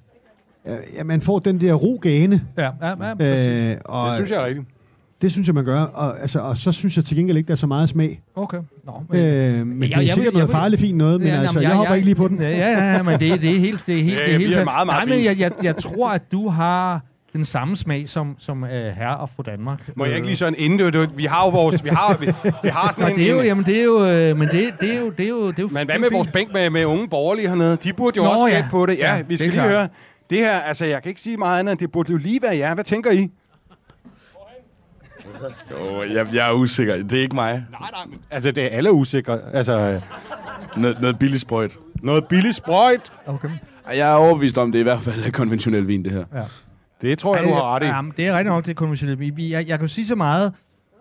Ja, 0.95 1.03
man 1.03 1.21
får 1.21 1.39
den 1.39 1.61
der 1.61 1.73
ro 1.73 1.99
gane. 2.01 2.41
Ja, 2.57 2.63
ja, 2.81 3.07
ja 3.07 3.13
præcis. 3.13 3.45
Øh, 3.47 3.75
og 3.85 4.07
Det 4.07 4.15
synes 4.15 4.31
jeg 4.31 4.41
er 4.41 4.45
rigtigt. 4.45 4.67
Det 5.21 5.31
synes 5.31 5.47
jeg, 5.47 5.55
man 5.55 5.65
gør. 5.65 5.81
Og, 5.81 6.21
altså, 6.21 6.39
og 6.39 6.57
så 6.57 6.71
synes 6.71 6.97
jeg 6.97 7.05
til 7.05 7.17
gengæld 7.17 7.37
ikke, 7.37 7.47
der 7.47 7.51
er 7.53 7.57
så 7.57 7.67
meget 7.67 7.89
smag. 7.89 8.21
Okay. 8.35 8.57
Nå, 8.85 9.03
men, 9.09 9.19
øh, 9.19 9.67
men 9.67 9.81
jeg- 9.81 9.89
det 9.89 9.95
er 9.97 10.01
jeg 10.01 10.13
sikkert 10.13 10.33
jeg 10.33 10.39
noget 10.39 10.49
farligt 10.49 10.81
fint 10.81 10.97
noget, 10.97 11.19
men 11.21 11.27
Ja, 11.29 11.35
altså, 11.41 11.59
jamen, 11.59 11.63
jeg, 11.63 11.69
jeg- 11.69 11.77
hopper 11.77 11.91
jeg- 11.93 11.97
ikke 11.97 12.05
lige 12.07 12.15
på 12.15 12.27
den. 12.27 12.41
Ja, 12.41 12.49
ja, 12.49 12.93
ja, 12.95 13.03
men 13.03 13.19
det, 13.19 13.41
det 13.41 13.55
er 13.55 13.59
helt, 13.59 13.83
det 13.87 13.99
er 13.99 14.03
helt, 14.03 14.19
Ja, 14.19 14.25
det 14.25 14.33
er 14.33 14.37
helt 14.37 14.51
meget, 14.65 14.65
meget 14.65 14.87
Nej, 14.87 15.15
men 15.17 15.25
jeg, 15.25 15.39
jeg, 15.39 15.51
jeg 15.63 15.75
tror, 15.77 16.09
at 16.09 16.31
du 16.31 16.49
har 16.49 17.01
den 17.33 17.45
samme 17.45 17.75
smag 17.77 18.09
som, 18.09 18.35
som 18.39 18.63
uh, 18.63 18.69
herre 18.69 19.17
og 19.17 19.29
fru 19.29 19.43
Danmark. 19.45 19.79
Må 19.95 20.05
jeg 20.05 20.15
ikke 20.15 20.27
lige 20.27 20.37
sådan 20.37 20.55
inden 20.57 20.93
det, 20.93 21.17
vi 21.17 21.25
har 21.25 21.43
jo 21.45 21.49
vores, 21.49 21.83
vi 21.83 21.89
har, 21.89 22.17
vi, 22.17 22.25
vi 22.63 22.69
har 22.69 22.91
sådan 22.91 23.03
Nå, 23.03 23.07
en, 23.09 23.15
det 23.19 23.25
er 23.29 23.31
jo, 23.31 23.39
en- 23.39 23.45
jamen 23.45 23.65
det 23.65 23.79
er 23.79 23.83
jo, 23.83 24.05
øh, 24.05 24.37
men 24.37 24.47
det, 24.47 24.73
det 24.81 24.93
er 24.95 24.99
jo, 24.99 25.09
det 25.09 25.25
er 25.25 25.29
jo, 25.29 25.47
det 25.51 25.59
er 25.59 25.63
jo 25.63 25.69
Men 25.73 25.85
hvad 25.87 25.99
med 25.99 26.09
vores 26.11 26.27
bænk 26.27 26.53
med, 26.53 26.69
med 26.69 26.85
unge 26.85 27.07
borgerlige 27.09 27.47
hernede? 27.49 27.77
De 27.83 27.93
burde 27.93 28.17
jo 28.17 28.23
Nå, 28.23 28.29
også 28.29 28.47
ja. 28.47 28.53
gætte 28.55 28.69
på 28.71 28.85
det. 28.85 28.97
Ja, 28.97 29.15
Ja, 29.15 29.21
vi 29.21 29.35
skal 29.35 29.47
lige 29.49 29.55
klart. 29.59 29.69
høre. 29.69 29.87
Det 30.29 30.37
her, 30.37 30.59
altså 30.59 30.85
jeg 30.85 31.01
kan 31.03 31.09
ikke 31.09 31.21
sige 31.21 31.37
meget 31.37 31.59
andet, 31.59 31.71
end 31.71 31.79
det 31.79 31.91
burde 31.91 32.11
jo 32.11 32.17
lige 32.17 32.41
være 32.41 32.57
jer. 32.57 32.73
Hvad 32.73 32.83
tænker 32.83 33.11
I? 33.11 33.29
Jo, 35.71 36.03
jeg, 36.03 36.33
jeg 36.33 36.47
er 36.49 36.53
usikker. 36.53 36.95
Det 36.95 37.13
er 37.13 37.21
ikke 37.21 37.35
mig. 37.35 37.51
Nej, 37.71 37.89
nej. 37.91 38.17
Altså 38.31 38.51
det 38.51 38.63
er 38.63 38.67
alle 38.77 38.91
usikre. 38.91 39.39
Altså 39.53 40.01
Noget, 40.77 41.01
noget 41.01 41.19
billig 41.19 41.39
sprøjt. 41.39 41.77
noget 42.03 42.25
billig 42.27 42.55
sprøjt. 42.55 43.11
Okay. 43.25 43.49
Jeg 43.87 44.09
er 44.09 44.13
overbevist 44.13 44.57
om, 44.57 44.71
det 44.71 44.79
er 44.79 44.81
i 44.81 44.83
hvert 44.83 45.01
fald 45.01 45.31
konventionel 45.31 45.87
vin, 45.87 46.03
det 46.03 46.11
her. 46.11 46.23
Ja. 46.33 46.41
Det 47.01 47.17
tror 47.19 47.35
jeg, 47.35 47.45
du 47.45 47.49
har 47.53 47.75
ret 47.75 47.83
i. 47.83 47.85
Jamen, 47.85 48.13
det 48.17 48.27
er 48.27 48.37
rigtig 48.37 48.51
nok. 49.09 49.19
Vi- 49.19 49.29
vi- 49.29 49.51
Jeg, 49.51 49.67
jeg 49.67 49.79
kan 49.79 49.87
sige 49.89 50.07
så 50.07 50.15
meget. 50.15 50.53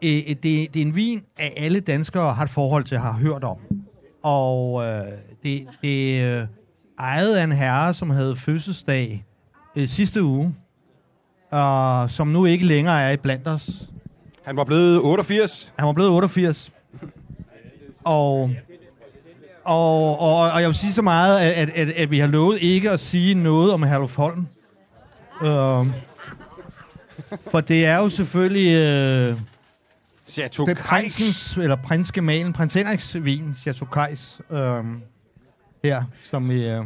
Øh, 0.04 0.10
det, 0.10 0.42
det 0.42 0.76
er 0.76 0.80
en 0.82 0.94
vin, 0.96 1.22
at 1.38 1.52
alle 1.56 1.80
danskere 1.80 2.34
har 2.34 2.44
et 2.44 2.50
forhold 2.50 2.84
til, 2.84 2.98
har 2.98 3.12
hørt 3.12 3.44
om. 3.44 3.56
Og 4.22 4.84
øh, 4.86 5.00
det, 5.42 5.66
det 5.82 6.22
øh, 6.22 6.46
ejede 7.00 7.40
af 7.40 7.44
en 7.44 7.52
herre, 7.52 7.94
som 7.94 8.10
havde 8.10 8.36
fødselsdag 8.36 9.24
øh, 9.76 9.88
sidste 9.88 10.22
uge, 10.24 10.54
og 11.50 12.10
som 12.10 12.28
nu 12.28 12.44
ikke 12.44 12.66
længere 12.66 13.02
er 13.02 13.10
i 13.10 13.16
blandt 13.16 13.48
os. 13.48 13.88
Han 14.44 14.56
var 14.56 14.64
blevet 14.64 15.00
88. 15.04 15.74
Han 15.78 15.86
var 15.86 15.92
blevet 15.92 16.10
88. 16.10 16.72
Og, 18.04 18.50
og, 19.64 20.20
og, 20.20 20.36
og 20.52 20.60
jeg 20.60 20.66
vil 20.68 20.74
sige 20.74 20.92
så 20.92 21.02
meget, 21.02 21.38
at, 21.40 21.52
at, 21.52 21.70
at, 21.70 21.88
at 21.88 22.10
vi 22.10 22.18
har 22.18 22.26
lovet 22.26 22.58
ikke 22.62 22.90
at 22.90 23.00
sige 23.00 23.34
noget 23.34 23.72
om 23.72 23.82
Herluf 23.82 24.16
Holm. 24.16 24.46
Uh, 25.40 25.86
for 27.50 27.60
det 27.60 27.86
er 27.86 27.96
jo 27.96 28.08
selvfølgelig 28.08 28.74
øh, 28.74 29.34
Chateau 30.26 30.66
det 30.66 30.78
prinsens, 30.78 31.56
eller 31.56 31.76
prinsgemalen, 31.76 32.52
prins 32.52 32.74
Henriks 32.74 33.16
vin, 33.24 33.54
Chateau 33.54 33.86
Kajs, 33.86 34.40
øh, 34.50 34.84
her, 35.84 36.02
som 36.30 36.50
vi... 36.50 36.64
Øh, 36.68 36.84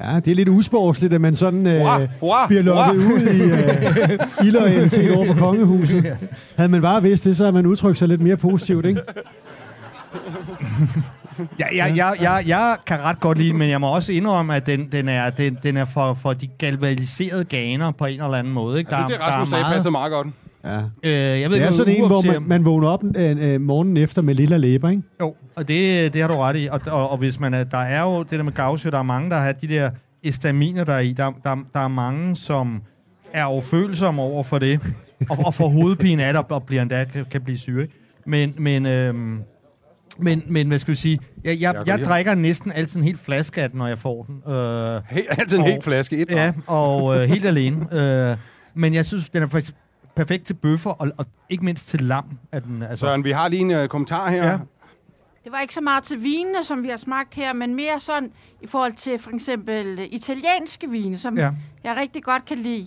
Ja, 0.00 0.20
det 0.20 0.30
er 0.30 0.34
lidt 0.34 0.48
usportsligt, 0.48 1.12
at 1.12 1.20
man 1.20 1.36
sådan 1.36 1.66
øh, 1.66 1.80
Hurra, 1.80 2.06
hurra, 2.20 2.46
bliver 2.46 2.62
lukket 2.62 3.04
hurra. 3.04 3.14
ud 3.14 3.20
i 3.20 3.42
øh, 3.42 4.46
illoyalitet 4.46 5.16
over 5.16 5.26
for 5.26 5.34
kongehuset. 5.34 6.16
Havde 6.56 6.68
man 6.68 6.82
bare 6.82 7.02
vidst 7.02 7.24
det, 7.24 7.36
så 7.36 7.42
havde 7.44 7.52
man 7.52 7.66
udtrykt 7.66 7.98
sig 7.98 8.08
lidt 8.08 8.20
mere 8.20 8.36
positivt, 8.36 8.86
ikke? 8.86 9.00
Ja, 11.60 11.66
jeg, 11.76 11.96
jeg, 11.96 12.16
jeg, 12.20 12.44
jeg 12.46 12.76
kan 12.86 13.00
ret 13.00 13.20
godt 13.20 13.38
lide 13.38 13.52
men 13.52 13.70
jeg 13.70 13.80
må 13.80 13.94
også 13.94 14.12
indrømme, 14.12 14.56
at 14.56 14.66
den, 14.66 14.92
den 14.92 15.08
er, 15.08 15.30
den, 15.30 15.58
den 15.62 15.76
er 15.76 15.84
for, 15.84 16.12
for 16.14 16.32
de 16.32 16.46
galvaniserede 16.46 17.44
ganer 17.44 17.90
på 17.90 18.04
en 18.06 18.22
eller 18.22 18.34
anden 18.38 18.52
måde. 18.52 18.78
Ikke? 18.78 18.94
Jeg 18.94 19.04
synes, 19.08 19.18
det 19.18 19.26
Rasmus 19.26 19.48
sagde 19.48 19.64
passer 19.64 19.90
meget 19.90 20.12
godt. 20.12 20.26
Ja. 20.64 20.78
Øh, 20.78 21.40
jeg 21.40 21.50
ved 21.50 21.56
Det 21.56 21.62
er 21.62 21.66
ikke, 21.66 21.72
sådan 21.72 21.96
en, 21.96 22.06
hvor 22.06 22.32
man, 22.32 22.42
man 22.42 22.64
vågner 22.64 22.88
op 22.88 23.04
øh, 23.16 23.54
øh, 23.54 23.60
morgenen 23.60 23.96
efter 23.96 24.22
med 24.22 24.34
lille 24.34 24.58
læber, 24.58 24.88
ikke? 24.88 25.02
Jo, 25.20 25.34
og 25.56 25.68
det, 25.68 26.12
det 26.12 26.20
har 26.20 26.28
du 26.28 26.34
ret 26.34 26.56
i. 26.56 26.68
Og, 26.70 26.80
og, 26.90 27.10
og 27.10 27.18
hvis 27.18 27.40
man 27.40 27.54
er, 27.54 27.64
der 27.64 27.78
er 27.78 28.02
jo 28.02 28.22
det 28.22 28.30
der 28.30 28.42
med 28.42 28.52
gavsø, 28.52 28.90
der 28.90 28.98
er 28.98 29.02
mange, 29.02 29.30
der 29.30 29.36
har 29.36 29.52
de 29.52 29.68
der 29.68 29.90
estaminer, 30.22 30.84
der 30.84 30.92
er 30.92 30.98
i. 31.00 31.12
Der, 31.12 31.32
der, 31.44 31.56
der 31.74 31.80
er 31.80 31.88
mange, 31.88 32.36
som 32.36 32.82
er 33.32 33.44
overfølsomme 33.44 34.22
over 34.22 34.42
for 34.42 34.58
det, 34.58 34.80
og, 35.30 35.38
og 35.46 35.54
får 35.54 35.68
hovedpine 35.68 36.24
af 36.24 36.32
det, 36.32 36.44
og 36.48 36.62
bliver 36.62 36.82
endda 36.82 37.04
kan, 37.04 37.24
kan 37.30 37.40
blive 37.40 37.58
syge. 37.58 37.82
Ikke? 37.82 37.94
Men, 38.26 38.54
men, 38.58 38.86
øhm, 38.86 39.42
men, 40.18 40.42
men 40.46 40.68
hvad 40.68 40.78
skal 40.78 40.92
vi 40.92 40.96
sige? 40.96 41.18
Jeg, 41.44 41.60
jeg, 41.60 41.74
Jeg 41.74 41.86
jeg, 41.86 42.04
drikker 42.06 42.34
næsten 42.34 42.72
altid 42.72 42.98
en 42.98 43.04
helt 43.04 43.20
flaske 43.20 43.62
af 43.62 43.70
den, 43.70 43.78
når 43.78 43.86
jeg 43.86 43.98
får 43.98 44.22
den. 44.22 44.52
Øh, 44.52 45.02
Helt, 45.10 45.26
altid 45.30 45.56
en 45.56 45.62
Og- 45.62 45.68
helt 45.70 45.84
flaske. 45.84 46.16
Et 46.16 46.30
Ja, 46.30 46.52
og 46.66 47.16
øh, 47.16 47.28
helt 47.28 47.46
alene. 47.54 47.86
Øh, 48.30 48.36
men 48.74 48.94
jeg 48.94 49.06
synes, 49.06 49.30
den 49.30 49.42
er 49.42 49.46
faktisk 49.48 49.74
perfekt 50.16 50.44
til 50.46 50.54
bøffer, 50.54 50.90
og, 50.90 51.08
og 51.16 51.26
ikke 51.50 51.64
mindst 51.64 51.88
til 51.88 52.00
lam. 52.00 52.38
Er 52.52 52.60
den, 52.60 52.82
altså, 52.82 52.96
Søren, 53.06 53.24
vi 53.24 53.30
har 53.30 53.48
lige 53.48 53.60
en 53.60 53.70
uh, 53.70 53.86
kommentar 53.86 54.30
her. 54.30 54.46
Ja. 54.46 54.58
Det 55.44 55.52
var 55.52 55.60
ikke 55.60 55.74
så 55.74 55.80
meget 55.80 56.04
til 56.04 56.22
vinene, 56.22 56.64
som 56.64 56.82
vi 56.82 56.88
har 56.88 56.96
smagt 56.96 57.34
her, 57.34 57.52
men 57.52 57.74
mere 57.74 58.00
sådan 58.00 58.30
i 58.62 58.66
forhold 58.66 58.92
til 58.92 59.18
for 59.18 59.30
eksempel 59.30 59.98
øh, 59.98 60.06
italienske 60.10 60.90
vine, 60.90 61.18
som 61.18 61.38
ja. 61.38 61.50
jeg 61.84 61.96
rigtig 61.96 62.22
godt 62.22 62.44
kan 62.44 62.58
lide. 62.58 62.86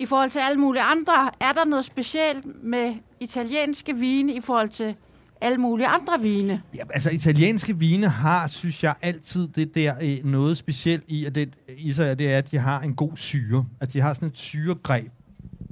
I 0.00 0.06
forhold 0.06 0.30
til 0.30 0.38
alle 0.38 0.60
mulige 0.60 0.82
andre, 0.82 1.30
er 1.40 1.52
der 1.52 1.64
noget 1.64 1.84
specielt 1.84 2.64
med 2.64 2.94
italienske 3.20 3.96
vine 3.96 4.32
i 4.34 4.40
forhold 4.40 4.68
til 4.68 4.94
alle 5.40 5.58
mulige 5.58 5.86
andre 5.86 6.12
vine? 6.22 6.60
Ja, 6.74 6.80
altså 6.90 7.10
italienske 7.10 7.78
vine 7.78 8.08
har, 8.08 8.46
synes 8.46 8.84
jeg, 8.84 8.94
altid 9.02 9.48
det 9.48 9.74
der 9.74 9.94
øh, 10.02 10.16
noget 10.24 10.56
specielt 10.56 11.04
i, 11.08 11.24
at 11.24 11.34
det, 11.34 11.48
i 11.78 11.92
sig, 11.92 12.18
det 12.18 12.32
er, 12.32 12.38
at 12.38 12.50
de 12.50 12.58
har 12.58 12.80
en 12.80 12.94
god 12.94 13.10
syre. 13.16 13.64
At 13.80 13.92
de 13.92 14.00
har 14.00 14.12
sådan 14.12 14.28
et 14.28 14.38
syregreb 14.38 15.10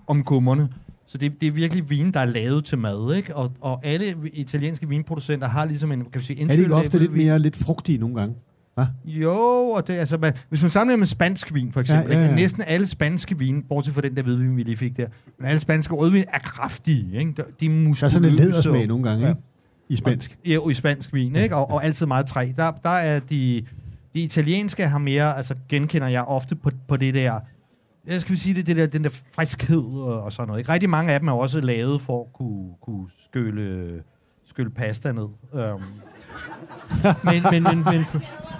om 0.06 0.22
kummerne. 0.24 0.68
Så 1.06 1.18
det, 1.18 1.40
det 1.40 1.46
er 1.46 1.50
virkelig 1.52 1.90
vine, 1.90 2.12
der 2.12 2.20
er 2.20 2.24
lavet 2.24 2.64
til 2.64 2.78
mad, 2.78 3.14
ikke? 3.16 3.36
Og, 3.36 3.52
og 3.60 3.80
alle 3.86 4.14
italienske 4.32 4.88
vinproducenter 4.88 5.48
har 5.48 5.64
ligesom 5.64 5.92
en, 5.92 6.00
kan 6.04 6.20
vi 6.20 6.24
sige, 6.24 6.42
Er 6.42 6.46
det 6.46 6.58
ikke 6.58 6.74
ofte 6.74 6.98
lidt 6.98 7.14
vin. 7.14 7.26
mere 7.26 7.38
lidt 7.38 7.56
frugtige 7.56 7.98
nogle 7.98 8.14
gange? 8.14 8.34
Hva? 8.74 8.86
Jo, 9.04 9.32
og 9.66 9.86
det, 9.88 9.94
altså, 9.94 10.18
man, 10.18 10.32
hvis 10.48 10.62
man 10.62 10.70
sammenligner 10.70 10.98
med 10.98 11.06
spansk 11.06 11.54
vin, 11.54 11.72
for 11.72 11.80
eksempel, 11.80 12.12
Ja, 12.12 12.18
ja, 12.20 12.26
ja. 12.28 12.34
Næsten 12.34 12.62
alle 12.66 12.86
spanske 12.86 13.38
vine, 13.38 13.62
bortset 13.62 13.94
fra 13.94 14.00
den 14.00 14.16
der 14.16 14.22
hvidvin, 14.22 14.56
vi 14.56 14.62
lige 14.62 14.76
fik 14.76 14.96
der, 14.96 15.06
men 15.38 15.48
alle 15.48 15.60
spanske 15.60 15.94
rødvin 15.94 16.24
er 16.32 16.38
kraftige, 16.38 17.18
ikke? 17.18 17.44
De 17.60 17.66
er 17.66 17.70
muskuløse. 17.70 18.00
Der 18.00 18.06
er 18.06 18.10
sådan 18.10 18.28
en 18.28 18.34
lædersmag 18.34 18.86
nogle 18.86 19.04
gange, 19.04 19.28
ikke? 19.28 19.40
I 19.94 19.96
spansk. 19.96 20.36
Og, 20.40 20.48
ja, 20.48 20.68
i 20.70 20.74
spansk 20.74 21.12
vin, 21.14 21.36
ikke? 21.36 21.56
Og, 21.56 21.70
og 21.70 21.84
altid 21.84 22.06
meget 22.06 22.26
træ. 22.26 22.52
Der, 22.56 22.72
der 22.82 22.90
er 22.90 23.20
de, 23.20 23.66
de 24.14 24.20
italienske 24.20 24.88
har 24.88 24.98
mere, 24.98 25.36
altså 25.36 25.54
genkender 25.68 26.08
jeg 26.08 26.24
ofte 26.24 26.56
på, 26.56 26.70
på 26.88 26.96
det 26.96 27.14
der 27.14 27.40
jeg 28.06 28.20
skal 28.20 28.38
sige 28.38 28.54
det, 28.54 28.66
det 28.66 28.76
der, 28.76 28.86
den 28.86 29.04
der 29.04 29.10
friskhed 29.34 29.82
og, 29.82 30.22
og 30.22 30.32
sådan 30.32 30.46
noget. 30.46 30.60
Ikke? 30.60 30.72
Rigtig 30.72 30.90
mange 30.90 31.12
af 31.12 31.20
dem 31.20 31.28
er 31.28 31.32
også 31.32 31.60
lavet 31.60 32.00
for 32.00 32.20
at 32.20 32.32
kunne, 32.32 32.70
kunne 32.82 33.06
skylle, 33.24 34.02
skylle 34.46 34.70
pasta 34.70 35.12
ned. 35.12 35.28
Um, 35.52 35.60
men, 37.24 37.42
men, 37.50 37.62
men, 37.62 37.84
men, 37.84 38.06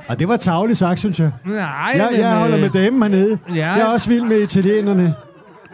Og 0.09 0.18
det 0.18 0.28
var 0.28 0.37
tavligt 0.37 0.78
sagt, 0.78 0.99
synes 0.99 1.20
jeg. 1.20 1.32
Nej, 1.45 1.93
jeg, 1.95 2.09
men, 2.11 2.20
jeg 2.20 2.39
holder 2.39 2.57
øh, 2.57 2.62
med 2.62 2.70
damen 2.70 3.03
hernede. 3.03 3.39
ja. 3.49 3.55
Jeg 3.55 3.80
er 3.80 3.87
også 3.87 4.11
vild 4.11 4.24
med 4.24 4.41
italienerne. 4.41 5.14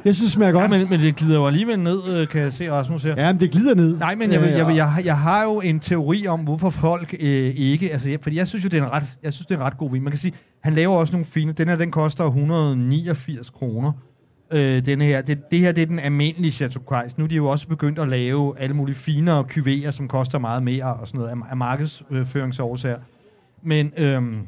Jeg 0.05 0.15
synes, 0.15 0.21
det 0.21 0.31
smager 0.31 0.53
godt. 0.53 0.73
Ja, 0.73 0.79
men, 0.79 0.91
men 0.91 1.01
det 1.01 1.17
glider 1.17 1.35
jo 1.35 1.47
alligevel 1.47 1.79
ned, 1.79 2.17
øh, 2.17 2.29
kan 2.29 2.43
jeg 2.43 2.53
se, 2.53 2.73
Rasmus 2.73 3.03
her. 3.03 3.15
Ja, 3.17 3.33
men 3.33 3.41
det 3.41 3.51
glider 3.51 3.75
ned. 3.75 3.99
Nej, 3.99 4.15
men 4.15 4.33
jeg, 4.33 4.43
Øh, 4.43 4.49
jeg, 4.53 4.77
jeg, 4.77 5.03
jeg 5.05 5.19
har 5.19 5.45
jo 5.45 5.61
en 5.61 5.81
teori 5.81 6.27
om, 6.27 6.41
hvorfor 6.41 6.71
folk 6.71 7.15
øh, 7.21 7.53
ikke... 7.57 7.93
Altså, 7.93 8.11
jeg, 8.11 8.19
fordi 8.23 8.37
jeg 8.37 8.47
synes 8.47 8.65
jo, 8.65 8.69
det 8.69 8.79
er 8.79 8.85
en 8.85 8.91
ret, 8.93 9.03
jeg 9.23 9.33
synes, 9.33 9.47
det 9.47 9.55
er 9.55 9.59
en 9.59 9.65
ret 9.65 9.79
god 9.79 9.91
vin. 9.91 10.03
Man 10.03 10.11
kan 10.11 10.19
sige, 10.19 10.33
han 10.63 10.75
laver 10.75 10.97
også 10.97 11.13
nogle 11.13 11.27
fine... 11.27 11.53
Den 11.53 11.69
her, 11.69 11.77
den 11.77 11.91
koster 11.91 12.25
189 12.25 13.51
kroner. 13.51 13.93
Øh, 14.53 14.87
denne 14.87 15.05
her. 15.05 15.23
Det, 15.23 15.51
det 15.51 15.59
her, 15.59 15.73
det 15.73 15.83
er 15.83 15.87
den 15.87 15.99
almindelige 15.99 16.53
Chateau 16.53 16.83
Quais. 16.89 17.19
Nu 17.19 17.25
er 17.25 17.29
de 17.29 17.37
jo 17.37 17.47
også 17.47 17.69
begyndt 17.69 17.99
at 17.99 18.09
lave 18.09 18.59
alle 18.59 18.77
mulige 18.77 18.97
finere 18.97 19.45
kuvéer, 19.53 19.91
som 19.91 20.09
koster 20.09 20.39
meget 20.39 20.63
mere 20.63 20.85
og 20.85 21.09
sådan 21.09 21.21
noget, 21.21 21.33
af, 21.33 21.51
af 21.51 21.57
markedsføringsårsager. 21.57 22.99
Men, 23.63 23.93
øhm, 23.97 24.39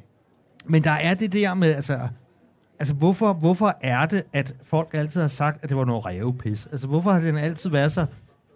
men 0.66 0.84
der 0.84 0.90
er 0.90 1.14
det 1.14 1.32
der 1.32 1.54
med, 1.54 1.74
altså... 1.74 1.98
Altså, 2.82 2.94
hvorfor, 2.94 3.32
hvorfor 3.32 3.76
er 3.80 4.06
det, 4.06 4.22
at 4.32 4.54
folk 4.64 4.88
altid 4.92 5.20
har 5.20 5.28
sagt, 5.28 5.62
at 5.62 5.68
det 5.68 5.76
var 5.76 5.84
noget 5.84 6.06
rævepis? 6.06 6.66
Altså, 6.72 6.86
hvorfor 6.86 7.10
har 7.10 7.20
den 7.20 7.36
altid 7.36 7.70
været 7.70 7.92
så 7.92 8.06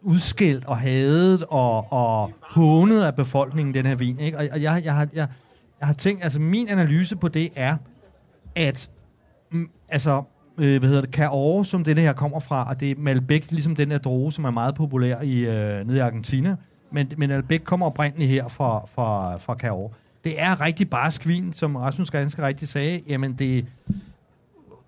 udskilt 0.03 0.65
og 0.65 0.79
hadet 0.79 1.45
og, 1.49 1.93
og 1.93 2.31
hånet 2.43 3.03
af 3.03 3.15
befolkningen, 3.15 3.75
den 3.75 3.87
her 3.87 3.95
vin? 3.95 4.21
Ikke? 4.21 4.39
Og, 4.39 4.47
og 4.53 4.63
jeg, 4.63 4.83
jeg, 4.85 4.95
har, 4.95 5.09
jeg, 5.15 5.29
jeg 5.81 5.87
har 5.87 5.95
tænkt, 5.95 6.25
altså 6.25 6.41
min 6.41 6.69
analyse 6.69 7.17
på 7.17 7.29
det 7.29 7.49
er, 7.57 7.77
at 8.55 8.91
mm, 9.51 9.71
altså, 9.89 10.23
øh, 10.59 10.79
hvad 10.79 10.89
hedder 10.89 11.03
det, 11.03 11.15
Cahors, 11.15 11.69
som 11.69 11.85
denne 11.85 12.01
her 12.01 12.13
kommer 12.13 12.41
fra, 12.41 12.69
og 12.69 12.81
det 12.81 12.91
er 12.91 12.95
Malbec, 12.99 13.51
ligesom 13.51 13.77
den 13.77 13.91
der 13.91 13.99
droge, 13.99 14.33
som 14.33 14.45
er 14.45 14.51
meget 14.51 14.75
populær 14.75 15.21
i, 15.21 15.39
øh, 15.39 15.87
nede 15.87 15.97
i 15.97 16.01
Argentina. 16.01 16.57
Men, 16.93 17.13
men 17.17 17.29
Malbec 17.29 17.65
kommer 17.65 17.87
oprindeligt 17.87 18.31
her 18.31 18.49
fra, 18.49 18.87
fra, 18.95 19.37
fra 19.37 19.55
Cahors. 19.55 19.93
Det 20.25 20.41
er 20.41 20.61
rigtig 20.61 20.91
barsk 20.91 21.27
vin, 21.27 21.53
som 21.53 21.77
Rasmus 21.77 22.11
ganske 22.11 22.43
rigtigt 22.43 22.71
sagde. 22.71 23.01
Jamen, 23.09 23.33
det, 23.33 23.67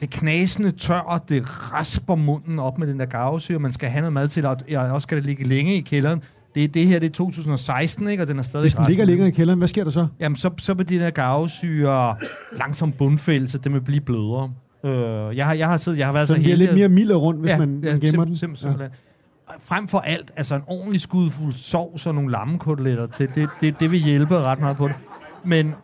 det 0.00 0.10
knasende 0.10 0.70
tør, 0.70 1.24
det 1.28 1.72
rasper 1.72 2.14
munden 2.14 2.58
op 2.58 2.78
med 2.78 2.86
den 2.86 3.00
der 3.00 3.06
gavesyre. 3.06 3.58
Man 3.58 3.72
skal 3.72 3.88
have 3.88 4.00
noget 4.00 4.12
mad 4.12 4.28
til, 4.28 4.46
og 4.46 4.56
og 4.76 4.82
også 4.82 5.02
skal 5.02 5.16
det 5.16 5.26
ligge 5.26 5.44
længe 5.44 5.74
i 5.74 5.80
kælderen. 5.80 6.22
Det, 6.54 6.74
det 6.74 6.86
her 6.86 6.98
det 6.98 7.06
er 7.06 7.12
2016, 7.12 8.08
ikke? 8.08 8.22
og 8.22 8.28
den 8.28 8.38
er 8.38 8.42
stadig 8.42 8.64
Hvis 8.64 8.74
den 8.74 8.84
ligger 8.88 9.04
længere 9.04 9.28
i 9.28 9.30
kælderen, 9.30 9.58
hvad 9.58 9.68
sker 9.68 9.84
der 9.84 9.90
så? 9.90 10.06
Jamen, 10.20 10.36
så, 10.36 10.50
så 10.58 10.74
vil 10.74 10.88
de 10.88 10.98
der 10.98 11.10
gavesyre 11.10 12.16
langsomt 12.52 12.98
bundfælde, 12.98 13.48
så 13.48 13.58
det 13.58 13.72
vil 13.72 13.80
blive 13.80 14.00
blødere. 14.00 14.52
Øh, 14.84 15.36
jeg, 15.36 15.46
har, 15.46 15.54
jeg 15.54 15.68
har 15.68 15.76
siddet, 15.76 15.98
jeg 15.98 16.06
har 16.06 16.12
været 16.12 16.28
Så 16.28 16.34
så, 16.34 16.40
heldig... 16.40 16.58
lidt 16.58 16.74
mere 16.74 16.88
mild 16.88 17.10
og 17.10 17.22
rund, 17.22 17.40
hvis 17.40 17.50
ja, 17.50 17.58
man, 17.58 17.80
ja, 17.84 17.90
man 17.90 18.00
gemmer 18.00 18.10
sim, 18.10 18.26
den. 18.26 18.36
Sim, 18.36 18.56
simpelthen. 18.56 18.90
Ja. 19.48 19.54
Frem 19.64 19.88
for 19.88 19.98
alt, 19.98 20.30
altså 20.36 20.54
en 20.54 20.62
ordentlig 20.66 21.00
skudfuld 21.00 21.52
sovs 21.52 22.06
og 22.06 22.14
nogle 22.14 22.30
lammekoteletter 22.30 23.06
til, 23.06 23.28
det, 23.34 23.48
det, 23.60 23.80
det 23.80 23.90
vil 23.90 23.98
hjælpe 23.98 24.36
ret 24.36 24.60
meget 24.60 24.76
på 24.76 24.88
det. 24.88 24.94
Men, 25.44 25.74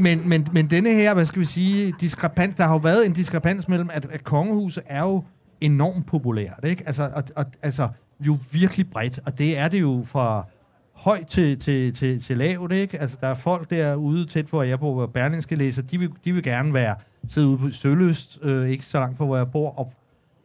men, 0.00 0.28
men, 0.28 0.46
men 0.52 0.70
denne 0.70 0.92
her, 0.92 1.14
hvad 1.14 1.26
skal 1.26 1.40
vi 1.40 1.46
sige, 1.46 1.94
diskrepans, 2.00 2.54
der 2.56 2.64
har 2.64 2.72
jo 2.72 2.78
været 2.78 3.06
en 3.06 3.12
diskrepans 3.12 3.68
mellem, 3.68 3.90
at, 3.92 4.06
at 4.10 4.24
kongehuset 4.24 4.82
er 4.86 5.02
jo 5.02 5.24
enormt 5.60 6.06
populært, 6.06 6.60
ikke? 6.64 6.82
Altså, 6.86 7.10
og, 7.14 7.24
og, 7.36 7.44
altså 7.62 7.88
jo 8.20 8.38
virkelig 8.52 8.90
bredt, 8.90 9.20
og 9.26 9.38
det 9.38 9.58
er 9.58 9.68
det 9.68 9.80
jo 9.80 10.02
fra 10.06 10.46
højt 10.94 11.26
til, 11.26 11.58
til, 11.58 11.94
til, 11.94 12.22
til 12.22 12.38
lavt, 12.38 12.72
ikke? 12.72 12.98
Altså, 12.98 13.18
der 13.20 13.26
er 13.28 13.34
folk 13.34 13.70
derude 13.70 14.24
tæt 14.24 14.46
på, 14.46 14.56
hvor 14.56 14.62
jeg 14.62 14.80
bor, 14.80 14.94
hvor 14.94 15.06
Berlingske 15.06 15.56
læser, 15.56 15.82
de 15.82 15.98
vil, 15.98 16.10
de 16.24 16.32
vil 16.32 16.42
gerne 16.42 16.74
være, 16.74 16.94
sidde 17.28 17.48
ude 17.48 17.58
på 17.58 17.70
Søløst, 17.70 18.38
øh, 18.42 18.68
ikke 18.68 18.86
så 18.86 19.00
langt 19.00 19.18
fra, 19.18 19.24
hvor 19.24 19.36
jeg 19.36 19.50
bor, 19.50 19.78
og, 19.78 19.92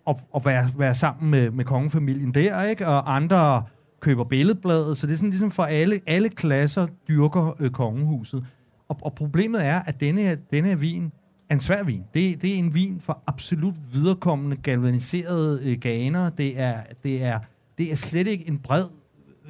og, 0.05 0.19
og 0.31 0.45
være, 0.45 0.67
være 0.77 0.95
sammen 0.95 1.31
med, 1.31 1.51
med 1.51 1.65
kongefamilien 1.65 2.33
der, 2.33 2.63
ikke? 2.63 2.87
Og 2.87 3.15
andre 3.15 3.63
køber 3.99 4.23
billedbladet, 4.23 4.97
så 4.97 5.07
det 5.07 5.13
er 5.13 5.17
sådan 5.17 5.29
ligesom 5.29 5.51
for 5.51 5.63
alle, 5.63 5.99
alle 6.07 6.29
klasser 6.29 6.87
dyrker 7.07 7.55
øh, 7.59 7.69
kongehuset. 7.69 8.45
Og, 8.89 8.97
og 9.01 9.13
problemet 9.13 9.65
er, 9.65 9.79
at 9.79 9.99
denne 9.99 10.21
her, 10.21 10.35
denne 10.53 10.67
her 10.69 10.75
vin 10.75 11.11
er 11.49 11.53
en 11.53 11.59
svær 11.59 11.83
vin. 11.83 12.01
Det, 12.13 12.41
det 12.41 12.53
er 12.53 12.57
en 12.57 12.73
vin 12.73 12.99
for 13.01 13.23
absolut 13.27 13.75
viderekommende 13.93 14.55
galvaniserede 14.55 15.59
øh, 15.63 15.77
ganer. 15.79 16.29
Det 16.29 16.59
er, 16.59 16.75
det, 17.03 17.23
er, 17.23 17.39
det 17.77 17.91
er 17.91 17.95
slet 17.95 18.27
ikke 18.27 18.47
en 18.47 18.57
bred 18.57 18.83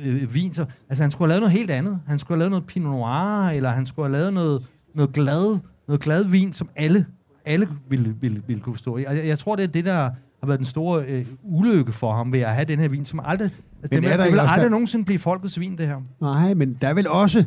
øh, 0.05 0.33
vin. 0.33 0.53
Så, 0.53 0.65
altså, 0.89 1.03
han 1.03 1.11
skulle 1.11 1.25
have 1.25 1.29
lavet 1.29 1.41
noget 1.41 1.51
helt 1.51 1.71
andet. 1.71 1.99
Han 2.07 2.19
skulle 2.19 2.35
have 2.35 2.39
lavet 2.39 2.51
noget 2.51 2.65
Pinot 2.65 2.91
Noir, 2.91 3.49
eller 3.49 3.69
han 3.69 3.85
skulle 3.85 4.05
have 4.09 4.17
lavet 4.19 4.33
noget, 4.33 4.65
noget 4.95 5.13
glad, 5.13 5.59
noget 5.87 6.01
glad 6.01 6.23
vin, 6.25 6.53
som 6.53 6.69
alle, 6.75 7.05
alle 7.45 7.67
ville, 7.89 8.15
ville, 8.21 8.41
ville 8.47 8.61
kunne 8.61 8.73
forstå. 8.73 8.97
Jeg, 8.97 9.21
jeg 9.27 9.39
tror, 9.39 9.55
det 9.55 9.63
er 9.63 9.67
det, 9.67 9.85
der 9.85 9.95
har 10.39 10.47
været 10.47 10.59
den 10.59 10.65
store 10.65 11.03
øh, 11.05 11.25
ulykke 11.43 11.91
for 11.91 12.13
ham 12.13 12.31
ved 12.31 12.39
at 12.39 12.53
have 12.53 12.65
den 12.65 12.79
her 12.79 12.87
vin, 12.87 13.05
som 13.05 13.19
aldrig... 13.23 13.45
Altså, 13.81 13.95
Men 13.95 14.03
det, 14.03 14.11
er 14.11 14.17
der 14.17 14.23
det 14.23 14.33
vil 14.33 14.39
aldrig 14.39 14.61
der- 14.63 14.69
nogensinde 14.69 15.05
blive 15.05 15.19
folkets 15.19 15.59
vin, 15.59 15.77
det 15.77 15.87
her. 15.87 16.01
Nej, 16.21 16.53
men 16.53 16.77
der 16.81 16.87
er 16.87 16.93
vel 16.93 17.07
også... 17.07 17.43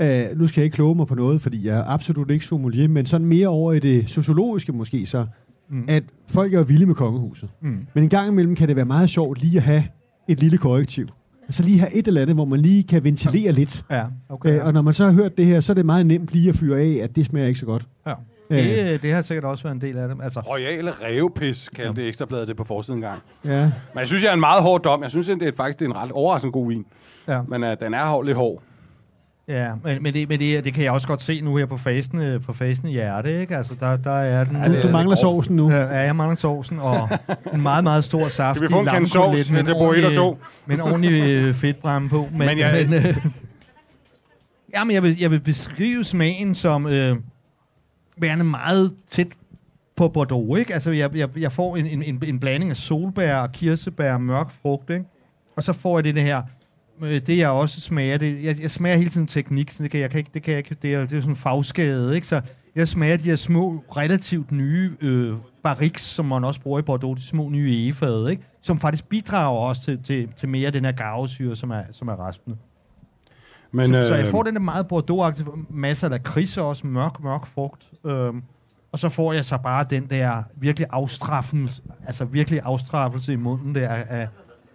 Øh, 0.00 0.24
nu 0.38 0.46
skal 0.46 0.60
jeg 0.60 0.64
ikke 0.64 0.74
kloge 0.74 0.94
mig 0.94 1.06
på 1.06 1.14
noget, 1.14 1.40
fordi 1.42 1.66
jeg 1.66 1.78
er 1.78 1.84
absolut 1.84 2.30
ikke 2.30 2.44
sommelier, 2.44 2.88
men 2.88 3.06
sådan 3.06 3.26
mere 3.26 3.48
over 3.48 3.72
i 3.72 3.78
det 3.78 4.08
sociologiske 4.10 4.72
måske 4.72 5.06
så, 5.06 5.26
Mm. 5.70 5.84
at 5.88 6.02
folk 6.28 6.54
er 6.54 6.62
vilde 6.62 6.86
med 6.86 6.94
kongehuset. 6.94 7.48
Mm. 7.60 7.86
Men 7.94 8.04
en 8.04 8.10
gang 8.10 8.28
imellem 8.32 8.54
kan 8.54 8.68
det 8.68 8.76
være 8.76 8.84
meget 8.84 9.10
sjovt 9.10 9.40
lige 9.42 9.56
at 9.56 9.62
have 9.62 9.84
et 10.28 10.40
lille 10.40 10.58
korrektiv. 10.58 11.08
Altså 11.42 11.62
lige 11.62 11.78
have 11.78 11.94
et 11.94 12.06
eller 12.06 12.22
andet, 12.22 12.36
hvor 12.36 12.44
man 12.44 12.60
lige 12.60 12.82
kan 12.82 13.04
ventilere 13.04 13.52
lidt. 13.52 13.84
Ja, 13.90 14.04
okay. 14.28 14.58
Øh, 14.58 14.66
og 14.66 14.72
når 14.72 14.82
man 14.82 14.94
så 14.94 15.04
har 15.04 15.12
hørt 15.12 15.36
det 15.38 15.46
her, 15.46 15.60
så 15.60 15.72
er 15.72 15.74
det 15.74 15.86
meget 15.86 16.06
nemt 16.06 16.32
lige 16.32 16.48
at 16.48 16.56
fyre 16.56 16.80
af, 16.80 16.98
at 17.02 17.16
det 17.16 17.26
smager 17.26 17.46
ikke 17.46 17.60
så 17.60 17.66
godt. 17.66 17.86
Ja. 18.06 18.12
Øh, 18.50 18.58
Det, 18.58 18.92
øh, 18.94 19.02
det 19.02 19.12
har 19.12 19.22
sikkert 19.22 19.44
også 19.44 19.64
været 19.64 19.74
en 19.74 19.80
del 19.80 19.98
af 19.98 20.08
det. 20.08 20.16
Altså, 20.22 20.40
Royale 20.40 20.90
revpis, 20.90 21.68
kaldte 21.68 22.00
det 22.00 22.08
ekstrabladet 22.08 22.48
det 22.48 22.56
på 22.56 22.64
forsiden 22.64 22.98
engang. 22.98 23.20
ja. 23.44 23.60
Men 23.62 23.98
jeg 23.98 24.08
synes, 24.08 24.22
jeg 24.22 24.30
er 24.30 24.34
en 24.34 24.40
meget 24.40 24.62
hård 24.62 24.82
dom. 24.82 25.02
Jeg 25.02 25.10
synes, 25.10 25.26
det 25.26 25.42
er 25.42 25.52
faktisk 25.56 25.78
det 25.80 25.84
er 25.86 25.90
en 25.90 25.96
ret 25.96 26.12
overraskende 26.12 26.52
god 26.52 26.68
vin. 26.68 26.84
Ja. 27.28 27.42
Men 27.48 27.62
uh, 27.62 27.68
den 27.80 27.94
er 27.94 28.06
hård, 28.06 28.24
lidt 28.24 28.36
hård. 28.36 28.62
Ja, 29.48 29.70
men, 29.84 30.02
men, 30.02 30.14
det, 30.14 30.28
men 30.28 30.38
det, 30.40 30.64
det 30.64 30.74
kan 30.74 30.84
jeg 30.84 30.92
også 30.92 31.08
godt 31.08 31.22
se 31.22 31.40
nu 31.40 31.56
her 31.56 31.66
på 31.66 31.76
fasten, 31.76 32.22
øh, 32.22 32.42
på 32.42 32.52
fasten 32.52 32.88
i 32.88 32.92
hjerte, 32.92 33.40
ikke? 33.40 33.56
Altså, 33.56 33.74
der, 33.80 33.96
der 33.96 34.10
er 34.12 34.44
den... 34.44 34.56
Ja, 34.56 34.68
det 34.68 34.78
er 34.78 34.82
Du 34.82 34.88
mangler 34.90 35.16
sovsen 35.16 35.56
nu. 35.56 35.70
Ja, 35.70 35.86
jeg 35.86 36.16
mangler 36.16 36.36
sovsen, 36.36 36.78
og 36.78 37.08
en 37.54 37.60
meget, 37.62 37.84
meget 37.84 38.04
stor 38.04 38.28
saft. 38.28 38.58
Kan 38.58 38.68
vi 38.68 38.72
få 38.72 38.80
en 38.80 38.86
kande 38.86 39.08
sovs 39.08 39.46
til 39.46 39.64
på 39.78 39.92
et 39.92 40.04
og 40.04 40.14
to? 40.14 40.38
Med 40.66 40.74
en 40.74 40.80
ordentlig 40.80 41.22
øh, 41.22 41.54
fedtbrænde 41.54 42.08
på. 42.08 42.28
Men, 42.30 42.38
Men 42.46 42.58
jeg- 42.58 42.86
men, 42.90 42.94
øh, 43.06 43.16
jamen, 44.74 44.94
jeg 44.94 45.02
vil, 45.02 45.18
jeg 45.20 45.30
vil 45.30 45.40
beskrive 45.40 46.04
smagen 46.04 46.54
som 46.54 46.86
øh, 46.86 47.16
værende 48.16 48.44
meget 48.44 48.92
tæt 49.10 49.26
på 49.96 50.08
Bordeaux, 50.08 50.58
ikke? 50.58 50.74
Altså, 50.74 50.90
jeg, 50.92 51.16
jeg, 51.16 51.28
jeg 51.38 51.52
får 51.52 51.76
en, 51.76 51.86
en, 52.02 52.22
en, 52.26 52.40
blanding 52.40 52.70
af 52.70 52.76
solbær, 52.76 53.46
kirsebær 53.46 54.12
og 54.14 54.20
mørk 54.20 54.50
frugt, 54.62 54.90
ikke? 54.90 55.04
Og 55.56 55.62
så 55.62 55.72
får 55.72 55.98
jeg 55.98 56.04
det 56.14 56.22
her, 56.22 56.38
øh, 56.38 56.44
det 57.00 57.38
jeg 57.38 57.48
også 57.48 57.80
smager, 57.80 58.18
det, 58.18 58.44
jeg, 58.44 58.60
jeg 58.62 58.70
smager 58.70 58.96
hele 58.96 59.10
tiden 59.10 59.26
teknik, 59.26 59.70
så 59.70 59.82
det 59.82 59.90
kan 59.90 60.00
jeg 60.00 60.10
kan 60.10 60.18
ikke, 60.18 60.30
det 60.34 60.42
kan 60.42 60.50
jeg 60.50 60.58
ikke, 60.58 60.76
det 60.82 60.94
er, 60.94 61.00
det 61.00 61.12
er 61.12 61.20
sådan 61.20 61.36
fagskade, 61.36 62.14
ikke? 62.14 62.26
Så 62.26 62.40
jeg 62.76 62.88
smager 62.88 63.16
de 63.16 63.22
her 63.22 63.36
små, 63.36 63.84
relativt 63.96 64.52
nye 64.52 64.90
øh, 65.00 65.34
barriques, 65.62 66.02
som 66.02 66.24
man 66.24 66.44
også 66.44 66.60
bruger 66.60 66.78
i 66.78 66.82
Bordeaux, 66.82 67.18
de 67.20 67.26
små 67.26 67.48
nye 67.48 67.70
egefade, 67.70 68.30
ikke? 68.30 68.42
Som 68.60 68.80
faktisk 68.80 69.08
bidrager 69.08 69.58
også 69.58 69.82
til, 69.82 70.02
til, 70.02 70.28
til 70.36 70.48
mere 70.48 70.66
af 70.66 70.72
den 70.72 70.84
her 70.84 70.92
garvesyre, 70.92 71.56
som 71.56 71.70
er, 71.70 71.82
som 71.90 72.08
er 72.08 72.12
raspende. 72.12 72.56
Men, 73.72 73.86
så, 73.86 74.06
så 74.08 74.14
jeg 74.14 74.24
øh, 74.24 74.30
får 74.30 74.42
den 74.42 74.54
der 74.54 74.60
meget 74.60 74.86
Bordeaux-agtige, 74.92 75.66
masser 75.70 76.06
af 76.06 76.10
lakrids 76.10 76.58
også, 76.58 76.86
mørk, 76.86 77.22
mørk 77.22 77.46
frugt. 77.46 77.90
Øhm, 78.06 78.42
og 78.92 78.98
så 78.98 79.08
får 79.08 79.32
jeg 79.32 79.44
så 79.44 79.58
bare 79.58 79.86
den 79.90 80.06
der 80.10 80.42
virkelig 80.56 80.88
afstraffelse, 80.90 81.82
altså 82.06 82.24
virkelig 82.24 82.60
afstraffelse 82.64 83.32
i 83.32 83.36
munden 83.36 83.74
der 83.74 83.88
af, 83.88 84.04
af, 84.08 84.28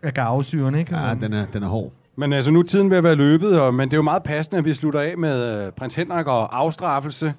af 0.03 0.13
garvesyren, 0.13 0.75
ikke? 0.75 0.95
ja, 0.95 1.11
Øhm, 1.11 1.19
den 1.19 1.33
er, 1.33 1.45
den 1.45 1.63
er 1.63 1.67
hård. 1.67 1.91
Men 2.15 2.33
altså, 2.33 2.51
nu 2.51 2.59
er 2.59 2.63
tiden 2.63 2.89
ved 2.89 2.97
at 2.97 3.03
være 3.03 3.15
løbet, 3.15 3.59
og, 3.59 3.73
men 3.73 3.89
det 3.89 3.93
er 3.93 3.97
jo 3.97 4.03
meget 4.03 4.23
passende, 4.23 4.57
at 4.57 4.65
vi 4.65 4.73
slutter 4.73 4.99
af 4.99 5.17
med 5.17 5.65
øh, 5.65 5.71
prins 5.71 5.95
Henrik 5.95 6.27
og 6.27 6.59
afstraffelse. 6.59 7.33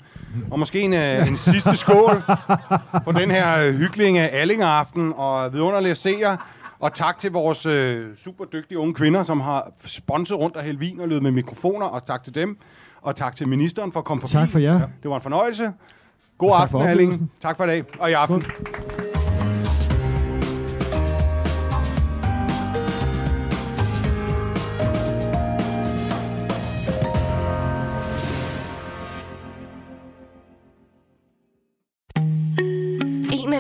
Og 0.51 0.59
måske 0.59 0.81
en, 0.81 0.93
øh, 0.93 1.29
en 1.29 1.37
sidste 1.37 1.77
skål 1.77 2.23
på 3.05 3.13
den 3.13 3.31
her 3.31 3.67
øh, 3.67 3.75
hyggelige 3.75 4.21
Allinge-aften, 4.21 5.13
og 5.17 5.53
vidunderlige 5.53 5.95
seere. 5.95 6.37
Og 6.81 6.93
tak 6.95 7.19
til 7.19 7.33
vores 7.33 7.67
øh, 7.67 8.07
super 8.17 8.45
dygtige 8.45 8.79
unge 8.79 8.95
kvinder, 8.95 9.23
som 9.23 9.41
har 9.41 9.71
sponset 9.87 10.39
rundt 10.39 10.57
og 10.57 10.63
hældt 10.63 10.81
vin 10.81 11.01
og 11.01 11.09
løbet 11.09 11.23
med 11.23 11.31
mikrofoner, 11.31 11.87
og 11.87 12.07
tak 12.07 12.25
til 12.25 12.35
dem. 12.35 12.57
Og 13.03 13.17
tak 13.17 13.37
til 13.37 13.49
ministeren 13.49 13.93
for 13.93 14.01
at 14.01 14.07
komme 14.07 14.21
forbi. 14.21 14.33
Tak 14.33 14.51
for 14.51 14.59
jer. 14.59 14.81
Det 15.03 15.11
var 15.11 15.17
en 15.17 15.23
fornøjelse. 15.23 15.73
God 16.39 16.53
aften, 16.55 16.81
Alling. 16.81 17.31
Tak 17.43 17.57
for 17.57 17.65
i 17.65 17.67
dag, 17.67 17.85
og 17.99 18.11
i 18.11 18.13
aften. 18.13 18.37
En 18.37 18.43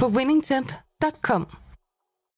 på 0.00 0.08
winningtemp.com. 0.08 1.63